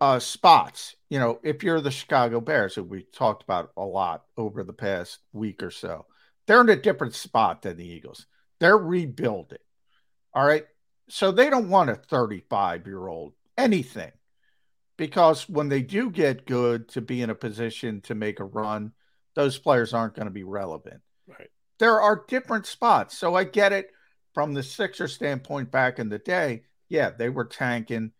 uh, 0.00 0.18
spots. 0.18 0.94
You 1.10 1.18
know, 1.18 1.40
if 1.42 1.62
you're 1.62 1.80
the 1.80 1.90
Chicago 1.90 2.40
Bears, 2.40 2.74
who 2.74 2.84
we 2.84 3.02
talked 3.02 3.42
about 3.42 3.72
a 3.76 3.84
lot 3.84 4.24
over 4.36 4.62
the 4.62 4.72
past 4.72 5.18
week 5.32 5.62
or 5.62 5.70
so, 5.70 6.06
they're 6.46 6.60
in 6.60 6.68
a 6.68 6.76
different 6.76 7.14
spot 7.14 7.62
than 7.62 7.76
the 7.76 7.86
Eagles. 7.86 8.26
They're 8.60 8.78
rebuilding. 8.78 9.58
All 10.32 10.46
right. 10.46 10.66
So 11.08 11.30
they 11.30 11.50
don't 11.50 11.68
want 11.68 11.90
a 11.90 11.94
35 11.94 12.86
year 12.86 13.06
old 13.06 13.32
anything 13.56 14.12
because 14.96 15.48
when 15.48 15.68
they 15.68 15.82
do 15.82 16.10
get 16.10 16.46
good 16.46 16.88
to 16.90 17.00
be 17.00 17.22
in 17.22 17.30
a 17.30 17.34
position 17.34 18.00
to 18.02 18.14
make 18.14 18.40
a 18.40 18.44
run, 18.44 18.92
those 19.34 19.58
players 19.58 19.92
aren't 19.92 20.14
going 20.14 20.26
to 20.26 20.32
be 20.32 20.44
relevant. 20.44 21.00
Right. 21.28 21.50
There 21.78 22.00
are 22.00 22.24
different 22.26 22.66
spots. 22.66 23.16
So 23.18 23.34
I 23.34 23.44
get 23.44 23.72
it 23.72 23.90
from 24.34 24.54
the 24.54 24.62
Sixer 24.62 25.08
standpoint 25.08 25.70
back 25.70 25.98
in 25.98 26.08
the 26.08 26.18
day. 26.18 26.62
Yeah, 26.88 27.10
they 27.10 27.28
were 27.28 27.44
tanking. 27.44 28.12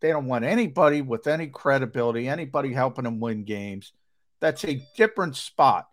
They 0.00 0.08
don't 0.08 0.26
want 0.26 0.44
anybody 0.44 1.02
with 1.02 1.26
any 1.26 1.48
credibility, 1.48 2.28
anybody 2.28 2.72
helping 2.72 3.04
them 3.04 3.20
win 3.20 3.44
games. 3.44 3.92
That's 4.40 4.64
a 4.64 4.82
different 4.96 5.36
spot. 5.36 5.88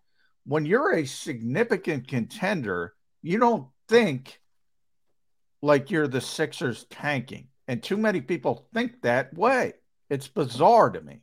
When 0.45 0.65
you're 0.65 0.93
a 0.93 1.05
significant 1.05 2.07
contender, 2.07 2.95
you 3.21 3.37
don't 3.37 3.67
think 3.87 4.38
like 5.61 5.91
you're 5.91 6.07
the 6.07 6.21
Sixers 6.21 6.85
tanking. 6.89 7.47
And 7.67 7.83
too 7.83 7.97
many 7.97 8.21
people 8.21 8.67
think 8.73 9.01
that 9.01 9.33
way. 9.35 9.73
It's 10.09 10.27
bizarre 10.27 10.89
to 10.89 11.01
me. 11.01 11.21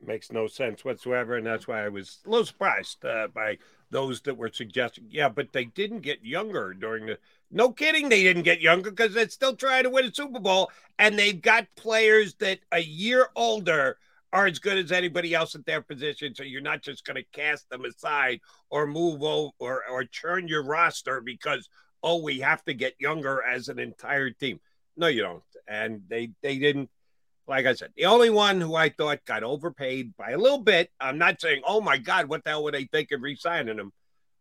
Makes 0.00 0.32
no 0.32 0.46
sense 0.46 0.84
whatsoever. 0.84 1.36
And 1.36 1.46
that's 1.46 1.68
why 1.68 1.84
I 1.84 1.88
was 1.88 2.20
a 2.24 2.30
little 2.30 2.46
surprised 2.46 3.04
uh, 3.04 3.28
by 3.34 3.58
those 3.90 4.20
that 4.22 4.36
were 4.36 4.50
suggesting, 4.52 5.04
yeah, 5.10 5.28
but 5.28 5.52
they 5.52 5.64
didn't 5.64 6.00
get 6.00 6.24
younger 6.24 6.72
during 6.72 7.06
the. 7.06 7.18
No 7.50 7.72
kidding, 7.72 8.08
they 8.08 8.22
didn't 8.22 8.42
get 8.42 8.60
younger 8.60 8.90
because 8.90 9.14
they're 9.14 9.28
still 9.28 9.56
trying 9.56 9.84
to 9.84 9.90
win 9.90 10.04
a 10.04 10.14
Super 10.14 10.40
Bowl. 10.40 10.70
And 10.98 11.18
they've 11.18 11.40
got 11.40 11.66
players 11.76 12.34
that 12.34 12.60
a 12.72 12.80
year 12.80 13.28
older 13.34 13.98
are 14.32 14.46
as 14.46 14.58
good 14.58 14.76
as 14.76 14.92
anybody 14.92 15.34
else 15.34 15.54
at 15.54 15.64
their 15.66 15.80
position. 15.80 16.34
So 16.34 16.42
you're 16.42 16.60
not 16.60 16.82
just 16.82 17.04
going 17.04 17.16
to 17.16 17.24
cast 17.32 17.68
them 17.70 17.84
aside 17.84 18.40
or 18.70 18.86
move 18.86 19.22
over 19.22 19.52
or, 19.58 19.82
or 19.90 20.04
churn 20.04 20.48
your 20.48 20.62
roster 20.62 21.20
because, 21.20 21.68
oh, 22.02 22.22
we 22.22 22.40
have 22.40 22.64
to 22.64 22.74
get 22.74 22.94
younger 23.00 23.42
as 23.42 23.68
an 23.68 23.78
entire 23.78 24.30
team. 24.30 24.60
No, 24.96 25.06
you 25.06 25.22
don't. 25.22 25.42
And 25.66 26.02
they, 26.08 26.30
they 26.42 26.58
didn't 26.58 26.90
like 27.48 27.64
I 27.64 27.72
said, 27.72 27.92
the 27.96 28.04
only 28.04 28.28
one 28.28 28.60
who 28.60 28.74
I 28.74 28.90
thought 28.90 29.24
got 29.24 29.42
overpaid 29.42 30.14
by 30.16 30.32
a 30.32 30.38
little 30.38 30.58
bit, 30.58 30.90
I'm 31.00 31.16
not 31.16 31.40
saying, 31.40 31.62
oh 31.66 31.80
my 31.80 31.96
God, 31.96 32.28
what 32.28 32.44
the 32.44 32.50
hell 32.50 32.62
were 32.62 32.72
they 32.72 32.84
think 32.84 33.10
of 33.10 33.22
re 33.22 33.36
signing 33.36 33.78
him, 33.78 33.90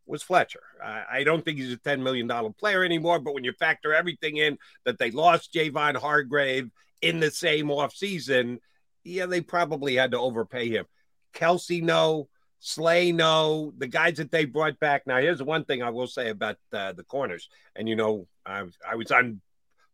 was 0.06 0.24
Fletcher. 0.24 0.64
I, 0.84 1.04
I 1.12 1.24
don't 1.24 1.44
think 1.44 1.58
he's 1.58 1.74
a 1.74 1.78
$10 1.78 2.02
million 2.02 2.30
player 2.54 2.84
anymore, 2.84 3.20
but 3.20 3.34
when 3.34 3.46
you 3.46 3.54
factor 3.54 3.94
everything 3.94 4.38
in 4.38 4.58
that 4.86 5.00
they 5.00 5.12
lost 5.12 5.54
Javon 5.54 5.96
Hargrave 5.96 6.70
in 7.02 7.20
the 7.20 7.32
same 7.32 7.68
offseason, 7.68 8.60
yeah, 9.04 9.26
they 9.26 9.42
probably 9.42 9.96
had 9.96 10.12
to 10.12 10.20
overpay 10.20 10.70
him. 10.70 10.86
Kelce, 11.34 11.82
no. 11.82 12.28
Slay, 12.60 13.12
no. 13.12 13.74
The 13.78 13.88
guys 13.88 14.18
that 14.18 14.32
they 14.32 14.46
brought 14.46 14.80
back. 14.80 15.06
Now, 15.06 15.18
here's 15.18 15.42
one 15.42 15.66
thing 15.66 15.84
I 15.84 15.90
will 15.90 16.08
say 16.08 16.30
about 16.30 16.58
uh, 16.74 16.94
the 16.94 17.04
corners. 17.04 17.50
And, 17.76 17.88
you 17.88 17.96
know, 17.96 18.28
I, 18.46 18.64
I 18.88 18.96
was 18.96 19.12
on 19.12 19.42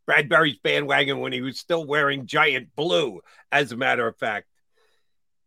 Bradberry's 0.08 0.60
bandwagon 0.60 1.20
when 1.20 1.34
he 1.34 1.42
was 1.42 1.60
still 1.60 1.86
wearing 1.86 2.26
giant 2.26 2.76
blue, 2.76 3.22
as 3.52 3.72
a 3.72 3.78
matter 3.78 4.08
of 4.08 4.18
fact. 4.18 4.48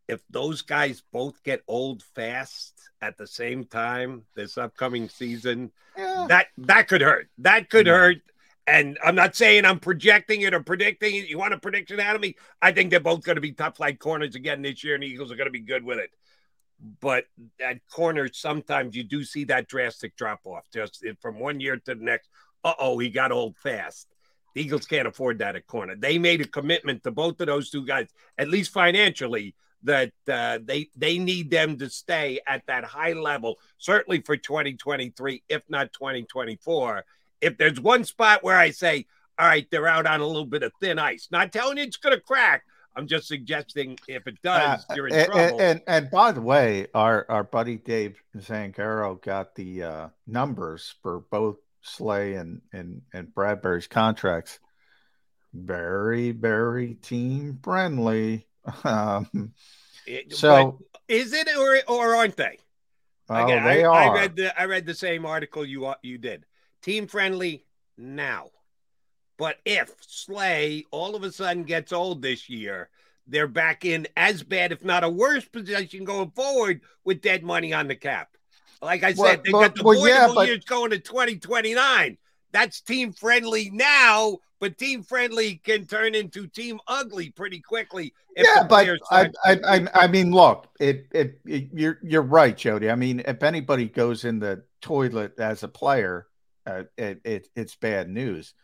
If 0.08 0.22
those 0.30 0.62
guys 0.62 1.02
both 1.12 1.42
get 1.42 1.62
old 1.66 2.02
fast 2.14 2.74
at 3.02 3.18
the 3.18 3.26
same 3.26 3.64
time 3.64 4.22
this 4.36 4.56
upcoming 4.56 5.08
season, 5.08 5.72
that 5.96 6.46
that 6.58 6.86
could 6.86 7.00
hurt. 7.00 7.28
That 7.38 7.70
could 7.70 7.88
hurt. 7.88 8.18
And 8.68 8.98
I'm 9.04 9.14
not 9.14 9.34
saying 9.34 9.64
I'm 9.64 9.80
projecting 9.80 10.42
it 10.42 10.54
or 10.54 10.60
predicting 10.60 11.14
it. 11.16 11.28
You 11.28 11.38
want 11.38 11.54
a 11.54 11.58
prediction 11.58 11.98
out 11.98 12.14
of 12.14 12.20
me? 12.20 12.36
I 12.62 12.72
think 12.72 12.90
they're 12.90 13.00
both 13.00 13.24
going 13.24 13.36
to 13.36 13.40
be 13.40 13.52
top 13.52 13.76
flight 13.76 13.98
corners 13.98 14.34
again 14.36 14.62
this 14.62 14.84
year, 14.84 14.94
and 14.94 15.02
the 15.02 15.08
Eagles 15.08 15.32
are 15.32 15.36
going 15.36 15.46
to 15.46 15.52
be 15.52 15.60
good 15.60 15.84
with 15.84 15.98
it. 15.98 16.10
But 17.00 17.24
at 17.60 17.80
corner, 17.90 18.28
sometimes 18.32 18.94
you 18.94 19.04
do 19.04 19.24
see 19.24 19.44
that 19.44 19.68
drastic 19.68 20.16
drop 20.16 20.40
off 20.44 20.66
just 20.72 21.04
from 21.20 21.38
one 21.38 21.60
year 21.60 21.76
to 21.76 21.94
the 21.94 22.04
next. 22.04 22.28
Uh 22.64 22.74
oh, 22.78 22.98
he 22.98 23.08
got 23.08 23.32
old 23.32 23.56
fast. 23.56 24.08
The 24.54 24.62
Eagles 24.62 24.86
can't 24.86 25.08
afford 25.08 25.38
that 25.38 25.56
at 25.56 25.66
corner. 25.66 25.96
They 25.96 26.18
made 26.18 26.40
a 26.40 26.46
commitment 26.46 27.02
to 27.04 27.10
both 27.10 27.40
of 27.40 27.46
those 27.46 27.70
two 27.70 27.84
guys, 27.84 28.08
at 28.38 28.48
least 28.48 28.72
financially, 28.72 29.54
that 29.82 30.12
uh, 30.28 30.58
they 30.64 30.88
they 30.96 31.18
need 31.18 31.50
them 31.50 31.78
to 31.78 31.88
stay 31.88 32.40
at 32.46 32.66
that 32.66 32.84
high 32.84 33.12
level, 33.12 33.56
certainly 33.78 34.20
for 34.20 34.36
2023, 34.36 35.42
if 35.48 35.62
not 35.68 35.92
2024. 35.92 37.04
If 37.40 37.58
there's 37.58 37.80
one 37.80 38.04
spot 38.04 38.42
where 38.42 38.56
I 38.56 38.70
say, 38.70 39.06
all 39.38 39.46
right, 39.46 39.66
they're 39.70 39.86
out 39.86 40.06
on 40.06 40.20
a 40.20 40.26
little 40.26 40.46
bit 40.46 40.62
of 40.62 40.72
thin 40.80 40.98
ice, 40.98 41.28
not 41.30 41.52
telling 41.52 41.76
you 41.76 41.84
it's 41.84 41.98
going 41.98 42.14
to 42.14 42.20
crack. 42.20 42.64
I'm 42.96 43.06
just 43.06 43.28
suggesting 43.28 43.98
if 44.08 44.26
it 44.26 44.40
does, 44.42 44.84
uh, 44.88 44.94
you're 44.94 45.08
in 45.08 45.14
and, 45.14 45.26
trouble. 45.26 45.60
And, 45.60 45.82
and, 45.86 46.10
by 46.10 46.32
the 46.32 46.40
way, 46.40 46.86
our 46.94 47.26
our 47.28 47.44
buddy 47.44 47.76
Dave 47.76 48.20
Zangaro 48.36 49.20
got 49.22 49.54
the 49.54 49.82
uh, 49.82 50.08
numbers 50.26 50.94
for 51.02 51.20
both 51.30 51.58
Slay 51.82 52.34
and 52.34 52.62
and 52.72 53.02
and 53.12 53.28
Bradberry's 53.28 53.86
contracts. 53.86 54.58
Very 55.52 56.32
very 56.32 56.94
team 56.94 57.58
friendly. 57.62 58.46
Um, 58.82 59.52
It- 60.06 60.34
so 60.34 60.80
is 61.08 61.32
it 61.32 61.48
or 61.56 61.78
or 61.88 62.16
aren't 62.16 62.36
they? 62.36 62.58
oh, 63.28 63.44
Again, 63.44 63.64
they 63.64 63.84
I, 63.84 63.88
are. 63.88 64.16
I 64.16 64.20
read 64.20 64.36
the 64.36 64.60
I 64.60 64.64
read 64.64 64.86
the 64.86 64.94
same 64.94 65.26
article 65.26 65.64
you 65.64 65.92
you 66.02 66.18
did. 66.18 66.46
Team 66.82 67.06
friendly 67.06 67.64
now, 67.98 68.50
but 69.36 69.56
if 69.64 69.92
Slay 70.00 70.84
all 70.90 71.14
of 71.14 71.22
a 71.22 71.32
sudden 71.32 71.64
gets 71.64 71.92
old 71.92 72.22
this 72.22 72.48
year, 72.48 72.88
they're 73.26 73.48
back 73.48 73.84
in 73.84 74.06
as 74.16 74.42
bad, 74.42 74.72
if 74.72 74.84
not 74.84 75.04
a 75.04 75.08
worse 75.08 75.44
position 75.46 76.04
going 76.04 76.30
forward 76.30 76.80
with 77.04 77.20
dead 77.22 77.42
money 77.42 77.72
on 77.72 77.88
the 77.88 77.96
cap. 77.96 78.30
Like 78.80 79.02
I 79.02 79.14
Well, 79.16 79.30
said, 79.30 79.42
they 79.44 79.50
got 79.52 79.74
the 79.74 79.82
well, 79.82 80.06
yeah, 80.08 80.30
but- 80.32 80.46
years 80.46 80.64
going 80.64 80.90
to 80.90 80.98
2029. 80.98 82.18
That's 82.52 82.80
team 82.80 83.12
friendly 83.12 83.68
now, 83.70 84.38
but 84.60 84.78
team 84.78 85.02
friendly 85.02 85.56
can 85.56 85.84
turn 85.86 86.14
into 86.14 86.46
team 86.46 86.78
ugly 86.86 87.30
pretty 87.30 87.60
quickly. 87.60 88.14
if 88.34 88.46
yeah, 88.46 88.62
but 88.66 88.88
I, 89.10 89.28
I, 89.44 89.58
I, 89.66 89.86
I 89.94 90.06
mean, 90.06 90.30
look, 90.30 90.68
it, 90.80 91.06
it, 91.12 91.40
it, 91.44 91.68
you're, 91.74 91.98
you're 92.02 92.22
right, 92.22 92.56
Jody. 92.56 92.88
I 92.90 92.94
mean, 92.94 93.20
if 93.26 93.42
anybody 93.42 93.88
goes 93.88 94.24
in 94.24 94.38
the 94.38 94.62
toilet 94.80 95.38
as 95.38 95.64
a 95.64 95.68
player, 95.68 96.28
uh, 96.66 96.84
it, 96.96 97.20
it, 97.24 97.48
it's 97.54 97.74
bad 97.74 98.08
news. 98.08 98.54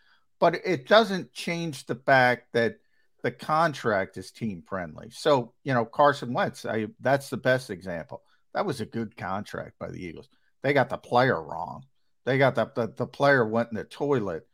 But 0.42 0.56
it 0.64 0.88
doesn't 0.88 1.32
change 1.32 1.86
the 1.86 1.94
fact 1.94 2.52
that 2.54 2.78
the 3.22 3.30
contract 3.30 4.16
is 4.16 4.32
team 4.32 4.64
friendly. 4.66 5.08
So, 5.10 5.52
you 5.62 5.72
know, 5.72 5.84
Carson 5.84 6.32
Wentz, 6.32 6.66
I, 6.66 6.88
that's 6.98 7.30
the 7.30 7.36
best 7.36 7.70
example. 7.70 8.24
That 8.52 8.66
was 8.66 8.80
a 8.80 8.84
good 8.84 9.16
contract 9.16 9.78
by 9.78 9.92
the 9.92 10.04
Eagles. 10.04 10.28
They 10.64 10.72
got 10.72 10.88
the 10.88 10.98
player 10.98 11.40
wrong. 11.40 11.84
They 12.24 12.38
got 12.38 12.56
the, 12.56 12.68
the, 12.74 12.88
the 12.88 13.06
player 13.06 13.46
went 13.46 13.68
in 13.70 13.76
the 13.76 13.84
toilet. 13.84 14.44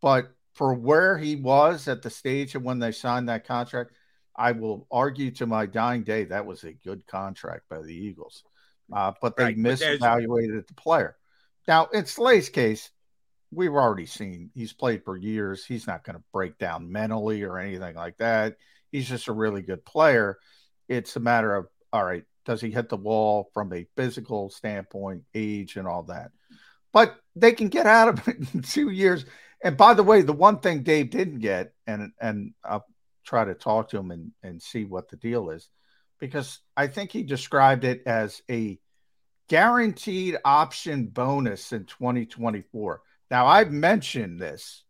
But 0.00 0.30
for 0.54 0.74
where 0.74 1.18
he 1.18 1.34
was 1.34 1.88
at 1.88 2.02
the 2.02 2.10
stage 2.10 2.54
of 2.54 2.62
when 2.62 2.78
they 2.78 2.92
signed 2.92 3.28
that 3.28 3.44
contract, 3.44 3.90
I 4.36 4.52
will 4.52 4.86
argue 4.92 5.32
to 5.32 5.46
my 5.46 5.66
dying 5.66 6.04
day 6.04 6.22
that 6.26 6.46
was 6.46 6.62
a 6.62 6.72
good 6.72 7.04
contract 7.08 7.68
by 7.68 7.82
the 7.82 7.92
Eagles. 7.92 8.44
Uh, 8.92 9.10
but 9.20 9.36
they 9.36 9.46
Right, 9.46 9.56
but 9.60 9.72
misevaluated 9.72 10.68
the 10.68 10.74
player. 10.74 11.16
Now, 11.66 11.86
in 11.86 12.06
Slay's 12.06 12.48
case, 12.48 12.92
we've 13.52 13.74
already 13.74 14.06
seen 14.06 14.50
he's 14.54 14.72
played 14.72 15.04
for 15.04 15.16
years. 15.16 15.64
He's 15.64 15.86
not 15.86 16.04
going 16.04 16.16
to 16.16 16.24
break 16.32 16.58
down 16.58 16.90
mentally 16.90 17.42
or 17.42 17.58
anything 17.58 17.94
like 17.94 18.16
that. 18.18 18.56
He's 18.90 19.08
just 19.08 19.28
a 19.28 19.32
really 19.32 19.62
good 19.62 19.84
player. 19.84 20.38
It's 20.88 21.16
a 21.16 21.20
matter 21.20 21.54
of, 21.54 21.66
all 21.92 22.04
right, 22.04 22.24
does 22.44 22.60
he 22.60 22.70
hit 22.70 22.88
the 22.88 22.96
wall 22.96 23.50
from 23.54 23.72
a 23.72 23.86
physical 23.96 24.50
standpoint, 24.50 25.22
age, 25.34 25.76
and 25.76 25.86
all 25.86 26.04
that? 26.04 26.30
But 26.92 27.16
they 27.36 27.52
can 27.52 27.68
get 27.68 27.86
out 27.86 28.08
of 28.08 28.28
it 28.28 28.54
in 28.54 28.62
two 28.62 28.90
years. 28.90 29.24
And 29.62 29.76
by 29.76 29.94
the 29.94 30.02
way, 30.02 30.22
the 30.22 30.32
one 30.32 30.58
thing 30.58 30.82
Dave 30.82 31.10
didn't 31.10 31.38
get, 31.38 31.72
and 31.86 32.10
and 32.20 32.54
I'll 32.64 32.86
try 33.24 33.44
to 33.44 33.54
talk 33.54 33.90
to 33.90 33.98
him 33.98 34.10
and, 34.10 34.32
and 34.42 34.60
see 34.60 34.84
what 34.84 35.08
the 35.08 35.16
deal 35.16 35.50
is, 35.50 35.68
because 36.18 36.58
I 36.76 36.88
think 36.88 37.12
he 37.12 37.22
described 37.22 37.84
it 37.84 38.02
as 38.06 38.42
a 38.50 38.80
guaranteed 39.48 40.38
option 40.44 41.06
bonus 41.06 41.72
in 41.72 41.84
2024. 41.84 43.02
Now, 43.32 43.46
I've 43.46 43.72
mentioned 43.72 44.38
this. 44.38 44.84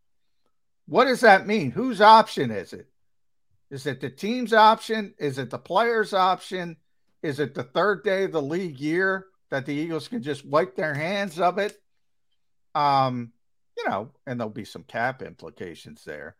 What 0.87 1.05
does 1.05 1.21
that 1.21 1.47
mean? 1.47 1.71
Whose 1.71 2.01
option 2.01 2.51
is 2.51 2.73
it? 2.73 2.89
Is 3.71 3.87
it 3.87 4.01
the 4.01 4.11
team's 4.11 4.53
option? 4.53 5.15
Is 5.17 5.39
it 5.39 5.49
the 5.49 5.61
player's 5.61 6.13
option? 6.13 6.77
Is 7.23 7.39
it 7.39 7.55
the 7.55 7.63
third 7.63 8.03
day 8.03 8.25
of 8.25 8.33
the 8.33 8.43
league 8.43 8.81
year 8.81 9.27
that 9.51 9.65
the 9.65 9.73
Eagles 9.73 10.09
can 10.09 10.25
just 10.25 10.45
wipe 10.45 10.75
their 10.75 10.93
hands 10.93 11.39
of 11.39 11.59
it? 11.59 11.81
Um, 12.75 13.33
you 13.79 13.89
know, 13.89 14.11
and 14.27 14.41
there'll 14.41 14.51
be 14.51 14.65
some 14.65 14.83
cap 14.83 15.23
implications 15.23 16.03
there. 16.03 16.35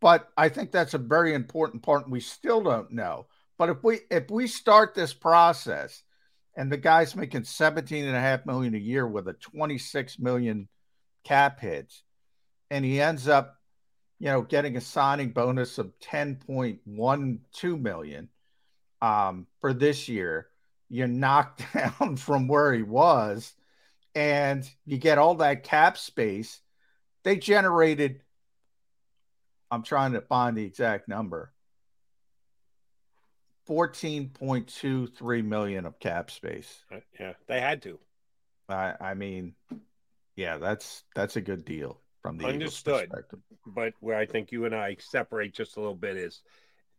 But 0.00 0.28
I 0.36 0.48
think 0.48 0.70
that's 0.70 0.94
a 0.94 0.98
very 0.98 1.34
important 1.34 1.82
part. 1.82 2.08
We 2.08 2.20
still 2.20 2.62
don't 2.62 2.92
know. 2.92 3.26
But 3.58 3.68
if 3.68 3.82
we 3.82 3.98
if 4.12 4.30
we 4.30 4.46
start 4.46 4.94
this 4.94 5.12
process 5.12 6.04
and 6.56 6.70
the 6.70 6.76
guy's 6.76 7.16
making 7.16 7.44
17 7.44 8.04
and 8.04 8.16
a 8.16 8.20
half 8.20 8.46
million 8.46 8.76
a 8.76 8.78
year 8.78 9.08
with 9.08 9.26
a 9.26 9.32
26 9.32 10.20
million 10.20 10.68
cap 11.24 11.60
hits, 11.60 12.02
and 12.70 12.84
he 12.84 13.00
ends 13.00 13.28
up, 13.28 13.56
you 14.18 14.28
know, 14.28 14.42
getting 14.42 14.76
a 14.76 14.80
signing 14.80 15.30
bonus 15.30 15.78
of 15.78 15.92
10.12 16.00 17.80
million 17.80 18.28
um, 19.02 19.48
for 19.60 19.74
this 19.74 20.08
year, 20.08 20.46
you're 20.88 21.08
knocked 21.08 21.64
down 21.74 22.16
from 22.16 22.46
where 22.48 22.72
he 22.72 22.82
was, 22.82 23.52
and 24.14 24.68
you 24.86 24.96
get 24.96 25.18
all 25.18 25.34
that 25.36 25.64
cap 25.64 25.98
space. 25.98 26.60
They 27.24 27.36
generated, 27.36 28.22
I'm 29.70 29.82
trying 29.82 30.12
to 30.12 30.20
find 30.20 30.56
the 30.56 30.64
exact 30.64 31.08
number. 31.08 31.52
14.23 33.68 35.44
million 35.44 35.86
of 35.86 35.98
cap 35.98 36.30
space. 36.30 36.84
yeah, 37.18 37.34
they 37.46 37.60
had 37.60 37.82
to. 37.82 37.98
I, 38.68 38.94
I 39.00 39.14
mean, 39.14 39.54
yeah, 40.36 40.58
that's 40.58 41.04
that's 41.14 41.36
a 41.36 41.40
good 41.40 41.64
deal 41.64 42.00
from 42.22 42.38
the 42.38 42.46
Understood. 42.46 43.10
perspective. 43.10 43.40
But 43.66 43.94
where 44.00 44.16
I 44.16 44.26
think 44.26 44.52
you 44.52 44.64
and 44.64 44.74
I 44.74 44.96
separate 45.00 45.54
just 45.54 45.76
a 45.76 45.80
little 45.80 45.94
bit 45.94 46.16
is 46.16 46.42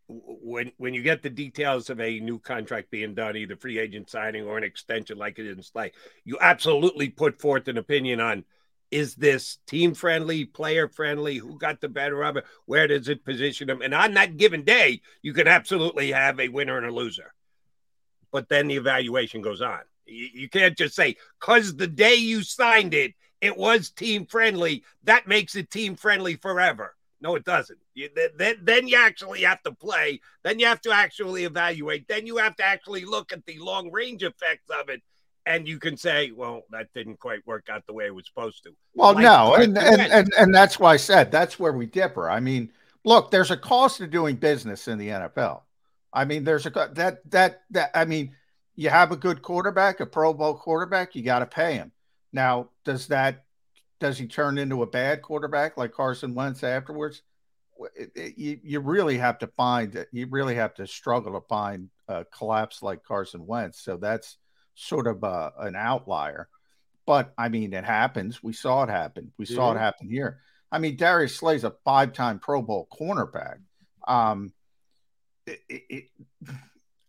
when 0.07 0.72
when 0.77 0.93
you 0.93 1.01
get 1.01 1.23
the 1.23 1.30
details 1.30 1.89
of 1.89 1.99
a 1.99 2.19
new 2.19 2.39
contract 2.39 2.91
being 2.91 3.15
done, 3.15 3.38
either 3.38 3.55
free 3.55 3.80
agent 3.80 4.10
signing 4.10 4.45
or 4.45 4.57
an 4.57 4.64
extension 4.64 5.18
like 5.18 5.39
it 5.39 5.45
is 5.45 5.57
in 5.57 5.64
Slay, 5.64 5.91
you 6.26 6.38
absolutely 6.39 7.10
put 7.10 7.39
forth 7.39 7.68
an 7.68 7.77
opinion 7.77 8.19
on 8.19 8.43
is 8.91 9.15
this 9.15 9.57
team 9.65 9.95
friendly, 9.95 10.45
player 10.45 10.88
friendly? 10.88 11.38
Who 11.38 11.57
got 11.57 11.81
the 11.81 11.89
better 11.89 12.23
of 12.23 12.38
it? 12.38 12.45
Where 12.65 12.85
does 12.85 13.10
it 13.10 13.26
position 13.26 13.68
them? 13.68 13.81
And 13.81 13.91
on 13.91 14.14
that 14.14 14.38
given 14.38 14.64
day, 14.64 15.01
you 15.23 15.34
can 15.34 15.47
absolutely 15.47 16.11
have 16.11 16.39
a 16.39 16.49
winner 16.49 16.77
and 16.77 16.85
a 16.85 16.91
loser. 16.91 17.34
But 18.31 18.49
then 18.49 18.68
the 18.68 18.76
evaluation 18.76 19.41
goes 19.41 19.64
on. 19.64 19.80
You, 20.05 20.30
you 20.34 20.49
can't 20.49 20.77
just 20.77 20.95
say, 20.95 21.15
because 21.39 21.76
the 21.76 21.88
day 21.88 22.14
you 22.15 22.43
signed 22.43 22.93
it, 22.93 23.15
it 23.43 23.57
was 23.57 23.89
team 23.89 24.25
friendly. 24.25 24.85
That 25.03 25.27
makes 25.27 25.55
it 25.57 25.69
team 25.69 25.97
friendly 25.97 26.37
forever. 26.37 26.95
No, 27.19 27.35
it 27.35 27.43
doesn't. 27.43 27.77
You, 27.93 28.09
then, 28.37 28.55
then 28.61 28.87
you 28.87 28.97
actually 28.97 29.41
have 29.41 29.61
to 29.63 29.73
play. 29.73 30.21
Then 30.43 30.59
you 30.59 30.65
have 30.65 30.79
to 30.81 30.91
actually 30.91 31.43
evaluate. 31.43 32.07
Then 32.07 32.25
you 32.25 32.37
have 32.37 32.55
to 32.57 32.65
actually 32.65 33.03
look 33.03 33.33
at 33.33 33.45
the 33.45 33.59
long 33.59 33.91
range 33.91 34.23
effects 34.23 34.69
of 34.69 34.87
it. 34.87 35.01
And 35.45 35.67
you 35.67 35.77
can 35.77 35.97
say, 35.97 36.31
well, 36.31 36.61
that 36.71 36.87
didn't 36.93 37.19
quite 37.19 37.45
work 37.45 37.67
out 37.69 37.85
the 37.85 37.91
way 37.91 38.05
it 38.05 38.15
was 38.15 38.25
supposed 38.27 38.63
to. 38.63 38.73
Well, 38.95 39.13
Like 39.13 39.23
no, 39.23 39.55
and, 39.55 39.77
and 39.77 40.01
and 40.01 40.33
and 40.37 40.55
that's 40.55 40.79
why 40.79 40.93
I 40.93 40.97
said 40.97 41.31
that's 41.31 41.59
where 41.59 41.73
we 41.73 41.85
differ. 41.85 42.29
I 42.29 42.39
mean, 42.39 42.71
look, 43.03 43.29
there's 43.29 43.51
a 43.51 43.57
cost 43.57 43.97
to 43.97 44.07
doing 44.07 44.37
business 44.37 44.87
in 44.87 44.97
the 44.97 45.09
NFL. 45.09 45.63
I 46.13 46.23
mean, 46.23 46.45
there's 46.45 46.65
a 46.65 46.69
that 46.93 47.29
that 47.31 47.63
that. 47.71 47.91
I 47.93 48.05
mean, 48.05 48.33
you 48.75 48.89
have 48.89 49.11
a 49.11 49.17
good 49.17 49.41
quarterback, 49.41 49.99
a 49.99 50.05
Pro 50.05 50.33
Bowl 50.33 50.55
quarterback, 50.55 51.13
you 51.13 51.23
got 51.23 51.39
to 51.39 51.45
pay 51.45 51.73
him. 51.73 51.91
Now, 52.34 52.69
does 52.84 53.07
that 53.07 53.45
does 53.99 54.18
he 54.18 54.27
turn 54.27 54.57
into 54.57 54.81
a 54.84 54.88
bad 54.88 55.22
quarterback 55.22 55.77
like 55.77 55.93
Carson 55.93 56.34
Wentz 56.34 56.64
afterwards? 56.64 57.22
It- 57.95 58.11
it- 58.15 58.38
you 58.38 58.60
you 58.64 58.80
really 58.81 59.18
have 59.18 59.38
to 59.39 59.47
find 59.47 59.95
it. 59.95 60.10
You 60.11 60.27
really 60.27 60.55
have 60.55 60.73
to 60.76 60.88
struggle 60.88 61.39
to 61.39 61.47
find 61.47 61.89
a 62.07 62.26
collapse 62.26 62.81
like 62.84 63.03
Carson 63.03 63.45
Wentz. 63.45 63.81
So 63.81 63.97
that's 63.97 64.38
sort 64.76 65.07
of 65.07 65.23
uh, 65.23 65.51
an 65.60 65.76
outlier. 65.76 66.49
But 67.05 67.34
I 67.38 67.49
mean, 67.49 67.73
it 67.73 67.84
happens. 67.85 68.41
We 68.43 68.53
saw 68.53 68.84
it 68.84 68.89
happen. 68.89 69.31
We 69.38 69.45
saw 69.45 69.72
Mhm. 69.72 69.76
it 69.76 69.80
happen 69.80 70.10
here. 70.10 70.39
I 70.72 70.80
mean, 70.80 70.95
Darius 70.97 71.35
Slay's 71.38 71.64
a 71.64 71.76
five-time 71.85 72.39
Pro 72.39 72.61
Bowl 72.61 72.88
cornerback. 72.91 73.60
Um, 74.07 74.53
it, 75.45 76.10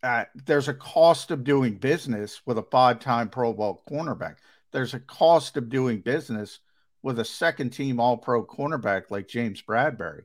uh, 0.02 0.24
there's 0.34 0.68
a 0.68 0.74
cost 0.74 1.30
of 1.30 1.44
doing 1.44 1.76
business 1.78 2.42
with 2.44 2.58
a 2.58 2.62
five-time 2.64 3.30
Pro 3.30 3.52
Bowl 3.54 3.82
cornerback. 3.88 4.36
There's 4.74 4.92
a 4.92 4.98
cost 4.98 5.56
of 5.56 5.68
doing 5.68 6.00
business 6.00 6.58
with 7.00 7.20
a 7.20 7.24
second 7.24 7.70
team 7.70 8.00
All 8.00 8.16
Pro 8.16 8.44
cornerback 8.44 9.04
like 9.08 9.28
James 9.28 9.62
Bradberry. 9.62 10.24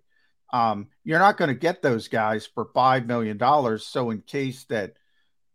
Um, 0.52 0.88
you're 1.04 1.20
not 1.20 1.38
going 1.38 1.50
to 1.50 1.54
get 1.54 1.84
those 1.84 2.08
guys 2.08 2.48
for 2.48 2.66
$5 2.66 3.06
million. 3.06 3.40
So, 3.78 4.10
in 4.10 4.22
case 4.22 4.64
that 4.66 4.94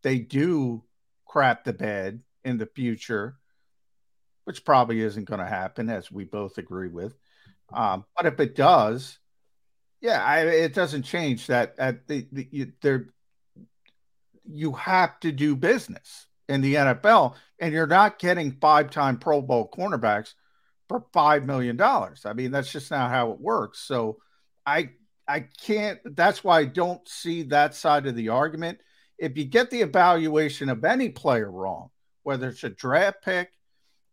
they 0.04 0.20
do 0.20 0.84
crap 1.26 1.64
the 1.64 1.72
bed 1.72 2.20
in 2.44 2.56
the 2.56 2.66
future, 2.66 3.36
which 4.44 4.64
probably 4.64 5.00
isn't 5.00 5.24
going 5.24 5.40
to 5.40 5.46
happen, 5.46 5.90
as 5.90 6.12
we 6.12 6.22
both 6.22 6.58
agree 6.58 6.86
with. 6.86 7.16
Um, 7.72 8.04
but 8.16 8.26
if 8.26 8.38
it 8.38 8.54
does, 8.54 9.18
yeah, 10.00 10.22
I, 10.22 10.42
it 10.42 10.72
doesn't 10.72 11.02
change 11.02 11.48
that. 11.48 11.74
At 11.78 12.06
the, 12.06 12.28
the 12.30 12.48
you, 12.52 12.72
there, 12.80 13.08
you 14.48 14.70
have 14.74 15.18
to 15.20 15.32
do 15.32 15.56
business 15.56 16.28
in 16.48 16.60
the 16.60 16.74
NFL, 16.74 17.34
and 17.58 17.72
you're 17.72 17.86
not 17.86 18.18
getting 18.18 18.52
five-time 18.60 19.18
Pro 19.18 19.40
Bowl 19.40 19.70
cornerbacks 19.74 20.34
for 20.88 21.04
five 21.12 21.44
million 21.46 21.76
dollars. 21.76 22.26
I 22.26 22.32
mean, 22.34 22.50
that's 22.50 22.72
just 22.72 22.90
not 22.90 23.10
how 23.10 23.30
it 23.32 23.40
works. 23.40 23.80
So, 23.80 24.18
I 24.66 24.90
I 25.26 25.40
can't. 25.40 26.00
That's 26.04 26.44
why 26.44 26.60
I 26.60 26.64
don't 26.66 27.06
see 27.08 27.44
that 27.44 27.74
side 27.74 28.06
of 28.06 28.16
the 28.16 28.28
argument. 28.28 28.80
If 29.18 29.36
you 29.38 29.44
get 29.44 29.70
the 29.70 29.80
evaluation 29.80 30.68
of 30.68 30.84
any 30.84 31.08
player 31.08 31.50
wrong, 31.50 31.90
whether 32.22 32.48
it's 32.48 32.64
a 32.64 32.70
draft 32.70 33.22
pick, 33.22 33.50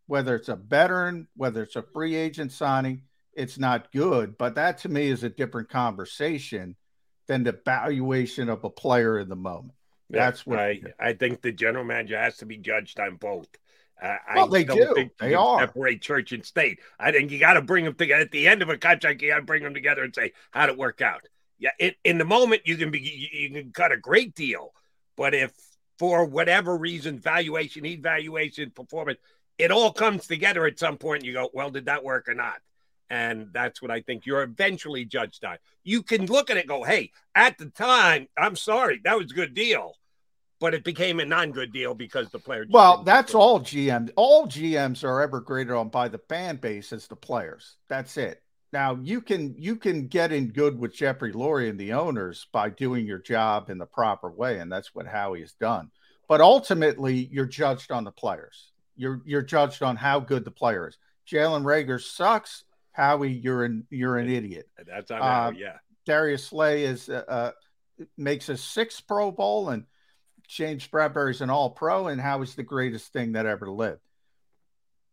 whether 0.06 0.36
it's 0.36 0.48
a 0.48 0.56
veteran, 0.56 1.28
whether 1.36 1.62
it's 1.62 1.76
a 1.76 1.82
free 1.82 2.14
agent 2.14 2.52
signing, 2.52 3.02
it's 3.34 3.58
not 3.58 3.92
good. 3.92 4.38
But 4.38 4.54
that 4.54 4.78
to 4.78 4.88
me 4.88 5.08
is 5.08 5.24
a 5.24 5.28
different 5.28 5.68
conversation 5.68 6.76
than 7.26 7.44
the 7.44 7.58
valuation 7.64 8.48
of 8.48 8.64
a 8.64 8.70
player 8.70 9.18
in 9.18 9.28
the 9.28 9.36
moment. 9.36 9.74
That's 10.18 10.46
what 10.46 10.58
I, 10.58 10.82
I 10.98 11.12
think 11.14 11.42
the 11.42 11.52
general 11.52 11.84
manager 11.84 12.18
has 12.18 12.36
to 12.38 12.46
be 12.46 12.56
judged 12.58 13.00
on 13.00 13.16
both. 13.16 13.48
Uh, 14.00 14.16
well, 14.34 14.46
I 14.46 14.48
they 14.48 14.64
do. 14.64 14.92
think 14.94 15.12
They 15.18 15.34
are. 15.34 15.60
separate 15.60 16.02
church 16.02 16.32
and 16.32 16.44
state. 16.44 16.80
I 16.98 17.12
think 17.12 17.30
you 17.30 17.38
got 17.38 17.54
to 17.54 17.62
bring 17.62 17.84
them 17.84 17.94
together 17.94 18.22
at 18.22 18.30
the 18.32 18.48
end 18.48 18.60
of 18.62 18.68
a 18.68 18.76
contract. 18.76 19.22
You 19.22 19.30
got 19.30 19.36
to 19.36 19.42
bring 19.42 19.62
them 19.62 19.74
together 19.74 20.02
and 20.02 20.14
say 20.14 20.32
how'd 20.50 20.70
it 20.70 20.76
work 20.76 21.00
out. 21.00 21.22
Yeah, 21.58 21.70
it, 21.78 21.96
in 22.02 22.18
the 22.18 22.24
moment 22.24 22.62
you 22.64 22.76
can 22.76 22.90
be 22.90 22.98
you, 22.98 23.48
you 23.48 23.50
can 23.50 23.72
cut 23.72 23.92
a 23.92 23.96
great 23.96 24.34
deal, 24.34 24.72
but 25.16 25.34
if 25.34 25.52
for 25.98 26.24
whatever 26.24 26.76
reason, 26.76 27.20
valuation, 27.20 27.86
evaluation, 27.86 28.72
performance, 28.72 29.20
it 29.56 29.70
all 29.70 29.92
comes 29.92 30.26
together 30.26 30.66
at 30.66 30.80
some 30.80 30.96
point. 30.96 31.20
And 31.20 31.26
you 31.26 31.34
go, 31.34 31.50
well, 31.52 31.70
did 31.70 31.84
that 31.84 32.02
work 32.02 32.28
or 32.28 32.34
not? 32.34 32.56
And 33.08 33.50
that's 33.52 33.80
what 33.80 33.92
I 33.92 34.00
think 34.00 34.26
you're 34.26 34.42
eventually 34.42 35.04
judged 35.04 35.44
on. 35.44 35.58
You 35.84 36.02
can 36.02 36.26
look 36.26 36.50
at 36.50 36.56
it, 36.56 36.60
and 36.60 36.68
go, 36.68 36.82
hey, 36.82 37.12
at 37.36 37.58
the 37.58 37.66
time, 37.66 38.26
I'm 38.36 38.56
sorry, 38.56 39.00
that 39.04 39.16
was 39.16 39.30
a 39.30 39.34
good 39.34 39.54
deal, 39.54 39.94
but 40.62 40.74
it 40.74 40.84
became 40.84 41.18
a 41.18 41.24
non-good 41.24 41.72
deal 41.72 41.92
because 41.92 42.28
the 42.30 42.38
player. 42.38 42.64
Well, 42.70 43.02
that's 43.02 43.34
all 43.34 43.58
GMs. 43.58 44.10
All 44.14 44.46
GMs 44.46 45.02
are 45.02 45.20
ever 45.20 45.40
graded 45.40 45.74
on 45.74 45.88
by 45.88 46.06
the 46.06 46.20
fan 46.28 46.56
base 46.56 46.92
as 46.92 47.08
the 47.08 47.16
players. 47.16 47.78
That's 47.88 48.16
it. 48.16 48.40
Now 48.72 48.96
you 49.02 49.20
can 49.20 49.56
you 49.58 49.74
can 49.74 50.06
get 50.06 50.30
in 50.30 50.48
good 50.48 50.78
with 50.78 50.94
Jeffrey 50.94 51.32
Lurie 51.32 51.68
and 51.68 51.78
the 51.80 51.94
owners 51.94 52.46
by 52.52 52.70
doing 52.70 53.04
your 53.04 53.18
job 53.18 53.70
in 53.70 53.78
the 53.78 53.86
proper 53.86 54.30
way, 54.30 54.60
and 54.60 54.70
that's 54.70 54.94
what 54.94 55.04
Howie 55.06 55.40
has 55.40 55.52
done. 55.54 55.90
But 56.28 56.40
ultimately, 56.40 57.28
you're 57.32 57.44
judged 57.44 57.90
on 57.90 58.04
the 58.04 58.12
players. 58.12 58.70
You're 58.94 59.20
you're 59.26 59.42
judged 59.42 59.82
on 59.82 59.96
how 59.96 60.20
good 60.20 60.44
the 60.44 60.52
player 60.52 60.86
is. 60.88 60.96
Jalen 61.28 61.64
Reagor 61.64 62.00
sucks. 62.00 62.62
Howie, 62.92 63.32
you're 63.32 63.64
an 63.64 63.84
you're 63.90 64.16
an 64.16 64.30
idiot. 64.30 64.68
That's 64.86 65.10
on 65.10 65.20
Uh, 65.20 65.24
Howie, 65.24 65.58
yeah. 65.58 65.78
Darius 66.06 66.46
Slay 66.46 66.84
is 66.84 67.08
uh, 67.08 67.24
uh, 67.28 67.50
makes 68.16 68.48
a 68.48 68.56
six 68.56 69.00
Pro 69.00 69.32
Bowl, 69.32 69.70
and 69.70 69.84
James 70.52 70.86
Bradberry's 70.86 71.40
an 71.40 71.50
All 71.50 71.70
Pro, 71.70 72.08
and 72.08 72.20
Howie's 72.20 72.54
the 72.54 72.62
greatest 72.62 73.12
thing 73.12 73.32
that 73.32 73.46
ever 73.46 73.70
lived. 73.70 74.00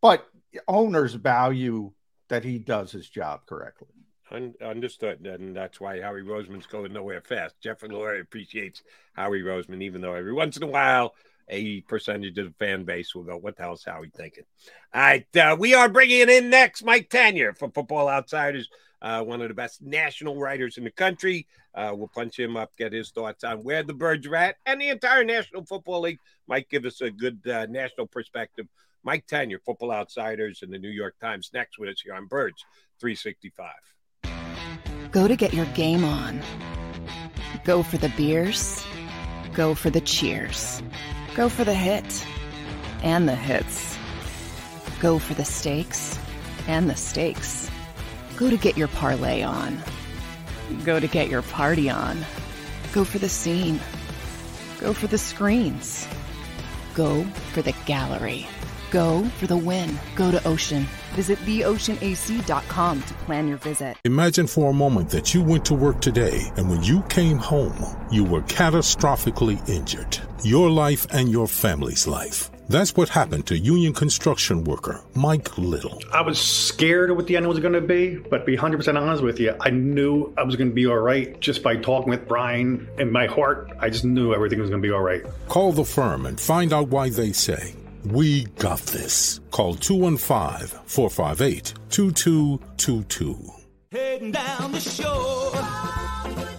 But 0.02 0.28
owners 0.68 1.14
value 1.14 1.91
that 2.30 2.44
he 2.44 2.60
does 2.60 2.91
his 2.91 3.10
job 3.10 3.45
correctly. 3.45 3.88
Un- 4.32 4.53
understood, 4.61 5.26
and 5.26 5.56
that's 5.56 5.82
why 5.82 5.99
Howie 5.99 6.22
Roseman's 6.22 6.68
going 6.68 6.94
nowhere 6.94 7.22
fast. 7.22 7.56
Jeffrey 7.61 7.90
Lurie 7.90 8.22
appreciates 8.22 8.84
Howie 9.14 9.41
Roseman, 9.41 9.82
even 9.82 10.02
though 10.02 10.14
every 10.14 10.34
once 10.34 10.57
in 10.57 10.64
a 10.64 10.68
while 10.68 11.16
a 11.48 11.82
percentage 11.82 12.38
of 12.38 12.45
the 12.45 12.53
fan 12.60 12.84
base 12.84 13.16
will 13.16 13.24
go, 13.24 13.36
"What 13.36 13.56
the 13.56 13.64
hell's 13.64 13.84
Howie 13.84 14.11
thinking?" 14.16 14.44
All 14.94 15.02
right, 15.02 15.36
uh, 15.36 15.56
we 15.60 15.74
are 15.74 15.90
bringing 15.90 16.30
in 16.30 16.52
next 16.52 16.84
Mike 16.84 17.10
Tanier 17.10 17.57
from 17.57 17.72
Football 17.72 18.07
Outsiders, 18.07 18.70
uh, 19.02 19.24
one 19.24 19.42
of 19.42 19.48
the 19.48 19.54
best 19.54 19.82
national 19.82 20.38
writers 20.38 20.78
in 20.78 20.84
the 20.84 20.92
country. 20.92 21.48
Uh, 21.74 21.94
we'll 21.96 22.10
punch 22.10 22.38
him 22.38 22.58
up, 22.58 22.72
get 22.78 22.94
his 22.94 23.12
thoughts 23.12 23.44
on 23.44 23.64
where 23.64 23.84
the 23.84 23.94
birds 23.94 24.28
are 24.28 24.36
at 24.36 24.56
and 24.66 24.82
the 24.82 24.90
entire 24.90 25.24
National 25.24 25.66
Football 25.66 26.02
League. 26.02 26.20
Might 26.48 26.70
give 26.70 26.86
us 26.86 27.02
a 27.02 27.12
good 27.12 27.40
uh, 27.48 27.66
national 27.68 28.08
perspective. 28.08 28.68
Mike 29.04 29.26
Tanier, 29.28 29.60
Football 29.66 29.92
Outsiders, 29.92 30.62
and 30.62 30.74
the 30.74 30.80
New 30.80 30.90
York 30.90 31.16
Times 31.22 31.52
next 31.54 31.80
with 31.80 31.90
us 31.90 32.02
here 32.02 32.14
on 32.14 32.26
Birds 32.26 32.66
365. 33.00 33.72
Go 35.12 35.28
to 35.28 35.36
get 35.36 35.54
your 35.54 35.66
game 35.68 36.04
on. 36.04 36.42
Go 37.64 37.82
for 37.82 37.98
the 37.98 38.10
beers. 38.10 38.84
Go 39.54 39.74
for 39.74 39.90
the 39.90 40.02
cheers. 40.02 40.84
Go 41.36 41.50
for 41.50 41.64
the 41.64 41.74
hit 41.74 42.26
and 43.04 43.28
the 43.28 43.36
hits. 43.36 43.98
Go 45.00 45.18
for 45.18 45.34
the 45.34 45.46
stakes 45.46 46.20
and 46.68 46.90
the 46.90 46.96
stakes. 46.96 47.70
Go 48.40 48.49
to 48.49 48.56
get 48.56 48.78
your 48.78 48.88
parlay 48.88 49.44
on. 49.44 49.78
Go 50.86 50.98
to 50.98 51.07
get 51.07 51.28
your 51.28 51.41
party 51.41 51.90
on. 51.90 52.18
Go 52.94 53.03
for 53.03 53.20
the 53.20 53.28
scene. 53.28 53.82
Go 54.80 54.94
for 54.94 55.07
the 55.07 55.18
screens. 55.18 56.07
Go 56.94 57.26
for 57.52 57.61
the 57.61 57.74
gallery. 57.86 58.48
Go 58.91 59.26
for 59.40 59.48
the 59.48 59.57
win. 59.57 59.99
Go 60.16 60.32
to 60.32 60.41
Ocean. 60.48 60.88
Visit 61.16 61.38
theoceanac.com 61.40 63.02
to 63.02 63.14
plan 63.26 63.49
your 63.49 63.57
visit. 63.57 63.98
Imagine 64.06 64.48
for 64.48 64.70
a 64.70 64.74
moment 64.74 65.10
that 65.10 65.34
you 65.34 65.44
went 65.44 65.66
to 65.66 65.74
work 65.74 65.99
today 65.99 66.49
and 66.56 66.70
when 66.70 66.82
you 66.82 67.02
came 67.10 67.40
home, 67.40 67.76
you 68.10 68.24
were 68.24 68.41
catastrophically 68.44 69.68
injured. 69.68 70.18
Your 70.45 70.70
life 70.70 71.06
and 71.11 71.30
your 71.30 71.49
family's 71.49 72.07
life. 72.07 72.49
That's 72.70 72.96
what 72.96 73.10
happened 73.10 73.48
to 73.48 73.58
union 73.58 73.94
construction 73.94 74.64
worker 74.64 75.02
Mike 75.16 75.58
Little. 75.58 76.00
I 76.14 76.22
was 76.22 76.40
scared 76.40 77.10
of 77.10 77.18
what 77.18 77.26
the 77.26 77.36
end 77.36 77.48
was 77.48 77.60
going 77.60 77.74
to 77.74 77.82
be, 77.82 78.18
but 78.18 78.40
to 78.40 78.46
be 78.46 78.56
100% 78.56 78.96
honest 78.96 79.24
with 79.24 79.40
you, 79.40 79.56
I 79.60 79.72
knew 79.72 80.32
I 80.38 80.44
was 80.44 80.56
going 80.56 80.70
to 80.70 80.76
be 80.76 80.86
all 80.86 81.00
right 81.00 81.40
just 81.40 81.64
by 81.64 81.78
talking 81.78 82.12
with 82.12 82.28
Brian. 82.28 82.88
In 83.00 83.12
my 83.12 83.26
heart, 83.26 83.72
I 83.80 83.90
just 83.90 84.06
knew 84.06 84.36
everything 84.36 84.60
was 84.60 84.70
going 84.70 84.84
to 84.84 84.88
be 84.88 84.94
all 84.94 85.02
right. 85.02 85.24
Call 85.48 85.72
the 85.72 85.84
firm 85.84 86.28
and 86.28 86.40
find 86.40 86.72
out 86.72 86.90
why 86.90 87.10
they 87.10 87.32
say, 87.32 87.74
We 88.06 88.44
got 88.60 88.80
this. 88.82 89.40
Call 89.50 89.74
215 89.74 90.80
458 90.86 91.74
2222. 91.90 93.50
Heading 93.91 94.32
down 94.32 94.72
the 94.74 94.80
shore. 94.80 96.59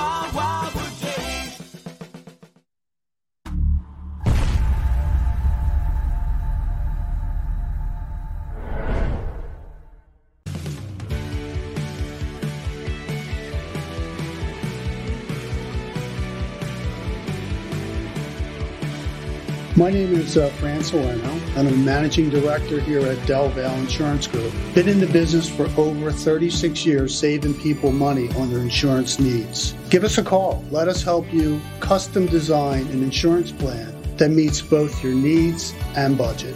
My 19.81 19.89
name 19.89 20.13
is 20.13 20.37
uh, 20.37 20.47
Fran 20.59 20.83
Salerno, 20.83 21.41
I'm 21.55 21.65
a 21.65 21.71
managing 21.71 22.29
director 22.29 22.79
here 22.79 22.99
at 22.99 23.25
Del 23.25 23.49
Valle 23.49 23.79
Insurance 23.79 24.27
Group. 24.27 24.53
Been 24.75 24.87
in 24.87 24.99
the 24.99 25.07
business 25.07 25.49
for 25.49 25.63
over 25.75 26.11
36 26.11 26.85
years, 26.85 27.17
saving 27.17 27.55
people 27.55 27.91
money 27.91 28.29
on 28.35 28.51
their 28.51 28.59
insurance 28.59 29.17
needs. 29.19 29.73
Give 29.89 30.03
us 30.03 30.19
a 30.19 30.23
call. 30.23 30.63
Let 30.69 30.87
us 30.87 31.01
help 31.01 31.33
you 31.33 31.59
custom 31.79 32.27
design 32.27 32.85
an 32.89 33.01
insurance 33.01 33.51
plan 33.51 33.91
that 34.17 34.29
meets 34.29 34.61
both 34.61 35.03
your 35.03 35.15
needs 35.15 35.73
and 35.95 36.15
budget. 36.15 36.55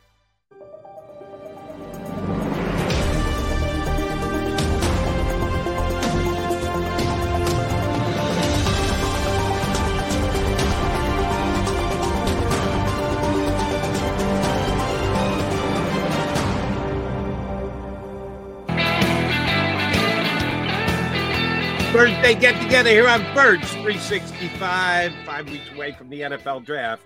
Get 22.39 22.59
together 22.61 22.89
here 22.89 23.07
on 23.07 23.21
Birds 23.35 23.69
365, 23.73 25.13
five 25.25 25.49
weeks 25.49 25.69
away 25.75 25.91
from 25.91 26.09
the 26.09 26.21
NFL 26.21 26.65
draft. 26.65 27.03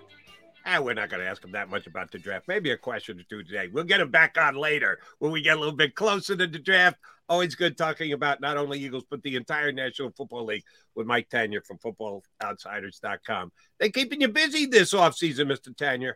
Ah, 0.64 0.80
we're 0.80 0.94
not 0.94 1.10
going 1.10 1.20
to 1.20 1.28
ask 1.28 1.44
him 1.44 1.52
that 1.52 1.68
much 1.68 1.86
about 1.86 2.10
the 2.10 2.18
draft. 2.18 2.48
Maybe 2.48 2.70
a 2.70 2.76
question 2.76 3.20
or 3.20 3.22
two 3.24 3.42
today. 3.42 3.68
We'll 3.70 3.84
get 3.84 4.00
him 4.00 4.10
back 4.10 4.38
on 4.38 4.54
later 4.54 4.98
when 5.18 5.32
we 5.32 5.42
get 5.42 5.56
a 5.56 5.60
little 5.60 5.74
bit 5.74 5.94
closer 5.94 6.36
to 6.36 6.46
the 6.46 6.58
draft. 6.58 6.96
Always 7.28 7.54
good 7.54 7.76
talking 7.76 8.12
about 8.12 8.40
not 8.40 8.56
only 8.56 8.78
Eagles, 8.78 9.04
but 9.10 9.22
the 9.22 9.36
entire 9.36 9.72
National 9.72 10.10
Football 10.12 10.46
League 10.46 10.64
with 10.94 11.06
Mike 11.06 11.28
Tanier 11.28 11.64
from 11.66 11.78
FootballOutsiders.com. 11.78 13.52
They're 13.78 13.90
keeping 13.90 14.22
you 14.22 14.28
busy 14.28 14.66
this 14.66 14.94
offseason, 14.94 15.50
Mr. 15.50 15.74
Tanier. 15.74 16.14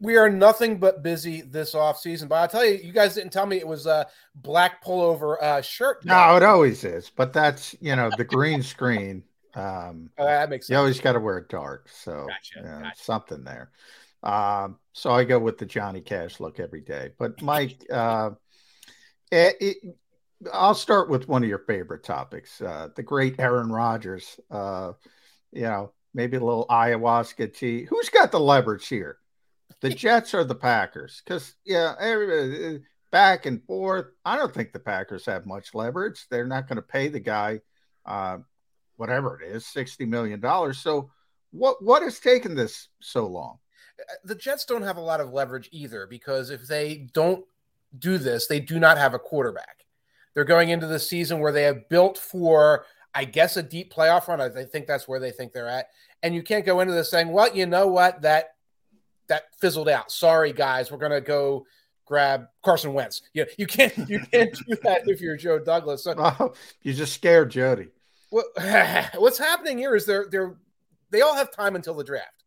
We 0.00 0.16
are 0.16 0.30
nothing 0.30 0.78
but 0.78 1.02
busy 1.02 1.42
this 1.42 1.74
off 1.74 1.98
season. 1.98 2.28
But 2.28 2.36
I'll 2.36 2.48
tell 2.48 2.64
you, 2.64 2.74
you 2.82 2.92
guys 2.92 3.14
didn't 3.14 3.32
tell 3.32 3.46
me 3.46 3.58
it 3.58 3.66
was 3.66 3.86
a 3.86 4.06
black 4.34 4.82
pullover 4.84 5.40
uh, 5.42 5.60
shirt. 5.62 6.04
No, 6.04 6.36
it 6.36 6.42
always 6.42 6.84
is. 6.84 7.10
But 7.14 7.32
that's, 7.32 7.76
you 7.80 7.94
know, 7.96 8.10
the 8.16 8.24
green 8.24 8.62
screen. 8.62 9.22
Um, 9.54 10.10
Oh, 10.18 10.24
that 10.24 10.48
makes 10.48 10.66
sense. 10.66 10.74
You 10.74 10.78
always 10.78 11.00
got 11.00 11.12
to 11.14 11.20
wear 11.20 11.38
it 11.38 11.48
dark. 11.48 11.88
So 11.90 12.26
Gotcha, 12.28 12.62
gotcha. 12.62 13.02
something 13.02 13.44
there. 13.44 13.70
Um, 14.22 14.78
so 14.92 15.10
I 15.10 15.24
go 15.24 15.38
with 15.38 15.58
the 15.58 15.66
Johnny 15.66 16.00
Cash 16.00 16.40
look 16.40 16.60
every 16.60 16.80
day. 16.80 17.10
But 17.18 17.40
Mike, 17.42 17.84
uh, 17.92 18.30
it, 19.30 19.56
it, 19.60 19.76
I'll 20.52 20.74
start 20.74 21.10
with 21.10 21.28
one 21.28 21.42
of 21.42 21.48
your 21.48 21.58
favorite 21.66 22.04
topics, 22.04 22.60
uh, 22.60 22.88
the 22.96 23.02
great 23.02 23.38
Aaron 23.38 23.70
Rodgers. 23.70 24.40
Uh, 24.50 24.92
you 25.52 25.62
know, 25.62 25.92
maybe 26.14 26.36
a 26.36 26.44
little 26.44 26.66
ayahuasca 26.70 27.54
tea. 27.54 27.84
Who's 27.84 28.08
got 28.08 28.32
the 28.32 28.40
leverage 28.40 28.88
here? 28.88 29.18
The 29.80 29.90
Jets 29.90 30.34
or 30.34 30.44
the 30.44 30.54
Packers? 30.54 31.22
Because 31.24 31.54
yeah, 31.64 31.94
everybody, 31.98 32.76
uh, 32.76 32.78
back 33.10 33.46
and 33.46 33.62
forth. 33.64 34.06
I 34.24 34.36
don't 34.36 34.52
think 34.52 34.72
the 34.72 34.78
Packers 34.78 35.26
have 35.26 35.46
much 35.46 35.74
leverage. 35.74 36.26
They're 36.30 36.46
not 36.46 36.68
going 36.68 36.76
to 36.76 36.82
pay 36.82 37.08
the 37.08 37.20
guy, 37.20 37.60
uh, 38.04 38.38
whatever 38.96 39.40
it 39.40 39.48
is, 39.48 39.66
sixty 39.66 40.04
million 40.04 40.40
dollars. 40.40 40.78
So 40.78 41.10
what 41.50 41.82
what 41.82 42.02
has 42.02 42.20
taken 42.20 42.54
this 42.54 42.88
so 43.00 43.26
long? 43.26 43.58
the 44.24 44.34
Jets 44.34 44.64
don't 44.64 44.82
have 44.82 44.96
a 44.96 45.02
lot 45.02 45.20
of 45.20 45.32
leverage 45.32 45.68
either 45.72 46.06
because 46.06 46.50
if 46.50 46.66
they 46.66 47.08
don't 47.12 47.44
do 47.98 48.18
this, 48.18 48.46
they 48.46 48.60
do 48.60 48.78
not 48.78 48.98
have 48.98 49.14
a 49.14 49.18
quarterback. 49.18 49.86
They're 50.34 50.44
going 50.44 50.70
into 50.70 50.86
the 50.86 50.98
season 50.98 51.40
where 51.40 51.52
they 51.52 51.64
have 51.64 51.88
built 51.88 52.16
for, 52.16 52.84
I 53.14 53.24
guess, 53.24 53.56
a 53.56 53.62
deep 53.62 53.92
playoff 53.92 54.28
run. 54.28 54.40
I 54.40 54.64
think 54.64 54.86
that's 54.86 55.08
where 55.08 55.20
they 55.20 55.32
think 55.32 55.52
they're 55.52 55.68
at. 55.68 55.88
And 56.22 56.34
you 56.34 56.42
can't 56.42 56.66
go 56.66 56.80
into 56.80 56.92
this 56.92 57.10
saying, 57.10 57.32
"Well, 57.32 57.54
you 57.54 57.66
know 57.66 57.88
what? 57.88 58.22
That 58.22 58.54
that 59.30 59.44
fizzled 59.58 59.88
out. 59.88 60.12
Sorry, 60.12 60.52
guys, 60.52 60.92
we're 60.92 60.98
going 60.98 61.10
to 61.12 61.20
go 61.22 61.64
grab 62.04 62.46
Carson 62.62 62.92
Wentz." 62.92 63.22
You 63.32 63.46
you 63.56 63.66
can't 63.66 63.96
you 64.08 64.20
can't 64.30 64.52
do 64.68 64.76
that 64.84 65.08
if 65.08 65.20
you're 65.20 65.36
Joe 65.38 65.58
Douglas. 65.58 66.04
So 66.04 66.14
Oh, 66.18 66.52
you 66.82 66.92
just 66.92 67.14
scared 67.14 67.50
Jody. 67.50 67.88
what, 68.28 68.46
what's 69.16 69.38
happening 69.38 69.78
here 69.78 69.96
is 69.96 70.04
they're 70.06 70.26
they're 70.30 70.54
they 71.10 71.22
all 71.22 71.34
have 71.34 71.50
time 71.50 71.74
until 71.74 71.94
the 71.94 72.04
draft. 72.04 72.44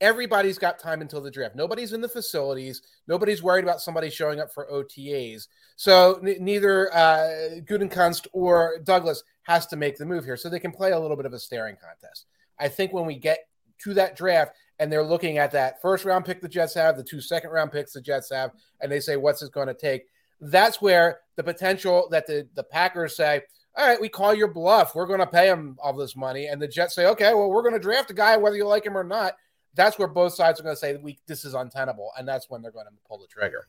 Everybody's 0.00 0.58
got 0.58 0.78
time 0.78 1.00
until 1.00 1.20
the 1.22 1.30
draft. 1.30 1.54
Nobody's 1.54 1.92
in 1.92 2.00
the 2.00 2.08
facilities. 2.08 2.82
Nobody's 3.06 3.42
worried 3.42 3.64
about 3.64 3.80
somebody 3.80 4.10
showing 4.10 4.40
up 4.40 4.52
for 4.52 4.66
OTAs. 4.70 5.46
So 5.76 6.16
n- 6.16 6.36
neither 6.40 6.92
uh, 6.92 7.60
Gutekunst 7.64 8.26
or 8.32 8.80
Douglas 8.84 9.22
has 9.44 9.66
to 9.68 9.76
make 9.76 9.96
the 9.96 10.04
move 10.04 10.24
here. 10.24 10.36
So 10.36 10.50
they 10.50 10.58
can 10.58 10.72
play 10.72 10.90
a 10.92 10.98
little 10.98 11.16
bit 11.16 11.26
of 11.26 11.32
a 11.32 11.38
staring 11.38 11.76
contest. 11.76 12.26
I 12.58 12.68
think 12.68 12.92
when 12.92 13.06
we 13.06 13.14
get 13.14 13.46
to 13.84 13.94
that 13.94 14.16
draft 14.16 14.56
and 14.78 14.90
they're 14.92 15.04
looking 15.04 15.38
at 15.38 15.52
that 15.52 15.80
first 15.80 16.04
round 16.04 16.24
pick 16.24 16.40
the 16.40 16.48
Jets 16.48 16.74
have, 16.74 16.96
the 16.96 17.04
two 17.04 17.20
second 17.20 17.50
round 17.50 17.72
picks 17.72 17.92
the 17.92 18.00
Jets 18.00 18.30
have, 18.30 18.50
and 18.80 18.90
they 18.90 19.00
say, 19.00 19.16
what's 19.16 19.42
it 19.42 19.52
going 19.52 19.68
to 19.68 19.74
take? 19.74 20.04
That's 20.40 20.82
where 20.82 21.20
the 21.36 21.44
potential 21.44 22.08
that 22.10 22.26
the, 22.26 22.48
the 22.54 22.64
Packers 22.64 23.16
say, 23.16 23.42
all 23.76 23.86
right, 23.86 24.00
we 24.00 24.08
call 24.08 24.34
your 24.34 24.52
bluff. 24.52 24.94
We're 24.94 25.06
going 25.06 25.20
to 25.20 25.26
pay 25.26 25.48
him 25.48 25.76
all 25.82 25.92
this 25.92 26.16
money. 26.16 26.46
And 26.46 26.60
the 26.60 26.68
Jets 26.68 26.94
say, 26.94 27.06
okay, 27.06 27.34
well, 27.34 27.50
we're 27.50 27.62
going 27.62 27.74
to 27.74 27.80
draft 27.80 28.10
a 28.10 28.14
guy 28.14 28.36
whether 28.36 28.56
you 28.56 28.66
like 28.66 28.86
him 28.86 28.96
or 28.96 29.04
not. 29.04 29.34
That's 29.74 29.98
where 29.98 30.06
both 30.06 30.34
sides 30.34 30.60
are 30.60 30.62
going 30.62 30.76
to 30.76 30.80
say, 30.80 30.96
we, 30.96 31.18
this 31.26 31.44
is 31.44 31.54
untenable. 31.54 32.10
And 32.16 32.26
that's 32.26 32.48
when 32.48 32.62
they're 32.62 32.70
going 32.70 32.86
to 32.86 32.92
pull 33.08 33.18
the 33.18 33.26
trigger. 33.26 33.66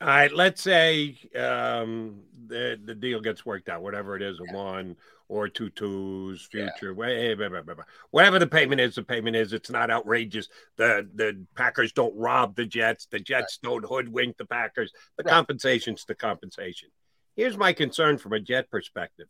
All 0.00 0.08
right, 0.08 0.32
let's 0.32 0.62
say 0.62 1.18
um, 1.38 2.20
the 2.46 2.80
the 2.82 2.94
deal 2.94 3.20
gets 3.20 3.44
worked 3.44 3.68
out, 3.68 3.82
whatever 3.82 4.16
it 4.16 4.22
is, 4.22 4.40
a 4.40 4.54
one 4.54 4.96
or 5.30 5.48
two 5.48 5.70
twos, 5.70 6.42
future, 6.42 6.92
way, 6.92 7.30
eh, 7.30 7.34
blah, 7.36 7.48
blah, 7.48 7.62
blah, 7.62 7.74
blah. 7.74 7.84
whatever 8.10 8.40
the 8.40 8.46
payment 8.48 8.80
is, 8.80 8.96
the 8.96 9.02
payment 9.02 9.36
is. 9.36 9.52
It's 9.52 9.70
not 9.70 9.88
outrageous. 9.88 10.48
The 10.76 11.08
the 11.14 11.46
Packers 11.54 11.92
don't 11.92 12.16
rob 12.16 12.56
the 12.56 12.66
Jets. 12.66 13.06
The 13.06 13.20
Jets 13.20 13.58
don't 13.62 13.84
hoodwink 13.84 14.36
the 14.36 14.44
Packers. 14.44 14.92
The 15.16 15.22
Right. 15.22 15.32
compensation's 15.32 16.04
the 16.04 16.16
compensation. 16.16 16.88
Here's 17.36 17.56
my 17.56 17.72
concern 17.72 18.18
from 18.18 18.32
a 18.32 18.40
Jet 18.40 18.68
perspective. 18.70 19.28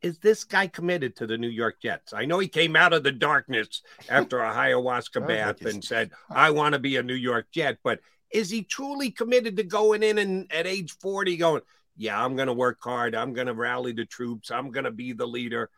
Is 0.00 0.18
this 0.18 0.44
guy 0.44 0.66
committed 0.66 1.14
to 1.16 1.26
the 1.26 1.36
New 1.36 1.50
York 1.50 1.76
Jets? 1.80 2.14
I 2.14 2.24
know 2.24 2.38
he 2.38 2.48
came 2.48 2.74
out 2.74 2.94
of 2.94 3.02
the 3.04 3.12
darkness 3.12 3.82
after 4.08 4.40
a 4.40 4.50
ayahuasca 4.50 5.22
oh, 5.22 5.26
bath 5.26 5.64
and 5.66 5.84
said, 5.84 6.10
I 6.30 6.50
want 6.50 6.72
to 6.72 6.78
be 6.78 6.96
a 6.96 7.02
New 7.02 7.14
York 7.14 7.48
Jet, 7.52 7.78
but 7.84 8.00
is 8.30 8.48
he 8.48 8.62
truly 8.62 9.10
committed 9.10 9.58
to 9.58 9.62
going 9.62 10.02
in 10.02 10.16
and 10.16 10.50
at 10.50 10.66
age 10.66 10.92
40 11.00 11.36
going, 11.36 11.62
yeah, 11.96 12.22
I'm 12.22 12.36
going 12.36 12.46
to 12.48 12.52
work 12.54 12.78
hard. 12.82 13.14
I'm 13.14 13.32
going 13.32 13.46
to 13.46 13.54
rally 13.54 13.92
the 13.92 14.04
troops. 14.04 14.50
I'm 14.50 14.70
going 14.70 14.84
to 14.84 14.90
be 14.90 15.12
the 15.12 15.26
leader. 15.26 15.70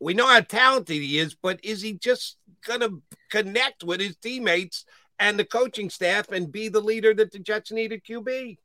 We 0.00 0.14
know 0.14 0.26
how 0.26 0.40
talented 0.40 0.96
he 0.96 1.18
is, 1.18 1.34
but 1.34 1.60
is 1.64 1.80
he 1.80 1.94
just 1.94 2.36
going 2.66 2.80
to 2.80 3.02
connect 3.30 3.84
with 3.84 4.00
his 4.00 4.16
teammates 4.16 4.84
and 5.18 5.38
the 5.38 5.44
coaching 5.44 5.88
staff 5.88 6.30
and 6.30 6.50
be 6.52 6.68
the 6.68 6.80
leader 6.80 7.14
that 7.14 7.32
the 7.32 7.38
Jets 7.38 7.72
needed 7.72 8.02
QB? 8.04 8.58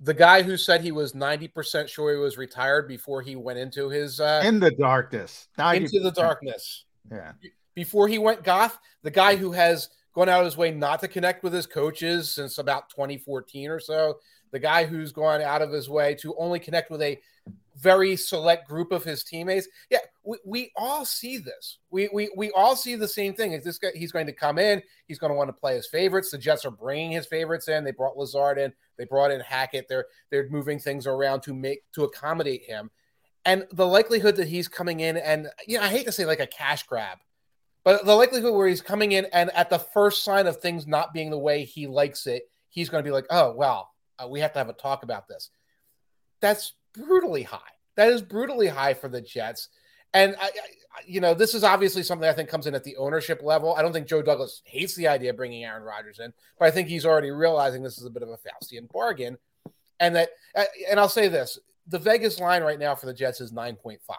The 0.00 0.14
guy 0.14 0.42
who 0.42 0.56
said 0.56 0.80
he 0.82 0.92
was 0.92 1.12
90% 1.12 1.88
sure 1.88 2.12
he 2.12 2.18
was 2.18 2.36
retired 2.36 2.88
before 2.88 3.22
he 3.22 3.36
went 3.36 3.58
into 3.58 3.88
his 3.88 4.20
uh, 4.20 4.42
In 4.44 4.60
the 4.60 4.72
darkness. 4.72 5.48
90%. 5.58 5.76
into 5.76 6.00
the 6.00 6.10
darkness. 6.10 6.84
Yeah. 7.10 7.32
before 7.74 8.08
he 8.08 8.18
went 8.18 8.42
goth, 8.42 8.78
the 9.02 9.10
guy 9.10 9.36
who 9.36 9.52
has 9.52 9.88
gone 10.14 10.28
out 10.28 10.40
of 10.40 10.46
his 10.46 10.56
way 10.56 10.70
not 10.70 11.00
to 11.00 11.08
connect 11.08 11.42
with 11.42 11.52
his 11.52 11.66
coaches 11.66 12.30
since 12.34 12.58
about 12.58 12.88
2014 12.90 13.70
or 13.70 13.80
so, 13.80 14.18
the 14.54 14.60
guy 14.60 14.84
who's 14.86 15.10
gone 15.10 15.42
out 15.42 15.62
of 15.62 15.72
his 15.72 15.88
way 15.88 16.14
to 16.14 16.32
only 16.38 16.60
connect 16.60 16.88
with 16.88 17.02
a 17.02 17.20
very 17.76 18.14
select 18.14 18.68
group 18.68 18.92
of 18.92 19.02
his 19.02 19.24
teammates. 19.24 19.66
Yeah, 19.90 19.98
we, 20.22 20.38
we 20.46 20.72
all 20.76 21.04
see 21.04 21.38
this. 21.38 21.78
We, 21.90 22.08
we 22.12 22.30
we 22.36 22.52
all 22.52 22.76
see 22.76 22.94
the 22.94 23.08
same 23.08 23.34
thing. 23.34 23.50
Is 23.50 23.64
this 23.64 23.78
guy? 23.78 23.88
He's 23.96 24.12
going 24.12 24.26
to 24.26 24.32
come 24.32 24.60
in. 24.60 24.80
He's 25.08 25.18
going 25.18 25.32
to 25.32 25.36
want 25.36 25.48
to 25.48 25.52
play 25.52 25.74
his 25.74 25.88
favorites. 25.88 26.30
The 26.30 26.38
Jets 26.38 26.64
are 26.64 26.70
bringing 26.70 27.10
his 27.10 27.26
favorites 27.26 27.66
in. 27.66 27.82
They 27.82 27.90
brought 27.90 28.16
Lazard 28.16 28.58
in. 28.58 28.72
They 28.96 29.06
brought 29.06 29.32
in 29.32 29.40
Hackett. 29.40 29.88
They're 29.88 30.06
they're 30.30 30.48
moving 30.50 30.78
things 30.78 31.08
around 31.08 31.40
to 31.42 31.52
make 31.52 31.80
to 31.94 32.04
accommodate 32.04 32.62
him. 32.62 32.92
And 33.44 33.66
the 33.72 33.88
likelihood 33.88 34.36
that 34.36 34.46
he's 34.46 34.68
coming 34.68 35.00
in 35.00 35.16
and 35.16 35.48
you 35.66 35.78
know, 35.78 35.84
I 35.84 35.88
hate 35.88 36.06
to 36.06 36.12
say 36.12 36.26
like 36.26 36.38
a 36.38 36.46
cash 36.46 36.84
grab, 36.84 37.18
but 37.82 38.06
the 38.06 38.14
likelihood 38.14 38.54
where 38.54 38.68
he's 38.68 38.80
coming 38.80 39.10
in 39.10 39.26
and 39.32 39.50
at 39.50 39.68
the 39.68 39.80
first 39.80 40.22
sign 40.22 40.46
of 40.46 40.58
things 40.58 40.86
not 40.86 41.12
being 41.12 41.30
the 41.30 41.38
way 41.38 41.64
he 41.64 41.88
likes 41.88 42.28
it, 42.28 42.44
he's 42.68 42.88
going 42.88 43.02
to 43.02 43.08
be 43.08 43.12
like, 43.12 43.26
"Oh 43.30 43.52
well, 43.52 43.90
uh, 44.22 44.28
we 44.28 44.40
have 44.40 44.52
to 44.52 44.58
have 44.58 44.68
a 44.68 44.72
talk 44.74 45.02
about 45.02 45.28
this." 45.28 45.50
That's 46.40 46.74
brutally 46.92 47.42
high. 47.42 47.58
That 47.96 48.08
is 48.10 48.22
brutally 48.22 48.68
high 48.68 48.94
for 48.94 49.08
the 49.08 49.20
Jets. 49.20 49.68
And 50.12 50.36
I, 50.40 50.46
I, 50.46 50.50
you 51.06 51.20
know, 51.20 51.34
this 51.34 51.54
is 51.54 51.64
obviously 51.64 52.02
something 52.02 52.28
I 52.28 52.32
think 52.32 52.48
comes 52.48 52.66
in 52.66 52.74
at 52.74 52.84
the 52.84 52.96
ownership 52.96 53.42
level. 53.42 53.74
I 53.74 53.82
don't 53.82 53.92
think 53.92 54.06
Joe 54.06 54.22
Douglas 54.22 54.62
hates 54.64 54.94
the 54.94 55.08
idea 55.08 55.30
of 55.30 55.36
bringing 55.36 55.64
Aaron 55.64 55.82
Rodgers 55.82 56.20
in, 56.20 56.32
but 56.58 56.66
I 56.66 56.70
think 56.70 56.88
he's 56.88 57.04
already 57.06 57.30
realizing 57.30 57.82
this 57.82 57.98
is 57.98 58.04
a 58.04 58.10
bit 58.10 58.22
of 58.22 58.28
a 58.28 58.36
Faustian 58.36 58.90
bargain. 58.92 59.38
And 60.00 60.14
that, 60.16 60.30
uh, 60.54 60.64
and 60.90 61.00
I'll 61.00 61.08
say 61.08 61.28
this: 61.28 61.58
the 61.88 61.98
Vegas 61.98 62.38
line 62.40 62.62
right 62.62 62.78
now 62.78 62.94
for 62.94 63.06
the 63.06 63.14
Jets 63.14 63.40
is 63.40 63.52
nine 63.52 63.76
point 63.76 64.00
five. 64.06 64.18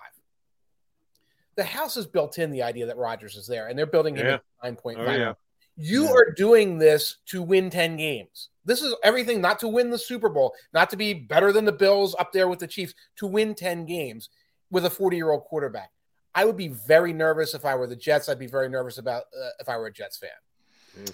The 1.55 1.63
house 1.63 1.95
is 1.95 2.05
built 2.05 2.37
in 2.39 2.51
the 2.51 2.63
idea 2.63 2.85
that 2.87 2.97
Rodgers 2.97 3.35
is 3.37 3.47
there, 3.47 3.67
and 3.67 3.77
they're 3.79 3.85
building 3.85 4.15
him 4.15 4.25
Yeah. 4.25 4.33
at 4.35 4.41
nine 4.63 4.75
point 4.75 4.99
Oh, 4.99 5.05
five. 5.05 5.19
yeah. 5.19 5.33
You 5.77 6.07
are 6.07 6.31
doing 6.31 6.77
this 6.77 7.17
to 7.27 7.41
win 7.41 7.69
10 7.69 7.97
games. 7.97 8.49
This 8.63 8.81
is 8.81 8.95
everything 9.03 9.41
not 9.41 9.59
to 9.59 9.67
win 9.67 9.89
the 9.89 9.97
Super 9.97 10.29
Bowl, 10.29 10.53
not 10.73 10.89
to 10.89 10.97
be 10.97 11.13
better 11.13 11.51
than 11.51 11.65
the 11.65 11.71
Bills 11.71 12.15
up 12.17 12.31
there 12.31 12.47
with 12.47 12.59
the 12.59 12.67
Chiefs, 12.67 12.93
to 13.17 13.27
win 13.27 13.53
10 13.53 13.85
games 13.85 14.29
with 14.71 14.85
a 14.85 14.89
40 14.89 15.17
year 15.17 15.31
old 15.31 15.43
quarterback. 15.43 15.91
I 16.33 16.45
would 16.45 16.57
be 16.57 16.67
very 16.67 17.13
nervous 17.13 17.53
if 17.53 17.65
I 17.65 17.75
were 17.75 17.87
the 17.87 17.95
Jets. 17.95 18.27
I'd 18.27 18.39
be 18.39 18.47
very 18.47 18.69
nervous 18.69 18.97
about 18.97 19.23
uh, 19.39 19.49
if 19.59 19.69
I 19.69 19.77
were 19.77 19.87
a 19.87 19.93
Jets 19.93 20.17
fan. 20.17 21.05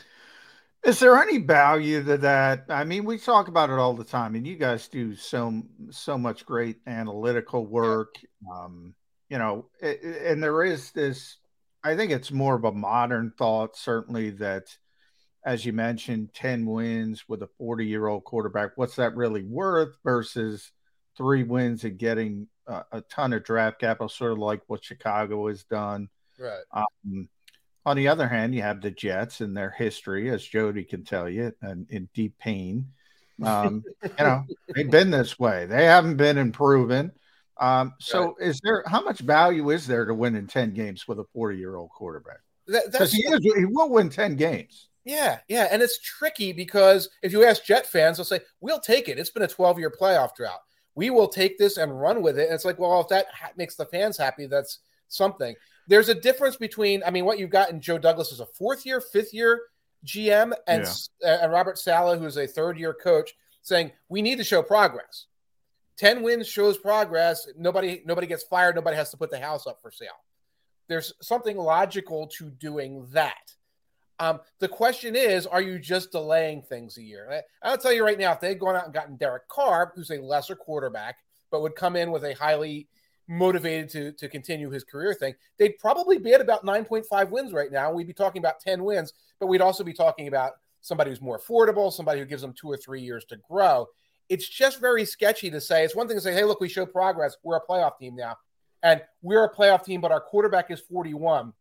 Is 0.83 0.99
there 0.99 1.21
any 1.21 1.37
value 1.37 2.03
to 2.03 2.17
that? 2.17 2.65
I 2.69 2.83
mean, 2.83 3.05
we 3.05 3.19
talk 3.19 3.47
about 3.47 3.69
it 3.69 3.77
all 3.77 3.93
the 3.93 4.03
time, 4.03 4.33
and 4.33 4.47
you 4.47 4.55
guys 4.55 4.87
do 4.87 5.15
so 5.15 5.61
so 5.91 6.17
much 6.17 6.45
great 6.45 6.77
analytical 6.87 7.67
work. 7.67 8.15
Um, 8.51 8.95
you 9.29 9.37
know, 9.37 9.67
it, 9.79 10.03
and 10.25 10.41
there 10.41 10.63
is 10.63 10.91
this. 10.91 11.37
I 11.83 11.95
think 11.95 12.11
it's 12.11 12.31
more 12.31 12.55
of 12.55 12.63
a 12.63 12.71
modern 12.71 13.33
thought, 13.37 13.75
certainly 13.75 14.29
that, 14.31 14.77
as 15.43 15.65
you 15.65 15.73
mentioned, 15.73 16.33
ten 16.33 16.65
wins 16.65 17.27
with 17.27 17.41
a 17.41 17.49
forty-year-old 17.57 18.23
quarterback. 18.23 18.71
What's 18.75 18.97
that 18.97 19.15
really 19.15 19.43
worth 19.43 19.95
versus 20.03 20.71
three 21.17 21.43
wins 21.43 21.83
and 21.83 21.97
getting 21.97 22.47
a, 22.67 22.83
a 22.91 23.01
ton 23.01 23.33
of 23.33 23.43
draft 23.43 23.79
capital, 23.79 24.09
sort 24.09 24.33
of 24.33 24.37
like 24.37 24.61
what 24.67 24.83
Chicago 24.83 25.47
has 25.47 25.63
done. 25.63 26.07
Right. 26.39 26.63
Um, 26.71 27.27
on 27.85 27.97
the 27.97 28.07
other 28.07 28.27
hand, 28.27 28.53
you 28.53 28.61
have 28.61 28.81
the 28.81 28.91
Jets 28.91 29.41
and 29.41 29.57
their 29.57 29.71
history, 29.71 30.29
as 30.29 30.45
Jody 30.45 30.83
can 30.83 31.03
tell 31.03 31.27
you, 31.27 31.51
and 31.61 31.89
in 31.89 32.07
deep 32.13 32.37
pain. 32.37 32.87
Um, 33.43 33.83
you 34.03 34.09
know, 34.19 34.43
they've 34.75 34.89
been 34.89 35.09
this 35.09 35.39
way. 35.39 35.65
They 35.65 35.85
haven't 35.85 36.17
been 36.17 36.37
improving. 36.37 37.11
Um, 37.61 37.93
so, 37.99 38.35
right. 38.39 38.47
is 38.49 38.59
there 38.63 38.83
how 38.87 39.01
much 39.01 39.19
value 39.19 39.69
is 39.69 39.87
there 39.87 40.03
to 40.03 40.13
win 40.13 40.35
in 40.35 40.47
ten 40.47 40.73
games 40.73 41.07
with 41.07 41.19
a 41.19 41.25
forty-year-old 41.33 41.91
quarterback? 41.91 42.39
Because 42.67 43.13
he, 43.13 43.23
he 43.39 43.65
will 43.65 43.89
win 43.89 44.09
ten 44.09 44.35
games. 44.35 44.89
Yeah, 45.05 45.39
yeah, 45.47 45.67
and 45.71 45.81
it's 45.81 45.99
tricky 45.99 46.53
because 46.53 47.09
if 47.23 47.31
you 47.31 47.45
ask 47.45 47.63
Jet 47.63 47.87
fans, 47.87 48.17
they'll 48.17 48.25
say 48.25 48.41
we'll 48.59 48.79
take 48.79 49.07
it. 49.07 49.17
It's 49.17 49.29
been 49.29 49.43
a 49.43 49.47
twelve-year 49.47 49.93
playoff 49.99 50.35
drought. 50.35 50.59
We 50.95 51.09
will 51.09 51.27
take 51.27 51.57
this 51.57 51.77
and 51.77 52.01
run 52.01 52.21
with 52.21 52.37
it. 52.37 52.47
And 52.47 52.53
it's 52.53 52.65
like, 52.65 52.77
well, 52.77 52.99
if 52.99 53.07
that 53.07 53.27
ha- 53.33 53.51
makes 53.55 53.75
the 53.75 53.85
fans 53.85 54.17
happy, 54.17 54.45
that's 54.45 54.79
something. 55.07 55.55
There's 55.87 56.09
a 56.09 56.15
difference 56.15 56.57
between, 56.57 57.01
I 57.05 57.11
mean, 57.11 57.25
what 57.25 57.39
you've 57.39 57.49
got 57.49 57.69
in 57.69 57.79
Joe 57.79 57.97
Douglas 57.97 58.31
is 58.31 58.41
a 58.41 58.45
fourth 58.45 58.85
year, 58.85 59.01
fifth 59.01 59.33
year 59.33 59.61
GM, 60.05 60.53
and 60.67 60.87
yeah. 61.21 61.43
and 61.43 61.51
Robert 61.51 61.77
Saleh, 61.77 62.19
who's 62.19 62.37
a 62.37 62.47
third 62.47 62.77
year 62.77 62.93
coach, 62.93 63.31
saying 63.61 63.91
we 64.09 64.21
need 64.21 64.37
to 64.37 64.43
show 64.43 64.61
progress. 64.61 65.27
10 65.97 66.23
wins 66.23 66.47
shows 66.47 66.77
progress. 66.77 67.47
Nobody 67.57 68.01
nobody 68.05 68.27
gets 68.27 68.43
fired. 68.43 68.75
Nobody 68.75 68.97
has 68.97 69.11
to 69.11 69.17
put 69.17 69.29
the 69.29 69.39
house 69.39 69.67
up 69.67 69.79
for 69.81 69.91
sale. 69.91 70.09
There's 70.87 71.13
something 71.21 71.57
logical 71.57 72.27
to 72.37 72.49
doing 72.49 73.07
that. 73.11 73.53
Um, 74.19 74.39
the 74.59 74.67
question 74.67 75.15
is, 75.15 75.47
are 75.47 75.61
you 75.61 75.79
just 75.79 76.11
delaying 76.11 76.61
things 76.61 76.97
a 76.97 77.01
year? 77.01 77.41
I'll 77.63 77.77
tell 77.77 77.93
you 77.93 78.05
right 78.05 78.19
now, 78.19 78.33
if 78.33 78.39
they'd 78.39 78.59
gone 78.59 78.75
out 78.75 78.85
and 78.85 78.93
gotten 78.93 79.15
Derek 79.15 79.47
Carr, 79.47 79.93
who's 79.95 80.11
a 80.11 80.21
lesser 80.21 80.55
quarterback, 80.55 81.15
but 81.49 81.61
would 81.61 81.75
come 81.75 81.95
in 81.95 82.11
with 82.11 82.23
a 82.23 82.33
highly 82.35 82.87
motivated 83.27 83.89
to, 83.89 84.11
to 84.11 84.27
continue 84.27 84.69
his 84.69 84.83
career 84.83 85.15
thing, 85.15 85.33
they'd 85.57 85.79
probably 85.79 86.19
be 86.19 86.33
at 86.33 86.41
about 86.41 86.63
9.5 86.63 87.29
wins 87.29 87.51
right 87.51 87.71
now. 87.71 87.91
We'd 87.91 88.05
be 88.05 88.13
talking 88.13 88.41
about 88.41 88.59
10 88.59 88.83
wins, 88.83 89.13
but 89.39 89.47
we'd 89.47 89.61
also 89.61 89.83
be 89.83 89.93
talking 89.93 90.27
about 90.27 90.51
somebody 90.81 91.09
who's 91.09 91.21
more 91.21 91.39
affordable, 91.39 91.91
somebody 91.91 92.19
who 92.19 92.25
gives 92.25 92.43
them 92.43 92.53
two 92.53 92.69
or 92.69 92.77
three 92.77 93.01
years 93.01 93.25
to 93.25 93.37
grow 93.37 93.87
it's 94.31 94.47
just 94.47 94.79
very 94.79 95.03
sketchy 95.03 95.51
to 95.51 95.59
say. 95.59 95.83
It's 95.83 95.93
one 95.93 96.07
thing 96.07 96.15
to 96.15 96.21
say, 96.21 96.33
hey, 96.33 96.45
look, 96.45 96.61
we 96.61 96.69
show 96.69 96.85
progress. 96.85 97.35
We're 97.43 97.57
a 97.57 97.61
playoff 97.61 97.99
team 97.99 98.15
now. 98.15 98.37
And 98.81 99.01
we're 99.21 99.43
a 99.43 99.53
playoff 99.53 99.83
team, 99.83 99.99
but 99.99 100.13
our 100.13 100.21
quarterback 100.21 100.71
is 100.71 100.79
41, 100.79 101.51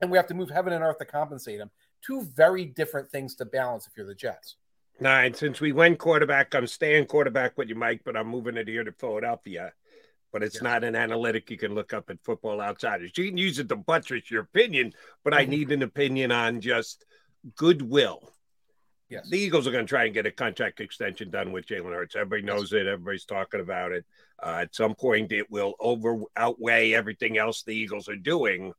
and 0.00 0.10
we 0.12 0.16
have 0.16 0.28
to 0.28 0.34
move 0.34 0.48
heaven 0.48 0.72
and 0.72 0.84
earth 0.84 0.98
to 0.98 1.04
compensate 1.04 1.58
him. 1.58 1.70
Two 2.06 2.22
very 2.22 2.66
different 2.66 3.10
things 3.10 3.34
to 3.34 3.44
balance 3.44 3.88
if 3.88 3.94
you're 3.96 4.06
the 4.06 4.14
Jets. 4.14 4.54
Nine. 5.00 5.34
Since 5.34 5.60
we 5.60 5.72
went 5.72 5.98
quarterback, 5.98 6.54
I'm 6.54 6.68
staying 6.68 7.06
quarterback 7.06 7.58
with 7.58 7.68
you, 7.68 7.74
Mike, 7.74 8.02
but 8.04 8.16
I'm 8.16 8.28
moving 8.28 8.56
it 8.56 8.68
here 8.68 8.84
to 8.84 8.92
Philadelphia. 8.92 9.72
But 10.32 10.44
it's 10.44 10.62
yeah. 10.62 10.70
not 10.70 10.84
an 10.84 10.94
analytic 10.94 11.50
you 11.50 11.58
can 11.58 11.74
look 11.74 11.92
up 11.92 12.10
at 12.10 12.22
Football 12.22 12.60
Outsiders. 12.60 13.10
You 13.16 13.26
can 13.26 13.36
use 13.36 13.58
it 13.58 13.68
to 13.70 13.76
buttress 13.76 14.30
your 14.30 14.42
opinion, 14.42 14.92
but 15.24 15.32
mm-hmm. 15.32 15.42
I 15.42 15.46
need 15.46 15.72
an 15.72 15.82
opinion 15.82 16.30
on 16.30 16.60
just 16.60 17.04
goodwill 17.56 18.33
Yes. 19.10 19.28
The 19.28 19.38
Eagles 19.38 19.66
are 19.66 19.70
going 19.70 19.84
to 19.84 19.88
try 19.88 20.04
and 20.04 20.14
get 20.14 20.26
a 20.26 20.30
contract 20.30 20.80
extension 20.80 21.30
done 21.30 21.52
with 21.52 21.66
Jalen 21.66 21.92
Hurts. 21.92 22.16
Everybody 22.16 22.42
knows 22.42 22.72
it. 22.72 22.86
Everybody's 22.86 23.26
talking 23.26 23.60
about 23.60 23.92
it. 23.92 24.04
Uh, 24.42 24.58
at 24.62 24.74
some 24.74 24.94
point, 24.94 25.30
it 25.30 25.50
will 25.50 25.74
over 25.78 26.22
outweigh 26.36 26.94
everything 26.94 27.36
else 27.36 27.62
the 27.62 27.74
Eagles 27.74 28.08
are 28.08 28.16
doing. 28.16 28.72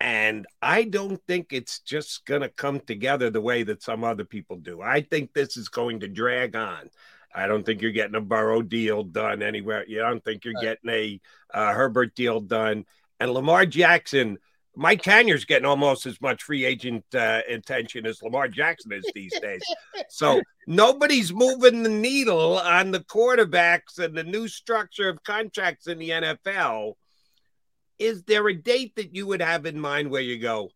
And 0.00 0.46
I 0.60 0.82
don't 0.82 1.20
think 1.28 1.52
it's 1.52 1.78
just 1.78 2.26
going 2.26 2.42
to 2.42 2.48
come 2.48 2.80
together 2.80 3.30
the 3.30 3.40
way 3.40 3.62
that 3.62 3.82
some 3.82 4.02
other 4.02 4.24
people 4.24 4.56
do. 4.56 4.82
I 4.82 5.02
think 5.02 5.32
this 5.32 5.56
is 5.56 5.68
going 5.68 6.00
to 6.00 6.08
drag 6.08 6.56
on. 6.56 6.90
I 7.32 7.46
don't 7.46 7.64
think 7.64 7.80
you're 7.80 7.92
getting 7.92 8.16
a 8.16 8.20
Burrow 8.20 8.60
deal 8.60 9.04
done 9.04 9.42
anywhere. 9.42 9.86
You 9.86 10.00
don't 10.00 10.22
think 10.22 10.44
you're 10.44 10.60
getting 10.60 10.90
a 10.90 11.20
uh, 11.54 11.72
Herbert 11.72 12.16
deal 12.16 12.40
done. 12.40 12.84
And 13.20 13.30
Lamar 13.30 13.66
Jackson– 13.66 14.38
Mike 14.74 15.02
Tanier's 15.02 15.44
getting 15.44 15.66
almost 15.66 16.06
as 16.06 16.20
much 16.20 16.42
free 16.42 16.64
agent 16.64 17.04
uh, 17.14 17.40
attention 17.48 18.06
as 18.06 18.22
Lamar 18.22 18.48
Jackson 18.48 18.92
is 18.92 19.04
these 19.14 19.38
days. 19.40 19.62
So 20.08 20.40
nobody's 20.66 21.32
moving 21.32 21.82
the 21.82 21.90
needle 21.90 22.58
on 22.58 22.90
the 22.90 23.00
quarterbacks 23.00 23.98
and 23.98 24.16
the 24.16 24.24
new 24.24 24.48
structure 24.48 25.08
of 25.08 25.22
contracts 25.24 25.88
in 25.88 25.98
the 25.98 26.10
NFL. 26.10 26.94
Is 27.98 28.22
there 28.24 28.48
a 28.48 28.54
date 28.54 28.96
that 28.96 29.14
you 29.14 29.26
would 29.26 29.42
have 29.42 29.66
in 29.66 29.78
mind 29.78 30.10
where 30.10 30.22
you 30.22 30.38
go, 30.38 30.70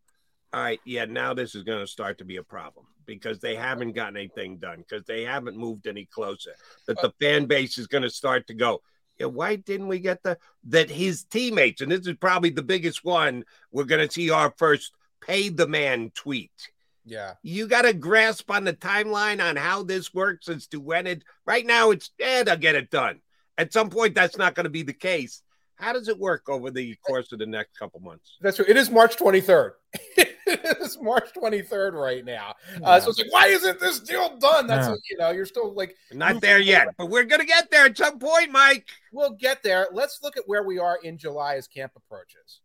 all 0.53 0.61
right, 0.61 0.79
yeah, 0.85 1.05
now 1.05 1.33
this 1.33 1.55
is 1.55 1.63
going 1.63 1.79
to 1.79 1.87
start 1.87 2.19
to 2.19 2.25
be 2.25 2.37
a 2.37 2.43
problem 2.43 2.85
because 3.05 3.39
they 3.39 3.55
haven't 3.55 3.93
gotten 3.93 4.17
anything 4.17 4.57
done, 4.57 4.83
because 4.87 5.05
they 5.05 5.23
haven't 5.23 5.57
moved 5.57 5.87
any 5.87 6.05
closer, 6.05 6.51
that 6.85 7.01
the 7.01 7.11
fan 7.19 7.45
base 7.45 7.77
is 7.77 7.87
going 7.87 8.03
to 8.03 8.09
start 8.09 8.45
to 8.47 8.53
go, 8.53 8.81
why 9.19 9.55
didn't 9.55 9.87
we 9.87 9.99
get 9.99 10.23
the 10.23 10.37
that 10.65 10.89
his 10.89 11.23
teammates, 11.23 11.81
and 11.81 11.91
this 11.91 12.05
is 12.07 12.15
probably 12.15 12.49
the 12.51 12.63
biggest 12.63 13.03
one, 13.03 13.43
we're 13.71 13.85
gonna 13.85 14.11
see 14.11 14.29
our 14.29 14.53
first 14.57 14.93
pay 15.21 15.49
the 15.49 15.67
man 15.67 16.11
tweet. 16.13 16.71
Yeah. 17.05 17.33
You 17.41 17.67
got 17.67 17.85
a 17.85 17.93
grasp 17.93 18.51
on 18.51 18.65
the 18.65 18.73
timeline 18.73 19.41
on 19.41 19.55
how 19.55 19.83
this 19.83 20.13
works 20.13 20.49
as 20.49 20.67
to 20.67 20.79
when 20.79 21.07
it 21.07 21.23
right 21.45 21.65
now 21.65 21.91
it's 21.91 22.11
eh, 22.19 22.43
they'll 22.43 22.57
get 22.57 22.75
it 22.75 22.91
done. 22.91 23.21
At 23.57 23.73
some 23.73 23.89
point, 23.89 24.13
that's 24.13 24.37
not 24.37 24.53
going 24.53 24.65
to 24.65 24.69
be 24.69 24.83
the 24.83 24.93
case. 24.93 25.41
How 25.77 25.93
does 25.93 26.07
it 26.07 26.17
work 26.17 26.49
over 26.49 26.71
the 26.71 26.95
course 27.05 27.31
of 27.31 27.39
the 27.39 27.45
next 27.45 27.77
couple 27.77 27.99
months? 27.99 28.37
That's 28.41 28.59
right. 28.59 28.67
It 28.67 28.77
is 28.77 28.89
March 28.89 29.15
23rd. 29.15 29.71
it's 30.47 30.99
March 30.99 31.29
23rd 31.35 31.93
right 31.93 32.25
now. 32.25 32.55
Yeah. 32.79 32.87
Uh, 32.87 32.99
so 32.99 33.11
it's 33.11 33.19
like, 33.19 33.31
why 33.31 33.47
isn't 33.47 33.79
this 33.79 33.99
deal 33.99 34.37
done? 34.37 34.65
That's, 34.65 34.87
yeah. 34.87 34.95
you 35.11 35.17
know, 35.17 35.29
you're 35.29 35.45
still 35.45 35.73
like 35.73 35.95
not 36.11 36.41
there 36.41 36.59
yet, 36.59 36.87
but 36.97 37.11
we're 37.11 37.25
going 37.25 37.41
to 37.41 37.45
get 37.45 37.69
there 37.69 37.85
at 37.85 37.97
some 37.97 38.17
point, 38.17 38.51
Mike. 38.51 38.87
We'll 39.13 39.33
get 39.33 39.61
there. 39.61 39.87
Let's 39.91 40.19
look 40.23 40.35
at 40.35 40.43
where 40.47 40.63
we 40.63 40.79
are 40.79 40.97
in 41.03 41.17
July 41.17 41.55
as 41.55 41.67
camp 41.67 41.91
approaches. 41.95 42.61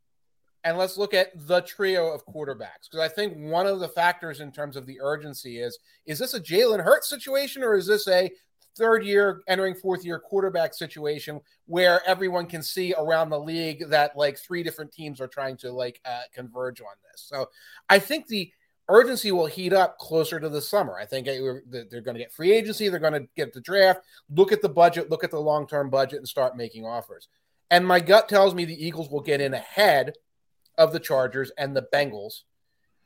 And 0.64 0.78
let's 0.78 0.96
look 0.96 1.12
at 1.12 1.32
the 1.46 1.60
trio 1.60 2.12
of 2.12 2.24
quarterbacks 2.24 2.88
because 2.90 3.00
I 3.00 3.08
think 3.08 3.34
one 3.36 3.66
of 3.66 3.80
the 3.80 3.88
factors 3.88 4.40
in 4.40 4.52
terms 4.52 4.76
of 4.76 4.86
the 4.86 5.00
urgency 5.00 5.58
is 5.58 5.76
is 6.06 6.20
this 6.20 6.34
a 6.34 6.40
Jalen 6.40 6.82
Hurts 6.82 7.10
situation 7.10 7.64
or 7.64 7.74
is 7.74 7.86
this 7.86 8.06
a 8.06 8.30
third 8.76 9.04
year 9.04 9.42
entering 9.48 9.74
fourth 9.74 10.04
year 10.04 10.18
quarterback 10.18 10.74
situation 10.74 11.40
where 11.66 12.00
everyone 12.06 12.46
can 12.46 12.62
see 12.62 12.94
around 12.96 13.30
the 13.30 13.38
league 13.38 13.88
that 13.88 14.16
like 14.16 14.38
three 14.38 14.62
different 14.62 14.92
teams 14.92 15.20
are 15.20 15.28
trying 15.28 15.56
to 15.56 15.70
like 15.72 16.00
uh, 16.04 16.22
converge 16.34 16.80
on 16.80 16.94
this. 17.10 17.22
So 17.22 17.48
I 17.88 17.98
think 17.98 18.26
the 18.26 18.50
urgency 18.88 19.32
will 19.32 19.46
heat 19.46 19.72
up 19.72 19.98
closer 19.98 20.40
to 20.40 20.48
the 20.48 20.60
summer. 20.60 20.98
I 20.98 21.06
think 21.06 21.26
they're 21.26 21.62
going 21.64 22.14
to 22.14 22.18
get 22.20 22.32
free 22.32 22.52
agency, 22.52 22.88
they're 22.88 22.98
going 22.98 23.12
to 23.12 23.28
get 23.36 23.52
the 23.52 23.60
draft, 23.60 24.00
look 24.30 24.52
at 24.52 24.62
the 24.62 24.68
budget, 24.68 25.10
look 25.10 25.24
at 25.24 25.30
the 25.30 25.40
long 25.40 25.66
term 25.66 25.90
budget, 25.90 26.18
and 26.18 26.28
start 26.28 26.56
making 26.56 26.84
offers. 26.84 27.28
And 27.70 27.86
my 27.86 28.00
gut 28.00 28.28
tells 28.28 28.54
me 28.54 28.64
the 28.64 28.86
Eagles 28.86 29.08
will 29.08 29.22
get 29.22 29.40
in 29.40 29.54
ahead 29.54 30.14
of 30.76 30.92
the 30.92 31.00
Chargers 31.00 31.50
and 31.56 31.74
the 31.76 31.86
Bengals, 31.92 32.42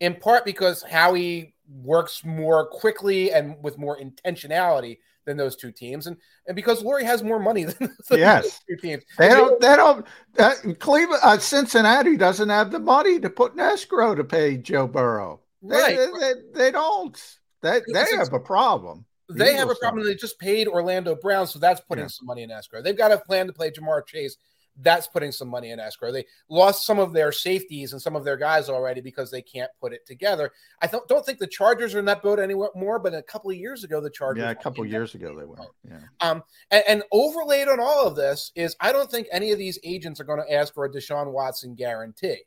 in 0.00 0.14
part 0.16 0.44
because 0.44 0.82
Howie 0.82 1.54
works 1.68 2.24
more 2.24 2.66
quickly 2.66 3.32
and 3.32 3.62
with 3.62 3.78
more 3.78 3.98
intentionality 3.98 4.98
than 5.26 5.36
those 5.36 5.56
two 5.56 5.70
teams, 5.70 6.06
and 6.06 6.16
and 6.46 6.56
because 6.56 6.82
Lurie 6.82 7.02
has 7.02 7.22
more 7.22 7.38
money 7.38 7.64
than, 7.64 7.94
than 8.08 8.18
yes, 8.18 8.60
two 8.68 8.76
teams. 8.76 9.04
They 9.18 9.28
don't. 9.28 9.60
They 9.60 9.76
don't. 9.76 10.06
Uh, 10.38 10.54
Cleveland, 10.78 11.20
uh, 11.22 11.38
Cincinnati 11.38 12.16
doesn't 12.16 12.48
have 12.48 12.70
the 12.70 12.78
money 12.78 13.20
to 13.20 13.28
put 13.28 13.52
in 13.52 13.60
escrow 13.60 14.14
to 14.14 14.24
pay 14.24 14.56
Joe 14.56 14.86
Burrow. 14.86 15.40
Right. 15.60 15.96
They, 15.96 16.06
they, 16.06 16.32
they 16.54 16.70
don't. 16.70 17.38
They 17.62 17.80
they 17.92 18.06
have 18.16 18.32
a 18.32 18.40
problem. 18.40 19.04
They 19.28 19.54
have 19.54 19.70
a 19.70 19.74
problem. 19.74 20.06
They 20.06 20.14
just 20.14 20.38
paid 20.38 20.68
Orlando 20.68 21.16
Brown, 21.16 21.48
so 21.48 21.58
that's 21.58 21.80
putting 21.80 22.04
yeah. 22.04 22.08
some 22.08 22.26
money 22.26 22.44
in 22.44 22.50
escrow. 22.50 22.80
They've 22.80 22.96
got 22.96 23.10
a 23.10 23.18
plan 23.18 23.48
to 23.48 23.52
play 23.52 23.70
Ja'Marr 23.72 24.06
Chase 24.06 24.36
that's 24.82 25.06
putting 25.06 25.32
some 25.32 25.48
money 25.48 25.70
in 25.70 25.80
escrow. 25.80 26.12
They 26.12 26.26
lost 26.48 26.86
some 26.86 26.98
of 26.98 27.12
their 27.12 27.32
safeties 27.32 27.92
and 27.92 28.02
some 28.02 28.16
of 28.16 28.24
their 28.24 28.36
guys 28.36 28.68
already 28.68 29.00
because 29.00 29.30
they 29.30 29.42
can't 29.42 29.70
put 29.80 29.92
it 29.92 30.06
together. 30.06 30.52
I 30.82 30.86
th- 30.86 31.04
don't 31.08 31.24
think 31.24 31.38
the 31.38 31.46
Chargers 31.46 31.94
are 31.94 31.98
in 31.98 32.04
that 32.06 32.22
boat 32.22 32.38
anymore, 32.38 32.98
but 32.98 33.14
a 33.14 33.22
couple 33.22 33.50
of 33.50 33.56
years 33.56 33.84
ago, 33.84 34.00
the 34.00 34.10
Chargers. 34.10 34.42
Yeah, 34.42 34.50
a 34.50 34.54
couple 34.54 34.84
of 34.84 34.90
years 34.90 35.14
ago 35.14 35.34
they 35.38 35.44
were. 35.44 35.56
Yeah. 35.88 36.00
Um, 36.20 36.42
and, 36.70 36.84
and, 36.88 37.02
overlaid 37.12 37.68
on 37.68 37.80
all 37.80 38.06
of 38.06 38.16
this 38.16 38.52
is 38.54 38.76
I 38.80 38.92
don't 38.92 39.10
think 39.10 39.28
any 39.30 39.52
of 39.52 39.58
these 39.58 39.78
agents 39.84 40.20
are 40.20 40.24
going 40.24 40.42
to 40.44 40.52
ask 40.52 40.74
for 40.74 40.84
a 40.84 40.90
Deshaun 40.90 41.32
Watson 41.32 41.74
guarantee. 41.74 42.42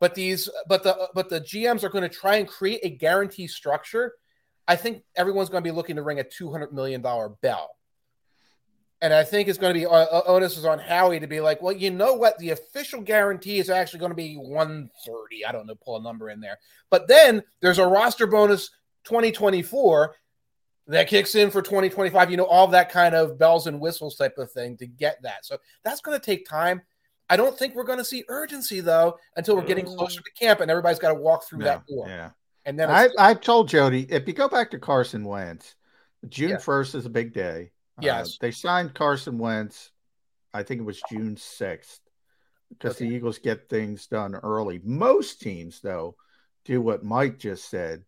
But 0.00 0.14
these, 0.14 0.48
but 0.68 0.82
the, 0.82 1.08
but 1.14 1.28
the 1.28 1.40
GMs 1.40 1.84
are 1.84 1.88
going 1.88 2.02
to 2.02 2.14
try 2.14 2.36
and 2.36 2.48
create 2.48 2.80
a 2.82 2.90
guarantee 2.90 3.46
structure. 3.46 4.14
I 4.66 4.76
think 4.76 5.02
everyone's 5.16 5.48
going 5.48 5.62
to 5.62 5.68
be 5.68 5.74
looking 5.74 5.96
to 5.96 6.02
ring 6.02 6.18
a 6.18 6.24
two 6.24 6.50
hundred 6.50 6.72
million 6.72 7.02
dollar 7.02 7.28
bell 7.28 7.76
and 9.02 9.12
I 9.12 9.24
think 9.24 9.48
it's 9.48 9.58
going 9.58 9.74
to 9.74 9.78
be 9.80 9.84
uh, 9.84 9.90
uh, 9.90 10.22
onus 10.26 10.56
is 10.56 10.64
on 10.64 10.78
Howie 10.78 11.20
to 11.20 11.26
be 11.26 11.40
like, 11.40 11.60
well, 11.60 11.72
you 11.74 11.90
know 11.90 12.14
what? 12.14 12.38
The 12.38 12.50
official 12.50 13.00
guarantee 13.00 13.58
is 13.58 13.68
actually 13.68 13.98
going 13.98 14.12
to 14.12 14.16
be 14.16 14.36
130. 14.36 15.44
I 15.44 15.52
don't 15.52 15.66
know, 15.66 15.74
pull 15.74 15.96
a 15.96 16.02
number 16.02 16.30
in 16.30 16.40
there. 16.40 16.58
But 16.88 17.08
then 17.08 17.42
there's 17.60 17.78
a 17.78 17.86
roster 17.86 18.26
bonus 18.28 18.70
2024 19.04 20.14
that 20.88 21.08
kicks 21.08 21.34
in 21.34 21.50
for 21.50 21.62
2025. 21.62 22.30
You 22.30 22.36
know, 22.36 22.46
all 22.46 22.68
that 22.68 22.90
kind 22.90 23.14
of 23.14 23.38
bells 23.38 23.66
and 23.66 23.80
whistles 23.80 24.16
type 24.16 24.38
of 24.38 24.50
thing 24.52 24.76
to 24.78 24.86
get 24.86 25.20
that. 25.22 25.44
So 25.44 25.58
that's 25.84 26.00
going 26.00 26.18
to 26.18 26.24
take 26.24 26.48
time. 26.48 26.82
I 27.28 27.36
don't 27.36 27.58
think 27.58 27.74
we're 27.74 27.84
going 27.84 27.98
to 27.98 28.04
see 28.04 28.24
urgency 28.28 28.80
though 28.80 29.18
until 29.36 29.56
we're 29.56 29.64
getting 29.64 29.86
closer 29.86 30.20
to 30.20 30.30
camp 30.38 30.60
and 30.60 30.70
everybody's 30.70 30.98
got 30.98 31.08
to 31.08 31.14
walk 31.14 31.44
through 31.48 31.64
that 31.64 31.86
door. 31.86 32.06
Yeah. 32.08 32.30
And 32.66 32.78
then 32.78 32.90
I, 32.90 33.04
it's- 33.04 33.16
I 33.18 33.34
told 33.34 33.68
Jody 33.68 34.06
if 34.10 34.26
you 34.28 34.34
go 34.34 34.48
back 34.48 34.70
to 34.72 34.78
Carson 34.78 35.24
Wentz, 35.24 35.74
June 36.28 36.50
Yeah. 36.50 36.58
first 36.58 36.94
is 36.94 37.06
a 37.06 37.10
big 37.10 37.32
day. 37.32 37.72
Uh, 37.98 38.02
Yes. 38.02 38.38
they 38.38 38.50
signed 38.50 38.94
Carson 38.94 39.38
Wentz. 39.38 39.90
I 40.54 40.62
think 40.62 40.80
it 40.80 40.84
was 40.84 41.00
June 41.10 41.36
sixth 41.36 42.00
because 42.68 42.96
the 42.98 43.06
Eagles 43.06 43.38
get 43.38 43.68
things 43.68 44.06
done 44.06 44.34
early. 44.34 44.80
Most 44.84 45.40
teams, 45.40 45.80
though, 45.80 46.16
do 46.64 46.80
what 46.80 47.02
Mike 47.04 47.38
just 47.38 47.68
said. 47.68 48.04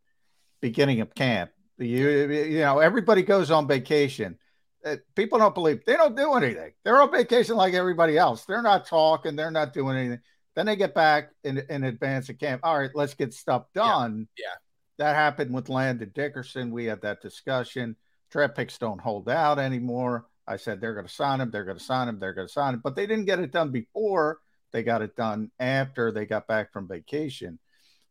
Beginning 0.61 1.01
of 1.01 1.15
camp, 1.15 1.51
you 1.79 2.09
you 2.09 2.59
know 2.61 2.79
everybody 2.79 3.23
goes 3.23 3.51
on 3.51 3.67
vacation. 3.67 4.39
Uh, 4.85 4.97
People 5.15 5.39
don't 5.39 5.55
believe 5.55 5.85
they 5.87 5.97
don't 5.97 6.17
do 6.17 6.35
anything. 6.35 6.73
They're 6.85 7.01
on 7.01 7.11
vacation 7.11 7.57
like 7.57 7.75
everybody 7.75 8.17
else. 8.19 8.45
They're 8.45 8.63
not 8.63 8.87
talking. 8.87 9.37
They're 9.37 9.51
not 9.51 9.73
doing 9.73 9.97
anything. 9.97 10.21
Then 10.55 10.67
they 10.67 10.77
get 10.77 10.95
back 10.95 11.31
in, 11.43 11.59
in 11.69 11.85
advance 11.85 12.29
of 12.29 12.39
camp. 12.39 12.61
All 12.65 12.79
right, 12.79 12.91
let's 12.95 13.15
get 13.15 13.35
stuff 13.35 13.65
done. 13.75 14.29
Yeah. 14.39 14.55
That 14.99 15.17
happened 15.17 15.53
with 15.53 15.69
Landon 15.69 16.13
Dickerson. 16.15 16.71
We 16.71 16.85
had 16.85 17.03
that 17.03 17.21
discussion. 17.21 17.97
Draft 18.31 18.57
picks 18.57 18.79
don't 18.79 19.01
hold 19.01 19.29
out 19.29 19.59
anymore. 19.59 20.27
I 20.47 20.57
said 20.57 20.81
they're 20.81 20.95
going 20.95 21.07
to 21.07 21.13
sign 21.13 21.41
him. 21.41 21.51
They're 21.51 21.65
going 21.65 21.79
to 21.79 21.85
sign 21.85 22.09
him. 22.09 22.19
They're 22.19 22.35
going 22.35 22.49
to 22.49 22.53
sign 22.53 22.75
him. 22.75 22.81
But 22.83 22.97
they 22.97 23.07
didn't 23.07 23.25
get 23.25 23.39
it 23.39 23.53
done 23.53 23.71
before. 23.71 24.41
They 24.73 24.83
got 24.83 25.03
it 25.03 25.17
done 25.17 25.51
after 25.59 26.11
they 26.13 26.27
got 26.27 26.47
back 26.47 26.73
from 26.73 26.89
vacation. 26.89 27.59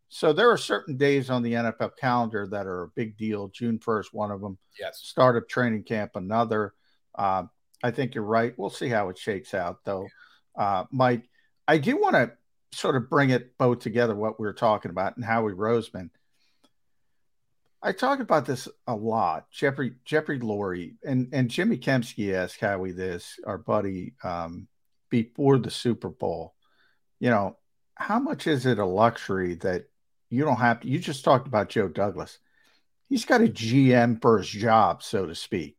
So 0.10 0.32
there 0.32 0.52
are 0.52 0.58
certain 0.58 0.96
days 0.96 1.30
on 1.30 1.42
the 1.42 1.54
NFL 1.54 1.98
calendar 2.00 2.48
that 2.48 2.68
are 2.68 2.84
a 2.84 2.88
big 2.90 3.18
deal. 3.18 3.50
June 3.50 3.80
1st, 3.80 4.06
one 4.12 4.32
of 4.32 4.42
them. 4.42 4.58
Yes. 4.80 5.00
Start 5.04 5.36
of 5.36 5.48
training 5.48 5.84
camp, 5.84 6.12
another. 6.16 6.74
Uh, 7.16 7.44
I 7.84 7.92
think 7.92 8.16
you're 8.16 8.24
right. 8.24 8.54
We'll 8.58 8.70
see 8.70 8.90
how 8.90 9.10
it 9.10 9.18
shakes 9.18 9.54
out, 9.54 9.80
though. 9.84 10.08
Uh, 10.56 10.86
Mike, 10.92 11.28
I 11.68 11.80
do 11.80 11.98
want 11.98 12.16
to 12.16 12.32
sort 12.72 12.96
of 12.96 13.10
bring 13.10 13.32
it 13.32 13.58
both 13.58 13.80
together 13.80 14.16
what 14.16 14.40
we 14.40 14.46
were 14.46 14.54
talking 14.54 14.92
about 14.92 15.16
and 15.16 15.26
Howie 15.26 15.54
Roseman. 15.54 16.10
I 17.84 17.92
talk 17.92 18.22
about 18.22 18.46
this 18.46 18.70
a 18.88 18.96
lot. 18.96 19.52
Jeffrey 19.52 19.94
Jeffrey 20.06 20.40
Lurie 20.40 20.96
and 21.04 21.28
and 21.34 21.50
Jimmy 21.50 21.78
Kempski 21.78 22.34
asked 22.34 22.62
Howie 22.62 22.94
this, 22.94 23.38
our 23.46 23.58
buddy, 23.58 24.14
um, 24.24 24.68
before 25.10 25.58
the 25.58 25.70
Super 25.70 26.10
Bowl. 26.10 26.56
You 27.20 27.30
know, 27.30 27.58
how 27.96 28.20
much 28.20 28.48
is 28.48 28.66
it 28.66 28.80
a 28.80 28.86
luxury 28.86 29.56
that 29.56 29.84
you 30.30 30.46
don't 30.46 30.56
have 30.58 30.80
to? 30.80 30.88
You 30.88 30.98
just 30.98 31.26
talked 31.26 31.46
about 31.46 31.70
Joe 31.70 31.90
Douglas. 31.90 32.40
He's 33.10 33.26
got 33.26 33.42
a 33.42 33.48
GM 33.48 34.22
for 34.22 34.38
his 34.38 34.48
job, 34.48 35.04
so 35.04 35.26
to 35.26 35.36
speak. 35.36 35.78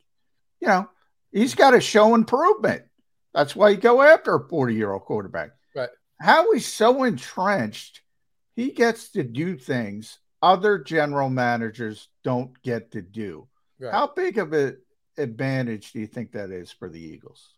You 0.60 0.68
know, 0.68 0.90
he's 1.32 1.54
got 1.54 1.70
to 1.70 1.80
show 1.80 2.14
improvement. 2.14 2.82
That's 3.32 3.56
why 3.56 3.70
you 3.70 3.78
go 3.78 4.02
after 4.02 4.34
a 4.34 4.48
40 4.48 4.74
year 4.74 4.92
old 4.92 5.02
quarterback. 5.02 5.52
Right. 5.74 5.88
Howie's 6.20 6.66
so 6.66 7.02
entrenched, 7.04 8.02
he 8.54 8.72
gets 8.72 9.12
to 9.12 9.24
do 9.24 9.56
things 9.56 10.18
other 10.44 10.78
general 10.78 11.30
managers 11.30 12.08
don't 12.22 12.60
get 12.62 12.92
to 12.92 13.00
do. 13.00 13.48
Right. 13.80 13.90
How 13.90 14.08
big 14.08 14.36
of 14.36 14.52
an 14.52 14.76
advantage 15.16 15.92
do 15.92 16.00
you 16.00 16.06
think 16.06 16.32
that 16.32 16.50
is 16.50 16.70
for 16.70 16.90
the 16.90 17.00
Eagles? 17.00 17.54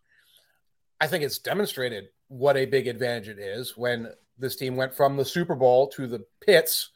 I 1.01 1.09
think 1.09 1.25
it's 1.25 1.39
demonstrated 1.39 2.11
what 2.29 2.57
a 2.57 2.65
big 2.65 2.87
advantage 2.87 3.29
it 3.29 3.41
is 3.41 3.77
when 3.77 4.13
this 4.39 4.55
team 4.55 4.77
went 4.77 4.95
from 4.95 5.17
the 5.17 5.25
Super 5.25 5.57
Bowl 5.57 5.89
to 5.89 6.07
the 6.07 6.25
pits 6.41 6.91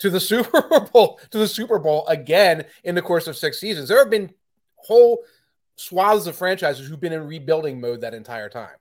to 0.00 0.10
the 0.10 0.20
Super 0.30 0.80
Bowl 0.92 1.18
to 1.30 1.38
the 1.38 1.48
Super 1.48 1.78
Bowl 1.78 2.06
again 2.06 2.66
in 2.84 2.94
the 2.94 3.02
course 3.02 3.26
of 3.26 3.36
six 3.36 3.58
seasons. 3.58 3.88
There 3.88 3.98
have 3.98 4.10
been 4.10 4.30
whole 4.76 5.24
swaths 5.76 6.26
of 6.26 6.36
franchises 6.36 6.86
who've 6.86 7.00
been 7.00 7.14
in 7.14 7.26
rebuilding 7.26 7.80
mode 7.80 8.02
that 8.02 8.12
entire 8.12 8.50
time. 8.50 8.76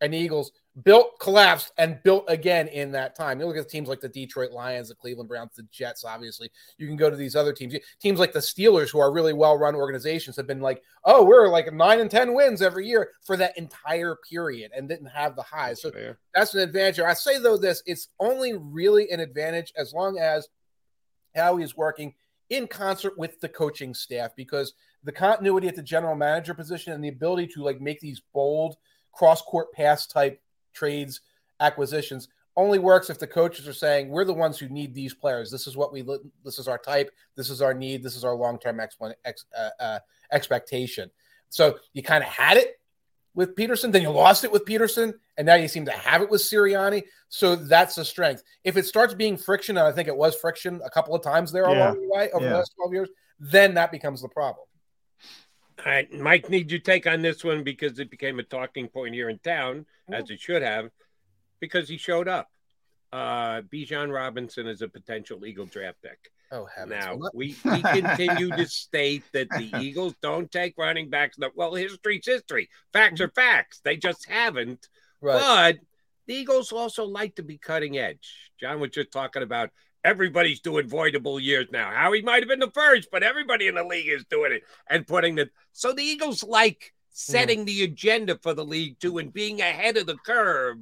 And 0.00 0.14
the 0.14 0.18
Eagles 0.18 0.52
built, 0.84 1.18
collapsed, 1.20 1.72
and 1.78 2.02
built 2.02 2.24
again 2.28 2.68
in 2.68 2.92
that 2.92 3.14
time. 3.14 3.40
You 3.40 3.46
look 3.46 3.56
at 3.56 3.68
teams 3.68 3.88
like 3.88 4.00
the 4.00 4.08
Detroit 4.08 4.52
Lions, 4.52 4.88
the 4.88 4.94
Cleveland 4.94 5.28
Browns, 5.28 5.52
the 5.56 5.64
Jets, 5.70 6.04
obviously. 6.04 6.50
You 6.78 6.86
can 6.86 6.96
go 6.96 7.10
to 7.10 7.16
these 7.16 7.36
other 7.36 7.52
teams. 7.52 7.74
Teams 8.00 8.18
like 8.18 8.32
the 8.32 8.38
Steelers, 8.38 8.90
who 8.90 8.98
are 8.98 9.12
really 9.12 9.32
well 9.32 9.58
run 9.58 9.74
organizations, 9.74 10.36
have 10.36 10.46
been 10.46 10.60
like, 10.60 10.82
oh, 11.04 11.24
we're 11.24 11.48
like 11.48 11.72
nine 11.72 12.00
and 12.00 12.10
10 12.10 12.34
wins 12.34 12.62
every 12.62 12.86
year 12.86 13.10
for 13.24 13.36
that 13.36 13.58
entire 13.58 14.16
period 14.28 14.70
and 14.74 14.88
didn't 14.88 15.06
have 15.06 15.36
the 15.36 15.42
highs. 15.42 15.82
So 15.82 15.90
that's 16.34 16.54
an 16.54 16.60
advantage. 16.60 17.00
I 17.00 17.14
say, 17.14 17.38
though, 17.38 17.56
this 17.56 17.82
it's 17.86 18.08
only 18.18 18.54
really 18.54 19.10
an 19.10 19.20
advantage 19.20 19.72
as 19.76 19.92
long 19.92 20.18
as 20.18 20.48
Howie 21.34 21.62
is 21.62 21.76
working 21.76 22.14
in 22.48 22.66
concert 22.66 23.16
with 23.16 23.40
the 23.40 23.48
coaching 23.48 23.94
staff 23.94 24.32
because 24.36 24.74
the 25.04 25.12
continuity 25.12 25.68
at 25.68 25.76
the 25.76 25.82
general 25.82 26.14
manager 26.14 26.52
position 26.52 26.92
and 26.92 27.02
the 27.02 27.08
ability 27.08 27.46
to 27.46 27.62
like 27.62 27.80
make 27.80 28.00
these 28.00 28.20
bold 28.34 28.76
cross 29.12 29.42
court 29.42 29.72
pass 29.72 30.06
type 30.06 30.40
trades 30.72 31.20
acquisitions 31.60 32.28
only 32.56 32.78
works 32.78 33.10
if 33.10 33.18
the 33.18 33.26
coaches 33.26 33.66
are 33.68 33.72
saying 33.72 34.08
we're 34.08 34.24
the 34.24 34.32
ones 34.34 34.58
who 34.58 34.68
need 34.68 34.94
these 34.94 35.14
players 35.14 35.50
this 35.50 35.66
is 35.66 35.76
what 35.76 35.92
we 35.92 36.02
this 36.44 36.58
is 36.58 36.68
our 36.68 36.78
type 36.78 37.10
this 37.36 37.48
is 37.50 37.62
our 37.62 37.74
need 37.74 38.02
this 38.02 38.16
is 38.16 38.24
our 38.24 38.34
long-term 38.34 38.80
ex- 38.80 38.96
ex- 39.24 39.44
uh, 39.56 39.68
uh, 39.82 39.98
expectation 40.32 41.10
so 41.48 41.78
you 41.92 42.02
kind 42.02 42.22
of 42.24 42.30
had 42.30 42.56
it 42.56 42.76
with 43.34 43.54
Pederson, 43.54 43.92
then 43.92 44.02
you 44.02 44.10
lost 44.10 44.42
it 44.42 44.50
with 44.50 44.64
Pederson, 44.64 45.14
and 45.36 45.46
now 45.46 45.54
you 45.54 45.68
seem 45.68 45.84
to 45.84 45.92
have 45.92 46.20
it 46.20 46.28
with 46.28 46.40
Sirianni. 46.40 47.04
So 47.28 47.54
that's 47.54 47.94
the 47.94 48.04
strength. 48.04 48.42
If 48.64 48.76
it 48.76 48.86
starts 48.86 49.14
being 49.14 49.36
friction, 49.36 49.78
and 49.78 49.86
I 49.86 49.92
think 49.92 50.08
it 50.08 50.16
was 50.16 50.34
friction 50.34 50.80
a 50.84 50.90
couple 50.90 51.14
of 51.14 51.22
times 51.22 51.52
there 51.52 51.62
Yeah. 51.70 51.78
along 51.84 52.00
the 52.02 52.08
way 52.08 52.28
over 52.32 52.44
Yeah. 52.44 52.50
the 52.50 52.56
last 52.58 52.72
12 52.74 52.92
years, 52.92 53.08
then 53.38 53.74
that 53.74 53.92
becomes 53.92 54.20
the 54.20 54.28
problem. 54.28 54.66
All 55.84 55.92
right, 55.92 56.12
Mike 56.12 56.50
need 56.50 56.70
your 56.70 56.80
take 56.80 57.06
on 57.06 57.22
this 57.22 57.42
one 57.42 57.62
because 57.64 57.98
it 57.98 58.10
became 58.10 58.38
a 58.38 58.42
talking 58.42 58.88
point 58.88 59.14
here 59.14 59.28
in 59.30 59.38
town, 59.38 59.86
Mm-hmm. 60.10 60.14
as 60.22 60.30
it 60.30 60.40
should 60.40 60.62
have, 60.62 60.90
because 61.60 61.88
he 61.88 61.96
showed 61.96 62.26
up. 62.28 62.48
Uh 63.12 63.62
Bijan 63.62 64.12
Robinson 64.12 64.66
is 64.66 64.82
a 64.82 64.88
potential 64.88 65.44
Eagle 65.46 65.66
draft 65.66 65.98
pick. 66.02 66.30
Oh, 66.52 66.64
heavens. 66.66 67.04
Now 67.04 67.16
What? 67.16 67.34
we, 67.34 67.56
we 67.64 67.80
continue 67.82 68.50
to 68.56 68.66
state 68.66 69.22
that 69.32 69.48
the 69.50 69.70
Eagles 69.80 70.14
don't 70.20 70.50
take 70.50 70.74
running 70.76 71.08
backs. 71.10 71.38
No, 71.38 71.50
well, 71.54 71.74
history's 71.74 72.26
history. 72.26 72.68
Facts 72.92 73.20
are 73.20 73.28
facts. 73.30 73.80
They 73.84 73.96
just 73.96 74.28
haven't. 74.28 74.88
Right. 75.20 75.38
But 75.76 75.78
the 76.26 76.34
Eagles 76.34 76.72
also 76.72 77.04
like 77.04 77.36
to 77.36 77.42
be 77.44 77.56
cutting 77.58 77.98
edge. 77.98 78.50
John 78.60 78.80
was 78.80 78.90
just 78.90 79.12
talking 79.12 79.42
about 79.42 79.70
everybody's 80.04 80.60
doing 80.60 80.88
voidable 80.88 81.40
years 81.40 81.68
now. 81.70 81.90
Howie 81.90 82.22
might 82.22 82.42
have 82.42 82.48
been 82.48 82.60
the 82.60 82.70
first, 82.70 83.08
but 83.10 83.22
everybody 83.22 83.68
in 83.68 83.74
the 83.74 83.84
league 83.84 84.08
is 84.08 84.24
doing 84.24 84.52
it 84.52 84.62
and 84.88 85.06
putting 85.06 85.34
the 85.34 85.50
so 85.72 85.92
the 85.92 86.02
Eagles 86.02 86.42
like 86.42 86.92
setting 87.10 87.64
the 87.64 87.82
agenda 87.82 88.38
for 88.38 88.54
the 88.54 88.64
league 88.64 88.98
too 88.98 89.18
and 89.18 89.32
being 89.32 89.60
ahead 89.60 89.96
of 89.96 90.06
the 90.06 90.16
curve. 90.16 90.78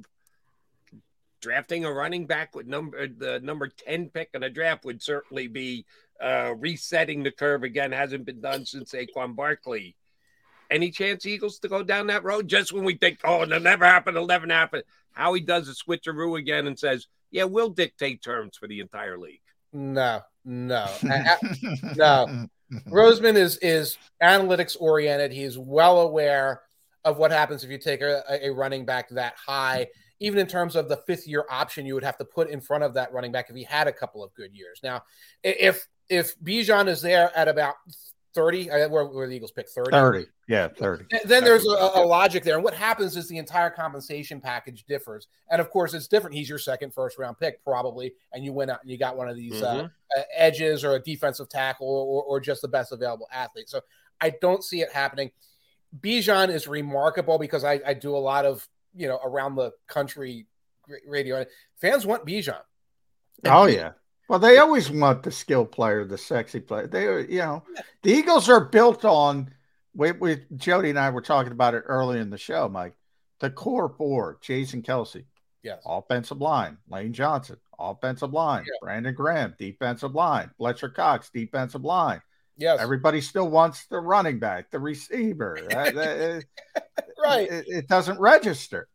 Drafting 1.41 1.85
a 1.85 1.91
running 1.91 2.25
back 2.25 2.53
with 2.53 2.67
number 2.67 3.07
the 3.07 3.39
number 3.41 3.67
10 3.67 4.09
pick 4.09 4.29
in 4.33 4.43
a 4.43 4.49
draft 4.49 4.83
would 4.83 5.01
certainly 5.01 5.47
be 5.47 5.85
uh 6.21 6.53
resetting 6.57 7.23
the 7.23 7.31
curve 7.31 7.63
again. 7.63 7.91
Hasn't 7.91 8.25
been 8.25 8.41
done 8.41 8.65
since 8.65 8.91
Saquon 8.91 9.35
Barkley. 9.35 9.95
Any 10.69 10.91
chance 10.91 11.25
Eagles 11.25 11.59
to 11.59 11.67
go 11.67 11.81
down 11.81 12.07
that 12.07 12.23
road 12.23 12.47
just 12.47 12.71
when 12.73 12.83
we 12.83 12.95
think, 12.95 13.19
oh, 13.23 13.41
it'll 13.41 13.59
never 13.59 13.85
happen, 13.85 14.15
it'll 14.15 14.27
never 14.27 14.47
happen? 14.47 14.83
Howie 15.11 15.39
does 15.39 15.67
a 15.67 15.73
switcheroo 15.73 16.37
again 16.37 16.67
and 16.67 16.77
says, 16.77 17.07
yeah, 17.31 17.43
we'll 17.45 17.69
dictate 17.69 18.23
terms 18.23 18.57
for 18.57 18.67
the 18.67 18.79
entire 18.79 19.17
league. 19.17 19.41
No, 19.73 20.21
no, 20.45 20.87
A- 21.03 21.37
a- 21.41 21.95
no. 21.95 22.47
Roseman 22.87 23.35
is 23.35 23.57
is 23.57 23.97
analytics 24.21 24.77
oriented. 24.79 25.31
He's 25.31 25.57
well 25.57 26.01
aware 26.01 26.61
of 27.03 27.17
what 27.17 27.31
happens 27.31 27.63
if 27.63 27.71
you 27.71 27.77
take 27.79 28.01
a, 28.01 28.23
a 28.29 28.49
running 28.51 28.85
back 28.85 29.09
that 29.09 29.35
high. 29.35 29.87
Even 30.19 30.37
in 30.37 30.47
terms 30.47 30.75
of 30.75 30.89
the 30.89 30.97
fifth 31.07 31.27
year 31.27 31.45
option, 31.49 31.85
you 31.85 31.93
would 31.93 32.03
have 32.03 32.17
to 32.17 32.25
put 32.25 32.49
in 32.49 32.59
front 32.59 32.83
of 32.83 32.93
that 32.95 33.13
running 33.13 33.31
back 33.31 33.49
if 33.49 33.55
he 33.55 33.63
had 33.63 33.87
a 33.87 33.93
couple 33.93 34.23
of 34.23 34.33
good 34.33 34.53
years. 34.53 34.79
Now, 34.83 35.03
if 35.43 35.87
if 36.09 36.37
Bijan 36.39 36.87
is 36.87 37.01
there 37.01 37.31
at 37.35 37.47
about 37.47 37.75
thirty, 38.33 38.69
uh, 38.69 38.87
where, 38.89 39.05
where 39.05 39.27
the 39.27 39.35
Eagles 39.35 39.51
pick 39.51 39.67
thirty, 39.69 39.91
30. 39.91 40.25
Yeah, 40.47 40.67
30. 40.67 41.05
Th- 41.09 41.23
then 41.23 41.43
there's 41.43 41.65
a, 41.65 41.91
a 41.95 42.05
logic 42.05 42.43
there. 42.43 42.55
And 42.55 42.63
what 42.63 42.73
happens 42.73 43.15
is 43.17 43.27
the 43.27 43.37
entire 43.37 43.69
compensation 43.69 44.39
package 44.41 44.85
differs. 44.87 45.27
And 45.51 45.59
of 45.61 45.69
course, 45.69 45.93
it's 45.93 46.07
different. 46.07 46.35
He's 46.35 46.49
your 46.49 46.57
second 46.59 46.93
first 46.93 47.17
round 47.17 47.37
pick, 47.39 47.63
probably. 47.63 48.13
And 48.33 48.43
you 48.43 48.53
went 48.53 48.71
out 48.71 48.81
and 48.81 48.89
you 48.91 48.97
got 48.97 49.15
one 49.17 49.29
of 49.29 49.35
these 49.35 49.61
uh, 49.61 49.75
Mhm. 49.75 49.91
uh, 50.17 50.21
edges 50.35 50.83
or 50.83 50.93
a 50.95 50.99
defensive 50.99 51.49
tackle 51.49 51.87
or, 51.87 52.23
or 52.23 52.39
just 52.39 52.61
the 52.61 52.67
best 52.67 52.91
available 52.91 53.27
athlete. 53.31 53.69
So 53.69 53.81
I 54.21 54.31
don't 54.41 54.63
see 54.63 54.81
it 54.81 54.91
happening. 54.91 55.31
Bijan 56.01 56.49
is 56.49 56.67
remarkable 56.67 57.37
because 57.39 57.63
I, 57.63 57.79
I 57.85 57.93
do 57.93 58.15
a 58.15 58.19
lot 58.19 58.45
of, 58.45 58.67
you 58.95 59.07
know, 59.07 59.19
around 59.23 59.55
the 59.55 59.71
country 59.87 60.45
radio. 61.07 61.45
Fans 61.77 62.05
want 62.05 62.25
Bijan. 62.25 62.59
Oh 63.45 63.65
yeah. 63.65 63.91
Well, 64.29 64.39
they 64.39 64.59
always 64.59 64.91
want 64.91 65.23
the 65.23 65.31
skill 65.31 65.65
player, 65.65 66.05
the 66.05 66.17
sexy 66.17 66.59
player. 66.59 66.85
They, 66.85 67.05
are, 67.07 67.19
you 67.19 67.39
know, 67.39 67.63
the 68.03 68.11
Eagles 68.11 68.47
are 68.47 68.63
built 68.63 69.03
on. 69.03 69.51
We, 69.95 70.11
we 70.11 70.45
Jody 70.55 70.91
and 70.91 70.99
I 70.99 71.09
were 71.09 71.21
talking 71.21 71.51
about 71.51 71.73
it 71.73 71.83
early 71.87 72.19
in 72.19 72.29
the 72.29 72.37
show, 72.37 72.69
Mike. 72.69 72.93
The 73.39 73.49
core 73.49 73.89
four: 73.97 74.37
Jason 74.41 74.83
Kelce, 74.83 75.25
Yes. 75.63 75.81
offensive 75.83 76.39
line; 76.39 76.77
Lane 76.87 77.11
Johnson, 77.11 77.57
offensive 77.79 78.31
line; 78.31 78.65
Brandon 78.81 79.15
Graham, 79.15 79.55
defensive 79.57 80.13
line; 80.13 80.51
Fletcher 80.57 80.89
Cox, 80.89 81.31
defensive 81.31 81.83
line. 81.83 82.21
Yes. 82.55 82.79
Everybody 82.79 83.21
still 83.21 83.49
wants 83.49 83.87
the 83.87 83.99
running 83.99 84.37
back, 84.37 84.69
the 84.69 84.79
receiver. 84.79 85.57
Right. 87.21 87.51
it, 87.51 87.65
it 87.67 87.87
doesn't 87.89 88.17
register. 88.19 88.87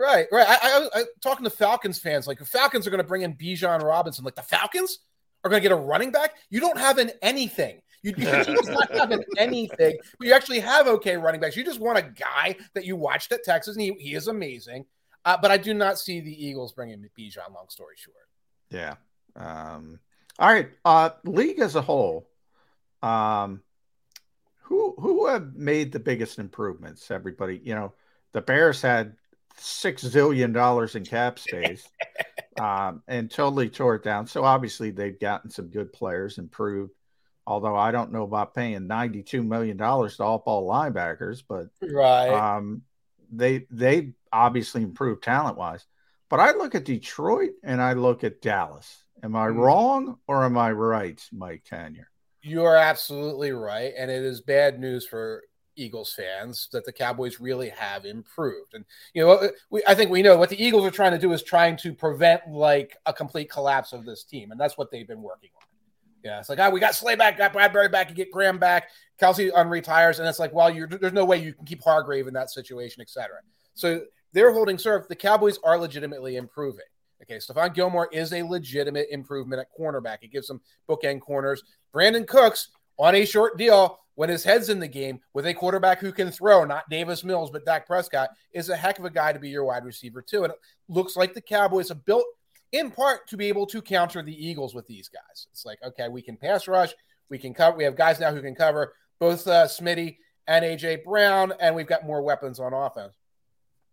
Right, 0.00 0.26
right. 0.32 0.46
I, 0.48 0.54
I, 0.62 1.00
I 1.00 1.04
talking 1.20 1.44
to 1.44 1.50
Falcons 1.50 1.98
fans, 1.98 2.26
like 2.26 2.38
the 2.38 2.46
Falcons 2.46 2.86
are 2.86 2.90
going 2.90 3.02
to 3.02 3.06
bring 3.06 3.20
in 3.20 3.34
Bijan 3.34 3.82
Robinson. 3.82 4.24
Like 4.24 4.34
the 4.34 4.42
Falcons 4.42 5.00
are 5.44 5.50
going 5.50 5.60
to 5.60 5.68
get 5.68 5.74
a 5.74 5.78
running 5.78 6.10
back. 6.10 6.36
You 6.48 6.58
don't 6.58 6.78
have 6.78 6.96
an 6.96 7.10
anything. 7.20 7.82
You, 8.02 8.12
team's 8.14 8.66
not 8.66 8.90
having 8.90 9.22
anything, 9.36 9.98
but 10.18 10.26
you 10.26 10.32
actually 10.32 10.60
have 10.60 10.88
okay 10.88 11.18
running 11.18 11.38
backs. 11.38 11.54
You 11.54 11.66
just 11.66 11.80
want 11.80 11.98
a 11.98 12.02
guy 12.02 12.56
that 12.72 12.86
you 12.86 12.96
watched 12.96 13.30
at 13.32 13.44
Texas, 13.44 13.76
and 13.76 13.82
he, 13.82 13.92
he 13.98 14.14
is 14.14 14.28
amazing. 14.28 14.86
Uh, 15.26 15.36
but 15.40 15.50
I 15.50 15.58
do 15.58 15.74
not 15.74 15.98
see 15.98 16.20
the 16.20 16.46
Eagles 16.46 16.72
bringing 16.72 17.06
Bijan. 17.18 17.52
Long 17.54 17.68
story 17.68 17.96
short. 17.96 18.16
Yeah. 18.70 18.94
Um, 19.36 20.00
all 20.38 20.50
right. 20.50 20.70
Uh, 20.82 21.10
league 21.24 21.58
as 21.58 21.76
a 21.76 21.82
whole, 21.82 22.26
um, 23.02 23.60
who 24.62 24.94
who 24.98 25.26
have 25.26 25.54
made 25.56 25.92
the 25.92 26.00
biggest 26.00 26.38
improvements? 26.38 27.10
Everybody, 27.10 27.60
you 27.62 27.74
know, 27.74 27.92
the 28.32 28.40
Bears 28.40 28.80
had 28.80 29.16
six 29.56 30.02
zillion 30.04 30.52
dollars 30.52 30.94
in 30.96 31.06
cap 31.06 31.38
space, 31.38 31.88
um, 32.56 33.02
and 33.08 33.30
totally 33.30 33.70
tore 33.70 33.96
it 33.96 34.04
down. 34.04 34.26
So 34.26 34.44
obviously 34.44 34.90
they've 34.90 35.18
gotten 35.18 35.50
some 35.50 35.68
good 35.68 35.92
players, 35.92 36.38
improved. 36.38 36.92
Although 37.46 37.76
I 37.76 37.90
don't 37.90 38.12
know 38.12 38.22
about 38.22 38.54
paying 38.54 38.86
ninety-two 38.86 39.42
million 39.42 39.76
dollars 39.76 40.16
to 40.18 40.24
off-ball 40.24 40.68
linebackers, 40.68 41.42
but 41.48 41.68
right, 41.82 42.44
um, 42.56 42.82
they 43.32 43.66
they 43.70 44.12
obviously 44.32 44.82
improved 44.82 45.22
talent 45.22 45.56
wise. 45.56 45.86
But 46.28 46.40
I 46.40 46.52
look 46.52 46.74
at 46.74 46.84
Detroit 46.84 47.50
and 47.64 47.82
I 47.82 47.94
look 47.94 48.24
at 48.24 48.40
Dallas. 48.40 49.04
Am 49.22 49.34
I 49.36 49.48
Mm-hmm. 49.48 49.58
wrong 49.58 50.18
or 50.28 50.44
am 50.44 50.56
I 50.56 50.72
right, 50.72 51.20
Mike 51.32 51.64
Tanier? 51.70 52.06
You 52.42 52.64
are 52.64 52.76
absolutely 52.76 53.52
right, 53.52 53.92
and 53.96 54.10
it 54.10 54.22
is 54.24 54.40
bad 54.40 54.78
news 54.80 55.06
for 55.06 55.42
Eagles 55.80 56.12
fans 56.12 56.68
that 56.72 56.84
the 56.84 56.92
Cowboys 56.92 57.40
really 57.40 57.70
have 57.70 58.04
improved. 58.04 58.74
And 58.74 58.84
you 59.14 59.24
know, 59.24 59.50
we, 59.70 59.82
I 59.86 59.94
think 59.94 60.10
we 60.10 60.22
know 60.22 60.36
what 60.36 60.50
the 60.50 60.62
Eagles 60.62 60.84
are 60.84 60.90
trying 60.90 61.12
to 61.12 61.18
do 61.18 61.32
is 61.32 61.42
trying 61.42 61.76
to 61.78 61.92
prevent 61.92 62.48
like 62.48 62.96
a 63.06 63.12
complete 63.12 63.50
collapse 63.50 63.92
of 63.92 64.04
this 64.04 64.24
team, 64.24 64.50
and 64.50 64.60
that's 64.60 64.76
what 64.76 64.90
they've 64.90 65.08
been 65.08 65.22
working 65.22 65.50
on. 65.56 65.66
Yeah, 66.22 66.38
it's 66.38 66.50
like, 66.50 66.58
ah, 66.58 66.68
we 66.68 66.80
got 66.80 66.94
Slay 66.94 67.16
back, 67.16 67.38
got 67.38 67.52
Bradberry 67.52 67.90
back, 67.90 68.10
you 68.10 68.14
get 68.14 68.30
Graham 68.30 68.58
back, 68.58 68.90
Kelce 69.20 69.50
unretires, 69.52 70.18
and 70.18 70.28
it's 70.28 70.38
like, 70.38 70.52
well, 70.52 70.70
you're, 70.70 70.86
there's 70.86 71.14
no 71.14 71.24
way 71.24 71.38
you 71.38 71.54
can 71.54 71.64
keep 71.64 71.82
Hargrave 71.82 72.26
in 72.26 72.34
that 72.34 72.50
situation, 72.50 73.00
etc. 73.00 73.38
So 73.74 74.02
they're 74.32 74.52
holding 74.52 74.76
serve. 74.76 75.08
The 75.08 75.16
Cowboys 75.16 75.58
are 75.64 75.78
legitimately 75.78 76.36
improving. 76.36 76.84
Okay, 77.22 77.36
Stephon 77.36 77.74
Gilmore 77.74 78.08
is 78.12 78.32
a 78.32 78.42
legitimate 78.42 79.08
improvement 79.10 79.60
at 79.60 79.68
cornerback. 79.78 80.18
It 80.22 80.32
gives 80.32 80.46
them 80.46 80.60
bookend 80.88 81.20
corners. 81.20 81.62
Brandin 81.94 82.26
Cooks 82.26 82.70
on 83.00 83.14
a 83.14 83.24
short 83.24 83.58
deal 83.58 83.98
when 84.14 84.28
his 84.28 84.44
head's 84.44 84.68
in 84.68 84.78
the 84.78 84.86
game 84.86 85.20
with 85.32 85.46
a 85.46 85.54
quarterback 85.54 85.98
who 85.98 86.12
can 86.12 86.30
throw, 86.30 86.64
not 86.64 86.88
Davis 86.90 87.24
Mills, 87.24 87.50
but 87.50 87.64
Dak 87.64 87.86
Prescott, 87.86 88.30
is 88.52 88.68
a 88.68 88.76
heck 88.76 88.98
of 88.98 89.06
a 89.06 89.10
guy 89.10 89.32
to 89.32 89.38
be 89.38 89.48
your 89.48 89.64
wide 89.64 89.84
receiver, 89.84 90.20
too. 90.20 90.44
And 90.44 90.52
it 90.52 90.58
looks 90.88 91.16
like 91.16 91.32
the 91.32 91.40
Cowboys 91.40 91.88
have 91.88 92.04
built 92.04 92.26
in 92.72 92.90
part 92.90 93.26
to 93.28 93.36
be 93.36 93.46
able 93.46 93.66
to 93.66 93.80
counter 93.80 94.22
the 94.22 94.46
Eagles 94.46 94.74
with 94.74 94.86
these 94.86 95.08
guys. 95.08 95.46
It's 95.52 95.64
like, 95.64 95.78
okay, 95.82 96.08
we 96.08 96.20
can 96.20 96.36
pass 96.36 96.68
rush, 96.68 96.92
we 97.30 97.38
can 97.38 97.54
cover, 97.54 97.76
we 97.76 97.84
have 97.84 97.96
guys 97.96 98.20
now 98.20 98.32
who 98.32 98.42
can 98.42 98.54
cover 98.54 98.94
both 99.18 99.46
uh, 99.46 99.64
Smitty 99.64 100.18
and 100.46 100.64
AJ 100.64 101.04
Brown, 101.04 101.54
and 101.58 101.74
we've 101.74 101.86
got 101.86 102.06
more 102.06 102.22
weapons 102.22 102.60
on 102.60 102.74
offense. 102.74 103.14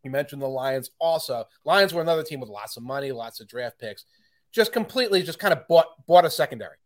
You 0.04 0.12
mentioned 0.12 0.42
the 0.42 0.48
Lions 0.48 0.92
also. 1.00 1.46
Lions 1.66 1.94
were 1.94 2.02
another 2.02 2.24
team 2.24 2.40
with 2.40 2.50
lots 2.50 2.78
of 2.78 2.84
money, 2.84 3.12
lots 3.12 3.40
of 3.40 3.48
draft 3.48 3.80
picks, 3.80 4.06
just 4.52 4.74
completely 4.74 5.24
just 5.24 5.40
kind 5.40 5.54
of 5.54 5.68
bought 5.68 5.88
bought 6.06 6.26
a 6.26 6.30
secondary. 6.30 6.78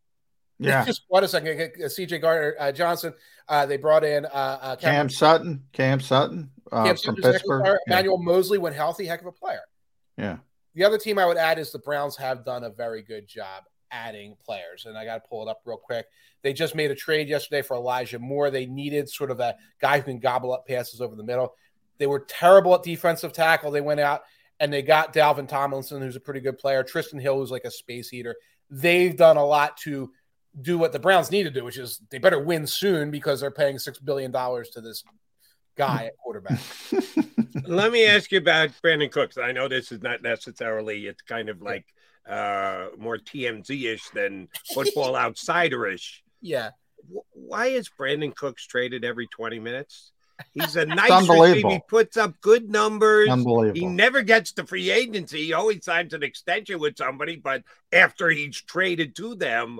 Yeah. 0.62 0.86
just 0.86 1.08
bought 1.10 1.24
a 1.24 1.28
second. 1.28 1.58
CJ 1.80 2.22
Gardner 2.22 2.56
uh, 2.60 2.72
Johnson. 2.72 3.14
Uh, 3.48 3.66
they 3.66 3.78
brought 3.78 4.04
in 4.04 4.26
uh, 4.26 4.30
uh, 4.62 4.76
Cam 4.76 5.10
Sutton, 5.10 5.64
Cam 5.74 6.00
Sutton 6.00 6.52
uh, 6.72 6.86
Cam 6.86 6.96
from 6.98 7.16
Sutton's 7.18 7.26
a 7.26 7.28
heck 7.28 7.28
of 7.28 7.30
a 7.30 7.34
Pittsburgh. 7.34 7.62
player. 7.62 7.80
Yeah. 7.88 7.94
Emmanuel 7.94 8.18
Moseley, 8.18 8.58
when 8.58 8.74
healthy, 8.74 9.06
heck 9.06 9.22
of 9.22 9.28
a 9.28 9.32
player. 9.32 9.62
yeah. 10.18 10.38
The 10.74 10.86
other 10.86 10.98
team 10.98 11.20
I 11.20 11.26
would 11.26 11.36
add 11.36 11.60
is 11.60 11.72
the 11.74 11.80
Browns 11.80 12.16
have 12.16 12.46
done 12.46 12.64
a 12.64 12.70
very 12.70 13.02
good 13.02 13.28
job 13.28 13.64
adding 13.92 14.38
players. 14.44 14.86
And 14.86 14.98
I 14.98 15.04
got 15.04 15.16
to 15.16 15.30
pull 15.30 15.46
it 15.46 15.52
up 15.52 15.60
real 15.66 15.78
quick. 15.78 16.06
They 16.44 16.54
just 16.54 16.76
made 16.76 16.92
a 16.92 16.96
trade 16.96 17.28
yesterday 17.28 17.62
for 17.62 17.76
Elijah 17.76 18.20
Moore. 18.20 18.50
They 18.50 18.66
needed 18.66 19.10
sort 19.10 19.32
of 19.32 19.42
a 19.42 19.56
guy 19.82 19.98
who 19.98 20.04
can 20.04 20.20
gobble 20.20 20.54
up 20.54 20.66
passes 20.66 21.02
over 21.02 21.16
the 21.18 21.26
middle. 21.26 21.56
They 21.98 22.08
were 22.08 22.22
terrible 22.22 22.74
at 22.74 22.84
defensive 22.84 23.34
tackle. 23.34 23.70
They 23.70 23.82
went 23.82 24.00
out 24.00 24.22
and 24.62 24.72
they 24.72 24.82
got 24.82 25.14
Dalvin 25.14 25.48
Tomlinson, 25.48 26.02
who's 26.02 26.16
a 26.16 26.22
pretty 26.22 26.40
good 26.40 26.58
player, 26.58 26.86
Trysten 26.86 27.22
Hill, 27.22 27.38
who's 27.40 27.52
like 27.52 27.66
a 27.66 27.72
space 27.72 28.14
eater. 28.14 28.38
They've 28.70 29.16
done 29.16 29.36
a 29.36 29.46
lot 29.46 29.76
to 29.80 30.10
do 30.60 30.78
what 30.78 30.92
the 30.92 31.00
Browns 31.00 31.32
need 31.32 31.44
to 31.44 31.52
do, 31.52 31.64
which 31.64 31.78
is 31.78 32.02
they 32.10 32.18
better 32.18 32.40
win 32.40 32.68
soon 32.68 33.12
because 33.12 33.42
they're 33.42 33.52
paying 33.52 33.78
$6 33.78 34.04
billion 34.04 34.32
to 34.32 34.82
this 34.82 35.04
guy 35.78 36.06
at 36.06 36.18
quarterback. 36.18 36.60
Let 37.68 37.92
me 37.92 38.06
ask 38.06 38.32
you 38.32 38.40
about 38.40 38.70
Brandin 38.84 39.12
Cooks. 39.12 39.38
I 39.38 39.52
know 39.52 39.68
this 39.68 39.92
is 39.92 40.02
not 40.02 40.22
necessarily, 40.22 41.08
it's 41.08 41.22
kind 41.22 41.50
of 41.50 41.62
like 41.62 41.86
uh 42.30 42.88
more 43.00 43.18
TMZ 43.18 43.94
ish 43.94 44.10
than 44.10 44.48
football 44.74 45.16
outsider 45.26 45.88
ish. 45.88 46.24
Yeah. 46.40 46.72
Why 47.32 47.68
is 47.68 47.90
Brandin 47.90 48.36
Cooks 48.36 48.68
traded 48.68 49.04
every 49.04 49.28
20 49.28 49.60
minutes? 49.60 50.12
He's 50.54 50.76
a 50.76 50.86
nice 50.88 51.28
receiver. 51.28 51.70
He 51.70 51.80
puts 51.88 52.18
up 52.18 52.40
good 52.42 52.70
numbers. 52.70 53.30
Unbelievable. 53.30 53.80
He 53.80 53.86
never 53.86 54.22
gets 54.22 54.52
to 54.54 54.66
free 54.66 54.92
agency. 54.92 55.46
He 55.46 55.54
always 55.54 55.84
signs 55.84 56.14
an 56.14 56.24
extension 56.24 56.80
with 56.80 56.98
somebody, 56.98 57.36
but 57.38 57.64
after 57.92 58.30
he's 58.30 58.62
traded 58.62 59.16
to 59.18 59.36
them, 59.36 59.80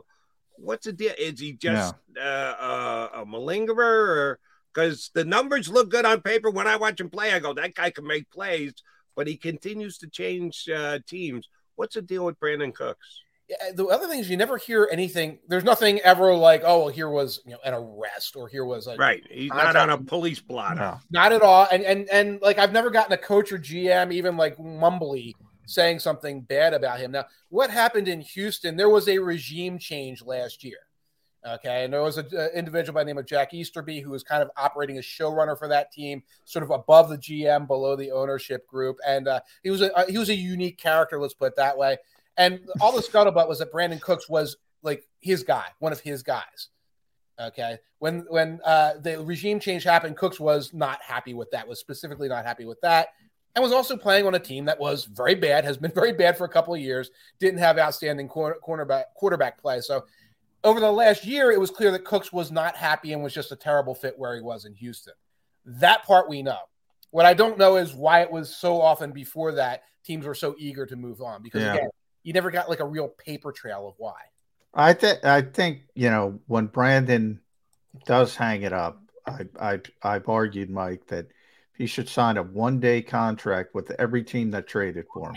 what's 0.62 0.86
the 0.86 0.94
deal? 0.94 1.14
Is 1.18 1.40
he 1.40 1.54
just 1.54 1.96
uh, 2.18 2.22
uh, 2.22 3.10
a 3.14 3.26
malingerer 3.26 3.78
or 3.80 4.40
because 4.74 5.12
the 5.14 5.26
numbers 5.26 5.68
look 5.68 5.90
good 5.90 6.06
on 6.06 6.22
paper 6.22 6.50
when 6.50 6.68
I 6.68 6.78
watch 6.78 7.00
him 7.00 7.10
play? 7.10 7.34
I 7.34 7.40
go, 7.40 7.54
that 7.54 7.76
guy 7.76 7.90
can 7.90 8.08
make 8.08 8.30
plays, 8.32 8.74
but 9.16 9.28
he 9.28 9.36
continues 9.36 9.98
to 10.00 10.08
change 10.08 10.70
uh, 10.70 11.00
teams. 11.08 11.48
What's 11.76 11.96
the 11.96 12.02
deal 12.02 12.26
with 12.26 12.40
Brandin 12.40 12.74
Cooks? 12.74 13.24
Yeah, 13.50 13.72
the 13.76 13.86
other 13.88 14.08
thing 14.08 14.20
is 14.20 14.30
you 14.30 14.38
never 14.38 14.58
hear 14.58 14.88
anything. 14.92 15.40
There's 15.50 15.66
nothing 15.66 16.00
ever 16.02 16.34
like, 16.34 16.62
oh, 16.66 16.80
well, 16.80 16.88
here 16.88 17.10
was 17.10 17.42
you 17.46 17.52
know 17.52 17.58
an 17.66 17.74
arrest 17.74 18.38
or 18.38 18.48
here 18.48 18.64
was 18.64 18.88
a 18.88 18.96
Right. 18.96 19.24
He's 19.30 19.50
not 19.50 19.76
on 19.76 19.90
a 19.90 19.98
police 19.98 20.40
blotter. 20.40 21.00
Not 21.10 21.34
at 21.34 21.42
all. 21.42 21.68
And 21.70 21.84
and 21.84 22.10
and 22.10 22.42
like 22.42 22.60
I've 22.60 22.72
never 22.72 22.90
gotten 22.90 23.12
a 23.12 23.18
coach 23.18 23.52
or 23.52 23.58
GM 23.58 24.14
even 24.14 24.38
like 24.38 24.58
mumbly 24.58 25.34
saying 25.72 26.00
something 26.00 26.42
bad 26.42 26.74
about 26.74 27.00
him. 27.00 27.12
Now, 27.12 27.26
what 27.50 27.70
happened 27.70 28.08
in 28.08 28.22
Houston? 28.22 28.76
There 28.76 28.90
was 28.90 29.08
a 29.08 29.18
regime 29.18 29.80
change 29.80 30.22
last 30.22 30.64
year. 30.64 30.80
Okay, 31.44 31.84
and 31.84 31.92
there 31.92 32.04
was 32.04 32.18
an 32.18 32.28
individual 32.54 32.94
by 32.94 33.02
the 33.02 33.08
name 33.08 33.18
of 33.18 33.26
Jack 33.26 33.52
Easterby 33.52 34.00
who 34.00 34.12
was 34.12 34.22
kind 34.22 34.44
of 34.44 34.52
operating 34.58 35.00
as 35.00 35.06
showrunner 35.06 35.58
for 35.58 35.68
that 35.68 35.92
team, 35.92 36.22
sort 36.46 36.62
of 36.62 36.70
above 36.70 37.10
the 37.10 37.18
GM, 37.18 37.66
below 37.66 37.96
the 37.96 38.12
ownership 38.12 38.68
group, 38.68 38.98
and 39.08 39.28
uh, 39.28 39.40
he 39.64 39.72
was 39.72 39.82
a 39.82 39.92
uh, 39.98 40.06
he 40.08 40.20
was 40.20 40.30
a 40.30 40.36
unique 40.36 40.78
character. 40.78 41.20
Let's 41.20 41.34
put 41.34 41.48
it 41.48 41.56
that 41.56 41.76
way. 41.76 41.98
And 42.38 42.62
all 42.80 42.92
the 42.92 43.02
scuttlebutt 43.02 43.48
was 43.48 43.58
that 43.58 43.74
Brandin 43.74 44.00
Cooks 44.00 44.30
was 44.30 44.58
like 44.84 45.08
his 45.20 45.42
guy, 45.42 45.66
one 45.80 45.92
of 45.92 46.00
his 46.00 46.22
guys. 46.22 46.70
Okay, 47.40 47.80
when 47.98 48.26
when 48.30 48.60
uh, 48.64 48.94
the 49.02 49.20
regime 49.24 49.60
change 49.60 49.84
happened, 49.84 50.18
Cooks 50.18 50.40
was 50.40 50.76
not 50.76 51.02
happy 51.02 51.34
with 51.34 51.50
that. 51.52 51.68
Was 51.68 51.80
specifically 51.80 52.30
not 52.30 52.46
happy 52.46 52.66
with 52.66 52.80
that, 52.82 53.08
and 53.56 53.64
was 53.64 53.72
also 53.72 53.98
playing 53.98 54.26
on 54.26 54.36
a 54.36 54.40
team 54.40 54.66
that 54.66 54.80
was 54.80 55.06
very 55.06 55.36
bad, 55.36 55.66
has 55.66 55.78
been 55.78 55.92
very 55.96 56.14
bad 56.14 56.38
for 56.38 56.46
a 56.46 56.50
couple 56.50 56.74
of 56.74 56.80
years. 56.80 57.12
Didn't 57.40 57.60
have 57.60 57.78
outstanding 57.78 58.28
corner, 58.28 58.56
cornerback 58.66 59.06
quarterback 59.16 59.60
play. 59.62 59.82
So 59.82 60.06
over 60.64 60.80
the 60.80 60.92
last 60.92 61.26
year, 61.26 61.52
it 61.52 61.60
was 61.60 61.72
clear 61.72 61.92
that 61.92 62.06
Cooks 62.06 62.32
was 62.32 62.52
not 62.52 62.76
happy 62.76 63.14
and 63.14 63.24
was 63.24 63.34
just 63.34 63.52
a 63.52 63.56
terrible 63.56 63.96
fit 63.96 64.18
where 64.18 64.36
he 64.36 64.42
was 64.42 64.66
in 64.66 64.74
Houston. 64.76 65.14
That 65.66 66.04
part 66.04 66.30
we 66.30 66.44
know. 66.44 66.60
What 67.12 67.26
I 67.26 67.34
don't 67.34 67.58
know 67.58 67.76
is 67.76 67.94
why 67.94 68.22
it 68.22 68.32
was 68.32 68.56
so 68.56 68.82
often 68.82 69.12
before 69.12 69.54
that 69.54 69.84
teams 70.04 70.26
were 70.26 70.36
so 70.36 70.56
eager 70.58 70.86
to 70.86 70.96
move 70.96 71.22
on 71.22 71.44
because 71.44 71.62
Yeah. 71.62 71.74
again, 71.74 71.90
you 72.24 72.34
never 72.34 72.52
got 72.52 72.70
like 72.70 72.80
a 72.80 72.86
real 72.86 73.10
paper 73.10 73.52
trail 73.52 73.88
of 73.88 73.96
why. 73.98 74.16
I 74.74 74.94
think 74.94 75.26
I 75.26 75.42
think 75.42 75.82
you 75.96 76.10
know 76.10 76.40
when 76.48 76.70
Brandin 76.70 77.40
does 78.06 78.36
hang 78.36 78.62
it 78.62 78.72
up, 78.72 79.02
I 79.26 79.48
I 79.60 79.80
I've 80.02 80.30
argued 80.30 80.70
Mike 80.70 81.08
that 81.08 81.28
he 81.82 81.88
should 81.88 82.08
sign 82.08 82.38
a 82.38 82.44
one 82.44 82.80
day 82.80 83.02
contract 83.02 83.74
with 83.74 83.90
every 83.98 84.24
team 84.24 84.52
that 84.52 84.68
traded 84.68 85.06
for 85.12 85.30
him, 85.30 85.36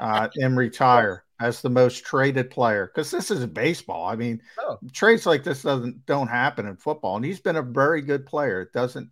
uh, 0.00 0.28
and 0.36 0.56
retire 0.56 1.22
as 1.40 1.62
the 1.62 1.70
most 1.70 2.04
traded 2.04 2.50
player 2.50 2.88
because 2.92 3.08
this 3.10 3.30
is 3.30 3.46
baseball. 3.46 4.04
I 4.04 4.16
mean, 4.16 4.42
Oh. 4.58 4.78
trades 4.92 5.24
like 5.24 5.44
this 5.44 5.62
doesn't 5.62 6.04
don't 6.06 6.26
happen 6.26 6.66
in 6.66 6.76
football, 6.76 7.14
and 7.16 7.24
he's 7.24 7.40
been 7.40 7.54
a 7.56 7.62
very 7.62 8.02
good 8.02 8.26
player. 8.26 8.60
It 8.62 8.72
doesn't 8.72 9.10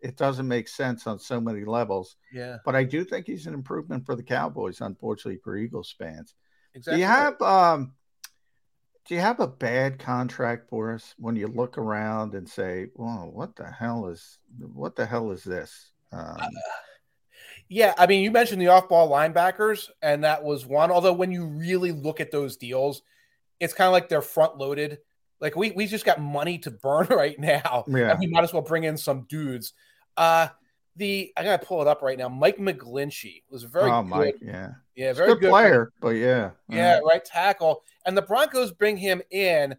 it 0.00 0.16
doesn't 0.16 0.48
make 0.48 0.66
sense 0.66 1.06
on 1.06 1.18
so 1.18 1.38
many 1.42 1.66
levels. 1.66 2.16
Yeah. 2.32 2.56
But 2.64 2.74
I 2.74 2.84
do 2.84 3.04
think 3.04 3.26
he's 3.26 3.46
an 3.46 3.52
improvement 3.52 4.06
for 4.06 4.16
the 4.16 4.22
Cowboys. 4.22 4.80
Unfortunately 4.80 5.40
for 5.44 5.56
Eagles 5.56 5.94
fans. 5.98 6.34
Exactly. 6.74 6.96
Do 6.96 7.00
you 7.00 7.06
have 7.06 7.40
um 7.42 7.92
do 9.06 9.14
you 9.14 9.20
have 9.20 9.40
a 9.40 9.46
bad 9.48 9.98
contract 9.98 10.68
for 10.68 10.92
us 10.92 11.14
when 11.18 11.34
you 11.36 11.48
look 11.48 11.78
around 11.78 12.34
and 12.34 12.48
say, 12.48 12.88
"Well, 12.94 13.30
what 13.32 13.56
the 13.56 13.70
hell 13.70 14.06
is 14.06 14.38
what 14.58 14.96
the 14.96 15.06
hell 15.06 15.30
is 15.32 15.42
this?" 15.44 15.92
Um, 16.12 16.36
Yeah, 17.68 17.94
I 17.96 18.06
mean, 18.06 18.22
you 18.24 18.30
mentioned 18.32 18.60
the 18.60 18.66
off-ball 18.68 19.08
linebackers, 19.08 19.88
and 20.02 20.24
that 20.24 20.42
was 20.42 20.66
one. 20.66 20.90
Although 20.90 21.12
when 21.12 21.30
you 21.30 21.46
really 21.46 21.92
look 21.92 22.20
at 22.20 22.32
those 22.32 22.56
deals, 22.56 23.02
it's 23.60 23.72
kind 23.74 23.86
of 23.86 23.92
like 23.92 24.08
they're 24.08 24.22
front-loaded. 24.22 24.98
Like 25.40 25.54
we 25.56 25.70
we 25.70 25.86
just 25.86 26.04
got 26.04 26.20
money 26.20 26.58
to 26.58 26.70
burn 26.70 27.06
right 27.10 27.38
now, 27.38 27.84
Yeah. 27.88 28.10
and 28.10 28.18
we 28.18 28.26
might 28.26 28.44
as 28.44 28.52
well 28.52 28.62
bring 28.62 28.84
in 28.84 28.96
some 28.96 29.26
dudes. 29.28 29.72
Uh, 30.16 30.48
the 30.96 31.32
I 31.36 31.44
gotta 31.44 31.64
pull 31.64 31.80
it 31.80 31.88
up 31.88 32.02
right 32.02 32.18
now. 32.18 32.28
Mike 32.28 32.58
McGlinchey 32.58 33.42
was 33.50 33.62
very 33.62 33.90
oh, 33.90 34.02
good. 34.02 34.10
Mike, 34.10 34.36
yeah, 34.42 34.72
Yeah, 34.94 35.12
very 35.12 35.32
a 35.32 35.36
good, 35.36 35.50
player, 35.50 35.92
but 36.00 36.10
yeah, 36.10 36.50
Yeah, 36.68 36.98
Uh, 37.02 37.06
right 37.06 37.24
tackle. 37.24 37.82
And 38.06 38.16
the 38.16 38.22
Broncos 38.22 38.72
bring 38.72 38.96
him 38.96 39.22
in 39.30 39.76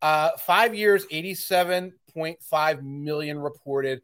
uh 0.00 0.30
five 0.38 0.74
years, 0.74 1.06
87.5 1.06 2.82
million 2.82 3.38
reported, 3.38 4.02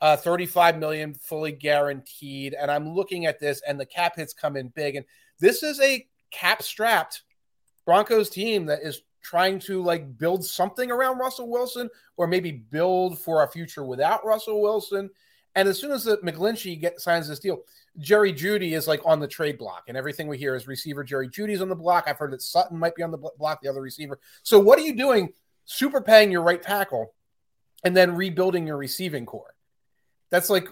uh 0.00 0.16
35 0.16 0.78
million 0.78 1.14
fully 1.14 1.52
guaranteed. 1.52 2.54
And 2.54 2.70
I'm 2.70 2.90
looking 2.90 3.26
at 3.26 3.40
this, 3.40 3.62
and 3.66 3.78
the 3.78 3.86
cap 3.86 4.16
hits 4.16 4.32
come 4.32 4.56
in 4.56 4.68
big. 4.68 4.96
And 4.96 5.06
this 5.40 5.62
is 5.62 5.80
a 5.80 6.06
cap 6.30 6.62
strapped 6.62 7.22
Broncos 7.84 8.30
team 8.30 8.66
that 8.66 8.80
is 8.82 9.02
trying 9.22 9.58
to 9.58 9.82
like 9.82 10.18
build 10.18 10.44
something 10.44 10.90
around 10.90 11.18
Russell 11.18 11.48
Wilson 11.48 11.88
or 12.16 12.26
maybe 12.26 12.52
build 12.52 13.18
for 13.18 13.42
a 13.42 13.48
future 13.48 13.84
without 13.84 14.24
Russell 14.24 14.60
Wilson. 14.60 15.10
And 15.56 15.68
as 15.68 15.78
soon 15.78 15.92
as 15.92 16.04
the 16.04 16.16
McGlinchey 16.18 16.80
get, 16.80 17.00
signs 17.00 17.28
this 17.28 17.38
deal, 17.38 17.60
Jerry 17.98 18.32
Jeudy 18.32 18.72
is 18.72 18.88
like 18.88 19.00
on 19.04 19.20
the 19.20 19.28
trade 19.28 19.56
block, 19.56 19.84
and 19.88 19.96
everything 19.96 20.26
we 20.26 20.36
hear 20.36 20.56
is 20.56 20.66
receiver 20.66 21.04
Jerry 21.04 21.28
Jeudy's 21.28 21.60
on 21.62 21.68
the 21.68 21.76
block. 21.76 22.04
I've 22.08 22.18
heard 22.18 22.32
that 22.32 22.42
Sutton 22.42 22.76
might 22.78 22.96
be 22.96 23.02
on 23.02 23.12
the 23.12 23.18
block, 23.38 23.62
the 23.62 23.68
other 23.68 23.80
receiver. 23.80 24.18
So 24.42 24.58
what 24.58 24.78
are 24.78 24.82
you 24.82 24.96
doing? 24.96 25.32
Super 25.64 26.00
paying 26.00 26.32
your 26.32 26.42
right 26.42 26.60
tackle, 26.60 27.14
and 27.84 27.96
then 27.96 28.16
rebuilding 28.16 28.66
your 28.66 28.76
receiving 28.76 29.26
core. 29.26 29.54
That's 30.30 30.50
like 30.50 30.68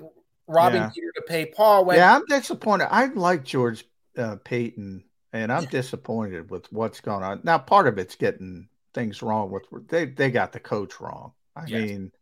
robbing 0.48 0.82
Yeah. 0.82 0.90
Peter 0.92 1.12
to 1.14 1.22
pay 1.22 1.46
Paul. 1.46 1.84
When 1.84 1.96
yeah, 1.96 2.16
I'm 2.16 2.26
disappointed. 2.26 2.88
I 2.90 3.06
like 3.06 3.44
George 3.44 3.84
uh, 4.18 4.36
Paton, 4.44 5.04
and 5.32 5.52
I'm 5.52 5.66
disappointed 5.66 6.50
with 6.50 6.70
what's 6.72 7.00
going 7.00 7.22
on. 7.22 7.40
Now, 7.44 7.58
part 7.58 7.86
of 7.86 7.98
it's 7.98 8.16
getting 8.16 8.68
things 8.94 9.22
wrong 9.22 9.50
with 9.50 9.62
they 9.88 10.06
they 10.06 10.30
got 10.32 10.52
the 10.52 10.60
coach 10.60 11.00
wrong. 11.00 11.32
I 11.54 11.66
Yes. 11.66 11.88
mean, 11.88 12.12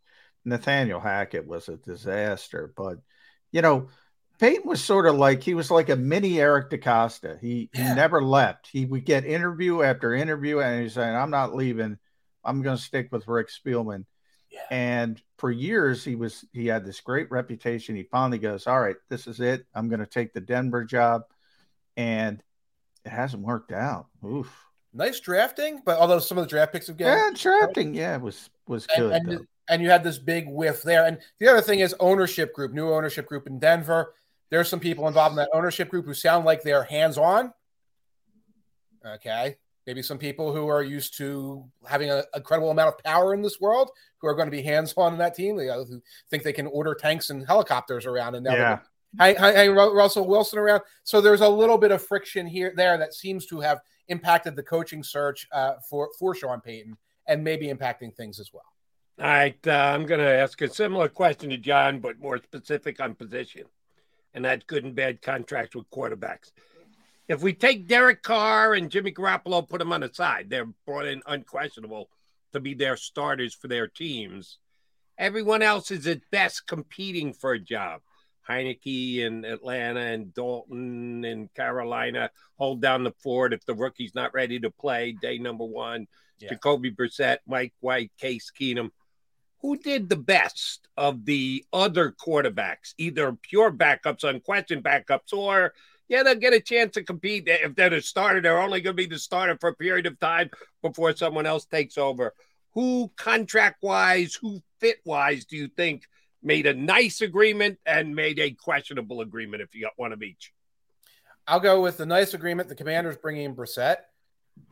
Nathaniel 0.44 1.00
Hackett 1.00 1.46
was 1.46 1.68
a 1.68 1.76
disaster, 1.76 2.72
but 2.76 2.98
you 3.52 3.62
know, 3.62 3.88
Paton 4.38 4.62
was 4.66 4.82
sort 4.82 5.06
of 5.06 5.16
like 5.16 5.42
he 5.42 5.54
was 5.54 5.70
like 5.70 5.88
a 5.90 5.96
mini 5.96 6.40
Eric 6.40 6.70
DeCosta. 6.70 7.38
He 7.40 7.68
he 7.72 7.82
never 7.82 8.22
left. 8.22 8.68
He 8.72 8.86
would 8.86 9.04
get 9.04 9.24
interview 9.26 9.82
after 9.82 10.14
interview, 10.14 10.60
and 10.60 10.82
he's 10.82 10.94
saying, 10.94 11.14
"I'm 11.14 11.30
not 11.30 11.54
leaving. 11.54 11.98
I'm 12.44 12.62
going 12.62 12.76
to 12.76 12.82
stick 12.82 13.08
with 13.12 13.28
Rick 13.28 13.48
Spielman." 13.50 14.06
And 14.70 15.20
for 15.38 15.50
years, 15.50 16.04
he 16.04 16.16
was 16.16 16.44
he 16.52 16.66
had 16.66 16.84
this 16.84 17.00
great 17.00 17.30
reputation. 17.30 17.96
He 17.96 18.04
finally 18.04 18.38
goes, 18.38 18.66
"All 18.66 18.80
right, 18.80 18.96
this 19.08 19.26
is 19.26 19.40
it. 19.40 19.66
I'm 19.74 19.88
going 19.88 20.00
to 20.00 20.06
take 20.06 20.32
the 20.32 20.40
Denver 20.40 20.84
job," 20.84 21.22
and 21.96 22.42
it 23.04 23.10
hasn't 23.10 23.42
worked 23.42 23.72
out. 23.72 24.06
Oof. 24.24 24.50
nice 24.92 25.20
drafting, 25.20 25.80
but 25.84 25.98
although 25.98 26.18
some 26.18 26.36
of 26.38 26.44
the 26.44 26.48
draft 26.50 26.72
picks 26.72 26.86
have 26.88 26.98
Yeah, 26.98 27.14
gotten 27.16 27.34
drafting, 27.34 27.94
yeah, 27.94 28.16
was 28.16 28.50
was 28.66 28.86
good. 28.86 29.12
and, 29.12 29.26
though. 29.28 29.32
and, 29.36 29.46
and 29.70 29.80
you 29.80 29.88
had 29.88 30.04
this 30.04 30.18
big 30.18 30.48
whiff 30.48 30.82
there. 30.82 31.06
And 31.06 31.18
the 31.38 31.48
other 31.48 31.62
thing 31.62 31.80
is 31.80 31.94
ownership 32.00 32.52
group, 32.52 32.72
new 32.72 32.90
ownership 32.90 33.26
group 33.26 33.46
in 33.46 33.58
Denver. 33.58 34.12
There's 34.50 34.68
some 34.68 34.80
people 34.80 35.06
involved 35.06 35.32
in 35.32 35.36
that 35.36 35.50
ownership 35.54 35.88
group 35.88 36.04
who 36.04 36.12
sound 36.12 36.44
like 36.44 36.62
they're 36.62 36.82
hands 36.82 37.16
on. 37.16 37.54
Okay. 39.06 39.56
Maybe 39.86 40.02
some 40.02 40.18
people 40.18 40.52
who 40.52 40.68
are 40.68 40.82
used 40.82 41.16
to 41.18 41.64
having 41.86 42.10
a, 42.10 42.24
a 42.34 42.40
credible 42.40 42.70
amount 42.70 42.88
of 42.88 42.98
power 43.02 43.32
in 43.32 43.42
this 43.42 43.60
world 43.60 43.90
who 44.18 44.26
are 44.26 44.34
going 44.34 44.48
to 44.48 44.56
be 44.56 44.62
hands 44.62 44.92
on 44.96 45.12
in 45.14 45.18
that 45.20 45.34
team. 45.34 45.56
They 45.56 45.70
uh, 45.70 45.84
who 45.84 46.02
think 46.30 46.42
they 46.42 46.52
can 46.52 46.66
order 46.66 46.94
tanks 46.94 47.30
and 47.30 47.46
helicopters 47.46 48.06
around. 48.06 48.34
And 48.34 48.44
now 48.44 48.54
Yeah. 48.54 48.78
Hey, 49.18 49.34
hey, 49.34 49.54
hey, 49.54 49.68
Russell 49.68 50.28
Wilson 50.28 50.58
around. 50.58 50.82
So 51.02 51.20
there's 51.20 51.40
a 51.40 51.48
little 51.48 51.78
bit 51.78 51.90
of 51.90 52.00
friction 52.00 52.46
here, 52.46 52.72
there 52.76 52.96
that 52.98 53.12
seems 53.12 53.44
to 53.46 53.58
have 53.58 53.80
impacted 54.06 54.54
the 54.54 54.62
coaching 54.62 55.02
search 55.02 55.48
uh, 55.50 55.74
for 55.88 56.10
for 56.16 56.34
Sean 56.34 56.60
Payton 56.60 56.96
and 57.26 57.42
maybe 57.42 57.68
impacting 57.68 58.14
things 58.14 58.38
as 58.38 58.52
well. 58.52 58.69
All 59.20 59.26
right, 59.26 59.66
uh, 59.66 59.70
I'm 59.70 60.06
going 60.06 60.20
to 60.20 60.32
ask 60.32 60.62
a 60.62 60.68
similar 60.72 61.10
question 61.10 61.50
to 61.50 61.58
John, 61.58 62.00
but 62.00 62.18
more 62.18 62.38
specific 62.38 63.00
on 63.02 63.14
position, 63.14 63.64
and 64.32 64.46
that's 64.46 64.64
good 64.64 64.82
and 64.82 64.94
bad 64.94 65.20
contracts 65.20 65.76
with 65.76 65.90
quarterbacks. 65.90 66.52
If 67.28 67.42
we 67.42 67.52
take 67.52 67.86
Derek 67.86 68.22
Carr 68.22 68.72
and 68.72 68.90
Jimmy 68.90 69.12
Garoppolo, 69.12 69.68
put 69.68 69.80
them 69.80 69.92
on 69.92 70.00
the 70.00 70.10
side, 70.10 70.48
they're 70.48 70.72
brought 70.86 71.04
in 71.04 71.20
unquestionable 71.26 72.08
to 72.54 72.60
be 72.60 72.72
their 72.72 72.96
starters 72.96 73.52
for 73.54 73.68
their 73.68 73.88
teams. 73.88 74.56
Everyone 75.18 75.60
else 75.60 75.90
is 75.90 76.06
at 76.06 76.22
best 76.32 76.66
competing 76.66 77.34
for 77.34 77.52
a 77.52 77.60
job. 77.60 78.00
Heinicke 78.48 79.18
in 79.18 79.44
Atlanta 79.44 80.00
and 80.00 80.32
Dalton 80.32 81.26
in 81.26 81.48
Carolina 81.54 82.30
hold 82.54 82.80
down 82.80 83.04
the 83.04 83.12
fort 83.22 83.52
if 83.52 83.66
the 83.66 83.74
rookie's 83.74 84.14
not 84.14 84.32
ready 84.32 84.58
to 84.60 84.70
play 84.70 85.14
day 85.20 85.36
number 85.36 85.66
one. 85.66 86.06
Jacoby 86.40 86.90
Brissett, 86.90 87.38
Mike 87.46 87.74
White, 87.80 88.12
Case 88.18 88.50
Keenum. 88.58 88.90
Who 89.62 89.76
did 89.76 90.08
the 90.08 90.16
best 90.16 90.88
of 90.96 91.24
the 91.24 91.64
other 91.72 92.12
quarterbacks, 92.12 92.94
either 92.98 93.32
pure 93.32 93.70
backups, 93.70 94.24
unquestioned 94.24 94.82
backups, 94.82 95.32
or 95.32 95.74
yeah, 96.08 96.22
they'll 96.22 96.34
get 96.34 96.52
a 96.52 96.60
chance 96.60 96.94
to 96.94 97.04
compete. 97.04 97.44
If 97.46 97.76
they're 97.76 97.90
the 97.90 98.02
starter, 98.02 98.40
they're 98.40 98.60
only 98.60 98.80
going 98.80 98.96
to 98.96 99.02
be 99.02 99.06
the 99.06 99.18
starter 99.18 99.56
for 99.60 99.68
a 99.70 99.74
period 99.74 100.06
of 100.06 100.18
time 100.18 100.50
before 100.82 101.14
someone 101.14 101.46
else 101.46 101.66
takes 101.66 101.98
over. 101.98 102.34
Who 102.72 103.12
contract 103.16 103.82
wise, 103.82 104.34
who 104.34 104.60
fit 104.80 104.98
wise, 105.04 105.44
do 105.44 105.56
you 105.56 105.68
think 105.68 106.08
made 106.42 106.66
a 106.66 106.74
nice 106.74 107.20
agreement 107.20 107.78
and 107.86 108.16
made 108.16 108.38
a 108.38 108.50
questionable 108.50 109.20
agreement 109.20 109.62
if 109.62 109.74
you 109.74 109.82
got 109.82 109.92
one 109.96 110.12
of 110.12 110.22
each? 110.22 110.52
I'll 111.46 111.60
go 111.60 111.80
with 111.80 111.96
the 111.96 112.06
nice 112.06 112.34
agreement. 112.34 112.68
The 112.68 112.74
Commanders 112.74 113.16
bringing 113.16 113.44
in 113.44 113.54
Brissett. 113.54 113.96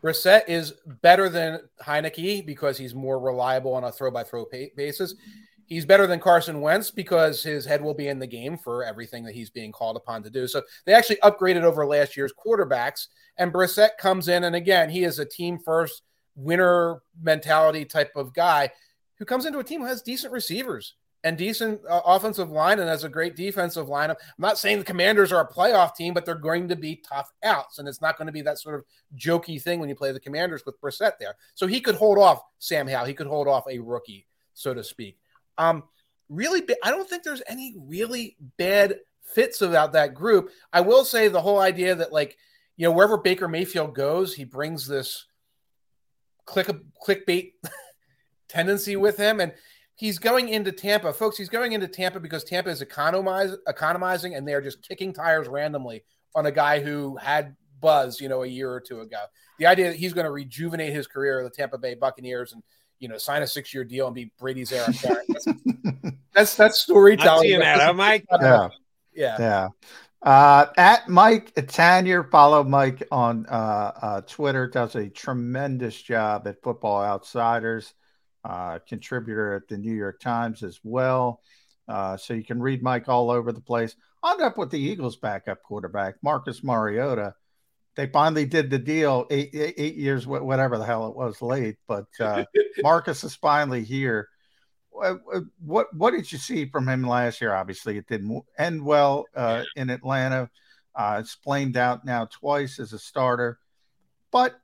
Brissett 0.02 0.42
is 0.48 0.74
better 1.02 1.28
than 1.28 1.60
Heinicke 1.82 2.46
because 2.46 2.78
he's 2.78 2.94
more 2.94 3.18
reliable 3.18 3.74
on 3.74 3.84
a 3.84 3.92
throw 3.92 4.10
by 4.10 4.24
throw 4.24 4.46
basis. 4.76 5.14
He's 5.66 5.84
better 5.84 6.06
than 6.06 6.20
Carson 6.20 6.62
Wentz 6.62 6.90
because 6.90 7.42
his 7.42 7.66
head 7.66 7.82
will 7.82 7.94
be 7.94 8.08
in 8.08 8.18
the 8.18 8.26
game 8.26 8.56
for 8.56 8.84
everything 8.84 9.24
that 9.24 9.34
he's 9.34 9.50
being 9.50 9.70
called 9.70 9.96
upon 9.96 10.22
to 10.22 10.30
do. 10.30 10.48
So 10.48 10.62
they 10.86 10.94
actually 10.94 11.16
upgraded 11.16 11.62
over 11.62 11.84
last 11.84 12.16
year's 12.16 12.32
quarterbacks. 12.32 13.08
And 13.36 13.52
Brissett 13.52 13.98
comes 13.98 14.28
in, 14.28 14.44
and 14.44 14.56
again, 14.56 14.88
he 14.88 15.04
is 15.04 15.18
a 15.18 15.26
team 15.26 15.58
first 15.58 16.02
winner 16.34 17.02
mentality 17.20 17.84
type 17.84 18.12
of 18.16 18.32
guy 18.32 18.70
who 19.18 19.24
comes 19.24 19.44
into 19.44 19.58
a 19.58 19.64
team 19.64 19.80
who 19.80 19.86
has 19.86 20.00
decent 20.00 20.32
receivers 20.32 20.94
and 21.24 21.36
decent 21.36 21.80
uh, 21.88 22.00
offensive 22.04 22.50
line 22.50 22.78
and 22.78 22.88
has 22.88 23.04
a 23.04 23.08
great 23.08 23.34
defensive 23.34 23.88
lineup. 23.88 24.16
I'm 24.20 24.38
not 24.38 24.58
saying 24.58 24.78
the 24.78 24.84
Commanders 24.84 25.32
are 25.32 25.40
a 25.40 25.52
playoff 25.52 25.94
team, 25.94 26.14
but 26.14 26.24
they're 26.24 26.34
going 26.34 26.68
to 26.68 26.76
be 26.76 26.96
tough 26.96 27.30
outs, 27.42 27.78
and 27.78 27.88
it's 27.88 28.00
not 28.00 28.16
going 28.16 28.26
to 28.26 28.32
be 28.32 28.42
that 28.42 28.58
sort 28.58 28.76
of 28.76 28.84
jokey 29.16 29.60
thing 29.60 29.80
when 29.80 29.88
you 29.88 29.96
play 29.96 30.12
the 30.12 30.20
Commanders 30.20 30.64
with 30.64 30.80
Brissett 30.80 31.18
there. 31.18 31.34
So 31.54 31.66
he 31.66 31.80
could 31.80 31.96
hold 31.96 32.18
off 32.18 32.42
Sam 32.58 32.86
Howell. 32.86 33.06
He 33.06 33.14
could 33.14 33.26
hold 33.26 33.48
off 33.48 33.64
a 33.68 33.78
rookie, 33.78 34.26
so 34.54 34.74
to 34.74 34.84
speak. 34.84 35.18
Um, 35.56 35.84
really, 36.28 36.60
ba- 36.60 36.76
I 36.84 36.90
don't 36.90 37.08
think 37.08 37.24
there's 37.24 37.42
any 37.48 37.74
really 37.78 38.36
bad 38.56 39.00
fits 39.24 39.60
about 39.60 39.92
that 39.92 40.14
group. 40.14 40.50
I 40.72 40.80
will 40.80 41.04
say 41.04 41.28
the 41.28 41.40
whole 41.40 41.58
idea 41.58 41.94
that 41.96 42.12
like 42.12 42.36
you 42.76 42.86
know 42.86 42.92
wherever 42.92 43.18
Baker 43.18 43.48
Mayfield 43.48 43.94
goes, 43.94 44.34
he 44.34 44.44
brings 44.44 44.86
this 44.86 45.26
click 46.46 46.70
clickbait 47.06 47.52
tendency 48.48 48.96
with 48.96 49.16
him 49.16 49.40
and 49.40 49.52
he's 49.98 50.18
going 50.18 50.48
into 50.48 50.72
Tampa, 50.72 51.12
folks. 51.12 51.36
He's 51.36 51.48
going 51.48 51.72
into 51.72 51.88
Tampa 51.88 52.20
because 52.20 52.44
Tampa 52.44 52.70
is 52.70 52.80
economize, 52.80 53.54
economizing, 53.66 54.34
and 54.34 54.46
they're 54.46 54.62
just 54.62 54.80
kicking 54.80 55.12
tires 55.12 55.48
randomly 55.48 56.04
on 56.34 56.46
a 56.46 56.52
guy 56.52 56.80
who 56.80 57.16
had 57.16 57.56
buzz, 57.80 58.20
you 58.20 58.28
know, 58.28 58.44
a 58.44 58.46
year 58.46 58.70
or 58.72 58.80
two 58.80 59.00
ago. 59.00 59.24
The 59.58 59.66
idea 59.66 59.90
that 59.90 59.96
he's 59.96 60.12
going 60.12 60.24
to 60.24 60.30
rejuvenate 60.30 60.92
his 60.92 61.06
career 61.06 61.42
with 61.42 61.52
the 61.52 61.56
Tampa 61.56 61.78
Bay 61.78 61.94
Buccaneers 61.94 62.52
and 62.52 62.62
you 63.00 63.08
know 63.08 63.18
sign 63.18 63.42
a 63.42 63.46
six-year 63.46 63.84
deal 63.84 64.06
and 64.06 64.14
be 64.14 64.30
Brady's 64.38 64.72
heir 64.72 64.84
apparent. 64.88 65.28
That's, 65.28 65.46
that's 66.32 66.56
that's 66.56 66.80
storytelling. 66.80 67.38
I'm 67.38 67.42
seeing 67.42 67.60
that, 67.60 67.80
huh, 67.80 67.92
Mike? 67.92 68.24
Yeah. 68.40 68.68
Yeah. 69.14 69.36
Yeah. 69.40 69.68
Uh, 70.22 70.66
at 70.76 71.08
Mike 71.08 71.54
Tanier, 71.54 72.28
follow 72.28 72.62
Mike 72.62 73.02
on 73.10 73.46
uh, 73.46 73.92
uh, 74.00 74.20
Twitter. 74.22 74.68
Does 74.68 74.94
a 74.94 75.08
tremendous 75.08 76.00
job 76.00 76.46
at 76.46 76.62
Football 76.62 77.02
Outsiders. 77.02 77.94
Uh, 78.48 78.78
contributor 78.88 79.52
at 79.52 79.68
the 79.68 79.76
New 79.76 79.92
York 79.92 80.20
Times 80.20 80.62
as 80.62 80.80
well. 80.82 81.42
Uh, 81.86 82.16
so 82.16 82.32
you 82.32 82.42
can 82.42 82.62
read 82.62 82.82
Mike 82.82 83.06
all 83.06 83.30
over 83.30 83.52
the 83.52 83.60
place. 83.60 83.94
I'll 84.22 84.42
up 84.42 84.56
with 84.56 84.70
the 84.70 84.80
Eagles' 84.80 85.16
backup 85.16 85.62
quarterback, 85.62 86.14
Marcus 86.22 86.64
Mariota. 86.64 87.34
They 87.94 88.06
finally 88.06 88.46
did 88.46 88.70
the 88.70 88.78
deal 88.78 89.26
eight, 89.28 89.50
eight, 89.52 89.74
eight 89.76 89.96
years, 89.96 90.24
wh- 90.24 90.42
whatever 90.42 90.78
the 90.78 90.86
hell 90.86 91.08
it 91.08 91.14
was, 91.14 91.42
late. 91.42 91.76
But 91.86 92.06
uh, 92.18 92.46
Marcus 92.82 93.22
is 93.22 93.34
finally 93.34 93.84
here. 93.84 94.28
What, 94.88 95.20
what 95.62 95.94
what 95.94 96.12
did 96.12 96.32
you 96.32 96.38
see 96.38 96.70
from 96.70 96.88
him 96.88 97.02
last 97.02 97.42
year? 97.42 97.52
Obviously, 97.52 97.98
it 97.98 98.06
didn't 98.06 98.44
end 98.58 98.82
well 98.82 99.26
uh, 99.36 99.64
in 99.76 99.90
Atlanta. 99.90 100.48
Uh, 100.94 101.18
it's 101.20 101.34
flamed 101.34 101.76
out 101.76 102.06
now 102.06 102.24
twice 102.24 102.78
as 102.78 102.94
a 102.94 102.98
starter, 102.98 103.58
but 104.32 104.58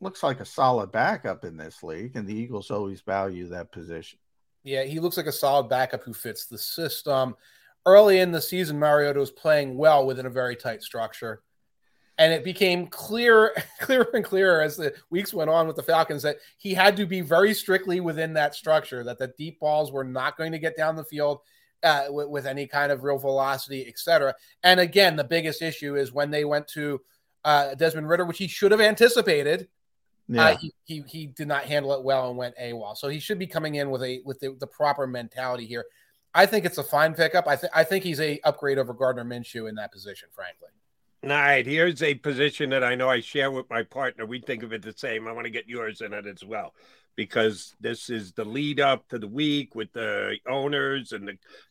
looks 0.00 0.22
like 0.22 0.40
a 0.40 0.44
solid 0.44 0.92
backup 0.92 1.44
in 1.44 1.56
this 1.56 1.82
league, 1.82 2.16
and 2.16 2.26
the 2.26 2.34
Eagles 2.34 2.70
always 2.70 3.00
value 3.00 3.48
that 3.48 3.72
position. 3.72 4.18
Yeah, 4.62 4.82
he 4.82 5.00
looks 5.00 5.16
like 5.16 5.26
a 5.26 5.32
solid 5.32 5.68
backup 5.68 6.02
who 6.02 6.12
fits 6.12 6.46
the 6.46 6.58
system. 6.58 7.36
Early 7.86 8.18
in 8.18 8.32
the 8.32 8.42
season, 8.42 8.78
Mariota 8.78 9.20
was 9.20 9.30
playing 9.30 9.76
well 9.76 10.04
within 10.04 10.26
a 10.26 10.30
very 10.30 10.56
tight 10.56 10.82
structure. 10.82 11.42
And 12.18 12.32
it 12.32 12.44
became 12.44 12.88
clear, 12.88 13.54
clearer 13.80 14.08
and 14.14 14.24
clearer 14.24 14.62
as 14.62 14.76
the 14.76 14.94
weeks 15.10 15.32
went 15.32 15.50
on 15.50 15.66
with 15.66 15.76
the 15.76 15.82
Falcons 15.82 16.22
that 16.22 16.38
he 16.58 16.74
had 16.74 16.96
to 16.96 17.06
be 17.06 17.20
very 17.20 17.54
strictly 17.54 18.00
within 18.00 18.32
that 18.32 18.54
structure, 18.54 19.04
that 19.04 19.18
the 19.18 19.32
deep 19.38 19.60
balls 19.60 19.92
were 19.92 20.04
not 20.04 20.36
going 20.36 20.52
to 20.52 20.58
get 20.58 20.76
down 20.76 20.96
the 20.96 21.04
field. 21.04 21.40
uh, 21.82 22.06
with, 22.08 22.28
with, 22.28 22.46
any 22.46 22.66
kind 22.66 22.90
of 22.90 23.04
real 23.04 23.18
velocity, 23.18 23.86
etc. 23.86 24.34
And 24.62 24.80
again, 24.80 25.14
the 25.14 25.22
biggest 25.22 25.60
issue 25.60 25.94
is 25.94 26.10
when 26.10 26.30
they 26.30 26.44
went 26.44 26.66
to 26.68 27.00
uh, 27.44 27.74
Desmond 27.74 28.08
Ridder, 28.08 28.24
which 28.24 28.38
he 28.38 28.48
should 28.48 28.72
have 28.72 28.80
anticipated. 28.80 29.68
Yeah. 30.28 30.44
Uh, 30.44 30.56
he, 30.56 30.72
he, 30.84 31.04
he 31.06 31.26
did 31.26 31.46
not 31.46 31.64
handle 31.64 31.92
it 31.92 32.02
well 32.02 32.28
and 32.28 32.36
went 32.36 32.56
AWOL. 32.56 32.96
So 32.96 33.08
he 33.08 33.20
should 33.20 33.38
be 33.38 33.46
coming 33.46 33.76
in 33.76 33.90
with 33.90 34.02
a 34.02 34.22
with 34.24 34.40
the, 34.40 34.56
the 34.58 34.66
proper 34.66 35.06
mentality 35.06 35.66
here. 35.66 35.84
I 36.34 36.46
think 36.46 36.64
it's 36.64 36.78
a 36.78 36.84
fine 36.84 37.14
pickup. 37.14 37.46
I 37.46 37.56
think 37.56 37.72
I 37.74 37.84
think 37.84 38.04
he's 38.04 38.20
a 38.20 38.40
upgrade 38.44 38.78
over 38.78 38.92
Gardner 38.92 39.24
Minshew 39.24 39.68
in 39.68 39.74
that 39.76 39.92
position, 39.92 40.28
frankly. 40.34 40.68
All 41.22 41.30
right, 41.30 41.66
here's 41.66 42.02
a 42.02 42.14
position 42.14 42.70
that 42.70 42.84
I 42.84 42.94
know 42.94 43.08
I 43.08 43.20
share 43.20 43.50
with 43.50 43.68
my 43.70 43.82
partner. 43.82 44.26
We 44.26 44.40
think 44.40 44.62
of 44.62 44.72
it 44.72 44.82
the 44.82 44.92
same. 44.92 45.26
I 45.26 45.32
want 45.32 45.46
to 45.46 45.50
get 45.50 45.66
yours 45.66 46.00
in 46.00 46.12
it 46.12 46.26
as 46.26 46.44
well 46.44 46.74
because 47.16 47.74
this 47.80 48.10
is 48.10 48.32
the 48.32 48.44
lead 48.44 48.78
up 48.78 49.08
to 49.08 49.18
the 49.18 49.26
week 49.26 49.74
with 49.74 49.90
the 49.92 50.36
owners 50.48 51.12
and 51.12 51.28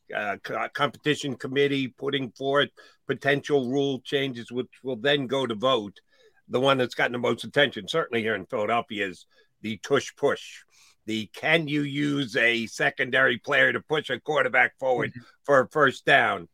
the 0.10 0.18
uh, 0.18 0.68
competition 0.73 1.36
committee 1.36 1.88
putting 1.88 2.32
forth 2.32 2.69
potential 3.07 3.69
rule 3.69 3.99
changes, 3.99 4.52
which 4.52 4.68
will 4.84 4.95
then 4.95 5.27
go 5.27 5.45
to 5.45 5.56
vote. 5.56 5.99
The 6.50 6.60
one 6.60 6.78
that's 6.78 6.96
gotten 6.96 7.14
the 7.14 7.18
most 7.18 7.44
attention, 7.44 7.88
certainly 7.88 8.22
here 8.22 8.36
in 8.36 8.46
Philadelphia, 8.46 9.08
is 9.08 9.26
the 9.62 9.78
tush 9.78 10.16
push. 10.16 10.64
The 11.06 11.30
can 11.34 11.68
you 11.68 11.82
use 11.82 12.36
a 12.36 12.66
secondary 12.68 13.38
player 13.38 13.72
to 13.74 13.80
push 13.80 14.10
a 14.10 14.20
quarterback 14.20 14.78
forward 14.80 15.12
mm-hmm. 15.12 15.22
for 15.44 15.62
a 15.62 15.68
first 15.70 16.06
down? 16.06 16.48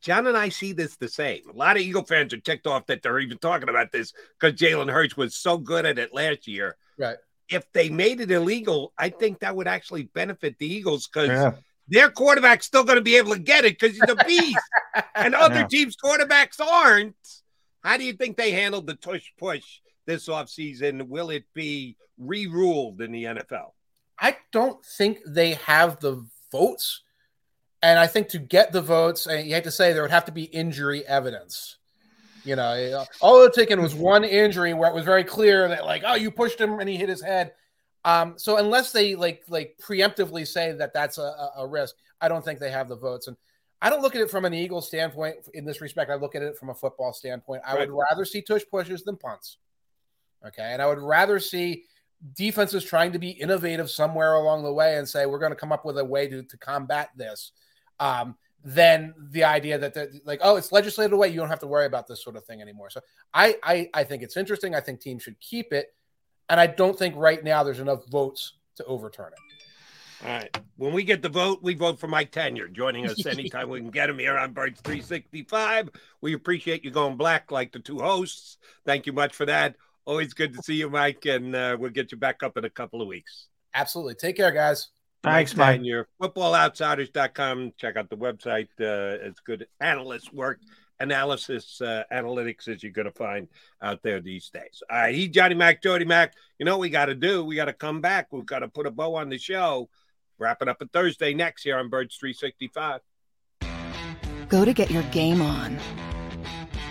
John 0.00 0.26
and 0.26 0.36
I 0.36 0.48
see 0.48 0.72
this 0.72 0.96
the 0.96 1.08
same. 1.08 1.42
A 1.48 1.56
lot 1.56 1.76
of 1.76 1.82
Eagle 1.82 2.04
fans 2.04 2.32
are 2.32 2.40
ticked 2.40 2.66
off 2.66 2.86
that 2.86 3.02
they're 3.02 3.20
even 3.20 3.38
talking 3.38 3.68
about 3.68 3.92
this 3.92 4.12
because 4.38 4.58
Jalen 4.58 4.90
Hurts 4.90 5.16
was 5.16 5.36
so 5.36 5.58
good 5.58 5.86
at 5.86 5.98
it 5.98 6.12
last 6.12 6.48
year. 6.48 6.76
Right 6.98 7.16
if 7.52 7.70
they 7.72 7.88
made 7.88 8.20
it 8.20 8.30
illegal, 8.30 8.92
I 8.98 9.10
think 9.10 9.40
that 9.40 9.54
would 9.54 9.68
actually 9.68 10.04
benefit 10.04 10.58
the 10.58 10.66
Eagles 10.66 11.08
because 11.08 11.28
yeah. 11.28 11.52
their 11.88 12.10
quarterback's 12.10 12.66
still 12.66 12.84
going 12.84 12.96
to 12.96 13.02
be 13.02 13.16
able 13.16 13.34
to 13.34 13.38
get 13.38 13.64
it 13.64 13.78
because 13.78 13.96
he's 13.96 14.08
a 14.08 14.24
beast, 14.26 14.58
and 15.14 15.34
other 15.34 15.60
yeah. 15.60 15.66
teams' 15.66 15.96
quarterbacks 16.02 16.60
aren't. 16.60 17.16
How 17.82 17.96
do 17.96 18.04
you 18.04 18.12
think 18.12 18.36
they 18.36 18.52
handled 18.52 18.86
the 18.86 18.94
tush 18.94 19.32
push 19.38 19.80
this 20.06 20.28
offseason? 20.28 21.08
Will 21.08 21.30
it 21.30 21.44
be 21.54 21.96
re-ruled 22.18 23.00
in 23.00 23.12
the 23.12 23.24
NFL? 23.24 23.72
I 24.18 24.36
don't 24.52 24.84
think 24.84 25.18
they 25.26 25.54
have 25.54 25.98
the 26.00 26.24
votes. 26.50 27.02
And 27.82 27.98
I 27.98 28.06
think 28.06 28.28
to 28.28 28.38
get 28.38 28.70
the 28.70 28.80
votes, 28.80 29.26
and 29.26 29.46
you 29.46 29.54
have 29.54 29.64
to 29.64 29.72
say 29.72 29.92
there 29.92 30.02
would 30.02 30.12
have 30.12 30.26
to 30.26 30.32
be 30.32 30.44
injury 30.44 31.04
evidence. 31.06 31.78
You 32.44 32.56
know, 32.56 33.04
all 33.20 33.44
it 33.44 33.52
taken 33.52 33.80
was 33.82 33.94
one 33.94 34.24
injury 34.24 34.74
where 34.74 34.88
it 34.88 34.94
was 34.94 35.04
very 35.04 35.24
clear 35.24 35.68
that 35.68 35.84
like, 35.84 36.02
oh, 36.04 36.14
you 36.14 36.30
pushed 36.30 36.60
him 36.60 36.78
and 36.78 36.88
he 36.88 36.96
hit 36.96 37.08
his 37.08 37.22
head. 37.22 37.52
Um, 38.04 38.34
so 38.36 38.56
unless 38.56 38.90
they 38.90 39.14
like 39.14 39.44
like 39.48 39.78
preemptively 39.80 40.46
say 40.46 40.72
that 40.72 40.92
that's 40.92 41.18
a, 41.18 41.50
a 41.56 41.66
risk, 41.66 41.94
I 42.20 42.28
don't 42.28 42.44
think 42.44 42.58
they 42.58 42.70
have 42.70 42.88
the 42.88 42.96
votes. 42.96 43.28
And 43.28 43.36
I 43.82 43.90
don't 43.90 44.00
look 44.00 44.14
at 44.14 44.22
it 44.22 44.30
from 44.30 44.44
an 44.44 44.54
Eagles 44.54 44.86
standpoint 44.86 45.38
in 45.54 45.64
this 45.64 45.80
respect. 45.80 46.08
I 46.08 46.14
look 46.14 46.36
at 46.36 46.42
it 46.42 46.56
from 46.56 46.70
a 46.70 46.74
football 46.74 47.12
standpoint. 47.12 47.62
I 47.66 47.74
right. 47.74 47.90
would 47.90 47.98
rather 48.08 48.24
see 48.24 48.40
tush 48.40 48.62
pushes 48.70 49.02
than 49.02 49.16
punts. 49.16 49.58
Okay, 50.46 50.62
and 50.72 50.80
I 50.80 50.86
would 50.86 51.00
rather 51.00 51.40
see 51.40 51.84
defenses 52.34 52.84
trying 52.84 53.10
to 53.12 53.18
be 53.18 53.30
innovative 53.30 53.90
somewhere 53.90 54.34
along 54.34 54.62
the 54.62 54.72
way 54.72 54.96
and 54.96 55.08
say 55.08 55.26
we're 55.26 55.40
going 55.40 55.50
to 55.50 55.56
come 55.56 55.72
up 55.72 55.84
with 55.84 55.98
a 55.98 56.04
way 56.04 56.28
to 56.28 56.44
to 56.44 56.56
combat 56.56 57.10
this. 57.16 57.50
Um, 57.98 58.36
than 58.64 59.12
the 59.30 59.42
idea 59.42 59.76
that 59.76 59.96
like 60.24 60.38
oh 60.42 60.54
it's 60.54 60.70
legislated 60.70 61.12
away 61.12 61.28
you 61.28 61.36
don't 61.40 61.48
have 61.48 61.58
to 61.58 61.66
worry 61.66 61.86
about 61.86 62.06
this 62.06 62.22
sort 62.22 62.36
of 62.36 62.44
thing 62.44 62.62
anymore 62.62 62.88
so 62.88 63.00
I, 63.34 63.56
I 63.60 63.90
i 63.92 64.04
think 64.04 64.22
it's 64.22 64.36
interesting 64.36 64.72
i 64.72 64.80
think 64.80 65.00
teams 65.00 65.24
should 65.24 65.40
keep 65.40 65.72
it 65.72 65.92
and 66.48 66.60
i 66.60 66.68
don't 66.68 66.96
think 66.96 67.16
right 67.16 67.42
now 67.42 67.64
there's 67.64 67.80
enough 67.80 68.06
votes 68.08 68.54
to 68.76 68.84
overturn 68.84 69.32
it 69.32 69.51
all 70.24 70.28
right 70.28 70.58
when 70.76 70.92
we 70.92 71.02
get 71.02 71.22
the 71.22 71.28
vote 71.28 71.60
we 71.62 71.74
vote 71.74 71.98
for 71.98 72.06
mike 72.06 72.30
tanier 72.30 72.70
joining 72.72 73.06
us 73.06 73.24
anytime 73.26 73.68
we 73.68 73.80
can 73.80 73.90
get 73.90 74.08
him 74.08 74.18
here 74.18 74.36
on 74.36 74.52
birds 74.52 74.80
365 74.82 75.90
we 76.20 76.34
appreciate 76.34 76.84
you 76.84 76.90
going 76.90 77.16
black 77.16 77.50
like 77.50 77.72
the 77.72 77.78
two 77.78 77.98
hosts 77.98 78.58
thank 78.84 79.06
you 79.06 79.12
much 79.12 79.34
for 79.34 79.46
that 79.46 79.74
always 80.04 80.32
good 80.34 80.54
to 80.54 80.62
see 80.62 80.74
you 80.74 80.88
mike 80.88 81.24
and 81.26 81.54
uh, 81.54 81.76
we'll 81.78 81.90
get 81.90 82.12
you 82.12 82.18
back 82.18 82.42
up 82.42 82.56
in 82.56 82.64
a 82.64 82.70
couple 82.70 83.02
of 83.02 83.08
weeks 83.08 83.48
absolutely 83.74 84.14
take 84.14 84.36
care 84.36 84.52
guys 84.52 84.90
Thanks, 85.22 85.54
Mike. 85.56 85.76
And 85.76 85.86
your 85.86 86.08
footballoutsiders.com. 86.20 87.74
Check 87.76 87.96
out 87.96 88.10
the 88.10 88.16
website. 88.16 88.68
Uh, 88.80 89.22
it's 89.24 89.40
good 89.40 89.66
analyst 89.80 90.34
work, 90.34 90.58
analysis, 90.98 91.80
uh, 91.80 92.02
analytics 92.12 92.66
as 92.66 92.82
you're 92.82 92.92
going 92.92 93.06
to 93.06 93.12
find 93.12 93.46
out 93.80 94.02
there 94.02 94.20
these 94.20 94.50
days. 94.50 94.82
All 94.90 94.98
right. 94.98 95.14
He, 95.14 95.28
Johnny 95.28 95.54
Mac, 95.54 95.80
Jody 95.80 96.04
Mac. 96.04 96.34
You 96.58 96.66
know 96.66 96.72
what 96.72 96.80
we 96.80 96.90
got 96.90 97.06
to 97.06 97.14
do? 97.14 97.44
We 97.44 97.54
got 97.54 97.66
to 97.66 97.72
come 97.72 98.00
back. 98.00 98.32
We've 98.32 98.46
got 98.46 98.60
to 98.60 98.68
put 98.68 98.86
a 98.86 98.90
bow 98.90 99.14
on 99.14 99.28
the 99.28 99.38
show. 99.38 99.88
Wrap 100.42 100.60
it 100.60 100.68
up 100.68 100.82
a 100.82 100.86
Thursday 100.86 101.34
next 101.34 101.62
here 101.62 101.78
on 101.78 101.88
Birds 101.88 102.16
365. 102.16 103.00
Go 104.48 104.64
to 104.64 104.72
get 104.72 104.90
your 104.90 105.04
game 105.04 105.40
on. 105.40 105.78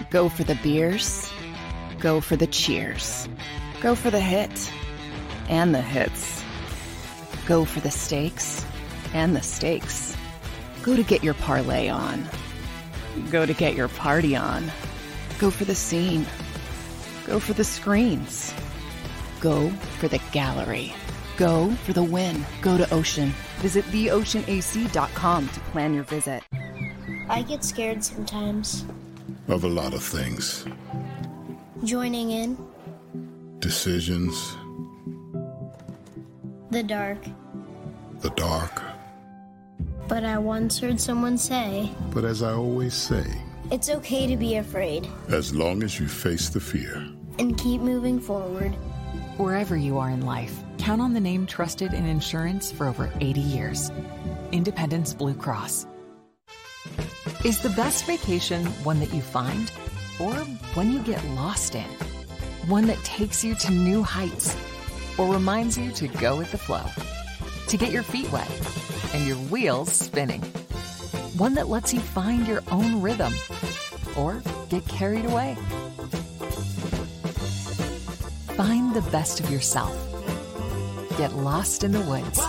Go 0.10 0.30
for 0.30 0.46
the 0.46 0.56
beers. 0.64 1.30
Go 2.00 2.22
for 2.22 2.38
the 2.38 2.48
cheers. 2.48 3.28
Go 3.82 3.94
for 3.94 4.10
the 4.10 4.22
hit 4.22 4.72
and 5.50 5.76
the 5.76 5.82
hits 5.82 6.42
Go 7.46 7.66
for 7.66 7.82
the 7.82 7.92
stakes 7.92 8.66
and 9.14 9.36
the 9.36 9.42
stakes. 9.42 10.16
Go 10.84 10.96
to 10.96 11.04
get 11.04 11.22
your 11.22 11.34
parlay 11.34 11.90
on. 11.90 12.30
Go 13.32 13.46
to 13.46 13.54
get 13.54 13.76
your 13.76 13.90
party 13.90 14.34
on. 14.34 14.72
Go 15.40 15.52
for 15.52 15.66
the 15.66 15.76
scene. 15.76 16.26
Go 17.26 17.42
for 17.42 17.52
the 17.52 17.66
screens. 17.66 18.54
Go 19.42 19.70
for 20.00 20.08
the 20.08 20.22
gallery. 20.32 20.94
Go 21.42 21.72
for 21.86 21.94
the 21.94 22.04
win. 22.04 22.46
Go 22.62 22.78
to 22.78 22.88
Ocean. 22.94 23.34
Visit 23.62 23.84
theoceanac.com 23.86 25.50
to 25.50 25.60
plan 25.72 25.92
your 25.92 26.04
visit. 26.04 26.44
I 27.30 27.42
get 27.42 27.64
scared 27.64 28.04
sometimes. 28.04 28.86
Of 29.48 29.64
a 29.64 29.68
lot 29.68 29.96
of 29.96 30.04
things. 30.04 30.68
Joining 31.84 32.30
in. 32.30 32.58
Decisions 33.58 34.56
the 36.70 36.84
dark. 36.84 37.18
The 38.20 38.30
dark. 38.30 38.80
But 40.08 40.24
I 40.24 40.38
once 40.38 40.78
heard 40.78 41.02
someone 41.02 41.40
say. 41.40 41.90
But 42.14 42.24
as 42.24 42.44
I 42.44 42.52
always 42.54 42.94
say, 42.94 43.26
it's 43.72 43.90
okay 43.90 44.28
to 44.28 44.38
be 44.38 44.58
afraid. 44.58 45.08
As 45.30 45.56
long 45.56 45.82
as 45.82 46.00
you 46.00 46.08
face 46.08 46.50
the 46.50 46.60
fear. 46.60 47.04
And 47.40 47.58
keep 47.58 47.82
moving 47.82 48.20
forward. 48.20 48.76
Wherever 49.38 49.76
you 49.76 49.98
are 49.98 50.12
in 50.12 50.24
life, 50.24 50.56
count 50.82 51.02
on 51.02 51.14
the 51.14 51.20
name 51.20 51.46
trusted 51.46 51.94
in 51.94 52.06
insurance 52.06 52.72
for 52.72 52.88
over 52.88 53.12
80 53.22 53.40
years 53.40 53.92
Independence 54.52 55.14
Blue 55.14 55.34
Cross. 55.34 55.88
Is 57.46 57.62
the 57.62 57.70
best 57.70 58.06
vacation 58.06 58.66
one 58.84 59.00
that 59.00 59.14
you 59.14 59.22
find 59.22 59.72
or 60.20 60.34
one 60.74 60.92
you 60.92 61.00
get 61.00 61.24
lost 61.30 61.76
in? 61.76 61.90
One 62.68 62.88
that 62.88 63.02
takes 63.04 63.44
you 63.44 63.56
to 63.56 63.72
new 63.72 64.04
heights? 64.04 64.56
or 65.18 65.32
reminds 65.32 65.78
you 65.78 65.92
to 65.92 66.08
go 66.08 66.36
with 66.36 66.52
the 66.52 66.58
flow, 66.58 66.84
to 67.68 67.78
get 67.78 67.92
your 67.92 68.04
feet 68.04 68.32
wet 68.32 68.50
and 69.14 69.26
your 69.28 69.38
wheels 69.38 69.92
spinning. 69.92 70.42
One 71.38 71.54
that 71.56 71.70
lets 71.70 71.94
you 71.94 72.00
find 72.00 72.48
your 72.48 72.64
own 72.72 73.02
rhythm 73.02 73.34
or 74.18 74.42
get 74.70 74.88
carried 74.88 75.26
away. 75.26 75.56
Find 78.56 78.94
the 78.94 79.08
best 79.12 79.40
of 79.40 79.50
yourself. 79.50 80.11
Get 81.18 81.34
lost 81.34 81.84
in 81.84 81.92
the 81.92 82.02
woods. 82.02 82.40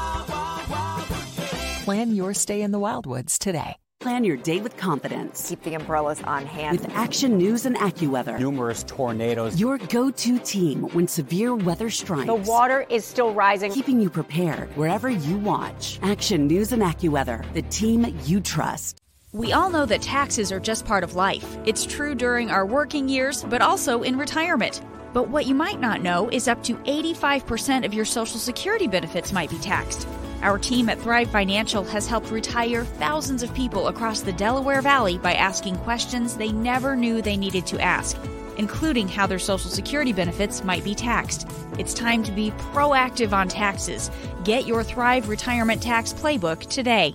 Plan 1.85 2.15
your 2.15 2.33
stay 2.33 2.63
in 2.63 2.71
the 2.71 2.79
Wildwoods 2.79 3.39
today. 3.39 3.77
Plan 4.01 4.25
your 4.25 4.37
day 4.37 4.61
with 4.61 4.77
confidence. 4.77 5.49
Keep 5.49 5.63
the 5.63 5.75
umbrellas 5.75 6.23
on 6.23 6.47
hand. 6.47 6.81
With 6.81 6.91
Action 6.91 7.39
News 7.39 7.67
and 7.67 7.77
AccuWeather. 7.77 8.39
Numerous 8.39 8.85
tornadoes. 8.85 9.59
Your 9.59 9.79
go 9.79 10.11
to 10.11 10.39
team 10.39 10.83
when 10.93 11.09
severe 11.09 11.55
weather 11.55 11.91
strikes. 11.91 12.27
The 12.27 12.35
water 12.35 12.87
is 12.89 13.05
still 13.05 13.33
rising. 13.33 13.73
Keeping 13.73 14.01
you 14.01 14.11
prepared 14.11 14.77
wherever 14.77 15.11
you 15.11 15.39
watch. 15.39 15.99
Action 16.03 16.47
News 16.47 16.73
and 16.73 16.83
AccuWeather, 16.83 17.53
the 17.55 17.63
team 17.63 18.07
you 18.25 18.41
trust. 18.41 18.99
We 19.33 19.53
all 19.53 19.71
know 19.71 19.87
that 19.87 20.03
taxes 20.03 20.53
are 20.53 20.61
just 20.61 20.85
part 20.85 21.03
of 21.03 21.15
life. 21.15 21.57
It's 21.65 21.87
true 21.87 22.15
during 22.15 22.51
our 22.51 22.67
working 22.67 23.09
years, 23.09 23.45
but 23.45 23.63
also 23.63 24.03
in 24.03 24.19
retirement. 24.19 24.83
But 25.13 25.29
what 25.29 25.47
you 25.47 25.55
might 25.55 25.81
not 25.81 26.03
know 26.03 26.29
is 26.31 26.49
up 26.49 26.63
to 26.65 26.75
85% 26.75 27.85
of 27.85 27.93
your 27.93 28.05
Social 28.05 28.39
Security 28.39 28.87
benefits 28.87 29.33
might 29.33 29.51
be 29.51 29.59
taxed. 29.59 30.09
Our 30.43 30.59
team 30.59 30.89
at 30.89 30.99
Thrive 30.99 31.31
Financial 31.31 31.85
has 31.85 32.09
helped 32.09 32.31
retire 32.31 32.85
thousands 32.85 33.43
of 33.43 33.55
people 33.55 33.89
across 33.89 34.23
the 34.23 34.33
Delaware 34.33 34.83
Valley 34.83 35.19
by 35.19 35.35
asking 35.35 35.77
questions 35.79 36.37
they 36.37 36.51
never 36.51 36.97
knew 36.97 37.23
they 37.23 37.37
needed 37.37 37.67
to 37.67 37.81
ask, 37.81 38.17
including 38.57 39.07
how 39.07 39.27
their 39.27 39.39
Social 39.39 39.71
Security 39.71 40.13
benefits 40.13 40.65
might 40.65 40.83
be 40.83 40.95
taxed. 40.95 41.47
It's 41.79 41.95
time 41.95 42.25
to 42.25 42.33
be 42.33 42.51
proactive 42.73 43.33
on 43.33 43.49
taxes. 43.49 44.11
Get 44.45 44.67
your 44.67 44.83
Thrive 44.83 45.29
Retirement 45.29 45.83
Tax 45.83 46.13
Playbook 46.13 46.69
today. 46.69 47.15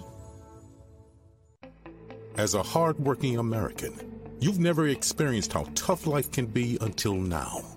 As 2.38 2.54
a 2.54 2.62
hardworking 2.62 3.40
American, 3.40 3.94
you've 4.40 4.60
never 4.60 4.88
experienced 4.88 5.52
how 5.52 5.66
tough 5.74 6.06
life 6.06 6.32
can 6.32 6.46
be 6.46 6.78
until 6.80 7.16
now. 7.16 7.77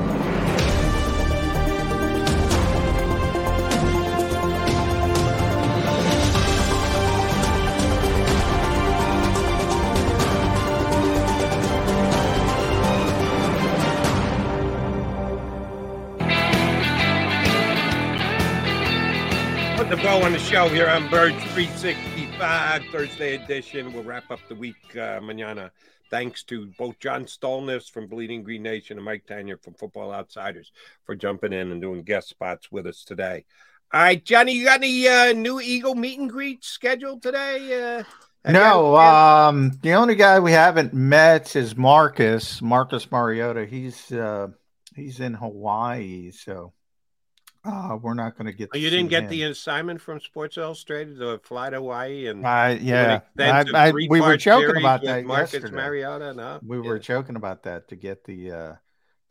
The 19.91 19.97
bow 19.97 20.23
on 20.23 20.31
the 20.31 20.39
show 20.39 20.69
here 20.69 20.87
on 20.87 21.09
Birds 21.09 21.35
365 21.51 22.81
Thursday 22.93 23.35
edition. 23.35 23.91
We'll 23.91 24.05
wrap 24.05 24.31
up 24.31 24.39
the 24.47 24.55
week 24.55 24.95
uh, 24.95 25.19
manana. 25.21 25.69
Thanks 26.09 26.43
to 26.43 26.67
both 26.77 26.97
John 26.99 27.25
Stolnis 27.25 27.91
from 27.91 28.07
Bleeding 28.07 28.41
Green 28.41 28.63
Nation 28.63 28.97
and 28.97 29.03
Mike 29.03 29.25
Tanier 29.27 29.61
from 29.61 29.73
Football 29.73 30.13
Outsiders 30.13 30.71
for 31.03 31.13
jumping 31.13 31.51
in 31.51 31.73
and 31.73 31.81
doing 31.81 32.03
guest 32.03 32.29
spots 32.29 32.71
with 32.71 32.87
us 32.87 33.03
today. 33.03 33.43
All 33.93 34.01
right, 34.01 34.23
Johnny, 34.23 34.53
you 34.53 34.63
got 34.63 34.79
any 34.79 35.09
uh, 35.09 35.33
new 35.33 35.59
Eagle 35.59 35.95
meet 35.95 36.19
and 36.19 36.29
greet 36.29 36.63
scheduled 36.63 37.21
today? 37.21 37.97
Uh, 38.45 38.49
No, 38.49 38.95
um, 38.95 39.77
the 39.81 39.95
only 39.95 40.15
guy 40.15 40.39
we 40.39 40.53
haven't 40.53 40.93
met 40.93 41.53
is 41.57 41.75
Marcus, 41.75 42.61
Marcus 42.61 43.11
Mariota. 43.11 43.65
He's 43.65 44.09
uh 44.09 44.47
he's 44.95 45.19
in 45.19 45.33
Hawaii, 45.33 46.31
so 46.31 46.71
uh 47.63 47.97
we're 48.01 48.13
not 48.13 48.37
gonna 48.37 48.51
get 48.51 48.69
Oh, 48.73 48.77
you 48.77 48.89
didn't 48.89 49.09
get 49.09 49.23
him. 49.23 49.29
the 49.29 49.43
assignment 49.43 50.01
from 50.01 50.19
Sports 50.19 50.57
Illustrated 50.57 51.19
to 51.19 51.39
fly 51.43 51.69
to 51.69 51.77
Hawaii 51.77 52.27
and 52.27 52.45
Uh, 52.45 52.77
yeah, 52.81 53.21
I, 53.37 53.63
I, 53.73 53.91
we 53.91 54.07
were 54.21 54.37
joking 54.37 54.77
about 54.77 55.03
that 55.03 55.25
Marcus 55.25 55.53
yesterday. 55.53 55.75
Mariota. 55.75 56.33
No, 56.33 56.59
we 56.65 56.79
were 56.79 56.99
joking 56.99 57.35
about 57.35 57.63
that 57.63 57.87
to 57.89 57.95
get 57.95 58.23
the 58.23 58.51
uh, 58.51 58.73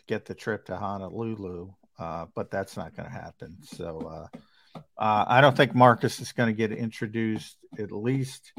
get 0.06 0.26
the 0.26 0.34
trip 0.34 0.66
to 0.66 0.76
Honolulu, 0.76 1.72
uh, 1.98 2.26
but 2.34 2.50
that's 2.50 2.76
not 2.76 2.94
going 2.96 3.08
to 3.08 3.14
happen. 3.14 3.56
So 3.62 4.28
uh, 4.34 4.80
uh, 4.98 5.24
I 5.26 5.40
don't 5.40 5.56
think 5.56 5.74
Marcus 5.74 6.20
is 6.20 6.32
going 6.32 6.48
to 6.48 6.56
get 6.56 6.72
introduced 6.72 7.56
at 7.78 7.90
least 7.92 8.52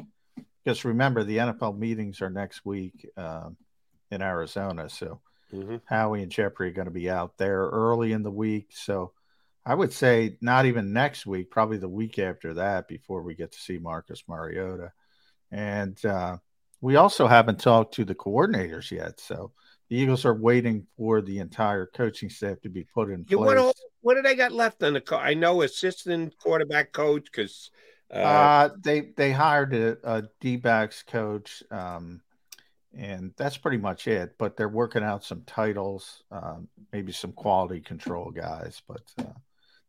because 0.63 0.83
remember 0.85 1.23
the 1.23 1.37
NFL 1.37 1.77
meetings 1.77 2.21
are 2.21 2.29
next 2.29 2.65
week 2.65 3.07
um, 3.17 3.55
in 4.11 4.21
Arizona. 4.21 4.89
So 4.89 5.21
Mhm. 5.53 5.81
Howie 5.85 6.23
and 6.23 6.31
Jeffrey 6.31 6.69
are 6.69 6.73
going 6.73 6.85
to 6.85 6.91
be 6.93 7.09
out 7.09 7.37
there 7.37 7.59
early 7.67 8.13
in 8.13 8.23
the 8.23 8.31
week. 8.31 8.69
So 8.71 9.11
I 9.65 9.75
would 9.75 9.93
say 9.93 10.37
not 10.41 10.65
even 10.65 10.93
next 10.93 11.25
week, 11.25 11.51
probably 11.51 11.77
the 11.77 11.87
week 11.89 12.17
after 12.19 12.55
that 12.55 12.87
before 12.87 13.21
we 13.21 13.35
get 13.35 13.51
to 13.51 13.59
see 13.59 13.77
Marcus 13.77 14.23
Mariota. 14.27 14.91
And 15.51 16.03
uh, 16.05 16.37
we 16.81 16.95
also 16.95 17.27
haven't 17.27 17.59
talked 17.59 17.93
to 17.95 18.05
the 18.05 18.15
coordinators 18.15 18.89
yet. 18.91 19.19
So 19.19 19.51
the 19.89 19.97
Eagles 19.97 20.25
are 20.25 20.33
waiting 20.33 20.87
for 20.97 21.21
the 21.21 21.39
entire 21.39 21.85
coaching 21.85 22.29
staff 22.29 22.61
to 22.61 22.69
be 22.69 22.85
put 22.85 23.11
in 23.11 23.25
Yeah, 23.27 23.37
place. 23.37 23.55
what, 23.55 23.75
what 24.01 24.15
do 24.15 24.21
they 24.21 24.35
got 24.35 24.51
left 24.51 24.81
on 24.83 24.93
the 24.93 25.01
co- 25.01 25.17
I 25.17 25.33
know 25.35 25.61
assistant 25.61 26.37
quarterback 26.37 26.91
coach 26.91 27.25
because 27.25 27.69
uh, 28.11 28.17
Uh, 28.17 28.69
they 28.81 29.11
they 29.15 29.31
hired 29.31 29.73
a, 29.73 29.97
a 30.03 30.23
D 30.39 30.57
backs 30.57 31.03
coach, 31.03 31.63
um, 31.71 32.21
and 32.97 33.33
that's 33.37 33.57
pretty 33.57 33.77
much 33.77 34.07
it. 34.07 34.37
But 34.37 34.57
they're 34.57 34.69
working 34.69 35.03
out 35.03 35.23
some 35.23 35.43
titles, 35.45 36.23
um, 36.31 36.67
maybe 36.91 37.11
some 37.11 37.31
quality 37.31 37.79
control 37.79 38.31
guys. 38.31 38.81
But 38.87 39.03
uh, 39.19 39.33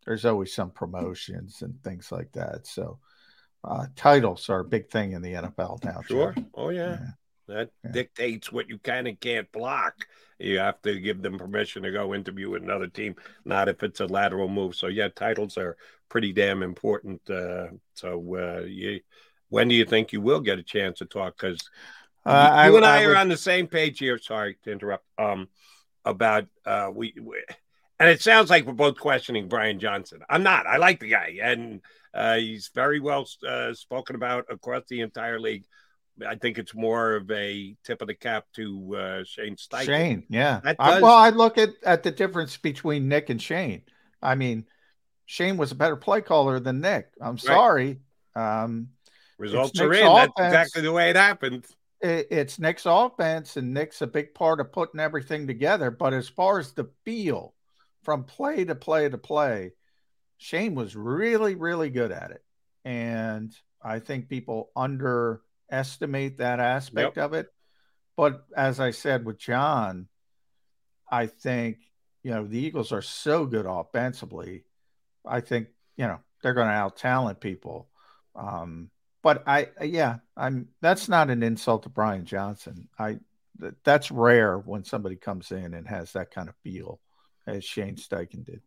there's 0.06 0.24
always 0.24 0.52
some 0.54 0.70
promotions 0.70 1.62
and 1.62 1.80
things 1.82 2.10
like 2.12 2.32
that. 2.32 2.66
So 2.66 2.98
uh, 3.64 3.86
titles 3.96 4.48
are 4.48 4.60
a 4.60 4.64
big 4.64 4.90
thing 4.90 5.12
in 5.12 5.22
the 5.22 5.34
NFL 5.34 5.84
now. 5.84 6.00
sure. 6.08 6.34
Oh 6.54 6.70
yeah, 6.70 6.98
that 7.48 7.70
dictates 7.92 8.50
what 8.52 8.68
you 8.68 8.78
can 8.78 9.06
and 9.06 9.20
can't 9.20 9.50
block. 9.52 10.06
You 10.38 10.58
have 10.58 10.82
to 10.82 10.98
give 10.98 11.22
them 11.22 11.38
permission 11.38 11.82
to 11.84 11.92
go 11.92 12.14
interview 12.14 12.50
with 12.50 12.62
another 12.64 12.88
team, 12.88 13.14
not 13.44 13.68
if 13.68 13.82
it's 13.84 14.00
a 14.00 14.06
lateral 14.06 14.48
move. 14.48 14.74
So 14.74 14.88
yeah, 14.88 15.08
titles 15.14 15.56
are 15.56 15.76
pretty 16.08 16.32
damn 16.32 16.62
important. 16.64 17.20
Uh, 17.30 17.68
so 17.94 18.18
uh, 18.36 18.62
you, 18.66 19.00
when 19.50 19.68
do 19.68 19.74
you 19.76 19.84
think 19.84 20.12
you 20.12 20.20
will 20.20 20.40
get 20.40 20.58
a 20.58 20.62
chance 20.64 20.98
to 20.98 21.04
talk? 21.04 21.36
Because 21.36 21.60
Uh, 22.26 22.30
I- 22.52 22.68
you 22.68 22.76
and 22.76 22.84
I 22.84 22.98
I, 23.00 23.04
are 23.04 23.08
would- 23.08 23.16
on 23.18 23.28
the 23.28 23.36
same 23.36 23.68
page 23.68 24.00
here. 24.00 24.18
Sorry 24.18 24.56
to 24.64 24.72
interrupt. 24.72 25.04
Um, 25.18 25.48
about 26.04 26.46
uh, 26.66 26.90
we, 26.92 27.14
we 27.22 27.36
and 28.02 28.10
it 28.10 28.20
sounds 28.20 28.50
like 28.50 28.66
we're 28.66 28.72
both 28.72 28.98
questioning 28.98 29.48
Brian 29.48 29.78
Johnson. 29.78 30.20
I'm 30.28 30.42
not. 30.42 30.66
I 30.66 30.76
like 30.78 30.98
the 31.00 31.08
guy, 31.08 31.38
and 31.42 31.80
uh, 32.12 32.36
he's 32.36 32.70
very 32.74 32.98
well 33.00 33.26
uh, 33.48 33.72
spoken 33.74 34.16
about 34.16 34.46
across 34.50 34.82
the 34.88 35.00
entire 35.00 35.38
league. 35.38 35.64
I 36.26 36.34
think 36.34 36.58
it's 36.58 36.74
more 36.74 37.14
of 37.14 37.30
a 37.30 37.76
tip 37.84 38.02
of 38.02 38.08
the 38.08 38.14
cap 38.14 38.44
to 38.56 38.96
uh, 38.96 39.24
Shane 39.24 39.56
Steichen. 39.56 39.84
Shane, 39.86 40.22
yeah. 40.28 40.60
That 40.64 40.76
I, 40.78 41.00
well, 41.00 41.14
I 41.14 41.30
look 41.30 41.56
at, 41.58 41.70
at 41.84 42.02
the 42.02 42.10
difference 42.10 42.56
between 42.56 43.08
Nick 43.08 43.30
and 43.30 43.40
Shane. 43.40 43.82
I 44.20 44.34
mean, 44.34 44.66
Shane 45.26 45.56
was 45.56 45.72
a 45.72 45.76
better 45.76 45.96
play 45.96 46.20
caller 46.20 46.60
than 46.60 46.80
Nick. 46.80 47.08
I'm 47.20 47.38
sorry. 47.38 48.00
Um, 48.34 48.88
Results 49.38 49.80
are 49.80 49.92
in. 49.94 50.04
That's 50.14 50.32
exactly 50.38 50.82
the 50.82 50.92
way 50.92 51.08
it 51.10 51.16
happened. 51.16 51.66
it- 52.00 52.28
it's 52.30 52.58
Nick's 52.58 52.84
offense, 52.84 53.56
and 53.56 53.72
Nick's 53.72 54.02
a 54.02 54.06
big 54.06 54.34
part 54.34 54.60
of 54.60 54.72
putting 54.72 55.00
everything 55.00 55.46
together. 55.46 55.90
But 55.90 56.12
as 56.12 56.28
far 56.28 56.58
as 56.58 56.72
the 56.72 56.90
feel 57.04 57.54
from 58.02 58.24
play 58.24 58.64
to 58.64 58.74
play 58.74 59.08
to 59.08 59.18
play, 59.18 59.72
Shane 60.36 60.74
was 60.74 60.96
really, 60.96 61.54
really 61.54 61.90
good 61.90 62.12
at 62.12 62.32
it. 62.32 62.42
And 62.84 63.54
I 63.82 64.00
think 64.00 64.28
people 64.28 64.70
underestimate 64.74 66.38
that 66.38 66.60
aspect 66.60 67.16
of 67.18 67.32
it. 67.32 67.48
But 68.16 68.44
as 68.56 68.80
I 68.80 68.90
said 68.90 69.24
with 69.24 69.38
John, 69.38 70.08
I 71.10 71.26
think, 71.26 71.78
you 72.22 72.30
know, 72.30 72.46
the 72.46 72.58
Eagles 72.58 72.92
are 72.92 73.02
so 73.02 73.46
good 73.46 73.66
offensively. 73.66 74.64
I 75.24 75.40
think, 75.40 75.68
you 75.96 76.06
know, 76.06 76.18
they're 76.42 76.54
going 76.54 76.68
to 76.68 76.74
out 76.74 76.96
talent 76.96 77.40
people. 77.40 77.88
Um, 78.34 78.90
but 79.22 79.44
I, 79.46 79.68
yeah, 79.80 80.16
I'm, 80.36 80.68
that's 80.80 81.08
not 81.08 81.30
an 81.30 81.42
insult 81.42 81.84
to 81.84 81.88
Brian 81.88 82.24
Johnson. 82.24 82.88
I, 82.98 83.18
th- 83.60 83.74
that's 83.84 84.10
rare 84.10 84.58
when 84.58 84.84
somebody 84.84 85.16
comes 85.16 85.52
in 85.52 85.74
and 85.74 85.86
has 85.86 86.12
that 86.12 86.32
kind 86.32 86.48
of 86.48 86.56
feel 86.64 86.98
as 87.46 87.64
Shane 87.64 87.96
Steichen 87.96 88.44
did. 88.44 88.60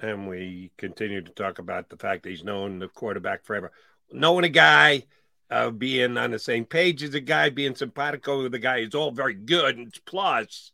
And 0.00 0.28
we 0.28 0.72
continue 0.76 1.22
to 1.22 1.32
talk 1.32 1.58
about 1.58 1.88
the 1.88 1.96
fact 1.96 2.22
that 2.22 2.30
he's 2.30 2.44
known 2.44 2.78
the 2.78 2.88
quarterback 2.88 3.44
forever. 3.44 3.72
Knowing 4.12 4.44
a 4.44 4.50
guy, 4.50 5.04
uh, 5.50 5.70
being 5.70 6.18
on 6.18 6.30
the 6.32 6.38
same 6.38 6.64
page 6.64 7.02
as 7.02 7.14
a 7.14 7.20
guy, 7.20 7.50
being 7.50 7.74
simpatico 7.74 8.42
with 8.42 8.52
the 8.52 8.58
guy 8.58 8.78
is 8.78 8.94
all 8.94 9.10
very 9.10 9.34
good 9.34 9.76
and 9.78 9.88
it's 9.88 9.98
plus, 9.98 10.72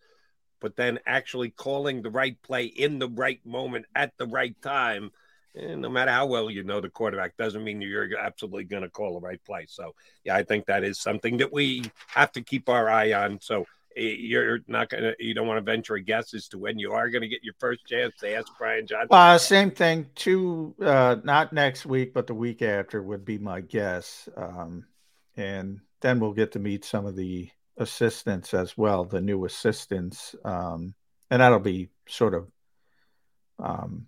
but 0.61 0.77
then 0.77 0.99
actually 1.07 1.51
calling 1.51 2.03
the 2.03 2.11
right 2.11 2.41
play 2.43 2.65
in 2.65 2.99
the 2.99 3.09
right 3.09 3.45
moment 3.45 3.87
at 3.95 4.17
the 4.19 4.27
right 4.27 4.61
time. 4.63 5.11
And 5.55 5.83
no 5.83 5.91
matter 5.91 6.11
how 6.11 6.27
well 6.27 6.51
you 6.51 6.63
know 6.63 6.81
the 6.81 6.89
quarterback, 6.89 7.37
doesn't 7.37 7.63
mean 7.63 7.83
you're 7.83 8.17
absolutely 8.17 8.65
going 8.65 8.85
to 8.85 8.89
call 8.89 9.15
the 9.15 9.27
right 9.27 9.43
play. 9.45 9.67
So, 9.69 9.95
yeah, 10.25 10.35
I 10.35 10.45
think 10.45 10.67
that 10.67 10.83
is 10.83 10.99
something 10.99 11.37
that 11.39 11.53
we 11.53 11.85
have 12.07 12.33
to 12.33 12.41
keep 12.41 12.71
our 12.71 12.89
eye 12.89 13.13
on. 13.13 13.39
So, 13.41 13.67
you're 13.97 14.61
not 14.67 14.89
going 14.89 15.03
to, 15.03 15.15
you 15.19 15.35
don't 15.35 15.47
want 15.47 15.59
to 15.59 15.71
venture 15.71 15.95
a 15.95 16.03
guess 16.03 16.35
as 16.35 16.49
to 16.49 16.59
when 16.59 16.79
you 16.79 16.93
are 16.93 17.11
going 17.11 17.23
to 17.23 17.29
get 17.29 17.43
your 17.43 17.55
first 17.59 17.87
chance 17.87 18.15
to 18.21 18.35
ask 18.35 18.47
Brian 18.59 18.87
Johnson. 18.87 19.09
Uh, 19.11 19.39
same 19.39 19.71
thing. 19.71 20.07
Two, 20.15 20.75
uh, 20.81 21.17
not 21.25 21.53
next 21.53 21.87
week, 21.87 22.15
but 22.15 22.27
the 22.27 22.35
week 22.35 22.63
after 22.63 23.03
would 23.03 23.25
be 23.25 23.39
my 23.39 23.61
guess. 23.61 24.29
Um, 24.37 24.87
and 25.37 25.81
then 26.01 26.21
we'll 26.21 26.33
get 26.33 26.53
to 26.53 26.59
meet 26.59 26.85
some 26.85 27.07
of 27.07 27.17
the 27.17 27.51
assistants 27.77 28.55
as 28.55 28.77
well, 28.77 29.05
the 29.05 29.21
new 29.21 29.45
assistants. 29.45 30.35
Um, 30.45 30.95
and 31.31 31.41
that'll 31.41 31.59
be 31.59 31.89
sort 32.07 32.35
of 32.35 32.49
um, 33.59 34.07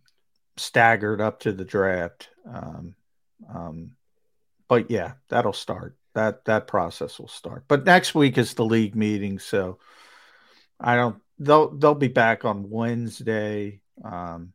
staggered 0.56 1.20
up 1.20 1.40
to 1.40 1.52
the 1.52 1.64
draft. 1.64 2.28
Um, 2.46 2.94
um, 3.52 3.92
but 4.68 4.90
yeah, 4.90 5.12
that'll 5.28 5.52
start. 5.52 5.96
That 6.14 6.44
that 6.44 6.66
process 6.66 7.18
will 7.18 7.28
start. 7.28 7.64
But 7.68 7.84
next 7.84 8.14
week 8.14 8.38
is 8.38 8.54
the 8.54 8.64
league 8.64 8.94
meeting, 8.94 9.38
so 9.38 9.78
I 10.78 10.96
don't. 10.96 11.16
They'll 11.38 11.70
they'll 11.70 11.94
be 11.94 12.08
back 12.08 12.44
on 12.44 12.70
Wednesday. 12.70 13.80
Um, 14.04 14.52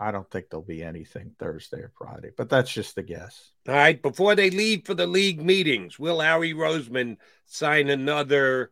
I 0.00 0.12
don't 0.12 0.30
think 0.30 0.48
there'll 0.48 0.64
be 0.64 0.82
anything 0.82 1.32
Thursday 1.38 1.78
or 1.78 1.92
Friday, 1.96 2.30
but 2.36 2.48
that's 2.48 2.72
just 2.72 2.98
a 2.98 3.02
guess. 3.02 3.50
All 3.68 3.74
right. 3.74 4.00
Before 4.00 4.36
they 4.36 4.50
leave 4.50 4.84
for 4.84 4.94
the 4.94 5.06
league 5.06 5.42
meetings, 5.42 5.98
will 5.98 6.20
Howie 6.20 6.54
Roseman 6.54 7.16
sign 7.46 7.88
another 7.88 8.70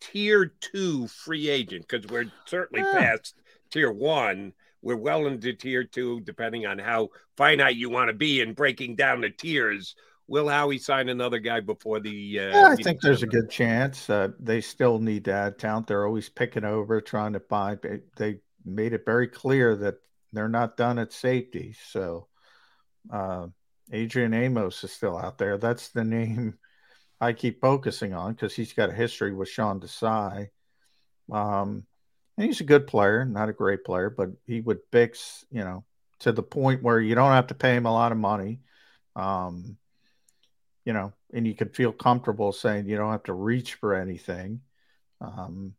tier 0.00 0.46
two 0.46 1.06
free 1.06 1.48
agent? 1.48 1.86
Because 1.88 2.10
we're 2.10 2.30
certainly 2.46 2.82
past 2.82 3.36
tier 3.70 3.92
one. 3.92 4.52
We're 4.82 4.96
well 4.96 5.26
into 5.26 5.52
tier 5.52 5.84
two, 5.84 6.20
depending 6.20 6.66
on 6.66 6.78
how 6.78 7.10
finite 7.36 7.76
you 7.76 7.88
want 7.88 8.08
to 8.08 8.14
be 8.14 8.40
in 8.40 8.52
breaking 8.52 8.96
down 8.96 9.20
the 9.20 9.30
tiers. 9.30 9.94
Will 10.26 10.48
Howie 10.48 10.78
sign 10.78 11.08
another 11.08 11.38
guy 11.38 11.60
before 11.60 12.00
the? 12.00 12.40
Uh, 12.40 12.48
yeah, 12.48 12.68
I 12.70 12.76
think 12.76 13.00
there's 13.00 13.22
a 13.22 13.26
good 13.28 13.50
chance. 13.50 14.08
Uh, 14.08 14.28
they 14.38 14.60
still 14.60 14.98
need 14.98 15.24
to 15.26 15.32
add 15.32 15.58
talent. 15.58 15.86
They're 15.86 16.06
always 16.06 16.28
picking 16.28 16.64
over, 16.64 17.00
trying 17.00 17.34
to 17.34 17.40
find. 17.40 17.78
They 18.16 18.38
made 18.64 18.92
it 18.92 19.04
very 19.04 19.28
clear 19.28 19.76
that 19.76 19.96
they're 20.32 20.48
not 20.48 20.76
done 20.76 20.98
at 20.98 21.12
safety. 21.12 21.76
So, 21.90 22.28
uh, 23.12 23.48
Adrian 23.92 24.34
Amos 24.34 24.82
is 24.84 24.92
still 24.92 25.16
out 25.16 25.38
there. 25.38 25.58
That's 25.58 25.88
the 25.88 26.04
name 26.04 26.58
I 27.20 27.32
keep 27.32 27.60
focusing 27.60 28.14
on 28.14 28.32
because 28.32 28.54
he's 28.54 28.72
got 28.72 28.90
a 28.90 28.94
history 28.94 29.34
with 29.34 29.48
Sean 29.48 29.80
Desai. 29.80 30.48
Um, 31.30 31.84
and 32.36 32.46
he's 32.46 32.60
a 32.60 32.64
good 32.64 32.86
player, 32.86 33.24
not 33.24 33.48
a 33.48 33.52
great 33.52 33.84
player, 33.84 34.10
but 34.10 34.30
he 34.46 34.60
would 34.60 34.80
fix, 34.90 35.44
you 35.50 35.62
know, 35.62 35.84
to 36.20 36.32
the 36.32 36.42
point 36.42 36.82
where 36.82 37.00
you 37.00 37.14
don't 37.14 37.32
have 37.32 37.46
to 37.48 37.54
pay 37.54 37.76
him 37.76 37.86
a 37.86 37.92
lot 37.92 38.12
of 38.12 38.18
money. 38.18 38.60
Um, 39.14 39.76
you 40.84 40.92
know, 40.92 41.12
and 41.32 41.46
you 41.46 41.54
can 41.54 41.68
feel 41.70 41.92
comfortable 41.92 42.52
saying 42.52 42.88
you 42.88 42.96
don't 42.96 43.12
have 43.12 43.24
to 43.24 43.32
reach 43.32 43.74
for 43.74 43.94
anything. 43.94 44.60
Um, 45.20 45.74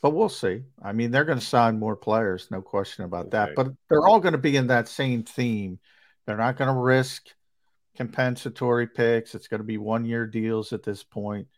but 0.00 0.10
we'll 0.10 0.28
see. 0.28 0.62
I 0.82 0.92
mean, 0.92 1.10
they're 1.10 1.24
going 1.24 1.40
to 1.40 1.44
sign 1.44 1.78
more 1.78 1.96
players, 1.96 2.48
no 2.50 2.62
question 2.62 3.04
about 3.04 3.26
okay. 3.26 3.30
that. 3.30 3.54
But 3.56 3.72
they're 3.88 4.06
all 4.06 4.20
going 4.20 4.32
to 4.32 4.38
be 4.38 4.56
in 4.56 4.68
that 4.68 4.88
same 4.88 5.24
theme. 5.24 5.78
They're 6.26 6.36
not 6.36 6.56
going 6.56 6.72
to 6.72 6.80
risk 6.80 7.26
compensatory 7.96 8.86
picks. 8.86 9.34
It's 9.34 9.48
going 9.48 9.60
to 9.60 9.66
be 9.66 9.78
one 9.78 10.04
year 10.04 10.26
deals 10.26 10.72
at 10.72 10.84
this 10.84 11.02
point. 11.02 11.48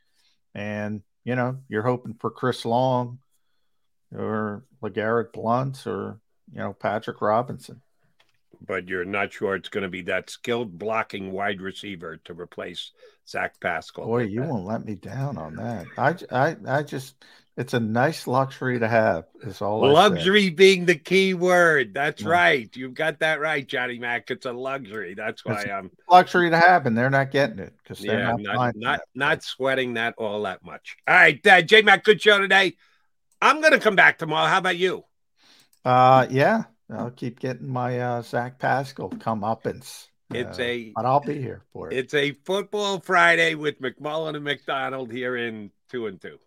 And, 0.54 1.02
you 1.24 1.36
know, 1.36 1.58
you're 1.68 1.82
hoping 1.82 2.14
for 2.18 2.30
Chris 2.30 2.64
Long 2.64 3.18
or 4.16 4.64
LeGarrette 4.82 5.32
Blunt 5.32 5.86
or, 5.86 6.18
you 6.52 6.60
know, 6.60 6.72
Patrick 6.72 7.20
Robinson 7.20 7.82
but 8.64 8.88
you're 8.88 9.04
not 9.04 9.32
sure 9.32 9.54
it's 9.54 9.68
going 9.68 9.82
to 9.82 9.88
be 9.88 10.02
that 10.02 10.30
skilled 10.30 10.78
blocking 10.78 11.32
wide 11.32 11.60
receiver 11.60 12.18
to 12.24 12.34
replace 12.34 12.92
Zach 13.26 13.60
Pascal. 13.60 14.06
Boy, 14.06 14.24
you 14.24 14.42
won't 14.42 14.66
let 14.66 14.84
me 14.84 14.94
down 14.94 15.38
on 15.38 15.56
that. 15.56 15.86
I, 15.96 16.14
I, 16.30 16.56
I 16.66 16.82
just, 16.82 17.14
it's 17.56 17.74
a 17.74 17.80
nice 17.80 18.26
luxury 18.26 18.78
to 18.78 18.88
have. 18.88 19.24
Is 19.42 19.60
all 19.60 19.92
luxury 19.92 20.50
being 20.50 20.86
the 20.86 20.94
key 20.94 21.34
word. 21.34 21.92
That's 21.94 22.22
yeah. 22.22 22.28
right. 22.28 22.76
You've 22.76 22.94
got 22.94 23.18
that 23.20 23.40
right, 23.40 23.66
Johnny 23.66 23.98
Mack. 23.98 24.30
It's 24.30 24.46
a 24.46 24.52
luxury. 24.52 25.14
That's 25.14 25.44
why 25.44 25.62
it's 25.62 25.70
I'm 25.70 25.90
luxury 26.08 26.50
to 26.50 26.56
have, 26.56 26.86
and 26.86 26.96
they're 26.96 27.10
not 27.10 27.30
getting 27.30 27.58
it 27.58 27.74
because 27.82 27.98
they're 27.98 28.18
yeah, 28.18 28.36
not 28.36 28.40
not 28.40 28.76
not, 28.76 29.00
not, 29.14 29.42
sweating 29.42 29.94
that 29.94 30.14
all 30.16 30.42
that 30.42 30.64
much. 30.64 30.96
All 31.06 31.14
right, 31.14 31.44
uh, 31.46 31.62
J 31.62 31.82
Mac, 31.82 32.04
good 32.04 32.22
show 32.22 32.38
today. 32.38 32.76
I'm 33.42 33.60
going 33.60 33.72
to 33.72 33.80
come 33.80 33.96
back 33.96 34.18
tomorrow. 34.18 34.46
How 34.46 34.58
about 34.58 34.76
you? 34.76 35.04
Uh, 35.84 36.26
yeah, 36.30 36.64
I'll 36.92 37.10
keep 37.10 37.38
getting 37.40 37.68
my 37.68 38.00
uh, 38.00 38.22
Zach 38.22 38.58
Pascal 38.58 39.08
come 39.08 39.44
up 39.44 39.66
and. 39.66 39.84
It's 40.32 40.60
uh, 40.60 40.62
a, 40.62 40.92
but 40.94 41.04
I'll 41.06 41.18
be 41.18 41.42
here 41.42 41.64
for 41.72 41.90
it. 41.90 41.96
It's 41.98 42.14
a 42.14 42.30
football 42.44 43.00
Friday 43.00 43.56
with 43.56 43.80
McMullen 43.80 44.36
and 44.36 44.44
McDonald 44.44 45.10
here 45.10 45.36
in 45.36 45.72
two 45.88 46.06
and 46.06 46.20
two. 46.20 46.38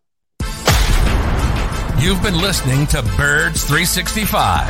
You've 2.00 2.22
been 2.22 2.38
listening 2.38 2.88
to 2.88 3.02
Birds 3.18 3.64
365, 3.64 4.70